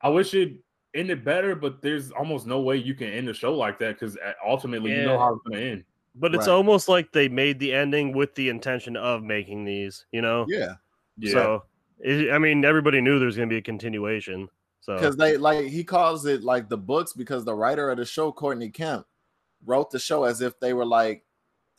I 0.00 0.08
wish 0.08 0.34
it 0.34 0.58
ended 0.94 1.24
better, 1.24 1.54
but 1.54 1.82
there's 1.82 2.10
almost 2.10 2.46
no 2.46 2.60
way 2.60 2.76
you 2.76 2.94
can 2.94 3.08
end 3.08 3.28
a 3.28 3.34
show 3.34 3.54
like 3.54 3.78
that 3.80 3.98
because 3.98 4.16
ultimately 4.46 4.92
you 4.92 5.02
know 5.04 5.18
how 5.18 5.34
it's 5.34 5.42
gonna 5.48 5.60
end. 5.60 5.84
But 6.14 6.34
it's 6.34 6.46
Right. 6.46 6.54
almost 6.54 6.88
like 6.88 7.12
they 7.12 7.28
made 7.28 7.58
the 7.58 7.74
ending 7.74 8.12
with 8.14 8.34
the 8.34 8.48
intention 8.48 8.96
of 8.96 9.22
making 9.22 9.64
these, 9.66 10.06
you 10.12 10.22
know? 10.22 10.46
Yeah. 10.48 10.76
Yeah, 11.18 11.32
So, 11.32 11.64
it, 11.98 12.32
I 12.32 12.38
mean, 12.38 12.64
everybody 12.64 13.02
knew 13.02 13.18
there 13.18 13.26
was 13.26 13.36
going 13.36 13.48
to 13.50 13.52
be 13.52 13.58
a 13.58 13.62
continuation. 13.62 14.48
So, 14.80 14.94
Because 14.94 15.16
they 15.18 15.36
like 15.36 15.66
he 15.66 15.84
calls 15.84 16.24
it 16.24 16.42
like 16.42 16.70
the 16.70 16.78
books 16.78 17.12
because 17.12 17.44
the 17.44 17.54
writer 17.54 17.90
of 17.90 17.98
the 17.98 18.06
show, 18.06 18.32
Courtney 18.32 18.70
Kemp, 18.70 19.06
wrote 19.66 19.90
the 19.90 19.98
show 19.98 20.24
as 20.24 20.40
if 20.40 20.58
they 20.58 20.72
were 20.72 20.86
like 20.86 21.26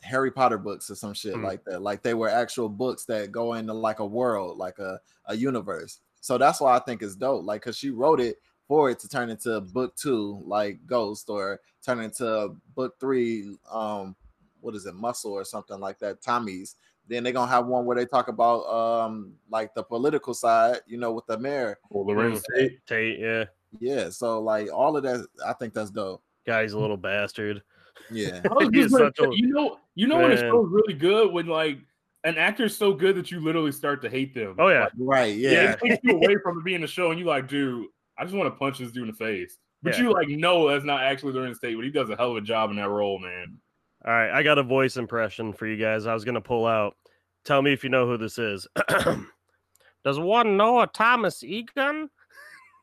Harry 0.02 0.30
Potter 0.30 0.58
books 0.58 0.88
or 0.90 0.94
some 0.94 1.14
shit 1.14 1.34
Hmm. 1.34 1.42
like 1.42 1.64
that. 1.64 1.82
Like 1.82 2.02
they 2.02 2.14
were 2.14 2.28
actual 2.28 2.68
books 2.68 3.04
that 3.06 3.32
go 3.32 3.54
into 3.54 3.72
like 3.74 3.98
a 3.98 4.06
world, 4.06 4.56
like 4.56 4.78
a, 4.78 5.00
a 5.26 5.34
universe. 5.36 5.98
So 6.20 6.38
that's 6.38 6.60
why 6.60 6.76
I 6.76 6.80
think 6.80 7.02
it's 7.02 7.16
dope. 7.16 7.44
Like, 7.44 7.62
cause 7.62 7.76
she 7.76 7.90
wrote 7.90 8.20
it 8.20 8.36
for 8.66 8.90
it 8.90 8.98
to 9.00 9.08
turn 9.08 9.30
into 9.30 9.60
book 9.60 9.96
two, 9.96 10.42
like 10.44 10.78
Ghost, 10.86 11.30
or 11.30 11.60
turn 11.84 12.00
into 12.00 12.54
book 12.74 12.94
three, 13.00 13.56
um, 13.70 14.14
what 14.60 14.74
is 14.74 14.84
it, 14.86 14.94
Muscle 14.94 15.32
or 15.32 15.44
something 15.44 15.78
like 15.80 15.98
that, 16.00 16.20
Tommy's. 16.20 16.76
Then 17.08 17.22
they're 17.24 17.32
gonna 17.32 17.50
have 17.50 17.66
one 17.66 17.86
where 17.86 17.96
they 17.96 18.04
talk 18.04 18.28
about 18.28 18.66
um 18.66 19.32
like 19.50 19.72
the 19.74 19.82
political 19.82 20.34
side, 20.34 20.80
you 20.86 20.98
know, 20.98 21.12
with 21.12 21.24
the 21.26 21.38
mayor. 21.38 21.78
well, 21.88 22.04
Larenz 22.04 22.42
Mm. 22.54 22.54
Tate, 22.54 22.86
Tate, 22.86 23.18
yeah. 23.18 23.44
Yeah, 23.80 24.10
so 24.10 24.40
like 24.42 24.68
all 24.72 24.96
of 24.96 25.02
that, 25.04 25.26
I 25.46 25.52
think 25.54 25.72
that's 25.72 25.90
dope. 25.90 26.22
Guy's 26.46 26.72
a 26.74 26.78
little 26.78 26.96
bastard. 26.98 27.62
Yeah, 28.10 28.40
I 28.50 28.54
was 28.54 28.68
just 28.68 28.86
is 28.86 28.92
gonna 28.92 29.12
a- 29.30 29.34
you 29.36 29.46
know, 29.48 29.78
you 29.94 30.06
know 30.06 30.18
when 30.18 30.32
a 30.32 30.36
show's 30.38 30.68
really 30.70 30.94
good 30.94 31.32
when 31.32 31.46
like 31.46 31.78
an 32.24 32.36
actor's 32.36 32.76
so 32.76 32.92
good 32.92 33.16
that 33.16 33.30
you 33.30 33.40
literally 33.40 33.72
start 33.72 34.02
to 34.02 34.10
hate 34.10 34.34
them. 34.34 34.56
Oh, 34.58 34.68
yeah. 34.68 34.84
Like, 34.84 34.92
right. 34.98 35.36
yeah, 35.36 35.50
Yeah, 35.50 35.70
it 35.72 35.78
takes 35.80 35.98
you 36.02 36.16
away 36.16 36.36
from 36.42 36.58
it 36.58 36.64
being 36.64 36.82
a 36.82 36.86
show, 36.86 37.10
and 37.10 37.18
you 37.20 37.26
like, 37.26 37.48
dude, 37.48 37.86
I 38.18 38.24
just 38.24 38.34
want 38.36 38.52
to 38.52 38.58
punch 38.58 38.78
this 38.78 38.90
dude 38.92 39.04
in 39.04 39.08
the 39.10 39.16
face. 39.16 39.56
But 39.82 39.96
Yeah. 39.96 40.02
you 40.04 40.12
like 40.12 40.28
no, 40.28 40.68
that's 40.68 40.84
not 40.84 41.02
actually 41.02 41.34
Larenz 41.34 41.60
Tate, 41.60 41.76
but 41.76 41.84
he 41.84 41.90
does 41.90 42.10
a 42.10 42.16
hell 42.16 42.32
of 42.32 42.36
a 42.38 42.40
job 42.40 42.70
in 42.70 42.76
that 42.76 42.88
role, 42.88 43.18
man. 43.18 43.58
All 44.04 44.12
right, 44.12 44.30
I 44.30 44.42
got 44.42 44.58
a 44.58 44.62
voice 44.62 44.96
impression 44.96 45.52
for 45.52 45.66
you 45.66 45.76
guys. 45.76 46.06
I 46.06 46.14
was 46.14 46.24
going 46.24 46.34
to 46.34 46.40
pull 46.40 46.66
out. 46.66 46.96
Tell 47.44 47.62
me 47.62 47.72
if 47.72 47.84
you 47.84 47.90
know 47.90 48.06
who 48.06 48.16
this 48.18 48.38
is. 48.38 48.66
Does 50.04 50.18
one 50.18 50.56
know 50.56 50.80
a 50.80 50.86
Thomas 50.86 51.42
Egan? 51.42 52.08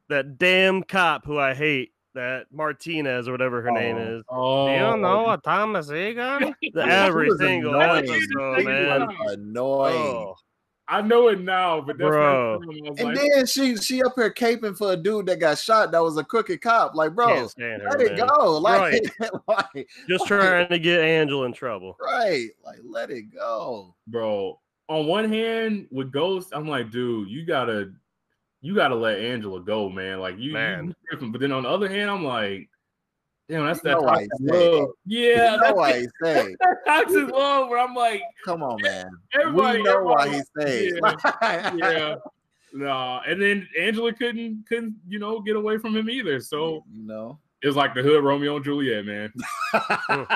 That 0.09 0.39
damn 0.39 0.83
cop 0.85 1.25
who 1.25 1.39
I 1.39 1.55
hate, 1.55 1.93
that 2.17 2.47
Martinez 2.53 3.29
or 3.29 3.33
whatever 3.33 3.63
her 3.63 3.71
name 3.71 3.97
oh, 3.97 4.17
is. 4.17 4.25
Oh, 4.29 4.67
Do 4.67 4.73
you 4.73 4.79
oh, 4.79 4.97
know 4.97 5.27
oh. 5.27 5.31
a 5.31 5.39
Thomas 5.39 5.91
Egan? 5.91 6.55
The 6.75 6.83
every 6.83 7.31
single 7.39 7.75
annoying. 7.75 8.11
episode, 8.11 8.65
man. 8.65 9.09
annoying. 9.29 9.95
Oh, 9.95 10.35
I 10.89 11.03
know 11.03 11.29
it 11.29 11.41
now, 11.41 11.81
but 11.81 11.99
that's 11.99 12.09
Bro. 12.09 12.61
my 12.65 12.75
I 12.75 12.91
was 12.91 13.01
And 13.01 13.09
like, 13.09 13.17
then 13.17 13.47
she 13.47 13.77
she 13.77 14.03
up 14.05 14.13
here 14.15 14.33
caping 14.33 14.77
for 14.77 14.93
a 14.93 14.97
dude 14.97 15.27
that 15.27 15.41
got 15.41 15.59
shot 15.59 15.91
that 15.93 16.03
was 16.03 16.17
a 16.17 16.23
crooked 16.23 16.61
cop. 16.61 16.95
Like, 16.95 17.15
bro, 17.15 17.27
can't 17.27 17.83
her, 17.83 17.91
let 17.91 18.01
it 18.01 18.17
man. 18.17 18.29
go. 18.29 18.59
Like, 18.67 19.03
like, 19.49 19.89
Just 20.09 20.31
like, 20.31 20.41
trying 20.41 20.69
to 20.69 20.79
get 20.79 21.01
Angel 21.01 21.45
in 21.45 21.53
trouble. 21.53 21.97
right. 22.01 22.49
Like, 22.65 22.79
let 22.85 23.11
it 23.11 23.25
go. 23.35 23.95
bro. 24.07 24.61
On 24.89 25.07
one 25.07 25.29
hand, 25.29 25.89
with 25.91 26.13
Ghost, 26.13 26.51
I'm 26.53 26.69
like, 26.69 26.93
dude, 26.93 27.29
you 27.29 27.45
gotta, 27.45 27.93
you 28.67 28.75
gotta 28.75 28.97
let 28.97 29.21
Angela 29.21 29.61
go, 29.61 29.89
man. 29.89 30.19
Like 30.19 30.37
you, 30.39 30.53
Man. 30.53 30.93
you. 31.13 31.29
But 31.31 31.41
then 31.41 31.53
on 31.53 31.63
the 31.63 31.69
other 31.69 31.89
hand, 31.89 32.11
I'm 32.11 32.25
like, 32.25 32.69
damn, 33.49 33.65
that's 33.65 33.79
You 33.85 33.91
that 33.91 34.01
toxic 34.01 34.29
love. 34.41 34.89
Yeah, 35.07 35.21
you 35.21 35.37
know 35.37 35.59
that's 35.61 35.77
why 35.77 35.99
he 36.01 36.07
say. 36.21 36.57
that 36.61 36.77
toxic 36.85 37.29
love. 37.31 37.69
Where 37.69 37.79
I'm 37.79 37.95
like, 37.95 38.23
Come 38.45 38.65
on, 38.65 38.83
man. 38.83 39.09
everybody, 39.35 39.79
we 39.79 39.85
know 39.85 40.03
why 40.03 40.27
everybody- 40.27 40.43
he 40.59 40.91
say. 40.91 40.93
Yeah, 41.01 41.77
yeah. 41.77 42.17
No, 42.73 43.21
and 43.25 43.41
then 43.41 43.69
Angela 43.81 44.13
couldn't 44.13 44.65
couldn't 44.69 44.97
you 45.07 45.21
know 45.21 45.39
get 45.41 45.55
away 45.55 45.79
from 45.79 45.97
him 45.97 46.11
either. 46.11 46.41
So 46.41 46.85
you 46.93 47.05
know. 47.05 47.39
it 47.63 47.69
was 47.69 47.77
like 47.77 47.95
the 47.95 48.03
hood 48.03 48.25
Romeo 48.25 48.57
and 48.57 48.65
Juliet, 48.65 49.05
man. 49.07 49.33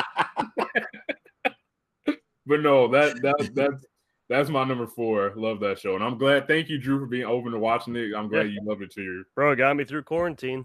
But 2.46 2.62
no, 2.62 2.88
that 2.88 3.22
that 3.22 3.50
that's 3.54 3.84
that's 4.30 4.48
my 4.48 4.64
number 4.64 4.86
four. 4.86 5.32
Love 5.36 5.60
that 5.60 5.78
show, 5.78 5.94
and 5.96 6.02
I'm 6.04 6.16
glad. 6.16 6.46
Thank 6.48 6.68
you, 6.70 6.78
Drew, 6.78 6.98
for 7.00 7.06
being 7.06 7.26
open 7.26 7.52
to 7.52 7.58
watching 7.58 7.94
it. 7.96 8.14
I'm 8.16 8.28
glad 8.28 8.46
Yeah. 8.46 8.52
you 8.52 8.60
loved 8.64 8.80
it 8.82 8.92
too. 8.92 9.24
Bro, 9.34 9.52
it 9.52 9.56
got 9.56 9.76
me 9.76 9.84
through 9.84 10.04
quarantine. 10.04 10.64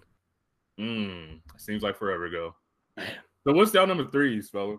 Mm, 0.80 1.42
seems 1.58 1.84
like 1.84 1.98
forever 1.98 2.26
ago. 2.26 2.56
So 2.98 3.54
what's 3.54 3.72
down 3.72 3.88
number 3.90 4.10
threes, 4.10 4.50
fella? 4.50 4.78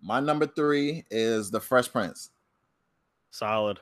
My 0.00 0.20
number 0.20 0.46
three 0.46 1.04
is 1.10 1.50
the 1.50 1.60
Fresh 1.60 1.90
Prince. 1.92 2.30
Solid. 3.30 3.78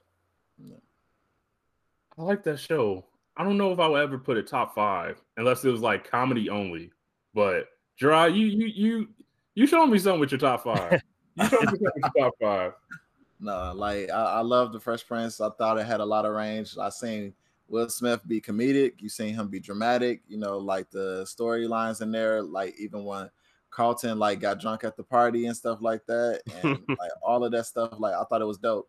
I 2.19 2.23
like 2.23 2.43
that 2.45 2.59
show. 2.59 3.05
I 3.37 3.45
don't 3.45 3.59
know 3.59 3.73
if 3.73 3.79
I 3.79 3.87
would 3.89 4.01
ever 4.01 4.19
put 4.19 4.39
it 4.39 4.47
top 4.47 4.75
five 4.75 5.21
unless 5.37 5.65
it 5.65 5.71
was 5.71 5.83
like 5.83 6.11
comedy 6.11 6.49
only. 6.49 6.91
But 7.35 7.67
Gerard, 7.99 8.35
you 8.35 8.47
you 8.47 8.67
you 8.67 9.09
you 9.55 9.67
showed 9.67 9.87
me 9.89 9.99
something 9.99 10.21
with 10.21 10.31
your 10.33 10.39
top 10.39 10.65
five. 10.65 11.03
You 11.37 11.49
showed 11.49 11.61
me 11.61 11.67
something 11.67 11.81
with 11.83 12.13
your 12.17 12.25
top 12.31 12.35
five. 12.41 12.73
No, 13.39 13.73
like 13.75 14.11
I, 14.11 14.25
I 14.25 14.41
love 14.41 14.73
the 14.73 14.81
Fresh 14.81 15.07
Prince. 15.07 15.41
I 15.41 15.51
thought 15.51 15.79
it 15.79 15.87
had 15.87 16.01
a 16.01 16.05
lot 16.05 16.25
of 16.25 16.35
range. 16.35 16.77
I 16.79 16.89
seen 16.89 17.35
Will 17.69 17.89
Smith 17.89 18.21
be 18.27 18.41
comedic. 18.41 18.95
You 18.99 19.09
seen 19.09 19.35
him 19.35 19.49
be 19.49 19.61
dramatic. 19.61 20.23
You 20.29 20.39
know, 20.39 20.59
like 20.59 20.91
the 20.91 21.25
storylines 21.25 22.01
in 22.01 22.11
there. 22.11 22.43
Like 22.43 22.79
even 22.79 23.05
when 23.05 23.31
Carlton 23.71 24.19
like 24.19 24.41
got 24.41 24.61
drunk 24.61 24.85
at 24.85 24.97
the 24.97 25.03
party 25.03 25.47
and 25.47 25.57
stuff 25.57 25.83
like 25.83 26.07
that, 26.07 26.43
and 26.63 26.83
like 26.99 27.11
all 27.23 27.45
of 27.45 27.53
that 27.53 27.67
stuff. 27.67 27.95
Like 27.99 28.15
I 28.15 28.25
thought 28.25 28.41
it 28.41 28.47
was 28.47 28.59
dope. 28.59 28.89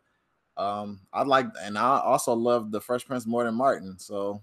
Um, 0.56 1.02
I 1.14 1.22
like, 1.24 1.45
and 1.61 1.78
I 1.78 1.99
also 1.99 2.34
love 2.34 2.72
the 2.72 2.82
Fresh 2.82 3.06
Prince 3.06 3.28
more 3.28 3.44
than 3.44 3.53
Martin. 3.53 3.99
So 3.99 4.41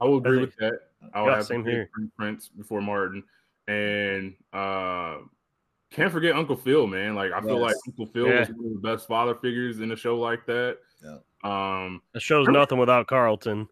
I 0.00 0.04
will 0.04 0.18
agree 0.18 0.38
with 0.38 0.54
that. 0.56 0.80
I 1.14 1.22
would 1.22 1.30
Yeah, 1.30 1.36
have 1.36 1.46
same 1.46 1.64
to 1.64 1.70
here. 1.70 1.90
Prince 2.16 2.48
before 2.48 2.80
Martin, 2.82 3.22
and 3.68 4.34
uh, 4.52 5.18
can't 5.92 6.12
forget 6.12 6.34
Uncle 6.34 6.56
Phil, 6.56 6.86
man. 6.86 7.14
Like 7.14 7.32
I 7.32 7.40
feel 7.40 7.58
like 7.60 7.74
Uncle 7.88 8.06
Phil 8.06 8.26
Yeah. 8.26 8.40
was 8.40 8.48
one 8.50 8.66
of 8.76 8.82
the 8.82 8.88
best 8.88 9.06
father 9.06 9.34
figures 9.34 9.80
in 9.80 9.92
a 9.92 9.96
show 9.96 10.18
like 10.18 10.46
that. 10.46 10.78
Yeah. 11.02 11.18
Um, 11.44 12.00
The 12.12 12.20
show's 12.20 12.48
nothing 12.48 12.78
without 12.78 13.06
Carlton. 13.06 13.68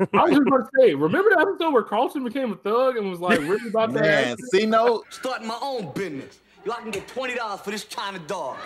I 0.00 0.06
was 0.24 0.30
just 0.32 0.42
about 0.46 0.58
to 0.58 0.70
say, 0.80 0.94
remember 0.94 1.30
the 1.30 1.40
episode 1.40 1.72
where 1.72 1.82
Carlton 1.82 2.24
became 2.24 2.52
a 2.52 2.56
thug 2.56 2.96
and 2.96 3.08
was 3.10 3.20
like 3.20 3.38
really 3.40 3.68
about 3.68 3.92
that? 3.94 4.02
man, 4.02 4.36
C 4.50 4.66
note. 4.66 5.04
Starting 5.10 5.46
my 5.46 5.58
own 5.62 5.92
business. 5.92 6.40
Yo, 6.64 6.72
I 6.72 6.80
can 6.80 6.90
get 6.90 7.06
twenty 7.08 7.34
dollars 7.34 7.60
for 7.60 7.70
this 7.72 7.84
China 7.84 8.18
dog. 8.20 8.56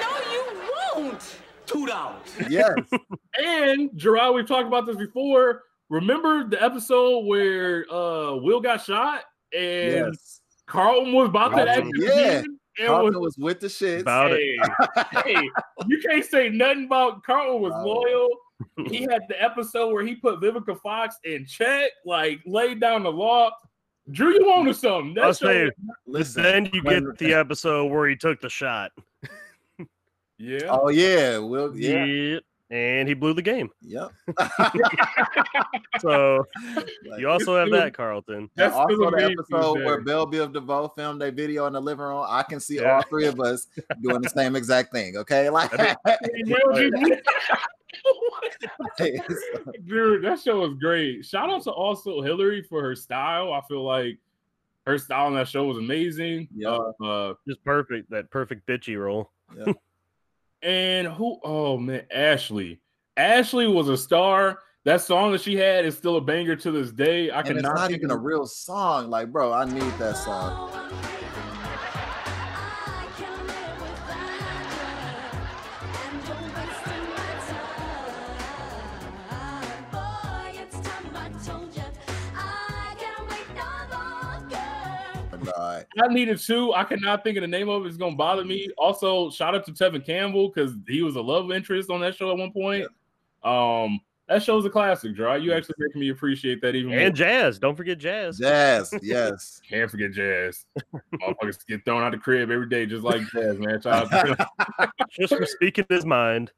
No, 0.00 0.32
you 0.32 0.44
won't. 0.96 1.36
Two 1.66 1.86
dollars. 1.86 2.22
Yes, 2.48 2.74
And 3.44 3.90
Gerard, 3.96 4.34
we've 4.34 4.46
talked 4.46 4.66
about 4.66 4.86
this 4.86 4.96
before. 4.96 5.62
Remember 5.88 6.44
the 6.48 6.60
episode 6.62 7.26
where 7.26 7.84
uh 7.92 8.34
Will 8.36 8.60
got 8.60 8.82
shot 8.84 9.22
and 9.52 10.06
yes. 10.12 10.40
Carlton 10.70 11.12
was 11.12 11.28
about 11.28 11.50
that 11.56 11.66
Carlton, 11.66 11.92
action 12.06 12.58
yeah. 12.78 12.86
Carlton 12.86 13.20
was 13.20 13.36
was 13.36 13.38
with 13.38 13.60
the 13.60 13.68
shit. 13.68 14.00
About 14.02 14.30
it. 14.32 14.40
hey, 15.24 15.34
hey, 15.34 15.50
you 15.88 16.00
can't 16.00 16.24
say 16.24 16.48
nothing 16.48 16.84
about 16.86 17.22
Carlton 17.24 17.60
was 17.60 17.72
Wow. 17.72 17.84
loyal. 17.84 18.28
He 18.88 19.00
had 19.02 19.22
the 19.28 19.42
episode 19.42 19.90
where 19.92 20.04
he 20.04 20.14
put 20.16 20.38
Vivica 20.40 20.78
Fox 20.82 21.16
in 21.24 21.46
check, 21.46 21.90
like 22.04 22.40
laid 22.46 22.78
down 22.78 23.02
the 23.02 23.10
law. 23.12 23.50
Drew, 24.10 24.34
you 24.34 24.50
on 24.52 24.66
to 24.66 24.74
something? 24.74 25.16
I'll 25.18 25.28
That 25.30 25.36
say, 25.36 25.70
Listen, 26.06 26.42
then 26.42 26.70
you 26.72 26.82
get 26.82 27.16
the 27.18 27.32
episode 27.32 27.90
where 27.90 28.06
he 28.08 28.16
took 28.16 28.38
the 28.40 28.50
shot. 28.50 28.90
yeah. 30.38 30.66
Oh 30.68 30.88
yeah, 30.90 31.38
Will. 31.38 31.74
Yeah, 31.76 32.04
Yep. 32.04 32.42
And 32.72 33.08
he 33.08 33.14
blew 33.14 33.34
the 33.34 33.42
game. 33.42 33.68
yep. 33.82 34.12
So 36.00 36.46
Like, 37.08 37.18
you 37.18 37.28
also 37.28 37.56
have 37.56 37.70
that, 37.72 37.94
Carlton. 37.94 38.48
That's 38.54 38.72
and 38.74 38.82
also 38.82 39.10
the 39.10 39.24
episode 39.24 39.74
Tuesday. 39.74 39.84
where 39.86 40.00
Bell 40.02 40.26
Biv 40.26 40.52
DeVoe 40.52 40.92
filmed 40.96 41.20
a 41.22 41.32
video 41.32 41.66
in 41.66 41.72
the 41.72 41.80
living 41.80 42.04
room. 42.04 42.24
I 42.28 42.42
can 42.44 42.60
see 42.60 42.76
Yeah. 42.76 42.94
all 42.96 43.02
three 43.02 43.26
of 43.26 43.40
us 43.40 43.66
doing 44.02 44.20
the 44.22 44.28
same 44.30 44.54
exact 44.56 44.92
thing. 44.92 45.16
Okay, 45.16 45.50
like 45.50 45.70
Will 45.72 46.90
Dude, 49.86 50.22
that 50.24 50.40
show 50.42 50.60
was 50.60 50.74
great. 50.80 51.24
Shout 51.24 51.50
out 51.50 51.62
to 51.64 51.70
also 51.70 52.22
Hillary 52.22 52.62
for 52.62 52.82
her 52.82 52.94
style. 52.94 53.52
I 53.52 53.60
feel 53.68 53.84
like 53.84 54.18
her 54.86 54.96
style 54.98 55.28
in 55.28 55.34
that 55.34 55.48
show 55.48 55.64
was 55.64 55.78
amazing. 55.78 56.48
Yeah. 56.54 56.68
Uh, 57.00 57.04
uh, 57.04 57.34
Just 57.48 57.62
perfect. 57.64 58.10
That 58.10 58.30
perfect 58.30 58.66
bitchy 58.66 58.98
role. 58.98 59.30
And 60.62 61.08
who? 61.08 61.38
Oh 61.44 61.78
man, 61.78 62.04
Ashley. 62.10 62.80
Ashley 63.16 63.66
was 63.66 63.88
a 63.88 63.96
star. 63.96 64.60
That 64.84 65.02
song 65.02 65.32
that 65.32 65.42
she 65.42 65.56
had 65.56 65.84
is 65.84 65.96
still 65.96 66.16
a 66.16 66.20
banger 66.22 66.56
to 66.56 66.70
this 66.70 66.90
day. 66.90 67.30
I 67.30 67.40
and 67.40 67.50
it's 67.50 67.56
cannot 67.58 67.74
not 67.74 67.90
even 67.90 68.10
a 68.10 68.16
real 68.16 68.46
song. 68.46 69.10
Like, 69.10 69.30
bro, 69.30 69.52
I 69.52 69.66
need 69.66 69.92
that 69.98 70.16
song. 70.16 70.72
I 85.98 86.06
needed 86.12 86.38
two. 86.38 86.72
I 86.72 86.84
cannot 86.84 87.24
think 87.24 87.36
of 87.36 87.42
the 87.42 87.48
name 87.48 87.68
of 87.68 87.84
it. 87.84 87.88
It's 87.88 87.96
gonna 87.96 88.14
bother 88.16 88.44
me. 88.44 88.68
Also, 88.78 89.30
shout 89.30 89.54
out 89.54 89.64
to 89.66 89.72
Tevin 89.72 90.04
Campbell 90.04 90.48
because 90.48 90.74
he 90.86 91.02
was 91.02 91.16
a 91.16 91.20
love 91.20 91.50
interest 91.50 91.90
on 91.90 92.00
that 92.00 92.14
show 92.14 92.30
at 92.30 92.36
one 92.36 92.52
point. 92.52 92.86
Um, 93.42 94.00
that 94.28 94.44
show's 94.44 94.64
a 94.64 94.70
classic, 94.70 95.16
Dry. 95.16 95.38
You 95.38 95.52
actually 95.52 95.74
making 95.78 96.00
me 96.00 96.10
appreciate 96.10 96.62
that 96.62 96.76
even 96.76 96.90
more. 96.92 97.00
And 97.00 97.16
Jazz. 97.16 97.58
Don't 97.58 97.74
forget 97.74 97.98
Jazz. 97.98 98.38
Jazz, 98.38 98.94
yes. 99.02 99.60
Can't 99.68 99.90
forget 99.90 100.12
Jazz. 100.12 100.64
Motherfuckers 101.14 101.66
get 101.66 101.84
thrown 101.84 102.04
out 102.04 102.12
the 102.12 102.18
crib 102.18 102.48
every 102.50 102.68
day, 102.68 102.86
just 102.86 103.02
like 103.02 103.22
Jazz, 103.32 103.58
man. 103.58 103.80
Shout 103.80 104.12
out 104.12 104.36
to 104.36 104.92
Just 105.18 105.34
for 105.34 105.46
speaking 105.46 105.84
his 105.88 106.06
mind. 106.06 106.52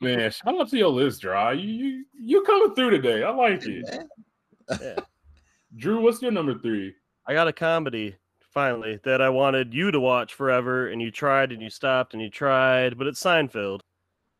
man. 0.00 0.30
Shout 0.30 0.60
out 0.60 0.68
to 0.68 0.78
your 0.78 0.90
list, 0.90 1.22
Dry. 1.22 1.52
You 1.52 1.68
you, 1.68 2.04
you 2.16 2.42
coming 2.44 2.76
through 2.76 2.90
today. 2.90 3.24
I 3.24 3.30
like 3.30 3.66
it. 3.66 4.06
Man. 4.80 4.96
Drew, 5.76 6.00
what's 6.00 6.22
your 6.22 6.30
number 6.30 6.56
three? 6.60 6.94
I 7.26 7.34
got 7.34 7.48
a 7.48 7.52
comedy 7.52 8.14
finally 8.50 8.98
that 9.04 9.20
I 9.22 9.28
wanted 9.28 9.72
you 9.74 9.90
to 9.90 10.00
watch 10.00 10.34
forever, 10.34 10.88
and 10.88 11.00
you 11.00 11.10
tried 11.10 11.52
and 11.52 11.62
you 11.62 11.70
stopped 11.70 12.12
and 12.14 12.22
you 12.22 12.30
tried, 12.30 12.98
but 12.98 13.06
it's 13.06 13.22
Seinfeld. 13.22 13.80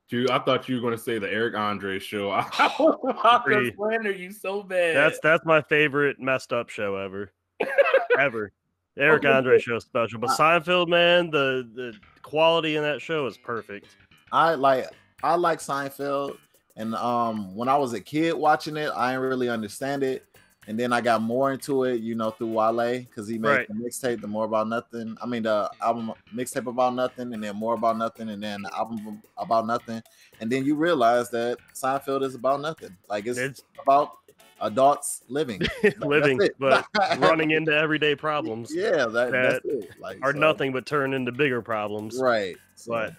Dude, 0.09 0.31
I 0.31 0.41
thought 0.41 0.69
you 0.69 0.77
were 0.77 0.83
gonna 0.83 0.99
say 0.99 1.19
the 1.19 1.33
Eric 1.33 1.55
Andre 1.55 1.99
show. 1.99 2.31
I 2.33 2.45
was 2.79 2.99
about 3.05 3.47
to 3.47 3.53
Agree. 3.53 3.75
slander 3.77 4.11
you 4.13 4.33
so 4.33 4.63
bad. 4.63 4.97
That's 4.97 5.21
that's 5.21 5.45
my 5.45 5.63
favorite 5.63 6.19
messed 6.21 6.53
up 6.53 6.69
show 6.69 6.97
ever, 6.97 7.33
ever. 8.19 8.53
The 8.97 9.03
Eric 9.03 9.25
Okay. 9.25 9.33
Andre 9.33 9.59
show 9.61 9.77
is 9.77 9.85
special, 9.85 10.19
but 10.19 10.31
Seinfeld, 10.31 10.89
man, 10.89 11.31
the 11.31 11.69
the 11.75 11.97
quality 12.23 12.77
in 12.77 12.83
that 12.83 13.01
show 13.01 13.27
is 13.27 13.39
perfect. 13.39 13.97
I 14.33 14.55
like 14.55 14.87
I 15.23 15.37
like 15.37 15.61
Seinfeld, 15.61 16.39
and 16.77 16.95
um, 16.97 17.55
when 17.55 17.69
I 17.69 17.77
was 17.77 17.93
a 17.93 18.01
kid 18.01 18.35
watching 18.35 18.77
it, 18.77 18.91
I 18.97 19.13
didn't 19.13 19.29
really 19.29 19.49
understand 19.49 20.03
it, 20.03 20.27
and 20.69 20.79
then 20.79 20.93
I 20.93 21.01
got 21.01 21.23
more 21.23 21.53
into 21.53 21.85
it, 21.85 22.01
you 22.01 22.15
know, 22.15 22.31
through 22.31 22.49
Wale 22.53 22.99
because 23.01 23.27
he 23.27 23.39
made 23.39 23.49
Right. 23.49 23.69
the 23.69 23.75
mixtape, 23.75 24.21
the 24.21 24.27
more 24.29 24.45
about 24.45 24.69
nothing. 24.69 25.17
I 25.23 25.27
mean, 25.27 25.43
the 25.45 25.71
album 25.83 26.13
mixtape 26.35 26.67
about 26.67 26.95
nothing, 26.95 27.33
and 27.33 27.43
then 27.43 27.57
more 27.57 27.75
about 27.75 27.97
nothing, 27.99 28.29
and 28.29 28.43
then 28.43 28.63
the 28.63 28.77
album 28.77 29.23
about 29.39 29.67
nothing, 29.67 30.03
and 30.41 30.51
then 30.53 30.65
you 30.65 30.75
realize 30.75 31.31
that 31.31 31.59
Seinfeld 31.75 32.23
is 32.23 32.35
about 32.35 32.61
nothing. 32.61 32.97
Like 33.09 33.27
it's, 33.27 33.39
It's 33.39 33.63
about 33.83 34.13
adults 34.61 35.23
living, 35.29 35.61
living, 35.99 36.39
but 36.59 36.87
running 37.19 37.53
into 37.53 37.75
everyday 37.75 38.15
problems 38.15 38.71
Yeah, 38.75 39.07
that, 39.07 39.33
that's 39.33 39.55
that 39.55 39.63
it. 39.65 39.91
Like 39.99 40.19
are 40.23 40.33
so- 40.33 40.39
nothing 40.39 40.73
but 40.73 40.85
turn 40.85 41.15
into 41.15 41.33
bigger 41.33 41.63
problems. 41.63 42.19
Right. 42.21 42.57
So, 42.75 42.93
But 42.93 43.15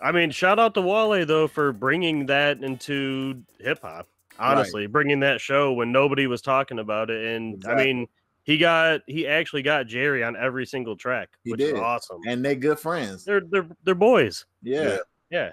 I 0.00 0.12
mean, 0.12 0.30
shout 0.30 0.58
out 0.60 0.74
to 0.74 0.80
Wale 0.80 1.26
though 1.26 1.48
for 1.48 1.72
bringing 1.72 2.26
that 2.26 2.62
into 2.62 3.42
hip 3.58 3.80
hop. 3.82 4.06
Honestly, 4.38 4.86
bringing 4.86 5.20
that 5.20 5.40
show 5.40 5.72
when 5.72 5.92
nobody 5.92 6.26
was 6.26 6.42
talking 6.42 6.78
about 6.78 7.10
it, 7.10 7.24
and 7.36 7.64
I 7.66 7.74
mean, 7.74 8.06
he 8.42 8.58
got 8.58 9.00
he 9.06 9.26
actually 9.26 9.62
got 9.62 9.86
Jerry 9.86 10.24
on 10.24 10.36
every 10.36 10.66
single 10.66 10.96
track, 10.96 11.28
He 11.44 11.50
which 11.52 11.60
did. 11.60 11.74
is 11.74 11.80
awesome. 11.80 12.20
and 12.26 12.44
they're 12.44 12.54
good 12.54 12.78
friends. 12.78 13.24
They're 13.24 13.40
they're 13.48 13.68
they're 13.84 13.94
boys. 13.94 14.44
Yeah. 14.62 14.98
Yeah, 15.30 15.50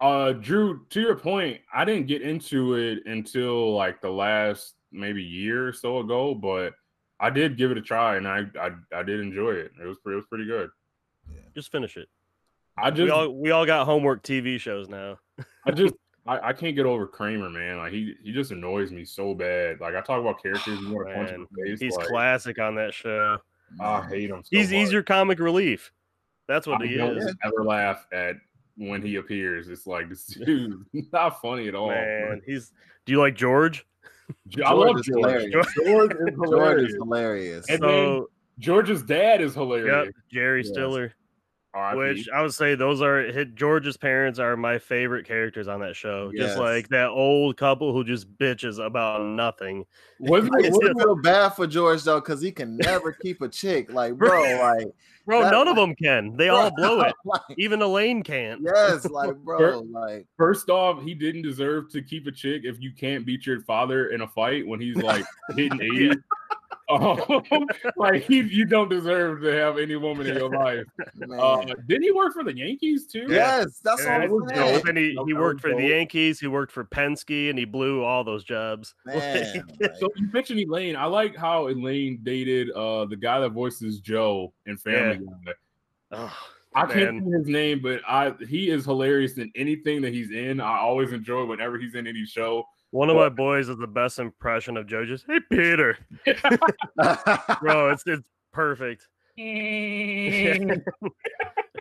Uh, 0.00 0.32
Drew, 0.32 0.86
to 0.90 1.00
your 1.00 1.14
point, 1.16 1.60
I 1.72 1.84
didn't 1.84 2.06
get 2.06 2.22
into 2.22 2.74
it 2.74 3.06
until 3.06 3.74
like 3.74 4.00
the 4.00 4.10
last 4.10 4.74
maybe 4.90 5.22
year 5.22 5.68
or 5.68 5.72
so 5.72 5.98
ago, 5.98 6.34
but 6.34 6.72
I 7.20 7.30
did 7.30 7.56
give 7.56 7.70
it 7.70 7.78
a 7.78 7.82
try 7.82 8.16
and 8.16 8.26
I 8.26 8.44
I, 8.60 8.70
I 8.92 9.02
did 9.02 9.20
enjoy 9.20 9.50
it. 9.52 9.72
It 9.80 9.86
was 9.86 9.98
pretty, 9.98 10.14
it 10.14 10.20
was 10.20 10.26
pretty 10.28 10.46
good. 10.46 10.70
just 11.54 11.70
finish 11.70 11.96
it. 11.96 12.08
I 12.76 12.90
We 12.90 12.96
just 12.96 13.12
all 13.12 13.28
we 13.30 13.50
all 13.52 13.66
got 13.66 13.84
homework 13.86 14.22
TV 14.24 14.58
shows 14.58 14.88
now. 14.88 15.18
I 15.66 15.70
just 15.70 15.94
I, 16.26 16.48
I 16.48 16.52
can't 16.52 16.74
get 16.74 16.86
over 16.86 17.06
Kramer, 17.06 17.50
man. 17.50 17.78
Like 17.78 17.92
he 17.92 18.14
he 18.22 18.32
just 18.32 18.50
annoys 18.50 18.90
me 18.90 19.04
so 19.04 19.34
bad. 19.34 19.80
Like 19.80 19.94
I 19.94 20.00
talk 20.00 20.20
about 20.20 20.42
characters 20.42 20.80
you 20.80 20.90
want 20.94 21.08
to 21.08 21.14
punch 21.14 21.30
in 21.32 21.40
the 21.50 21.62
face. 21.64 21.80
He's 21.80 21.96
like, 21.96 22.06
classic 22.06 22.58
on 22.58 22.74
that 22.76 22.94
show. 22.94 23.38
I 23.80 24.06
hate 24.06 24.30
him. 24.30 24.42
So 24.42 24.48
He's 24.50 24.70
he's 24.70 24.92
your 24.92 25.02
comic 25.02 25.38
relief. 25.38 25.92
That's 26.48 26.66
what 26.66 26.82
I 26.82 26.86
he 26.86 26.96
don't 26.96 27.16
is. 27.18 27.34
ever 27.44 27.64
laugh 27.64 28.06
at 28.12 28.36
when 28.76 29.02
he 29.02 29.16
appears. 29.16 29.68
It's 29.68 29.86
like 29.86 30.08
this 30.10 30.24
dude 30.46 30.84
not 31.12 31.40
funny 31.40 31.68
at 31.68 31.74
all. 31.74 31.88
Man, 31.88 32.40
he's. 32.46 32.72
Do 33.06 33.12
you 33.12 33.18
like 33.20 33.34
George? 33.36 33.84
I 34.64 34.72
love 34.72 34.98
is 34.98 35.06
George. 35.06 35.18
hilarious. 35.18 35.52
George 35.52 35.66
is 35.66 35.74
George 35.84 36.12
is 36.14 36.34
hilarious. 36.40 36.92
hilarious. 36.94 37.68
And 37.68 37.80
so 37.80 38.30
George's 38.58 39.02
dad 39.02 39.42
is 39.42 39.52
hilarious. 39.54 40.06
yep, 40.06 40.14
Jerry 40.32 40.62
Yes. 40.62 40.68
Stiller. 40.72 41.12
R.I.P. 41.74 41.98
Which 41.98 42.28
I 42.32 42.40
would 42.42 42.54
say 42.54 42.74
those 42.74 43.02
are 43.02 43.44
George's 43.46 43.96
parents 43.96 44.38
are 44.38 44.56
my 44.56 44.78
favorite 44.78 45.26
characters 45.26 45.66
on 45.68 45.80
that 45.80 45.96
show. 45.96 46.30
Yes. 46.32 46.46
Just 46.48 46.58
like 46.58 46.88
that 46.88 47.08
old 47.08 47.56
couple 47.56 47.92
who 47.92 48.04
just 48.04 48.32
bitches 48.38 48.84
about 48.84 49.22
nothing. 49.26 49.84
wasn't 50.20 50.54
I 50.58 50.60
it, 50.60 50.74
still 50.74 50.78
wasn't 50.80 50.98
feel 51.00 51.16
bad 51.16 51.48
for 51.50 51.66
George 51.66 52.02
though, 52.04 52.20
because 52.20 52.40
he 52.40 52.52
can 52.52 52.76
never 52.76 53.12
keep 53.12 53.42
a 53.42 53.48
chick. 53.48 53.92
Like, 53.92 54.14
bro, 54.18 54.40
like, 54.60 54.86
Bro, 55.26 55.42
That- 55.42 55.52
none 55.52 55.68
of 55.68 55.76
them 55.76 55.94
can. 55.94 56.36
They 56.36 56.48
all 56.50 56.70
blow 56.76 57.00
it. 57.00 57.14
like, 57.24 57.40
Even 57.56 57.80
Elaine 57.82 58.22
can't. 58.22 58.60
yes, 58.62 59.06
like, 59.06 59.34
bro, 59.36 59.80
like, 59.90 60.26
First 60.36 60.68
off, 60.70 61.02
he 61.02 61.14
didn't 61.14 61.42
deserve 61.42 61.90
to 61.92 62.02
keep 62.02 62.26
a 62.26 62.32
chick 62.32 62.62
if 62.64 62.80
you 62.80 62.92
can't 62.92 63.24
beat 63.26 63.46
your 63.46 63.62
father 63.62 64.08
in 64.08 64.20
a 64.20 64.28
fight 64.28 64.66
when 64.66 64.80
he's 64.80 64.96
like 64.96 65.24
hitting 65.56 65.80
80. 65.80 66.10
Um, 66.88 67.18
like 67.96 68.22
he, 68.24 68.40
you 68.42 68.66
don't 68.66 68.88
deserve 68.90 69.40
to 69.42 69.52
have 69.52 69.78
any 69.78 69.96
woman 69.96 70.26
in 70.26 70.36
your 70.36 70.50
life. 70.50 70.84
Uh, 71.38 71.64
didn't 71.86 72.02
he 72.02 72.10
work 72.10 72.32
for 72.34 72.44
the 72.44 72.54
Yankees 72.54 73.06
too? 73.06 73.26
yes, 73.28 73.80
that's 73.82 74.04
Yeah, 74.04 74.18
what 74.18 74.20
that 74.20 74.30
was 74.30 74.42
I'm 74.52 74.56
saying. 74.56 74.82
Then 74.84 74.96
he, 74.96 75.18
he 75.26 75.32
worked 75.32 75.60
for 75.60 75.74
the. 75.74 75.82
Yankees, 75.82 76.38
he 76.38 76.46
worked 76.46 76.72
for 76.72 76.84
Penske, 76.84 77.50
and 77.50 77.58
he 77.58 77.64
blew 77.64 78.02
all 78.02 78.24
those 78.24 78.44
jobs. 78.44 78.94
Man, 79.06 79.64
like, 79.80 79.92
So 79.98 80.08
you 80.16 80.30
mentioned 80.32 80.60
Elaine. 80.60 80.96
I 80.96 81.06
like 81.06 81.36
how 81.36 81.68
Elaine 81.68 82.20
dated 82.22 82.70
uh 82.72 83.06
the 83.06 83.16
guy 83.16 83.40
that 83.40 83.50
voices 83.50 84.00
Joe 84.00 84.52
in 84.66 84.76
Family 84.76 85.18
Guy. 85.18 85.52
Oh, 86.12 86.36
I 86.74 86.86
can't 86.86 87.14
man. 87.14 87.20
think 87.22 87.34
his 87.34 87.46
name, 87.46 87.80
but 87.80 88.00
I 88.06 88.34
he 88.48 88.70
is 88.70 88.84
hilarious 88.84 89.38
in 89.38 89.50
anything 89.54 90.02
that 90.02 90.12
he's 90.12 90.30
in. 90.30 90.60
I 90.60 90.78
always 90.78 91.12
enjoy 91.12 91.44
whenever 91.44 91.78
he's 91.78 91.94
in 91.94 92.06
any 92.06 92.24
show. 92.26 92.64
One 92.94 93.10
of 93.10 93.16
my 93.16 93.28
boys 93.28 93.68
is 93.68 93.76
the 93.76 93.88
best 93.88 94.20
impression 94.20 94.76
of 94.76 94.86
Joe. 94.86 95.04
Just 95.04 95.24
hey 95.26 95.40
Peter, 95.50 95.98
bro, 97.60 97.90
it's 97.90 98.04
it's 98.06 98.22
perfect. 98.52 99.08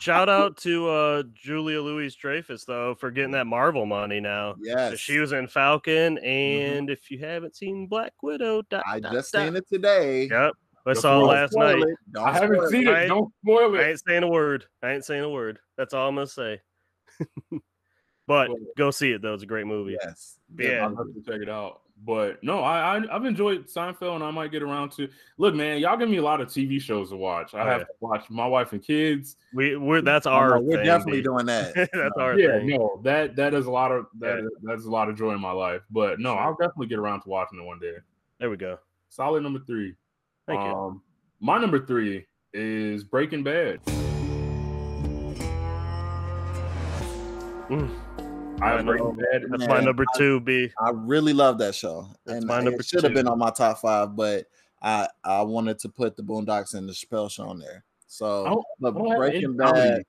Shout 0.02 0.28
out 0.28 0.58
to 0.58 0.90
uh 0.90 1.24
Julia 1.36 1.80
Louis 1.84 2.16
Dreyfus 2.16 2.66
though 2.66 2.96
for 2.96 3.12
getting 3.12 3.30
that 3.34 3.46
Marvel 3.46 3.86
money 3.86 4.20
now. 4.22 4.54
So 4.54 4.60
yes, 4.64 4.98
She 4.98 5.20
was 5.20 5.34
in 5.34 5.48
Falcon, 5.48 6.18
and 6.18 6.90
if 6.90 7.12
you 7.12 7.20
haven't 7.20 7.56
seen 7.56 7.86
Black 7.86 8.14
Widow, 8.24 8.64
dot, 8.72 8.84
I 8.88 9.00
dot, 9.00 9.12
just 9.14 9.32
dot. 9.34 9.46
seen 9.46 9.56
it 9.56 9.70
today. 9.72 10.24
Yep, 10.32 10.54
I 10.88 10.94
Don't 10.94 11.02
saw 11.02 11.22
it 11.22 11.26
last 11.28 11.54
night. 11.56 11.78
it. 11.78 11.96
I 12.20 12.34
haven't 12.34 12.70
seen 12.72 12.88
I- 12.88 13.04
it. 13.04 13.08
Don't 13.10 13.32
spoil 13.46 13.76
it. 13.76 13.82
I 13.82 13.84
it. 13.84 13.90
ain't 13.92 14.02
saying 14.08 14.24
a 14.24 14.28
word. 14.28 14.66
I 14.82 14.94
ain't 14.94 15.06
saying 15.06 15.24
a 15.24 15.30
word. 15.30 15.60
That's 15.78 15.94
all 15.94 16.10
I'm 16.10 16.16
gonna 16.16 16.26
say. 16.26 16.60
but 18.28 18.50
Well- 18.50 18.58
go 18.78 18.92
see 18.92 19.12
it 19.12 19.22
though. 19.22 19.34
It's 19.34 19.44
a 19.44 19.48
great 19.48 19.68
movie. 19.68 19.98
Yes, 20.04 20.40
Yeah. 20.58 20.84
I'll 20.86 20.96
have 20.96 21.14
to 21.14 21.22
check 21.26 21.42
it 21.42 21.50
out. 21.50 21.82
But 22.06 22.44
no, 22.44 22.60
I, 22.60 22.98
I 22.98 23.16
I've 23.16 23.24
enjoyed 23.24 23.68
Seinfeld, 23.68 24.16
and 24.16 24.24
I 24.26 24.32
might 24.32 24.52
get 24.52 24.62
around 24.62 24.92
to 24.94 25.08
look, 25.38 25.56
man. 25.56 25.78
Y'all 25.80 25.96
give 25.96 26.10
me 26.10 26.18
a 26.18 26.22
lot 26.22 26.42
of 26.42 26.50
TV 26.50 26.82
shows 26.82 27.12
to 27.12 27.16
watch. 27.16 27.54
I 27.54 27.62
Oh, 27.62 27.66
have 27.66 27.80
yeah. 27.82 27.86
to 27.86 27.92
watch 28.02 28.30
My 28.30 28.46
Wife 28.46 28.74
and 28.74 28.84
Kids. 28.84 29.38
We 29.54 29.78
we're 29.78 30.02
that's 30.02 30.28
Oh, 30.28 30.32
our 30.32 30.56
no, 30.56 30.62
we're 30.62 30.78
thing, 30.78 30.86
definitely 30.86 31.20
B. 31.22 31.24
doing 31.24 31.46
that. 31.46 31.74
that's 31.94 32.18
our 32.18 32.38
yeah, 32.38 32.58
thing. 32.58 32.68
no, 32.68 33.00
that 33.04 33.38
that 33.38 33.54
is 33.54 33.68
a 33.68 33.72
lot 33.72 33.92
of 33.94 34.08
that 34.20 34.40
Yeah. 34.40 34.50
that's 34.64 34.86
a 34.86 34.90
lot 34.90 35.08
of 35.08 35.16
joy 35.18 35.32
in 35.34 35.40
my 35.40 35.52
life. 35.52 35.82
But 35.92 36.20
no, 36.20 36.34
Sure. 36.34 36.40
I'll 36.42 36.56
definitely 36.56 36.88
get 36.88 37.00
around 37.00 37.22
to 37.22 37.30
watching 37.30 37.60
it 37.60 37.64
one 37.64 37.80
day. 37.80 37.96
There 38.40 38.50
we 38.50 38.58
go. 38.58 38.80
Solid 39.08 39.42
number 39.44 39.60
three. 39.60 39.96
Thank 40.46 40.60
you. 40.60 40.66
Um, 40.76 41.02
my 41.40 41.58
number 41.58 41.86
three 41.86 42.26
is 42.54 43.06
Breaking 43.06 43.44
Bad. 43.44 43.80
Mm. 47.70 48.03
I 48.62 48.70
have 48.70 48.86
My 48.86 48.92
Breaking 48.92 49.08
number- 49.08 49.26
Bad. 49.32 49.44
That's 49.50 49.68
my 49.68 49.80
number 49.82 50.06
two. 50.16 50.40
B. 50.40 50.72
I 50.80 50.92
really 50.94 51.34
love 51.34 51.58
that 51.60 51.76
show, 51.76 52.08
That's 52.26 52.38
and 52.40 52.48
my 52.48 52.62
number 52.62 52.80
it 52.80 52.86
should 52.86 53.04
have 53.04 53.14
been 53.14 53.28
on 53.28 53.38
my 53.40 53.50
top 53.50 53.80
five, 53.80 54.16
but 54.16 54.46
I 54.82 55.08
I 55.24 55.42
wanted 55.42 55.80
to 55.80 55.90
put 55.90 56.16
the 56.16 56.24
Boondocks 56.24 56.74
and 56.74 56.88
the 56.88 56.94
Chappelle 56.94 57.30
Show 57.30 57.44
on 57.44 57.60
there. 57.60 57.84
So, 58.08 58.46
don't- 58.46 58.66
but 58.80 58.96
I 58.96 58.98
don't 59.00 59.10
have 59.10 59.18
Breaking 59.18 59.58
Bad, 59.58 59.74
comedy. 59.74 60.04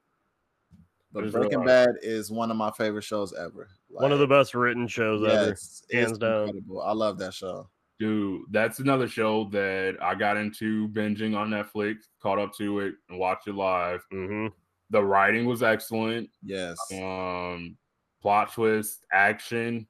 but 1.12 1.32
Breaking 1.32 1.58
real 1.60 1.66
Bad 1.66 1.88
is 2.02 2.30
one 2.30 2.50
of 2.50 2.56
my 2.56 2.70
favorite 2.72 3.02
shows 3.04 3.32
ever. 3.34 3.68
One 3.88 4.12
of 4.12 4.18
the 4.18 4.26
best 4.26 4.54
written 4.54 4.86
shows 4.88 5.22
ever. 5.26 5.48
yes, 5.50 5.82
hands 5.92 6.10
it's 6.12 6.18
down. 6.18 6.42
incredible. 6.48 6.82
I 6.82 6.92
love 6.92 7.18
that 7.18 7.34
show. 7.34 7.68
Dude, 7.98 8.42
that's 8.50 8.78
another 8.80 9.06
show 9.08 9.44
that 9.50 9.96
I 10.02 10.14
got 10.16 10.36
into 10.36 10.88
binging 10.88 11.36
on 11.36 11.50
Netflix, 11.50 12.08
caught 12.20 12.38
up 12.40 12.52
to 12.56 12.80
it, 12.80 12.94
and 13.08 13.18
watched 13.18 13.46
it 13.48 13.54
live. 13.54 14.04
hmm 14.10 14.48
The 14.90 15.02
writing 15.02 15.46
was 15.46 15.62
excellent. 15.62 16.28
Yes, 16.42 16.76
Um, 16.92 17.76
plot 18.24 18.50
twist, 18.54 19.04
action. 19.12 19.86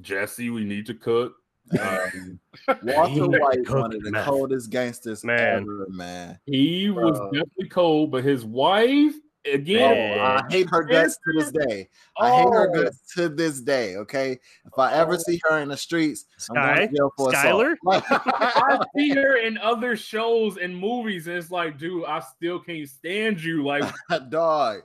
Jesse, 0.00 0.48
we 0.48 0.64
need 0.64 0.86
to 0.86 0.94
cook. 0.94 1.34
Um, 1.78 2.40
Walter 2.82 3.28
White, 3.38 3.66
cooked 3.66 3.70
one 3.82 3.94
of 3.94 4.02
the 4.02 4.10
meth. 4.12 4.24
coldest 4.24 4.70
gangsters 4.70 5.22
Man. 5.22 5.58
ever, 5.62 5.86
man. 5.90 6.38
he 6.46 6.88
was 6.88 7.18
definitely 7.34 7.68
cold, 7.68 8.10
but 8.12 8.24
his 8.24 8.46
wife 8.46 9.12
Oh, 9.46 9.52
again. 9.54 10.16
Yeah. 10.16 10.40
I 10.42 10.52
hate 10.52 10.68
her 10.70 10.82
guts 10.82 11.16
to 11.26 11.38
this 11.38 11.50
day. 11.50 11.88
I 12.18 12.30
hate 12.30 12.48
her 12.50 12.70
Oh. 12.70 12.82
guts 12.84 13.00
to 13.14 13.28
this 13.30 13.60
day. 13.62 13.96
Okay, 13.96 14.32
if 14.66 14.78
I 14.78 14.92
ever 14.94 15.16
see 15.18 15.40
her 15.44 15.58
in 15.60 15.68
the 15.68 15.76
streets, 15.78 16.26
I'm 16.50 16.76
going 16.76 16.88
to 16.88 16.94
jail 16.96 17.12
for 17.16 17.30
Skyler. 17.32 17.74
I 17.88 18.78
see 18.96 19.10
her 19.10 19.36
in 19.38 19.56
other 19.58 19.96
shows 19.96 20.56
and 20.58 20.76
movies, 20.76 21.26
and 21.26 21.36
it's 21.38 21.50
like, 21.50 21.78
dude, 21.78 22.04
I 22.04 22.20
still 22.20 22.58
can't 22.60 22.86
stand 22.88 23.42
you. 23.42 23.64
Like, 23.64 23.84
dog. 24.30 24.80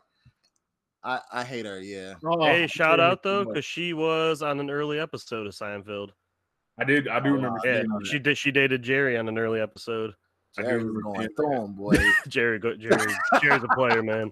I 1.06 1.19
I 1.32 1.44
hate 1.44 1.65
her. 1.65 1.80
Yeah. 1.80 2.15
oh, 2.26 2.44
Hey, 2.44 2.68
shout 2.68 2.99
out 2.99 3.22
though, 3.23 3.45
because 3.45 3.64
she 3.64 3.94
was 3.94 4.41
on 4.41 4.60
an 4.60 4.69
early 4.69 4.99
episode 4.99 5.45
of 5.48 5.53
Seinfeld. 5.53 6.10
I 6.80 6.84
did, 6.84 7.07
I 7.07 7.19
do 7.22 7.30
Oh, 7.30 7.34
remember. 7.34 7.60
Yeah, 7.64 7.84
she 8.03 8.19
did. 8.19 8.38
She 8.38 8.52
dated 8.52 8.82
Jerry 8.84 9.18
on 9.18 9.30
an 9.30 9.38
early 9.38 9.61
episode. 9.61 10.14
Jerry's 10.57 10.84
going 10.84 11.15
seeing 11.18 11.30
through 11.36 11.52
him, 11.52 11.73
boy. 11.73 11.95
Jerry, 12.27 12.60
go, 12.60 12.76
Jerry, 12.76 13.14
Jerry's 13.41 13.64
a 13.64 13.76
player, 13.76 14.02
man. 14.03 14.32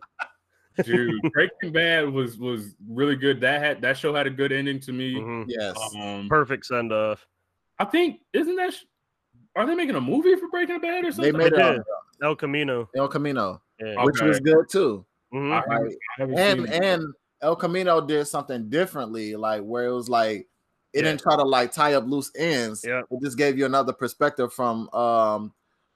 dude. 0.84 1.22
Breaking 1.34 1.72
Bad 1.72 2.10
was 2.10 2.38
was 2.38 2.76
really 2.90 3.16
good. 3.16 3.40
That 3.41 3.62
had 3.62 3.82
that 3.82 3.98
show 3.98 4.14
had 4.14 4.26
a 4.28 4.32
good 4.32 4.52
ending 4.52 4.80
to 4.82 4.91
me. 4.94 5.16
Mhm. 5.16 5.45
yes. 5.48 5.78
Um, 5.95 6.28
Perfect 6.28 6.66
send 6.66 6.91
off. 6.91 7.26
I 7.80 7.86
think 7.86 8.20
isn't 8.34 8.56
that? 8.56 8.74
sh- 8.74 8.84
Are 9.56 9.66
they 9.68 9.76
making 9.76 9.95
a 9.95 10.02
movie 10.02 10.36
for 10.36 10.48
Breaking 10.50 10.80
Bad 10.82 11.04
or 11.06 11.12
They 11.12 11.12
something? 11.12 11.38
made 11.38 11.48
it 11.48 11.56
They 11.56 11.62
on 11.62 11.74
did. 11.76 11.84
El 12.24 12.36
Camino. 12.36 12.90
El 12.95 13.08
Camino, 13.08 13.62
Yeah. 13.80 14.04
which 14.04 14.18
Okay. 14.18 14.28
was 14.28 14.40
good 14.40 14.66
too. 14.70 15.06
Mhm. 15.34 15.65
Right. 15.65 15.95
And 16.19 16.69
and 16.72 17.03
El 17.41 17.55
Camino 17.55 17.99
did 18.01 18.26
something 18.26 18.69
differently, 18.69 19.35
like 19.35 19.61
where 19.64 19.85
it 19.85 19.93
was 19.93 20.10
like 20.10 20.47
it 20.93 20.99
Yeah. 20.99 21.01
didn't 21.03 21.22
try 21.22 21.35
to 21.35 21.43
like 21.43 21.72
tie 21.72 21.93
up 21.95 22.05
loose 22.05 22.31
ends. 22.38 22.84
Yeah. 22.88 23.01
It 23.10 23.19
just 23.23 23.38
gave 23.38 23.57
you 23.57 23.65
another 23.65 23.93
perspective 23.93 24.53
from 24.53 24.89
um 24.93 25.53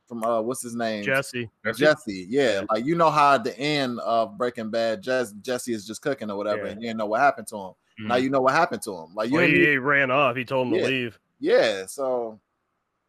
from 0.08 0.24
uh 0.24 0.42
what's 0.42 0.62
his 0.64 0.76
name? 0.76 1.04
Jesse. 1.04 1.50
That's. 1.64 1.78
Jesse, 1.78 2.26
yeah, 2.30 2.62
like 2.72 2.86
you 2.86 2.96
know 2.96 3.10
how 3.12 3.36
at 3.36 3.44
the 3.44 3.58
end 3.60 4.00
of 4.00 4.38
Breaking 4.38 4.70
Bad, 4.72 5.02
Jess, 5.04 5.34
Jesse 5.42 5.74
is 5.74 5.86
just 5.86 6.02
cooking 6.02 6.32
or 6.32 6.38
whatever, 6.38 6.64
Yeah. 6.66 6.72
and 6.72 6.82
you 6.82 6.88
didn't 6.88 6.98
know 7.00 7.06
what 7.06 7.20
happened 7.22 7.48
to 7.48 7.58
him. 7.58 7.72
Now 8.00 8.16
Mhm. 8.16 8.24
you 8.24 8.30
know 8.30 8.42
what 8.42 8.54
happened 8.54 8.82
to 8.84 8.92
him. 8.96 9.14
Like 9.16 9.30
you, 9.30 9.38
Well, 9.38 9.46
he, 9.48 9.54
need- 9.54 9.68
he 9.68 9.78
ran 9.78 10.10
off. 10.12 10.36
He 10.36 10.46
told 10.46 10.68
him 10.68 10.74
Yeah. 10.76 10.82
to 10.82 10.88
leave. 10.88 11.20
yeah. 11.40 11.86
So 11.88 12.40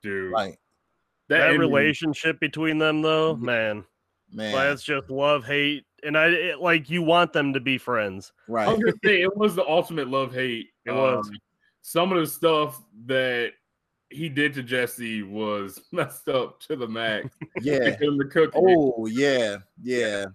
dude. 0.02 0.30
like, 0.32 0.58
That, 1.28 1.42
ending- 1.50 1.60
relationship 1.60 2.38
between 2.40 2.78
them, 2.78 3.02
though, 3.02 3.34
Mhm. 3.36 3.40
man, 3.42 3.84
man, 4.32 4.52
that's 4.54 4.82
just 4.82 5.10
love 5.10 5.44
hate, 5.44 5.84
and 6.02 6.16
I 6.16 6.26
it, 6.28 6.60
like 6.60 6.88
you 6.90 7.02
want 7.02 7.32
them 7.32 7.52
to 7.54 7.60
be 7.60 7.78
friends. 7.78 8.32
I 8.48 8.52
right? 8.52 8.68
was 8.68 8.78
gonna 8.78 8.92
say 9.04 9.22
it 9.22 9.36
was 9.36 9.54
the 9.54 9.66
ultimate 9.66 10.08
love 10.08 10.32
hate. 10.34 10.66
It 10.86 10.92
was. 10.92 11.26
Um, 11.26 11.32
some 11.82 12.12
of 12.12 12.18
the 12.18 12.26
stuff 12.26 12.82
that 13.06 13.52
he 14.10 14.28
did 14.28 14.54
to 14.54 14.62
Jesse 14.62 15.22
was 15.22 15.80
messed 15.92 16.28
up 16.28 16.60
to 16.60 16.76
the 16.76 16.86
max. 16.88 17.28
yeah. 17.60 17.96
Him 17.98 18.18
to 18.18 18.24
cook. 18.30 18.52
Oh 18.54 19.06
yeah, 19.06 19.58
yeah. 19.82 20.26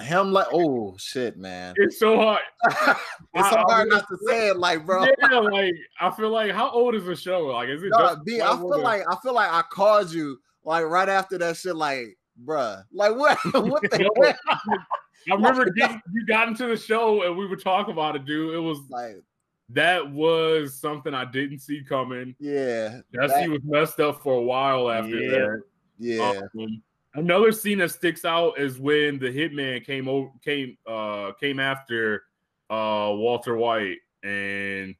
Him 0.00 0.32
like, 0.32 0.46
oh 0.52 0.96
shit, 0.98 1.36
man. 1.36 1.74
It's 1.76 1.98
so 1.98 2.16
hard. 2.16 2.40
It's 3.34 3.50
so 3.50 3.56
I- 3.56 3.60
I 3.60 3.64
hard 3.72 3.88
was- 3.88 3.94
not 3.96 4.08
to 4.08 4.18
say 4.28 4.48
it, 4.48 4.56
like, 4.58 4.86
bro. 4.86 5.04
Yeah, 5.04 5.38
like 5.38 5.74
I 6.00 6.10
feel 6.10 6.30
like 6.30 6.52
how 6.52 6.70
old 6.70 6.94
is 6.94 7.04
the 7.04 7.16
show? 7.16 7.40
Like 7.46 7.68
is 7.68 7.82
it? 7.82 7.90
No, 7.90 8.16
B, 8.24 8.40
I 8.40 8.56
feel 8.56 8.80
like 8.80 9.02
I 9.10 9.16
feel 9.22 9.34
like 9.34 9.50
I 9.50 9.62
called 9.70 10.12
you 10.12 10.38
like 10.64 10.84
right 10.84 11.08
after 11.08 11.36
that 11.38 11.56
shit, 11.56 11.76
like, 11.76 12.16
bruh, 12.42 12.84
like 12.92 13.14
what? 13.14 13.38
what 13.54 13.82
the 13.90 13.98
Yo, 14.02 14.08
what? 14.14 14.36
I 14.48 15.34
remember 15.34 15.70
getting, 15.70 16.00
you 16.12 16.26
got 16.26 16.48
into 16.48 16.66
the 16.66 16.76
show 16.76 17.22
and 17.26 17.36
we 17.36 17.46
would 17.46 17.62
talk 17.62 17.88
about 17.88 18.16
it, 18.16 18.24
dude. 18.24 18.54
It 18.54 18.58
was 18.58 18.78
Like, 18.90 19.22
that 19.70 20.10
was 20.10 20.78
something 20.78 21.14
I 21.14 21.24
didn't 21.24 21.60
see 21.60 21.82
coming. 21.82 22.34
yeah, 22.38 23.00
Jesse 23.14 23.34
that- 23.34 23.48
was 23.50 23.60
messed 23.64 24.00
up 24.00 24.22
for 24.22 24.34
a 24.34 24.42
while 24.42 24.90
after 24.90 25.16
Yeah. 25.16 25.30
that. 25.30 25.62
yeah, 25.98 26.40
Um, 26.58 26.82
another 27.14 27.52
scene 27.52 27.78
that 27.78 27.90
sticks 27.90 28.24
out 28.24 28.58
is 28.58 28.78
when 28.78 29.18
the 29.18 29.28
hitman 29.28 29.84
came 29.84 30.08
over 30.08 30.28
came 30.44 30.76
uh 30.86 31.32
came 31.40 31.58
after 31.60 32.24
uh 32.70 33.08
Walter 33.14 33.56
White 33.56 33.98
and 34.24 34.94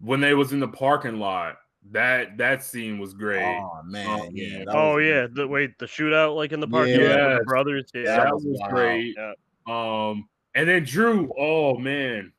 when 0.00 0.20
they 0.20 0.34
was 0.34 0.52
in 0.52 0.60
the 0.60 0.68
parking 0.68 1.18
lot. 1.18 1.56
That 1.92 2.38
that 2.38 2.64
scene 2.64 2.98
was 2.98 3.12
great. 3.14 3.44
Oh 3.44 3.82
man, 3.84 4.08
Um, 4.08 4.28
yeah. 4.32 4.64
Oh 4.68 4.94
was- 4.96 5.04
yeah, 5.04 5.26
the 5.30 5.46
wait, 5.46 5.78
the 5.78 5.86
shootout 5.86 6.34
like 6.34 6.52
in 6.52 6.60
the 6.60 6.66
parking 6.68 7.00
lot 7.00 7.28
with 7.28 7.38
the 7.40 7.44
brothers. 7.44 7.90
Yeah, 7.94 8.02
that, 8.04 8.24
that 8.24 8.34
was, 8.34 8.44
was 8.44 8.58
wild. 8.60 8.72
great. 8.72 9.16
Yeah. 9.16 9.32
Um 9.66 10.28
and 10.54 10.68
then 10.68 10.84
Drew, 10.84 11.32
oh 11.38 11.76
man, 11.76 12.32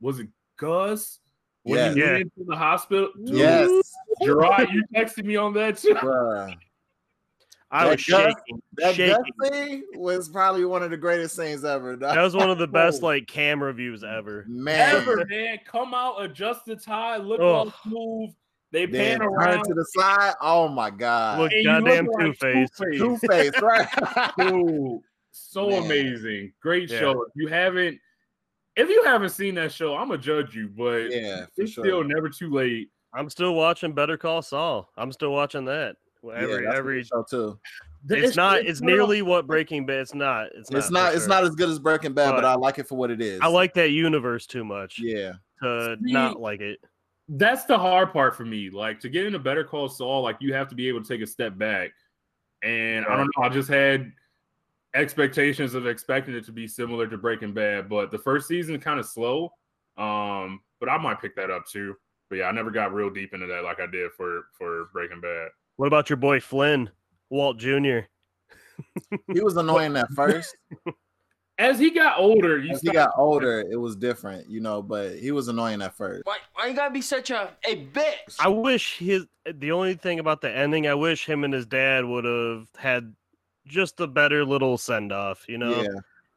was 0.00 0.20
it 0.20 0.28
Gus? 0.56 1.18
When 1.64 1.76
Yes. 1.78 1.94
he 1.94 2.00
Yeah. 2.00 2.06
went 2.12 2.22
into 2.36 2.44
the 2.46 2.56
hospital? 2.56 3.08
Dude, 3.24 3.36
Yes, 3.36 3.94
Gerard, 4.22 4.68
you 4.70 4.84
texted 4.94 5.24
me 5.24 5.34
on 5.36 5.54
that 5.54 5.78
too. 5.78 5.94
bruh. 5.94 6.54
I 7.70 7.84
That 7.84 7.90
was 7.96 8.04
Gus- 8.04 8.20
shaking. 8.22 8.62
That 8.74 8.94
shaking. 8.94 9.22
gut 9.40 9.98
was 10.00 10.28
probably 10.28 10.64
one 10.66 10.82
of 10.84 10.90
the 10.90 10.96
greatest 10.96 11.34
scenes 11.34 11.64
ever. 11.64 11.96
dog. 11.96 12.14
That 12.14 12.22
was 12.22 12.36
one 12.36 12.48
of 12.50 12.58
the 12.58 12.66
best 12.68 13.02
Oh. 13.02 13.06
like 13.06 13.26
camera 13.26 13.72
views 13.72 14.04
ever. 14.04 14.44
man. 14.46 14.94
Ever, 14.96 15.24
man. 15.28 15.58
Come 15.66 15.94
out, 15.94 16.22
adjust 16.22 16.64
the 16.66 16.76
tie, 16.76 17.16
look 17.16 17.40
Ugh. 17.40 17.46
all 17.46 17.72
smooth. 17.82 18.30
They 18.74 18.88
pan 18.88 19.20
turn 19.20 19.28
around. 19.28 19.64
to 19.66 19.74
the 19.74 19.84
side. 19.96 20.34
Oh 20.40 20.66
my 20.68 20.90
god. 20.90 21.38
Look, 21.38 21.52
and 21.52 21.60
you 21.60 21.66
goddamn 21.66 22.06
look 22.06 22.14
like 22.18 22.38
Two-Face. 22.40 22.70
Two-Face. 22.98 23.52
Right? 23.62 23.88
Dude, 24.36 25.00
so 25.30 25.70
Man. 25.70 25.84
amazing. 25.84 26.52
Great 26.60 26.90
Yeah. 26.90 26.98
show. 26.98 27.22
If 27.22 27.32
you 27.36 27.46
haven't 27.46 27.98
if 28.76 28.88
you 28.88 29.04
haven't 29.04 29.30
seen 29.30 29.54
that 29.54 29.70
show, 29.72 29.94
I'm 29.94 30.08
gonna 30.08 30.20
judge 30.20 30.56
you, 30.56 30.68
but 30.68 31.12
yeah, 31.12 31.46
it's 31.56 31.70
sure. 31.72 31.84
still 31.84 32.02
never 32.02 32.28
too 32.28 32.50
late. 32.50 32.88
I'm 33.14 33.30
still 33.30 33.54
watching 33.54 33.92
Better 33.92 34.16
Call 34.16 34.42
Saul. 34.42 34.90
I'm 34.96 35.12
still 35.12 35.30
watching 35.30 35.64
that. 35.66 35.94
Every 36.34 36.64
that's 36.64 36.74
a 36.74 36.78
every 36.78 37.04
show 37.04 37.24
too. 37.30 37.58
it's, 38.08 38.34
not 38.36 38.58
it's 38.58 38.80
nearly 38.80 39.22
what 39.22 39.46
Breaking 39.46 39.86
Bad. 39.86 39.98
It's 40.00 40.14
not. 40.14 40.48
It's 40.56 40.70
not. 40.70 40.78
It's 40.78 40.86
for 40.88 40.92
not. 40.94 41.14
It's 41.14 41.26
not 41.28 41.44
as 41.44 41.54
good 41.54 41.68
as 41.68 41.78
Breaking 41.78 42.12
Bad, 42.12 42.30
but, 42.32 42.36
But 42.38 42.44
I 42.46 42.54
like 42.54 42.80
it 42.80 42.88
for 42.88 42.96
what 42.96 43.12
it 43.12 43.20
is. 43.20 43.40
I 43.40 43.46
like 43.46 43.74
that 43.74 43.90
universe 43.90 44.46
too 44.46 44.64
much 44.64 44.98
Yeah, 44.98 45.34
to 45.62 45.96
See, 46.04 46.12
not 46.12 46.40
like 46.40 46.60
it. 46.60 46.80
That's 47.28 47.64
the 47.64 47.78
hard 47.78 48.12
part 48.12 48.36
for 48.36 48.44
me. 48.44 48.70
Like 48.70 49.00
to 49.00 49.08
get 49.08 49.26
in 49.26 49.34
a 49.34 49.38
Better 49.38 49.64
Call 49.64 49.88
Saul, 49.88 50.22
like 50.22 50.36
you 50.40 50.52
have 50.54 50.68
to 50.68 50.74
be 50.74 50.88
able 50.88 51.02
to 51.02 51.08
take 51.08 51.22
a 51.22 51.26
step 51.26 51.56
back. 51.56 51.90
And 52.62 53.06
I 53.06 53.16
don't 53.16 53.30
know. 53.36 53.44
I 53.44 53.48
just 53.48 53.68
had 53.68 54.12
expectations 54.94 55.74
of 55.74 55.86
expecting 55.86 56.34
it 56.34 56.44
to 56.46 56.52
be 56.52 56.66
similar 56.66 57.06
to 57.06 57.18
Breaking 57.18 57.52
Bad, 57.52 57.88
but 57.88 58.10
the 58.10 58.18
first 58.18 58.46
season 58.46 58.78
kind 58.78 59.00
of 59.00 59.06
slow. 59.06 59.50
Um, 59.96 60.60
but 60.80 60.88
I 60.88 60.98
might 60.98 61.20
pick 61.20 61.36
that 61.36 61.50
up 61.50 61.66
too. 61.66 61.94
But 62.28 62.36
yeah, 62.36 62.44
I 62.44 62.52
never 62.52 62.70
got 62.70 62.94
real 62.94 63.10
deep 63.10 63.34
into 63.34 63.46
that 63.46 63.64
like 63.64 63.80
I 63.80 63.86
did 63.86 64.12
for 64.12 64.46
for 64.56 64.88
Breaking 64.92 65.20
Bad. 65.20 65.48
What 65.76 65.86
about 65.86 66.08
your 66.08 66.16
boy 66.16 66.40
Flynn, 66.40 66.90
Walt 67.30 67.58
Jr.? 67.58 68.00
he 69.32 69.40
was 69.40 69.56
annoying 69.58 69.96
at 69.96 70.10
first. 70.12 70.56
As 71.58 71.78
he 71.78 71.90
got 71.90 72.18
older, 72.18 72.58
you 72.58 72.72
As 72.74 72.80
he 72.82 72.90
got 72.90 73.10
older, 73.16 73.60
it 73.60 73.76
was 73.76 73.94
different, 73.94 74.50
you 74.50 74.60
know. 74.60 74.82
But 74.82 75.18
he 75.18 75.30
was 75.30 75.46
annoying 75.48 75.82
at 75.82 75.96
first. 75.96 76.22
Why, 76.26 76.38
why 76.54 76.66
you 76.66 76.74
gotta 76.74 76.92
be 76.92 77.00
such 77.00 77.30
a, 77.30 77.50
a 77.64 77.86
bitch? 77.86 78.36
I 78.40 78.48
wish 78.48 78.98
his 78.98 79.26
the 79.52 79.70
only 79.70 79.94
thing 79.94 80.18
about 80.18 80.40
the 80.40 80.50
ending, 80.50 80.88
I 80.88 80.94
wish 80.94 81.26
him 81.26 81.44
and 81.44 81.54
his 81.54 81.66
dad 81.66 82.04
would 82.04 82.24
have 82.24 82.66
had 82.76 83.14
just 83.66 84.00
a 84.00 84.06
better 84.06 84.44
little 84.44 84.76
send 84.78 85.12
off. 85.12 85.44
You 85.48 85.58
know, 85.58 85.82
Yeah, 85.82 85.88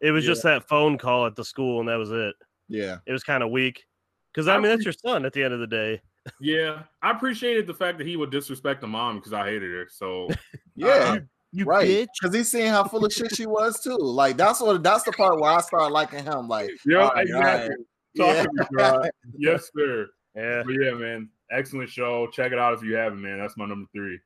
it 0.02 0.11
was 0.11 0.23
yeah. 0.23 0.31
just 0.31 0.44
that 0.44 0.68
phone 0.68 0.98
call 0.99 1.26
at 1.26 1.35
the 1.35 1.44
school, 1.45 1.80
and 1.80 1.89
that 1.89 1.95
was 1.98 2.11
it. 2.11 2.35
yeah, 2.68 2.98
It 3.07 3.11
was 3.11 3.23
kind 3.23 3.41
of 3.41 3.49
weak. 3.49 3.85
Because 4.31 4.48
I 4.48 4.56
I 4.56 4.60
mean, 4.60 4.69
that's 4.69 4.84
your 4.84 4.94
son 4.94 5.26
at 5.26 5.34
the 5.34 5.44
end 5.44 5.53
of 5.53 5.60
the 5.60 5.68
day. 5.68 5.99
Yeah, 6.39 6.84
I 7.02 7.11
appreciated 7.11 7.65
the 7.65 7.73
fact 7.73 7.98
that 7.98 8.06
he 8.06 8.18
would 8.18 8.30
disrespect 8.30 8.81
the 8.81 8.88
mom 8.88 9.15
because 9.15 9.34
I 9.34 9.45
hated 9.45 9.72
her. 9.72 9.88
So 9.89 10.27
yeah. 10.76 11.19
You 11.53 11.65
right, 11.65 12.07
because 12.22 12.36
he's 12.36 12.52
seeing 12.52 12.68
how 12.69 12.84
full 12.84 13.06
of 13.06 13.14
shit 13.14 13.34
she 13.36 13.45
was 13.45 13.82
too. 13.82 13.98
Like 13.98 14.36
that's 14.38 14.60
what 14.61 14.84
that's 14.84 15.03
the 15.03 15.11
part 15.14 15.40
where 15.40 15.52
I 15.52 15.61
started 15.61 15.94
liking 15.94 16.24
him. 16.24 16.48
Like, 16.48 16.69
oh 16.72 16.76
yeah, 16.86 16.98
all 16.99 17.10
right, 17.14 17.24
exactly. 17.26 17.76
all 18.19 18.34
Talk 18.36 18.61
right. 18.74 19.02
to 19.03 19.28
me, 19.28 19.34
yes, 19.38 19.69
sir. 19.76 20.07
Yeah. 20.36 20.64
But 20.65 20.74
yeah, 20.74 20.91
man, 20.91 21.30
excellent 21.52 21.90
show. 21.90 22.28
Check 22.28 22.52
it 22.52 22.60
out 22.60 22.74
if 22.74 22.84
you 22.84 22.95
haven't, 22.95 23.22
man. 23.22 23.40
That's 23.40 23.56
my 23.57 23.65
number 23.65 23.88
three. 23.95 24.19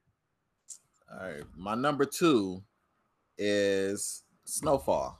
All 1.14 1.28
right, 1.28 1.44
my 1.56 1.76
number 1.76 2.06
two 2.06 2.64
is 3.38 4.24
Snowfall. 4.46 5.20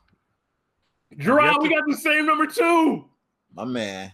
Gerard, 1.18 1.58
we 1.62 1.70
got 1.70 1.84
the 1.88 1.96
same 1.96 2.26
number 2.26 2.48
two. 2.48 3.06
My 3.54 3.66
man. 3.66 4.12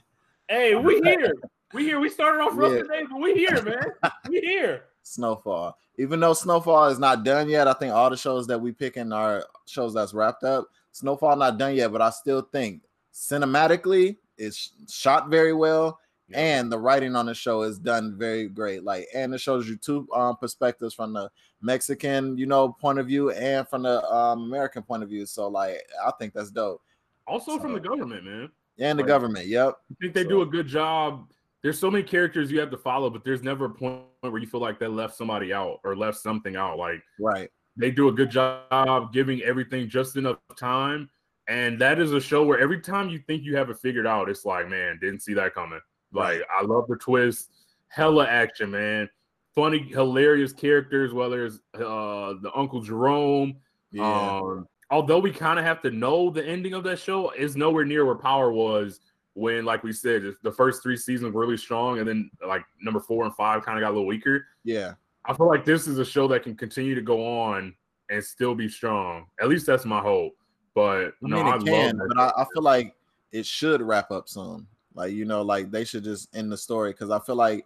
Hey, 0.50 0.76
we 0.76 1.00
here. 1.02 1.34
We 1.74 1.84
here. 1.84 2.00
We 2.00 2.10
started 2.10 2.42
off 2.42 2.58
rough 2.58 2.72
Yeah. 2.74 2.82
today, 2.84 3.04
but 3.10 3.20
we 3.22 3.34
here, 3.36 3.62
man. 3.62 4.12
We 4.30 4.40
here. 4.42 4.84
Snowfall. 5.08 5.78
Even 5.98 6.20
though 6.20 6.34
Snowfall 6.34 6.88
is 6.88 7.00
not 7.00 7.24
done 7.24 7.50
yet, 7.50 7.68
I 7.68 7.74
think 7.74 7.94
all 7.94 8.10
the 8.10 8.18
shows 8.18 8.46
that 8.48 8.60
we 8.60 8.72
picking 8.72 9.12
are 9.12 9.44
shows 9.66 9.94
that's 9.94 10.14
wrapped 10.14 10.44
up. 10.44 10.68
Snowfall 10.92 11.36
not 11.36 11.58
done 11.58 11.76
yet, 11.76 11.92
but 11.92 12.02
I 12.02 12.10
still 12.10 12.42
think 12.42 12.82
cinematically 13.14 14.18
it's 14.38 14.72
shot 14.90 15.30
very 15.30 15.54
well, 15.54 16.00
and 16.34 16.72
the 16.72 16.78
writing 16.78 17.16
on 17.16 17.26
the 17.26 17.34
show 17.34 17.64
is 17.64 17.80
done 17.80 18.16
very 18.18 18.48
great. 18.48 18.84
Like, 18.84 19.08
and 19.16 19.34
it 19.34 19.42
shows 19.42 19.68
you 19.68 19.76
two 19.78 20.08
um, 20.14 20.38
perspectives 20.38 20.94
from 20.94 21.14
the 21.14 21.30
Mexican, 21.62 22.38
you 22.38 22.46
know, 22.46 22.70
point 22.70 23.00
of 23.00 23.08
view 23.08 23.32
and 23.32 23.68
from 23.68 23.84
the 23.84 24.04
um, 24.14 24.44
American 24.44 24.84
point 24.84 25.02
of 25.04 25.10
view. 25.10 25.26
So, 25.26 25.48
like, 25.48 25.80
I 26.06 26.12
think 26.20 26.34
that's 26.34 26.52
dope. 26.52 26.82
Also 27.26 27.58
from 27.58 27.74
the 27.74 27.80
government, 27.80 28.26
man. 28.26 28.50
And 28.80 29.00
the 29.00 29.04
Right. 29.04 29.08
government, 29.10 29.48
yep. 29.48 29.76
I 29.92 29.96
think 30.00 30.14
they 30.14 30.24
do 30.24 30.44
a 30.44 30.46
good 30.46 30.68
job. 30.68 31.28
There's 31.64 31.80
so 31.80 31.90
many 31.90 32.04
characters 32.04 32.52
you 32.52 32.60
have 32.60 32.72
to 32.72 32.78
follow, 32.78 33.10
but 33.10 33.24
there's 33.24 33.44
never 33.44 33.66
a 33.66 33.70
point 33.70 34.04
where 34.22 34.38
you 34.38 34.48
feel 34.48 34.60
like 34.62 34.80
they 34.80 34.88
left 34.88 35.16
somebody 35.16 35.54
out 35.54 35.80
or 35.84 35.96
left 35.96 36.18
something 36.20 36.56
out. 36.56 36.78
Like 36.78 37.02
Right. 37.20 37.50
they 37.76 37.92
do 37.92 38.08
a 38.10 38.12
good 38.12 38.30
job 38.30 39.12
giving 39.12 39.42
everything 39.42 39.90
just 39.90 40.16
enough 40.16 40.38
time. 40.58 41.10
And 41.48 41.80
that 41.80 42.00
is 42.00 42.12
a 42.14 42.20
show 42.22 42.44
where 42.46 42.60
every 42.60 42.82
time 42.82 43.10
you 43.10 43.20
think 43.20 43.44
you 43.44 43.56
have 43.56 43.70
it 43.70 43.78
figured 43.78 44.06
out, 44.06 44.30
it's 44.30 44.46
like, 44.46 44.70
man, 44.70 45.00
didn't 45.02 45.22
see 45.22 45.34
that 45.36 45.54
coming. 45.54 45.80
Like, 46.12 46.42
I 46.50 46.64
love 46.64 46.86
the 46.88 46.98
twist. 46.98 47.52
Hella 47.88 48.28
action, 48.28 48.72
man. 48.72 49.10
Funny, 49.56 49.80
hilarious 49.80 50.54
characters, 50.54 51.14
whether 51.14 51.46
it's 51.46 51.60
uh 51.74 52.34
the 52.42 52.52
Uncle 52.56 52.82
Jerome. 52.82 53.56
Yeah. 53.92 54.40
Um, 54.40 54.68
although 54.92 55.20
we 55.20 55.32
kind 55.32 55.58
of 55.58 55.66
have 55.66 55.82
to 55.82 55.90
know 55.92 56.30
the 56.30 56.46
ending 56.46 56.74
of 56.74 56.84
that 56.84 57.00
show 57.00 57.32
is 57.32 57.56
nowhere 57.56 57.86
near 57.86 58.06
where 58.06 58.16
Power 58.16 58.52
was 58.52 59.00
when, 59.38 59.66
like 59.66 59.84
we 59.84 59.94
said, 59.94 60.34
the 60.42 60.52
first 60.52 60.82
three 60.82 60.98
seasons 60.98 61.32
were 61.32 61.42
really 61.42 61.58
strong, 61.58 62.00
and 62.00 62.08
then 62.08 62.32
like 62.46 62.64
number 62.82 63.00
four 63.00 63.24
and 63.24 63.36
five 63.36 63.64
kind 63.64 63.78
of 63.78 63.84
got 63.84 63.90
a 63.90 63.94
little 63.94 64.08
weaker. 64.08 64.46
Yeah. 64.64 64.94
I 65.26 65.34
feel 65.34 65.48
like 65.48 65.64
this 65.64 65.88
is 65.88 66.00
a 66.00 66.06
show 66.06 66.28
that 66.30 66.42
can 66.42 66.56
continue 66.56 66.96
to 66.96 67.02
go 67.02 67.24
on 67.24 67.76
and 68.10 68.24
still 68.24 68.56
be 68.56 68.68
strong. 68.68 69.28
At 69.40 69.48
least 69.48 69.68
that's 69.68 69.86
my 69.86 70.00
hope. 70.00 70.36
But 70.74 71.10
I 71.10 71.12
no, 71.22 71.44
mean, 71.44 71.46
I 71.46 71.56
it 71.58 71.66
can, 71.66 72.00
but. 72.08 72.20
I, 72.20 72.42
I 72.42 72.46
feel 72.52 72.64
like 72.64 72.96
it 73.32 73.46
should 73.46 73.82
wrap 73.82 74.10
up 74.10 74.28
soon. 74.28 74.66
Like 74.96 75.12
you 75.12 75.26
know, 75.26 75.44
like 75.44 75.70
they 75.70 75.84
should 75.84 76.04
just 76.04 76.36
end 76.36 76.52
the 76.52 76.58
story 76.58 76.92
because 76.92 77.12
I 77.12 77.20
feel 77.20 77.36
like 77.36 77.66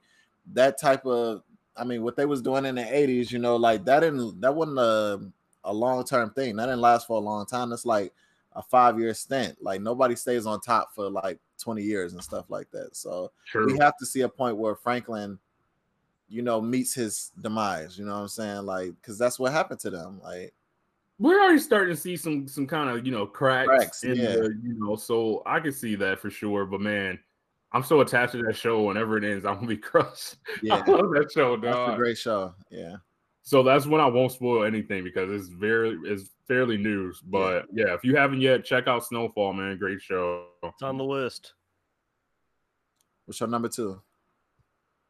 that 0.53 0.77
type 0.77 1.05
of, 1.05 1.43
I 1.77 1.85
mean, 1.85 2.03
what 2.03 2.17
they 2.17 2.25
was 2.25 2.41
doing 2.41 2.65
in 2.65 2.75
the 2.75 2.81
'80s, 2.81 3.31
you 3.31 3.39
know, 3.39 3.55
like 3.55 3.85
that 3.85 4.01
didn't 4.01 4.41
that 4.41 4.53
wasn't 4.53 4.79
a 4.79 5.21
a 5.63 5.73
long 5.73 6.03
term 6.03 6.31
thing. 6.31 6.57
That 6.57 6.65
didn't 6.65 6.81
last 6.81 7.07
for 7.07 7.15
a 7.15 7.23
long 7.23 7.45
time. 7.45 7.71
It's 7.71 7.85
like 7.85 8.11
a 8.53 8.61
five 8.61 8.99
year 8.99 9.13
stint. 9.13 9.57
Like 9.61 9.81
nobody 9.81 10.15
stays 10.15 10.45
on 10.45 10.59
top 10.59 10.93
for 10.93 11.09
like 11.09 11.39
20 11.61 11.81
years 11.81 12.13
and 12.13 12.23
stuff 12.23 12.49
like 12.49 12.69
that. 12.71 12.95
So 12.95 13.31
True. 13.47 13.67
we 13.67 13.77
have 13.79 13.97
to 13.99 14.05
see 14.05 14.21
a 14.21 14.29
point 14.29 14.57
where 14.57 14.75
Franklin, 14.75 15.39
you 16.27 16.41
know, 16.41 16.61
meets 16.61 16.93
his 16.93 17.31
demise. 17.41 17.97
You 17.97 18.05
know 18.05 18.13
what 18.13 18.21
I'm 18.21 18.27
saying? 18.27 18.65
Like, 18.65 18.93
because 19.01 19.17
that's 19.17 19.39
what 19.39 19.51
happened 19.51 19.79
to 19.81 19.89
them. 19.89 20.19
Like, 20.23 20.53
We're 21.19 21.41
already 21.41 21.59
starting 21.59 21.95
to 21.95 22.01
see 22.01 22.17
some 22.17 22.47
some 22.47 22.65
kind 22.67 22.89
of 22.89 23.05
you 23.05 23.11
know 23.11 23.25
cracks, 23.25 23.67
Cracks, 23.67 24.03
in 24.03 24.15
yeah. 24.15 24.31
the 24.33 24.59
you 24.63 24.75
know, 24.79 24.95
so 24.95 25.43
I 25.45 25.59
can 25.59 25.71
see 25.71 25.95
that 25.95 26.19
for 26.19 26.29
sure. 26.29 26.65
But 26.65 26.81
man, 26.81 27.19
I'm 27.73 27.83
so 27.83 28.01
attached 28.01 28.31
to 28.33 28.43
that 28.43 28.55
show. 28.55 28.83
Whenever 28.83 29.17
it 29.17 29.23
ends, 29.23 29.45
I'm 29.45 29.55
gonna 29.55 29.67
be 29.67 29.77
crushed. 29.91 30.37
yeah, 30.61 30.83
I 30.85 30.89
love 30.89 31.11
that 31.11 31.31
show, 31.33 31.57
that's 31.57 31.75
a 31.75 31.87
dog. 31.87 31.97
great 31.97 32.17
show. 32.17 32.53
Yeah. 32.69 32.95
So 33.43 33.63
that's 33.63 33.85
when 33.87 33.99
I 34.01 34.05
won't 34.05 34.31
spoil 34.31 34.63
anything 34.63 35.03
because 35.03 35.31
it's 35.31 35.47
very 35.47 35.97
it's 36.05 36.29
fairly 36.47 36.77
news. 36.77 37.21
But 37.25 37.65
yeah, 37.73 37.93
if 37.93 38.03
you 38.03 38.15
haven't 38.15 38.41
yet, 38.41 38.63
check 38.63 38.87
out 38.87 39.03
Snowfall, 39.05 39.53
man. 39.53 39.77
Great 39.77 40.01
show. 40.01 40.45
It's 40.63 40.83
on 40.83 40.97
the 40.97 41.03
list. 41.03 41.53
What's 43.25 43.39
your 43.39 43.49
number 43.49 43.69
two? 43.69 44.01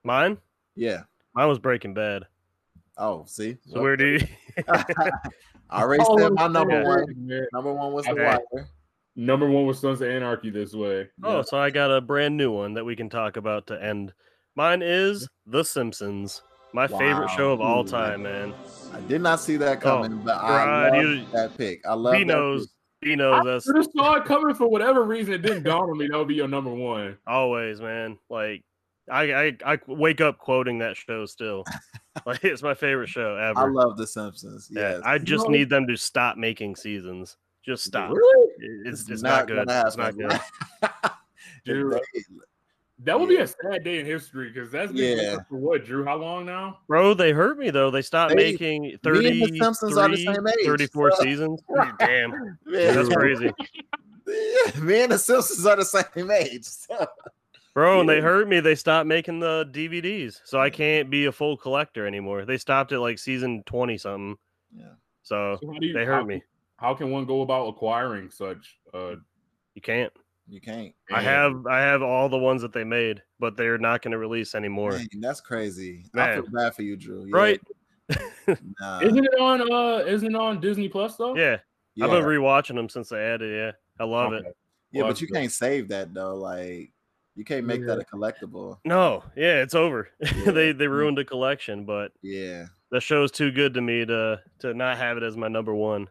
Mine? 0.03 0.37
Yeah. 0.75 1.03
Mine 1.33 1.47
was 1.49 1.59
Breaking 1.59 1.93
Bad. 1.93 2.23
Oh, 2.97 3.23
see. 3.25 3.57
So 3.67 3.81
where 3.81 3.97
do 3.97 4.05
you? 4.07 4.19
I 4.67 5.81
already 5.83 6.03
Oh, 6.05 6.17
said 6.17 6.33
my 6.33 6.47
number 6.47 6.81
yeah. 6.81 6.87
one. 6.87 7.05
Man. 7.17 7.47
Number 7.53 7.73
one 7.73 7.93
was 7.93 8.05
the 8.05 8.15
wire. 8.15 8.67
Number 9.15 9.49
one 9.49 9.65
was 9.65 9.79
Sons 9.79 10.01
of 10.01 10.09
Anarchy 10.09 10.49
this 10.49 10.73
way. 10.73 11.09
Oh, 11.23 11.41
so 11.41 11.57
I 11.57 11.69
got 11.69 11.91
a 11.91 11.99
brand 11.99 12.37
new 12.37 12.51
one 12.51 12.73
that 12.75 12.85
we 12.85 12.95
can 12.95 13.09
talk 13.09 13.37
about 13.37 13.67
to 13.67 13.81
end. 13.83 14.13
Mine 14.55 14.81
is 14.81 15.27
The 15.45 15.63
Simpsons. 15.63 16.41
My 16.73 16.87
favorite 16.87 17.29
show 17.31 17.51
of 17.51 17.61
all 17.61 17.83
time, 17.83 18.23
man. 18.23 18.53
I 18.93 18.99
did 19.01 19.21
not 19.21 19.39
see 19.39 19.57
that 19.57 19.77
oh, 19.77 19.81
coming, 19.81 20.17
but 20.19 20.37
I 20.37 20.89
love 20.89 21.05
Oh, 21.05 21.31
that 21.33 21.57
pick. 21.57 21.85
I 21.85 21.93
love 21.93 22.13
He 22.15 22.19
that 22.21 22.25
knows. 22.27 22.67
pick. 22.67 23.09
He 23.09 23.15
knows 23.15 23.47
us 23.47 23.63
should 23.63 23.75
have 23.77 23.87
saw 23.95 24.15
it 24.17 24.25
coming 24.25 24.53
for 24.53 24.67
whatever 24.67 25.03
reason. 25.03 25.33
It 25.33 25.41
didn't 25.41 25.63
dawn 25.63 25.89
on 25.89 25.97
me 25.97 26.07
that 26.07 26.15
would 26.17 26.27
be 26.27 26.35
your 26.35 26.47
number 26.47 26.69
one. 26.71 27.17
always, 27.25 27.81
man. 27.81 28.19
Like 28.29 28.63
I, 29.09 29.33
I, 29.33 29.57
I 29.65 29.79
wake 29.87 30.21
up 30.21 30.37
quoting 30.37 30.77
that 30.79 30.95
show 30.95 31.25
still. 31.25 31.65
like 32.27 32.43
it's 32.43 32.61
my 32.61 32.75
favorite 32.75 33.09
show 33.09 33.35
ever. 33.37 33.59
I 33.59 33.67
love 33.69 33.97
The 33.97 34.05
Simpsons. 34.05 34.69
yeah, 34.71 34.99
I 35.03 35.17
just 35.17 35.45
No. 35.47 35.51
need 35.51 35.69
them 35.69 35.87
to 35.87 35.95
stop 35.97 36.37
making 36.37 36.75
seasons. 36.75 37.37
Just 37.65 37.85
stop. 37.85 38.11
Really? 38.11 38.49
It- 38.59 38.87
It's, 38.87 39.09
it's, 39.09 39.23
not, 39.23 39.47
good. 39.47 39.65
It's 39.67 39.97
not 39.97 40.15
good. 40.15 40.39
Dude, 41.65 41.93
They- 41.93 42.21
That 43.03 43.19
would 43.19 43.29
be 43.29 43.37
a 43.37 43.47
sad 43.47 43.83
day 43.83 43.99
in 43.99 44.05
history 44.05 44.51
because 44.51 44.71
that's 44.71 44.91
been 44.91 45.17
Yeah. 45.17 45.37
for 45.49 45.57
what, 45.57 45.85
Drew? 45.85 46.05
How 46.05 46.17
long 46.17 46.45
now? 46.45 46.79
Bro, 46.87 47.15
they 47.15 47.31
hurt 47.31 47.57
me 47.57 47.69
though. 47.71 47.89
They 47.89 48.01
stopped 48.03 48.35
They- 48.35 48.51
making 48.53 48.83
me 48.83 48.91
and 48.93 49.01
The 49.03 49.57
Simpsons 49.59 49.97
are 49.97 50.07
the 50.09 50.17
same 50.17 50.47
age, 50.47 50.65
34 50.65 51.11
so- 51.11 51.23
seasons. 51.23 51.61
Damn. 51.99 52.57
Yeah, 52.67 52.91
That's 52.91 53.09
crazy. 53.09 53.51
Yeah, 54.27 54.79
me 54.81 55.01
and 55.03 55.11
The 55.11 55.17
Simpsons 55.17 55.65
are 55.65 55.75
the 55.77 55.85
same 55.85 56.29
age. 56.31 56.63
so- 56.65 57.07
Bro, 57.73 58.01
and 58.01 58.09
they 58.09 58.19
hurt 58.21 58.47
me. 58.49 58.59
They 58.59 58.75
stopped 58.75 59.07
making 59.07 59.39
the 59.39 59.65
DVDs. 59.71 60.41
So 60.43 60.59
I 60.59 60.69
can't 60.69 61.09
be 61.09 61.25
a 61.25 61.31
full 61.31 61.55
collector 61.57 62.05
anymore. 62.05 62.43
They 62.45 62.57
stopped 62.57 62.91
at 62.91 62.99
like 62.99 63.17
season 63.17 63.63
20 63.65 63.97
something. 63.97 64.37
Yeah. 64.75 64.93
So 65.23 65.57
So 65.61 65.73
you- 65.79 65.93
they 65.93 66.05
how- 66.05 66.17
hurt 66.17 66.27
me. 66.27 66.43
How 66.75 66.93
can 66.95 67.09
one 67.11 67.25
go 67.25 67.41
about 67.41 67.67
acquiring 67.67 68.29
such? 68.29 68.77
Uh, 68.93 69.15
You 69.73 69.81
can't. 69.81 70.11
You 70.47 70.59
can't. 70.59 70.93
I 71.11 71.21
have 71.21 71.65
I 71.67 71.79
have 71.79 72.01
all 72.01 72.27
the 72.27 72.37
ones 72.37 72.61
that 72.61 72.73
they 72.73 72.83
made, 72.83 73.21
but 73.39 73.55
they're 73.55 73.77
not 73.77 74.01
going 74.01 74.11
to 74.11 74.17
release 74.17 74.53
anymore. 74.55 74.91
Dang, 74.91 75.07
that's 75.21 75.39
crazy. 75.41 76.05
I 76.15 76.33
feel 76.35 76.45
bad 76.51 76.75
for 76.75 76.81
you, 76.81 76.97
Drew. 76.97 77.25
Yeah, 77.25 77.35
Right? 77.35 77.61
Nah. 78.79 78.99
isn't 79.01 79.23
it 79.25 79.39
on? 79.39 79.71
Uh, 79.71 80.03
isn't 80.05 80.35
it 80.35 80.39
on 80.39 80.59
Disney 80.59 80.89
Plus 80.89 81.15
though? 81.15 81.35
Yeah, 81.35 81.57
yeah. 81.95 82.05
I've 82.05 82.11
been 82.11 82.23
rewatching 82.23 82.75
them 82.75 82.89
since 82.89 83.09
they 83.09 83.19
added. 83.23 83.55
Yeah, 83.55 83.71
I 84.03 84.07
love 84.07 84.33
it. 84.33 84.43
Yeah, 84.91 85.03
Well, 85.03 85.11
but 85.11 85.21
you 85.21 85.27
that's 85.27 85.39
can't 85.39 85.51
save 85.51 85.87
that 85.89 86.13
though. 86.13 86.35
Like 86.35 86.91
you 87.35 87.45
can't 87.45 87.65
make 87.65 87.85
that 87.85 87.97
a 87.99 88.03
collectible. 88.03 88.79
No, 88.83 89.23
yeah, 89.37 89.61
it's 89.61 89.75
over. 89.75 90.09
they 90.19 90.67
Yeah. 90.67 90.73
they 90.73 90.87
ruined 90.87 91.17
the 91.17 91.23
collection, 91.23 91.85
but 91.85 92.11
Yeah. 92.21 92.65
the 92.91 92.99
show's 92.99 93.31
too 93.31 93.51
good 93.51 93.73
to 93.75 93.81
me 93.81 94.05
to 94.05 94.41
to 94.59 94.73
not 94.73 94.97
have 94.97 95.15
it 95.15 95.23
as 95.23 95.37
my 95.37 95.47
number 95.47 95.73
one. 95.73 96.09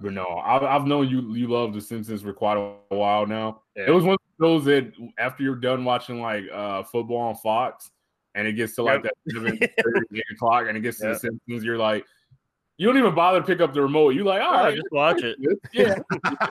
But 0.00 0.12
no, 0.12 0.40
I've, 0.44 0.62
I've 0.62 0.86
known 0.86 1.08
you 1.08 1.34
you 1.34 1.48
love 1.48 1.74
The 1.74 1.80
Simpsons 1.80 2.22
for 2.22 2.32
quite 2.32 2.56
a 2.56 2.94
while 2.94 3.26
now. 3.26 3.62
Yeah. 3.76 3.86
It 3.88 3.90
was 3.90 4.04
one 4.04 4.14
of 4.14 4.20
those 4.38 4.64
that 4.66 4.92
after 5.18 5.42
you're 5.42 5.56
done 5.56 5.84
watching 5.84 6.20
like 6.20 6.44
uh 6.52 6.82
football 6.84 7.18
on 7.18 7.34
Fox, 7.36 7.90
and 8.34 8.46
it 8.46 8.52
gets 8.52 8.74
to 8.76 8.82
like 8.84 9.02
Yep. 9.02 9.12
that 9.26 9.32
seven, 9.34 9.58
eight 10.14 10.24
o'clock, 10.34 10.66
and 10.68 10.76
it 10.76 10.80
gets 10.82 10.98
to 10.98 11.06
Yep. 11.06 11.14
The 11.14 11.18
Simpsons, 11.20 11.64
you're 11.64 11.78
like, 11.78 12.04
you 12.76 12.86
don't 12.86 12.96
even 12.96 13.14
bother 13.14 13.40
to 13.40 13.46
pick 13.46 13.60
up 13.60 13.74
the 13.74 13.82
remote. 13.82 14.10
You're 14.10 14.24
like, 14.24 14.40
all 14.40 14.66
Oh, 14.66 14.70
just 14.70 14.86
watch 14.92 15.22
it. 15.24 15.36
Yeah, 15.72 15.98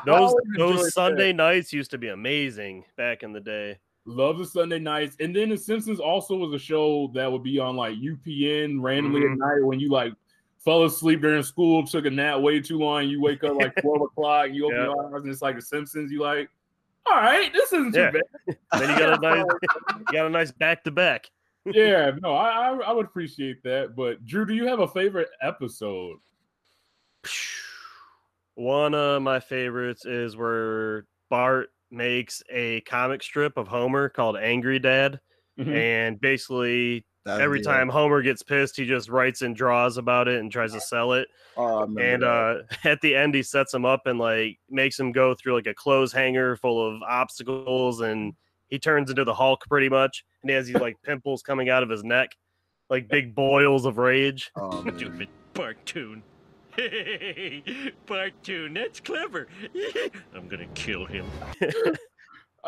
Those 0.06 0.34
those 0.56 0.94
Sunday 0.94 1.32
nights 1.32 1.72
used 1.72 1.90
to 1.90 1.98
be 1.98 2.08
amazing 2.08 2.84
back 2.96 3.22
in 3.22 3.32
the 3.32 3.40
day. 3.40 3.78
love 4.06 4.38
the 4.38 4.46
Sunday 4.46 4.78
nights, 4.78 5.16
and 5.20 5.34
then 5.36 5.50
The 5.50 5.56
Simpsons 5.58 6.00
also 6.00 6.36
was 6.36 6.54
a 6.54 6.58
show 6.58 7.10
that 7.14 7.30
would 7.30 7.42
be 7.42 7.58
on 7.58 7.76
like 7.76 7.96
UPN 7.96 8.80
randomly 8.80 9.20
Mhm. 9.22 9.32
at 9.32 9.38
night 9.38 9.64
when 9.66 9.80
you 9.80 9.90
like 9.90 10.12
fell 10.66 10.84
asleep 10.84 11.22
during 11.22 11.42
school, 11.42 11.86
took 11.86 12.04
a 12.04 12.10
nap 12.10 12.40
way 12.40 12.60
too 12.60 12.78
long, 12.78 13.08
you 13.08 13.22
wake 13.22 13.42
up 13.44 13.54
like 13.56 13.74
twelve 13.80 14.02
o'clock, 14.02 14.48
you 14.52 14.66
open 14.66 14.76
Yeah. 14.76 14.84
your 14.84 15.16
eyes, 15.16 15.22
and 15.22 15.30
it's 15.32 15.40
like 15.40 15.54
The 15.56 15.62
Simpsons. 15.62 16.12
You 16.12 16.20
like, 16.20 16.50
all 17.10 17.16
right, 17.16 17.50
this 17.54 17.72
isn't 17.72 17.92
too 17.94 18.10
bad. 18.12 18.56
Then 18.78 18.90
you 18.90 18.98
got 18.98 19.18
a 19.18 19.20
nice 19.22 19.44
you 19.98 20.04
got 20.12 20.26
a 20.26 20.30
nice 20.30 20.50
back 20.52 20.84
to 20.84 20.90
back. 20.90 21.30
yeah, 21.64 22.10
no, 22.22 22.34
I, 22.34 22.68
I 22.68 22.76
I 22.88 22.92
would 22.92 23.06
appreciate 23.06 23.62
that. 23.62 23.96
But 23.96 24.22
Drew, 24.26 24.44
do 24.44 24.54
you 24.54 24.66
have 24.66 24.80
a 24.80 24.88
favorite 24.88 25.28
episode? 25.40 26.18
One 28.54 28.94
of 28.94 29.22
my 29.22 29.40
favorites 29.40 30.06
is 30.06 30.36
where 30.36 31.04
Bart 31.28 31.70
makes 31.90 32.42
a 32.50 32.80
comic 32.82 33.22
strip 33.22 33.56
of 33.56 33.68
Homer 33.68 34.08
called 34.08 34.36
Angry 34.36 34.78
Dad. 34.78 35.20
Mhm. 35.58 35.74
And 35.74 36.20
basically, 36.20 37.04
That's 37.26 37.40
every 37.40 37.58
the, 37.58 37.64
time 37.64 37.88
Homer 37.88 38.22
gets 38.22 38.44
pissed, 38.44 38.76
he 38.76 38.86
just 38.86 39.08
writes 39.08 39.42
and 39.42 39.56
draws 39.56 39.96
about 39.96 40.28
it 40.28 40.38
and 40.38 40.50
tries 40.50 40.72
to 40.74 40.80
sell 40.80 41.12
it. 41.14 41.26
Oh, 41.56 41.82
And 41.98 42.22
uh, 42.22 42.58
at 42.84 43.00
the 43.00 43.16
end, 43.16 43.34
he 43.34 43.42
sets 43.42 43.74
him 43.74 43.84
up 43.84 44.06
and 44.06 44.16
like 44.16 44.60
makes 44.70 44.98
him 44.98 45.10
go 45.10 45.34
through 45.34 45.56
like 45.56 45.66
a 45.66 45.74
clothes 45.74 46.12
hanger 46.12 46.54
full 46.54 46.86
of 46.86 47.02
obstacles, 47.02 48.00
and 48.00 48.34
he 48.68 48.78
turns 48.78 49.10
into 49.10 49.24
the 49.24 49.34
Hulk 49.34 49.64
pretty 49.68 49.88
much. 49.88 50.24
And 50.42 50.50
he 50.50 50.54
has 50.54 50.68
these 50.68 50.76
like 50.76 51.02
pimples 51.02 51.42
coming 51.42 51.68
out 51.68 51.82
of 51.82 51.88
his 51.88 52.04
neck, 52.04 52.30
like 52.88 53.08
big 53.10 53.34
boils 53.34 53.86
of 53.86 53.98
rage. 53.98 54.52
oh, 54.56 54.82
man. 54.84 54.96
Stupid 54.96 55.28
Bartoon. 55.52 56.22
Hey, 56.76 57.64
Bartoon, 58.06 58.74
that's 58.74 59.00
clever. 59.00 59.48
I'm 60.32 60.46
gonna 60.46 60.66
kill 60.74 61.06
him. 61.06 61.26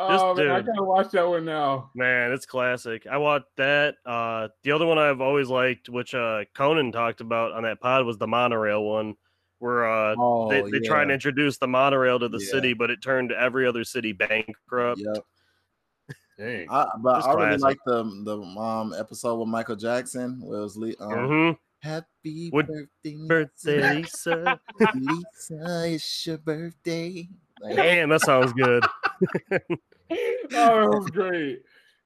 Oh 0.00 0.32
man, 0.34 0.50
I 0.50 0.60
gotta 0.62 0.84
watch 0.84 1.10
that 1.10 1.28
one 1.28 1.44
now. 1.44 1.90
Man, 1.96 2.30
it's 2.30 2.46
classic. 2.46 3.06
I 3.10 3.16
watched 3.16 3.46
that. 3.56 3.96
Uh, 4.06 4.46
the 4.62 4.70
other 4.70 4.86
one 4.86 4.96
I've 4.96 5.20
always 5.20 5.48
liked, 5.48 5.88
which 5.88 6.14
uh, 6.14 6.44
Conan 6.54 6.92
talked 6.92 7.20
about 7.20 7.50
on 7.52 7.64
that 7.64 7.80
pod, 7.80 8.06
was 8.06 8.16
the 8.16 8.28
monorail 8.28 8.84
one, 8.84 9.16
where 9.58 9.90
uh, 9.90 10.14
Oh, 10.16 10.48
they, 10.48 10.62
they 10.70 10.78
try 10.86 11.02
and 11.02 11.10
introduce 11.10 11.58
the 11.58 11.66
monorail 11.66 12.20
to 12.20 12.28
the 12.28 12.38
Yeah. 12.38 12.50
city, 12.50 12.74
but 12.74 12.90
it 12.90 13.02
turned 13.02 13.32
every 13.32 13.66
other 13.66 13.82
city 13.82 14.12
bankrupt. 14.12 15.00
Yep. 15.00 15.24
Dang. 16.38 16.66
I, 16.70 16.86
but 17.02 17.26
I 17.26 17.32
really 17.34 17.56
like 17.58 17.78
the 17.84 18.04
the 18.24 18.38
um 18.40 18.94
episode 18.96 19.34
with 19.34 19.48
Michael 19.48 19.74
Jackson 19.74 20.40
where 20.40 20.60
it 20.60 20.62
was 20.62 20.76
Le- 20.76 20.94
um, 21.00 21.28
hmm 21.28 21.50
Happy 21.80 22.50
birthday, 22.50 23.16
Birthday, 23.26 23.98
Lisa. 23.98 24.58
Lisa. 24.80 24.94
Lisa, 24.94 25.84
it's 25.86 26.26
your 26.26 26.38
birthday. 26.38 27.28
Like, 27.60 27.76
Damn, 27.76 28.08
that 28.10 28.20
sounds 28.20 28.52
good. 28.52 28.84
oh, 30.10 30.46
that 30.50 30.88
was 31.00 31.10
great. 31.10 31.62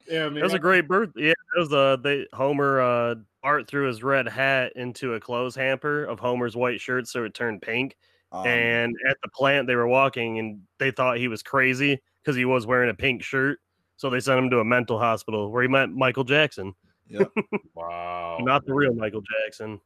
Yeah, 0.07 0.25
man. 0.25 0.35
That 0.35 0.43
was 0.43 0.53
a 0.53 0.59
great 0.59 0.87
birth. 0.87 1.11
Yeah, 1.15 1.33
that 1.55 1.59
was 1.59 1.73
uh, 1.73 1.97
they 2.03 2.27
Homer 2.33 2.81
uh, 2.81 3.15
Bart 3.41 3.67
threw 3.67 3.87
his 3.87 4.03
red 4.03 4.27
hat 4.27 4.73
into 4.75 5.13
a 5.13 5.19
clothes 5.19 5.55
hamper 5.55 6.03
of 6.05 6.19
Homer's 6.19 6.55
white 6.55 6.81
shirt, 6.81 7.07
so 7.07 7.23
it 7.23 7.33
turned 7.33 7.61
pink. 7.61 7.95
um, 8.33 8.45
and 8.47 8.95
at 9.09 9.17
the 9.23 9.29
plant 9.29 9.67
they 9.67 9.75
were 9.75 9.87
walking 9.87 10.39
and 10.39 10.59
they 10.79 10.91
thought 10.91 11.17
he 11.17 11.27
was 11.27 11.43
crazy 11.43 12.01
because 12.21 12.35
he 12.35 12.45
was 12.45 12.65
wearing 12.65 12.89
a 12.89 12.93
pink 12.93 13.21
shirt 13.21 13.59
so 13.95 14.09
they 14.09 14.19
sent 14.19 14.39
him 14.39 14.49
to 14.49 14.59
a 14.59 14.65
mental 14.65 14.97
hospital 14.97 15.51
where 15.51 15.61
he 15.61 15.67
met 15.67 15.89
michael 15.91 16.23
jackson 16.23 16.73
Yeah. 17.07 17.25
wow. 17.75 18.39
not 18.41 18.65
the 18.65 18.73
real 18.73 18.93
michael 18.95 19.21
jackson 19.21 19.79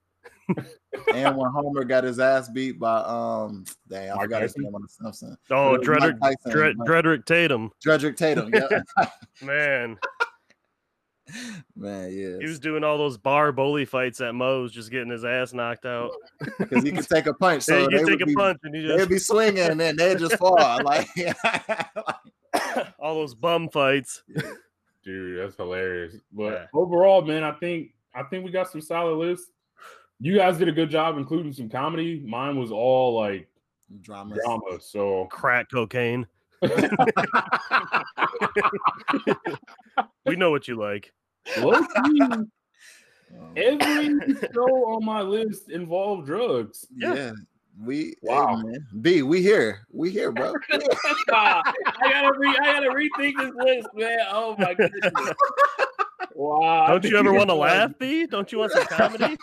and 1.13 1.35
when 1.37 1.51
Homer 1.51 1.83
got 1.83 2.03
his 2.03 2.19
ass 2.19 2.49
beat 2.49 2.79
by 2.79 2.99
um, 3.01 3.65
dang, 3.89 4.11
I 4.11 4.15
Mike 4.15 4.23
forgot 4.23 4.41
his 4.43 4.57
name 4.57 4.73
on 4.73 4.81
the 4.81 4.87
Simpsons. 4.87 5.37
oh 5.51 5.75
It 5.75 5.81
Drederick, 5.83 6.19
Tyson, 6.21 6.51
Dred, 6.51 6.75
Drederick 6.85 7.25
tatum 7.25 7.71
Drederick 7.81 8.15
Tatum. 8.17 8.51
Yeah. 8.53 8.81
man 9.43 9.97
Man, 11.75 12.09
yeah. 12.13 12.37
he 12.39 12.45
was 12.47 12.57
doing 12.59 12.85
all 12.85 12.97
those 12.97 13.17
bar 13.17 13.51
bully 13.51 13.83
fights 13.83 14.21
at 14.21 14.33
moe's 14.33 14.71
just 14.71 14.89
getting 14.91 15.09
his 15.09 15.25
ass 15.25 15.51
knocked 15.53 15.85
out 15.85 16.11
Because 16.57 16.83
he 16.83 16.91
could 16.93 17.07
take 17.09 17.25
a 17.27 17.33
punch. 17.33 17.63
so 17.63 17.73
So 17.73 17.79
you 17.89 17.89
they 17.89 17.97
take 17.97 18.05
would 18.05 18.21
a 18.21 18.25
be, 18.27 18.33
punch 18.35 18.59
and 18.63 18.73
you 18.73 18.87
they'd 18.87 18.97
just 18.99 19.09
be 19.09 19.19
swinging 19.19 19.59
and 19.69 19.79
then 19.79 19.97
they'd 19.97 20.19
just 20.19 20.37
fall. 20.37 20.55
Like, 20.83 21.07
all 22.99 23.15
those 23.15 23.35
bum 23.35 23.67
fights 23.69 24.23
Dude, 25.03 25.39
that's 25.39 25.55
hilarious. 25.55 26.15
But 26.31 26.53
Yeah. 26.53 26.65
overall, 26.73 27.21
man, 27.21 27.43
I 27.43 27.51
think 27.53 27.93
I 28.15 28.23
think 28.23 28.43
we 28.45 28.51
got 28.51 28.69
some 28.71 28.81
solid 28.81 29.15
lists. 29.15 29.51
You 30.19 30.35
guys 30.35 30.57
did 30.57 30.67
a 30.67 30.71
good 30.71 30.89
job 30.89 31.17
including 31.17 31.53
some 31.53 31.69
comedy. 31.69 32.19
Mine 32.25 32.57
was 32.57 32.71
all 32.71 33.13
like 33.15 33.47
dramas. 34.01 34.39
drama. 34.43 34.79
So 34.81 35.25
crack 35.31 35.69
cocaine 35.71 36.25
we 40.25 40.35
know 40.35 40.49
what 40.51 40.67
you 40.67 40.75
like 40.75 41.13
low-key, 41.59 42.21
Um, 42.21 42.49
every 43.55 44.17
show 44.53 44.85
on 44.95 45.05
my 45.05 45.21
list 45.21 45.69
involved 45.69 46.25
drugs. 46.25 46.87
yeah. 46.95 47.31
We 47.79 48.15
Wow. 48.23 48.55
wow. 48.55 48.61
man. 48.63 48.87
B, 49.01 49.21
we 49.21 49.41
here. 49.43 49.85
We 49.91 50.09
here, 50.09 50.31
bro. 50.31 50.51
I 50.71 51.61
gotta 52.01 52.31
re- 52.39 52.57
I 52.59 52.63
gotta 52.73 52.89
rethink 52.89 53.37
this 53.37 53.51
list, 53.55 53.87
man. 53.93 54.19
Oh 54.31 54.55
my 54.57 54.73
goodness. 54.73 55.11
Wow. 56.33 56.87
Don't 56.87 57.03
you 57.03 57.17
ever 57.17 57.33
want 57.33 57.49
to 57.49 57.55
laugh 57.55 57.91
b 57.99 58.25
don't 58.25 58.51
you 58.51 58.59
want 58.59 58.71
some 58.71 58.85
comedy 58.85 59.37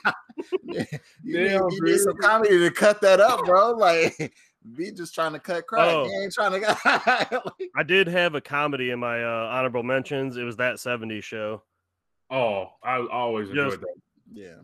you 0.67 0.85
Damn, 1.33 1.67
need, 1.69 1.73
you 1.73 1.83
need 1.83 1.99
some 1.99 2.17
comedy 2.17 2.59
to 2.59 2.71
cut 2.71 3.01
that 3.03 3.21
up, 3.21 3.45
bro. 3.45 3.71
Like 3.73 4.35
B 4.77 4.91
just 4.93 5.15
trying 5.15 5.35
to 5.35 5.39
cut 5.39 5.67
crack. 5.67 5.89
Oh. 5.89 6.05
He 6.07 6.23
ain't 6.23 6.33
trying 6.33 6.53
to 6.53 6.61
like, 7.45 7.71
I 7.77 7.83
did 7.83 8.07
have 8.09 8.35
a 8.35 8.41
comedy 8.41 8.91
in 8.91 8.99
my 8.99 9.23
uh, 9.23 9.49
honorable 9.53 9.83
mentions. 9.83 10.37
It 10.37 10.45
was 10.45 10.57
that 10.57 10.77
70s 10.77 11.23
show. 11.23 11.63
Oh, 12.31 12.71
I 12.83 13.07
always 13.13 13.51
enjoyed 13.51 13.71
Just- 13.73 13.81
that. 13.83 13.95
yeah. 14.33 14.55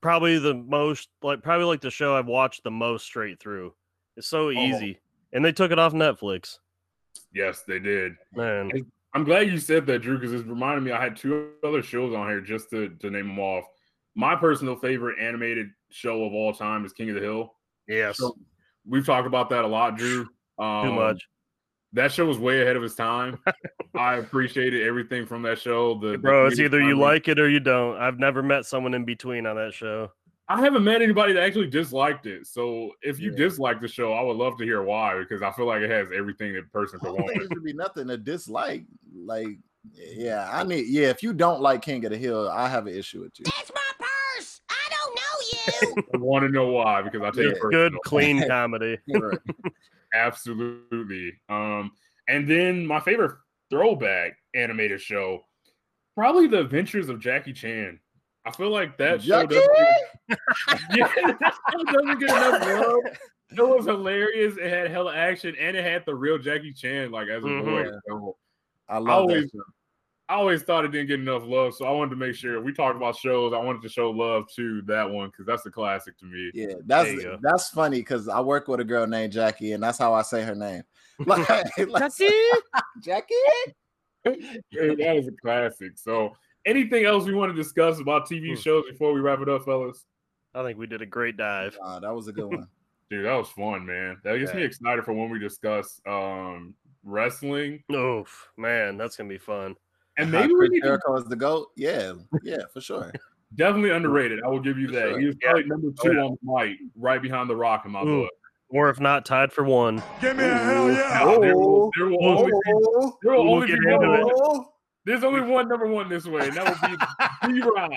Probably 0.00 0.38
the 0.38 0.54
most 0.54 1.08
like 1.22 1.42
probably 1.42 1.64
like 1.64 1.80
the 1.80 1.90
show 1.90 2.14
I've 2.14 2.26
watched 2.26 2.64
the 2.64 2.70
most 2.70 3.04
straight 3.04 3.40
through. 3.40 3.72
It's 4.16 4.26
so 4.26 4.50
easy. 4.50 5.00
And 5.32 5.44
they 5.44 5.52
took 5.52 5.70
it 5.70 5.78
off 5.78 5.94
Netflix. 5.94 6.58
Yes, 7.32 7.62
they 7.66 7.78
did. 7.78 8.16
Man. 8.34 8.70
I'm 9.14 9.24
glad 9.24 9.48
you 9.48 9.58
said 9.58 9.86
that, 9.86 10.02
Drew, 10.02 10.18
because 10.18 10.32
it 10.32 10.46
reminded 10.46 10.84
me 10.84 10.92
I 10.92 11.02
had 11.02 11.16
two 11.16 11.50
other 11.64 11.82
shows 11.82 12.14
on 12.14 12.28
here 12.28 12.40
just 12.40 12.70
to, 12.70 12.90
to 13.00 13.10
name 13.10 13.26
them 13.26 13.38
off. 13.38 13.64
My 14.14 14.36
personal 14.36 14.76
favorite 14.76 15.18
animated 15.20 15.68
show 15.90 16.24
of 16.24 16.32
all 16.32 16.52
time 16.52 16.84
is 16.84 16.92
King 16.92 17.10
of 17.10 17.16
the 17.16 17.20
Hill. 17.20 17.52
Yes. 17.88 18.18
So 18.18 18.36
we've 18.86 19.04
talked 19.04 19.26
about 19.26 19.50
that 19.50 19.64
a 19.64 19.68
lot, 19.68 19.96
Drew. 19.96 20.28
Um, 20.58 20.88
Too 20.88 20.92
much. 20.92 21.28
That 21.92 22.12
show 22.12 22.24
was 22.24 22.38
way 22.38 22.62
ahead 22.62 22.76
of 22.76 22.84
its 22.84 22.94
time. 22.94 23.38
I 23.96 24.14
appreciated 24.14 24.86
everything 24.86 25.26
from 25.26 25.42
that 25.42 25.58
show. 25.58 25.98
The, 25.98 26.12
the 26.12 26.18
Bro, 26.18 26.46
it's 26.46 26.60
either 26.60 26.80
you 26.80 26.96
like 26.96 27.26
it 27.26 27.40
or 27.40 27.48
you 27.48 27.58
don't. 27.58 27.96
I've 27.96 28.18
never 28.18 28.44
met 28.44 28.64
someone 28.64 28.94
in 28.94 29.04
between 29.04 29.44
on 29.44 29.56
that 29.56 29.74
show. 29.74 30.12
I 30.50 30.60
haven't 30.60 30.82
met 30.82 31.00
anybody 31.00 31.32
that 31.34 31.44
actually 31.44 31.68
disliked 31.68 32.26
it. 32.26 32.44
So 32.44 32.90
if 33.02 33.20
you 33.20 33.30
Yeah. 33.30 33.36
dislike 33.36 33.80
the 33.80 33.86
show, 33.86 34.12
I 34.14 34.20
would 34.22 34.36
love 34.36 34.58
to 34.58 34.64
hear 34.64 34.82
why 34.82 35.16
because 35.16 35.42
I 35.42 35.52
feel 35.52 35.66
like 35.66 35.80
it 35.80 35.90
has 35.90 36.08
everything 36.12 36.54
that 36.54 36.72
person 36.72 36.98
could 36.98 37.12
want. 37.12 37.28
there 37.38 37.46
should 37.46 37.62
be 37.62 37.72
nothing 37.72 38.08
to 38.08 38.16
dislike. 38.16 38.82
Like, 39.14 39.58
yeah, 39.94 40.48
I 40.52 40.64
need 40.64 40.86
yeah. 40.88 41.08
If 41.08 41.22
you 41.22 41.32
don't 41.34 41.60
like 41.60 41.82
King 41.82 42.04
of 42.04 42.10
the 42.10 42.18
Hill, 42.18 42.50
I 42.50 42.68
have 42.68 42.88
an 42.88 42.94
issue 42.96 43.20
with 43.20 43.38
you. 43.38 43.44
That's 43.44 43.70
my 43.72 44.06
purse. 44.36 44.60
I 44.68 44.88
don't 44.90 45.14
know 45.14 45.96
you. 45.96 46.04
I 46.14 46.16
want 46.16 46.42
to 46.44 46.48
know 46.48 46.66
why 46.66 47.00
because 47.02 47.22
I 47.22 47.30
take 47.30 47.52
It's 47.52 47.58
it 47.64 47.70
good, 47.70 47.94
clean 48.04 48.44
comedy. 48.48 48.98
Right. 49.08 49.38
Absolutely. 50.12 51.32
Um, 51.48 51.92
and 52.28 52.48
then 52.50 52.84
my 52.86 52.98
favorite 52.98 53.36
throwback 53.70 54.32
animated 54.54 55.00
show, 55.00 55.44
probably 56.16 56.46
The 56.48 56.58
Adventures 56.60 57.08
of 57.08 57.20
Jackie 57.20 57.52
Chan. 57.52 58.00
I 58.44 58.50
feel 58.52 58.70
like 58.70 58.96
that 58.98 59.22
show 59.22 59.44
doesn't 59.46 59.50
get, 60.28 60.38
yeah, 60.94 61.08
that 61.16 61.54
show 61.72 61.84
doesn't 61.84 62.18
get 62.20 62.30
enough 62.30 62.62
love. 62.86 63.16
It 63.52 63.60
was 63.60 63.84
hilarious. 63.84 64.56
It 64.58 64.70
had 64.70 64.92
hella 64.92 65.12
action, 65.12 65.56
and 65.58 65.76
it 65.76 65.82
had 65.84 66.06
the 66.06 66.14
real 66.14 66.38
Jackie 66.38 66.72
Chan 66.72 67.10
like 67.10 67.26
as 67.28 67.42
a 67.42 67.48
Mhm. 67.48 67.64
voice. 67.64 67.92
So 68.08 68.36
I 68.88 68.94
I 68.94 68.98
love 68.98 69.08
always, 69.22 69.50
that. 69.50 69.64
I 70.28 70.34
always 70.34 70.62
thought 70.62 70.84
it 70.84 70.92
didn't 70.92 71.08
get 71.08 71.18
enough 71.18 71.42
love. 71.44 71.74
So 71.74 71.84
I 71.84 71.90
wanted 71.90 72.10
to 72.10 72.16
make 72.16 72.36
sure 72.36 72.58
if 72.58 72.64
we 72.64 72.72
talked 72.72 72.94
about 72.94 73.16
shows. 73.16 73.52
I 73.52 73.58
wanted 73.58 73.82
to 73.82 73.88
show 73.88 74.10
love 74.12 74.44
to 74.54 74.82
that 74.82 75.10
one 75.10 75.30
because 75.30 75.46
that's 75.46 75.66
a 75.66 75.70
classic 75.72 76.16
to 76.18 76.26
me. 76.26 76.52
Yeah, 76.54 76.74
that's 76.86 77.10
that's 77.42 77.70
funny 77.70 77.98
because 77.98 78.28
I 78.28 78.40
work 78.40 78.68
with 78.68 78.78
a 78.78 78.84
girl 78.84 79.04
named 79.08 79.32
Jackie, 79.32 79.72
and 79.72 79.82
that's 79.82 79.98
how 79.98 80.14
I 80.14 80.22
say 80.22 80.42
her 80.44 80.54
name. 80.54 80.84
Like, 81.26 81.48
like- 81.76 82.12
Jackie. 83.02 83.34
Yeah, 84.24 84.94
that 84.94 85.16
is 85.16 85.26
a 85.26 85.32
classic. 85.42 85.98
So 85.98 86.36
anything 86.70 87.04
else 87.04 87.24
we 87.26 87.34
want 87.34 87.54
to 87.54 87.56
discuss 87.62 88.00
about 88.00 88.28
TV 88.28 88.56
shows 88.56 88.84
before 88.90 89.12
we 89.12 89.20
wrap 89.20 89.40
it 89.40 89.48
up, 89.48 89.64
fellas? 89.64 90.04
I 90.54 90.62
think 90.62 90.78
we 90.78 90.86
did 90.86 91.02
a 91.02 91.06
great 91.06 91.36
dive. 91.36 91.76
Nah, 91.80 92.00
that 92.00 92.14
was 92.14 92.28
a 92.28 92.32
good 92.32 92.46
one. 92.46 92.66
Dude, 93.10 93.26
that 93.26 93.34
was 93.34 93.48
fun, 93.48 93.84
man. 93.84 94.18
That 94.22 94.38
gets 94.38 94.54
me 94.54 94.62
excited 94.62 95.04
for 95.04 95.12
when 95.12 95.30
we 95.30 95.38
discuss 95.40 96.00
um 96.06 96.74
wrestling. 97.04 97.82
Oof, 97.92 98.48
man, 98.56 98.96
that's 98.96 99.16
gonna 99.16 99.28
be 99.28 99.38
fun. 99.38 99.74
And 100.16 100.30
maybe 100.30 100.52
we 100.52 100.58
Chris 100.58 100.70
need 100.70 100.80
to 100.82 100.86
Jericho 100.88 101.16
is 101.16 101.24
the 101.24 101.36
goat. 101.36 101.68
Yeah, 101.76 102.12
yeah, 102.44 102.58
for 102.72 102.80
sure. 102.80 103.12
definitely 103.56 103.90
underrated. 103.90 104.40
I 104.44 104.48
will 104.48 104.60
give 104.60 104.78
you 104.78 104.86
For 104.88 104.94
that. 104.94 105.08
sure. 105.10 105.18
He 105.20 105.26
was 105.26 105.36
probably 105.42 105.64
number 105.64 105.88
two 106.02 106.10
on 106.12 106.36
the 106.42 106.52
mic, 106.52 106.76
right 106.96 107.20
behind 107.20 107.50
the 107.50 107.56
rock 107.56 107.84
in 107.84 107.90
my 107.90 108.02
Ooh. 108.02 108.22
book. 108.22 108.30
Or 108.72 108.88
if 108.90 109.00
not, 109.00 109.24
tied 109.26 109.52
for 109.52 109.64
one. 109.64 110.00
Give 110.20 110.36
me 110.36 110.44
a 110.44 110.54
hell 110.54 110.88
yeah. 110.92 111.24
Now, 111.24 111.40
there 111.40 111.56
will, 111.56 111.90
there 111.98 112.06
will 112.06 112.18
Oh. 112.24 112.38
only 112.38 112.52
be, 112.52 112.58
Oh, 112.76 113.18
there 113.22 113.32
will 113.34 113.44
We'll 113.44 113.54
only 113.54 113.66
be 113.66 113.72
one. 113.86 114.64
It. 115.04 115.10
There's 115.10 115.24
only 115.24 115.40
one 115.40 115.68
number 115.68 115.86
one 115.86 116.08
this 116.08 116.26
way, 116.26 116.48
and 116.48 116.56
that 116.56 116.80
would 117.44 117.52
be 117.52 117.60
B 117.60 117.68
Rock. 117.68 117.92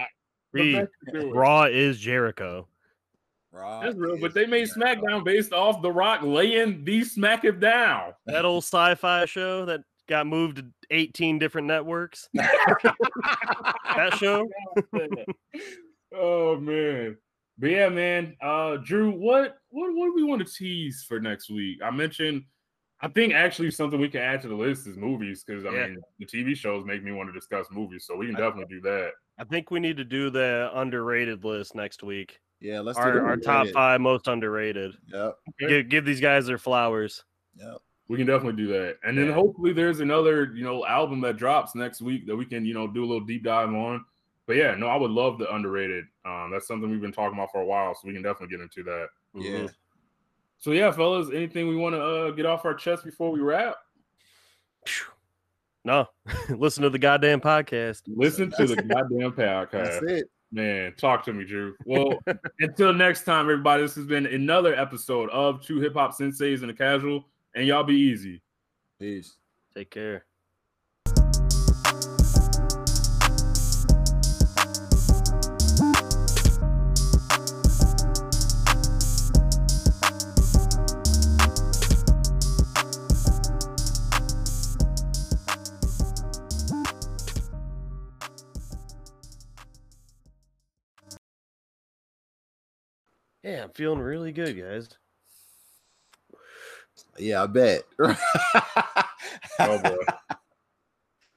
Reed, 0.51 0.87
Raw 1.13 1.63
is 1.63 1.99
Jericho. 1.99 2.67
Rock 3.51 3.83
That's 3.83 3.95
real, 3.95 4.17
but 4.19 4.33
they 4.33 4.45
made 4.45 4.67
Jericho. 4.67 5.01
SmackDown 5.01 5.23
based 5.23 5.53
off 5.53 5.81
The 5.81 5.91
Rock 5.91 6.21
laying 6.23 6.83
the 6.83 7.03
Smack 7.03 7.43
It 7.43 7.59
Down. 7.59 8.13
That 8.25 8.45
old 8.45 8.63
sci-fi 8.63 9.25
show 9.25 9.65
that 9.65 9.81
got 10.07 10.27
moved 10.27 10.57
to 10.57 10.65
18 10.91 11.39
different 11.39 11.67
networks. 11.67 12.29
that 12.33 14.15
show. 14.17 14.47
oh 16.15 16.57
man. 16.57 17.17
But 17.59 17.69
yeah, 17.69 17.89
man. 17.89 18.35
Uh 18.41 18.77
Drew, 18.77 19.11
what 19.11 19.57
what 19.69 19.93
what 19.93 20.05
do 20.07 20.13
we 20.15 20.23
want 20.23 20.45
to 20.45 20.51
tease 20.51 21.05
for 21.07 21.19
next 21.19 21.49
week? 21.51 21.79
I 21.83 21.91
mentioned 21.91 22.43
I 23.03 23.09
think 23.09 23.33
actually 23.33 23.69
something 23.69 23.99
we 23.99 24.07
can 24.07 24.21
add 24.21 24.41
to 24.43 24.47
the 24.47 24.55
list 24.55 24.87
is 24.87 24.95
movies 24.95 25.43
because 25.43 25.65
I 25.65 25.71
Yeah. 25.71 25.87
mean 25.87 26.01
the 26.19 26.25
TV 26.25 26.55
shows 26.55 26.85
make 26.85 27.03
me 27.03 27.11
want 27.11 27.27
to 27.27 27.33
discuss 27.33 27.67
movies, 27.69 28.05
so 28.05 28.15
we 28.15 28.27
can 28.27 28.35
definitely 28.35 28.73
do 28.73 28.79
that. 28.81 29.11
I 29.37 29.43
think 29.43 29.71
we 29.71 29.81
need 29.81 29.97
to 29.97 30.05
do 30.05 30.29
the 30.29 30.71
underrated 30.73 31.43
list 31.43 31.75
next 31.75 32.01
week. 32.01 32.39
Yeah, 32.61 32.79
let's 32.79 32.97
do 32.97 33.03
Our, 33.03 33.11
the 33.15 33.19
our 33.19 33.35
top 33.37 33.67
five 33.73 33.99
most 33.99 34.29
underrated. 34.29 34.93
Yep, 35.07 35.37
Okay. 35.49 35.67
Give, 35.67 35.89
give 35.89 36.05
these 36.05 36.21
guys 36.21 36.45
their 36.45 36.57
flowers. 36.57 37.25
yep. 37.57 37.77
We 38.07 38.17
can 38.17 38.25
definitely 38.27 38.61
do 38.61 38.67
that. 38.69 38.97
And 39.03 39.17
then 39.17 39.31
hopefully 39.31 39.73
there's 39.73 39.99
another, 40.01 40.53
you 40.53 40.63
know, 40.63 40.85
album 40.85 41.19
that 41.21 41.35
drops 41.37 41.73
next 41.73 42.01
week 42.01 42.25
that 42.27 42.35
we 42.35 42.45
can, 42.45 42.65
you 42.65 42.73
know, 42.73 42.85
do 42.87 43.03
a 43.03 43.07
little 43.07 43.25
deep 43.25 43.43
dive 43.43 43.69
on. 43.73 44.05
But 44.45 44.57
yeah, 44.57 44.75
no, 44.75 44.87
I 44.87 44.97
would 44.97 45.11
love 45.11 45.39
the 45.39 45.53
underrated. 45.53 46.05
Um, 46.25 46.51
that's 46.51 46.67
something 46.67 46.89
we've 46.91 47.01
been 47.01 47.13
talking 47.13 47.37
about 47.37 47.51
for 47.51 47.61
a 47.61 47.65
while, 47.65 47.95
so 47.95 48.01
we 48.07 48.13
can 48.13 48.21
definitely 48.21 48.55
get 48.55 48.61
into 48.61 48.83
that. 48.83 49.07
Yeah. 49.35 49.51
Mhm. 49.51 49.73
So 50.63 50.71
yeah, 50.71 50.91
fellas, 50.91 51.27
anything 51.33 51.67
we 51.67 51.75
want 51.75 51.93
to 51.93 52.01
uh, 52.01 52.31
get 52.31 52.45
off 52.45 52.63
our 52.63 52.73
chest 52.73 53.03
before 53.03 53.31
we 53.31 53.41
wrap? 53.41 53.75
No, 55.83 56.07
listen 56.49 56.83
to 56.83 56.89
the 56.89 56.97
goddamn 56.97 57.41
podcast. 57.41 58.03
Listen 58.07 58.49
to 58.51 58.67
the 58.67 58.77
goddamn 58.77 59.33
That's 59.35 59.73
podcast. 59.73 60.09
it. 60.09 60.29
Man, 60.53 60.93
talk 60.95 61.25
to 61.25 61.33
me, 61.33 61.43
Drew. 61.43 61.75
Well, 61.83 62.17
until 62.61 62.93
next 62.93 63.25
time, 63.25 63.41
everybody, 63.41 63.83
this 63.83 63.95
has 63.95 64.05
been 64.05 64.25
another 64.25 64.73
episode 64.73 65.29
of 65.31 65.61
Two 65.65 65.81
Hip 65.81 65.95
Hop 65.95 66.13
Senseis 66.13 66.61
and 66.61 66.71
a 66.71 66.73
Casual, 66.73 67.25
and 67.53 67.67
y'all 67.67 67.83
be 67.83 67.95
easy. 67.95 68.41
Peace. 69.01 69.35
Take 69.75 69.91
care. 69.91 70.23
Yeah, 93.43 93.63
I'm 93.63 93.69
feeling 93.71 93.99
really 93.99 94.31
good, 94.31 94.57
guys. 94.59 94.89
Yeah, 97.17 97.43
I 97.43 97.47
bet. 97.47 97.83
Oh 99.59 99.77
boy. 99.77 99.97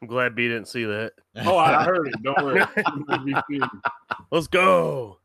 I'm 0.00 0.08
glad 0.08 0.34
B 0.34 0.48
didn't 0.48 0.68
see 0.68 0.84
that. 0.84 1.12
Oh, 1.36 1.58
I 1.58 1.84
heard 1.84 2.08
it. 2.08 2.14
Don't 2.22 2.42
worry. 2.42 2.64
Let's 4.30 4.46
go. 4.46 5.18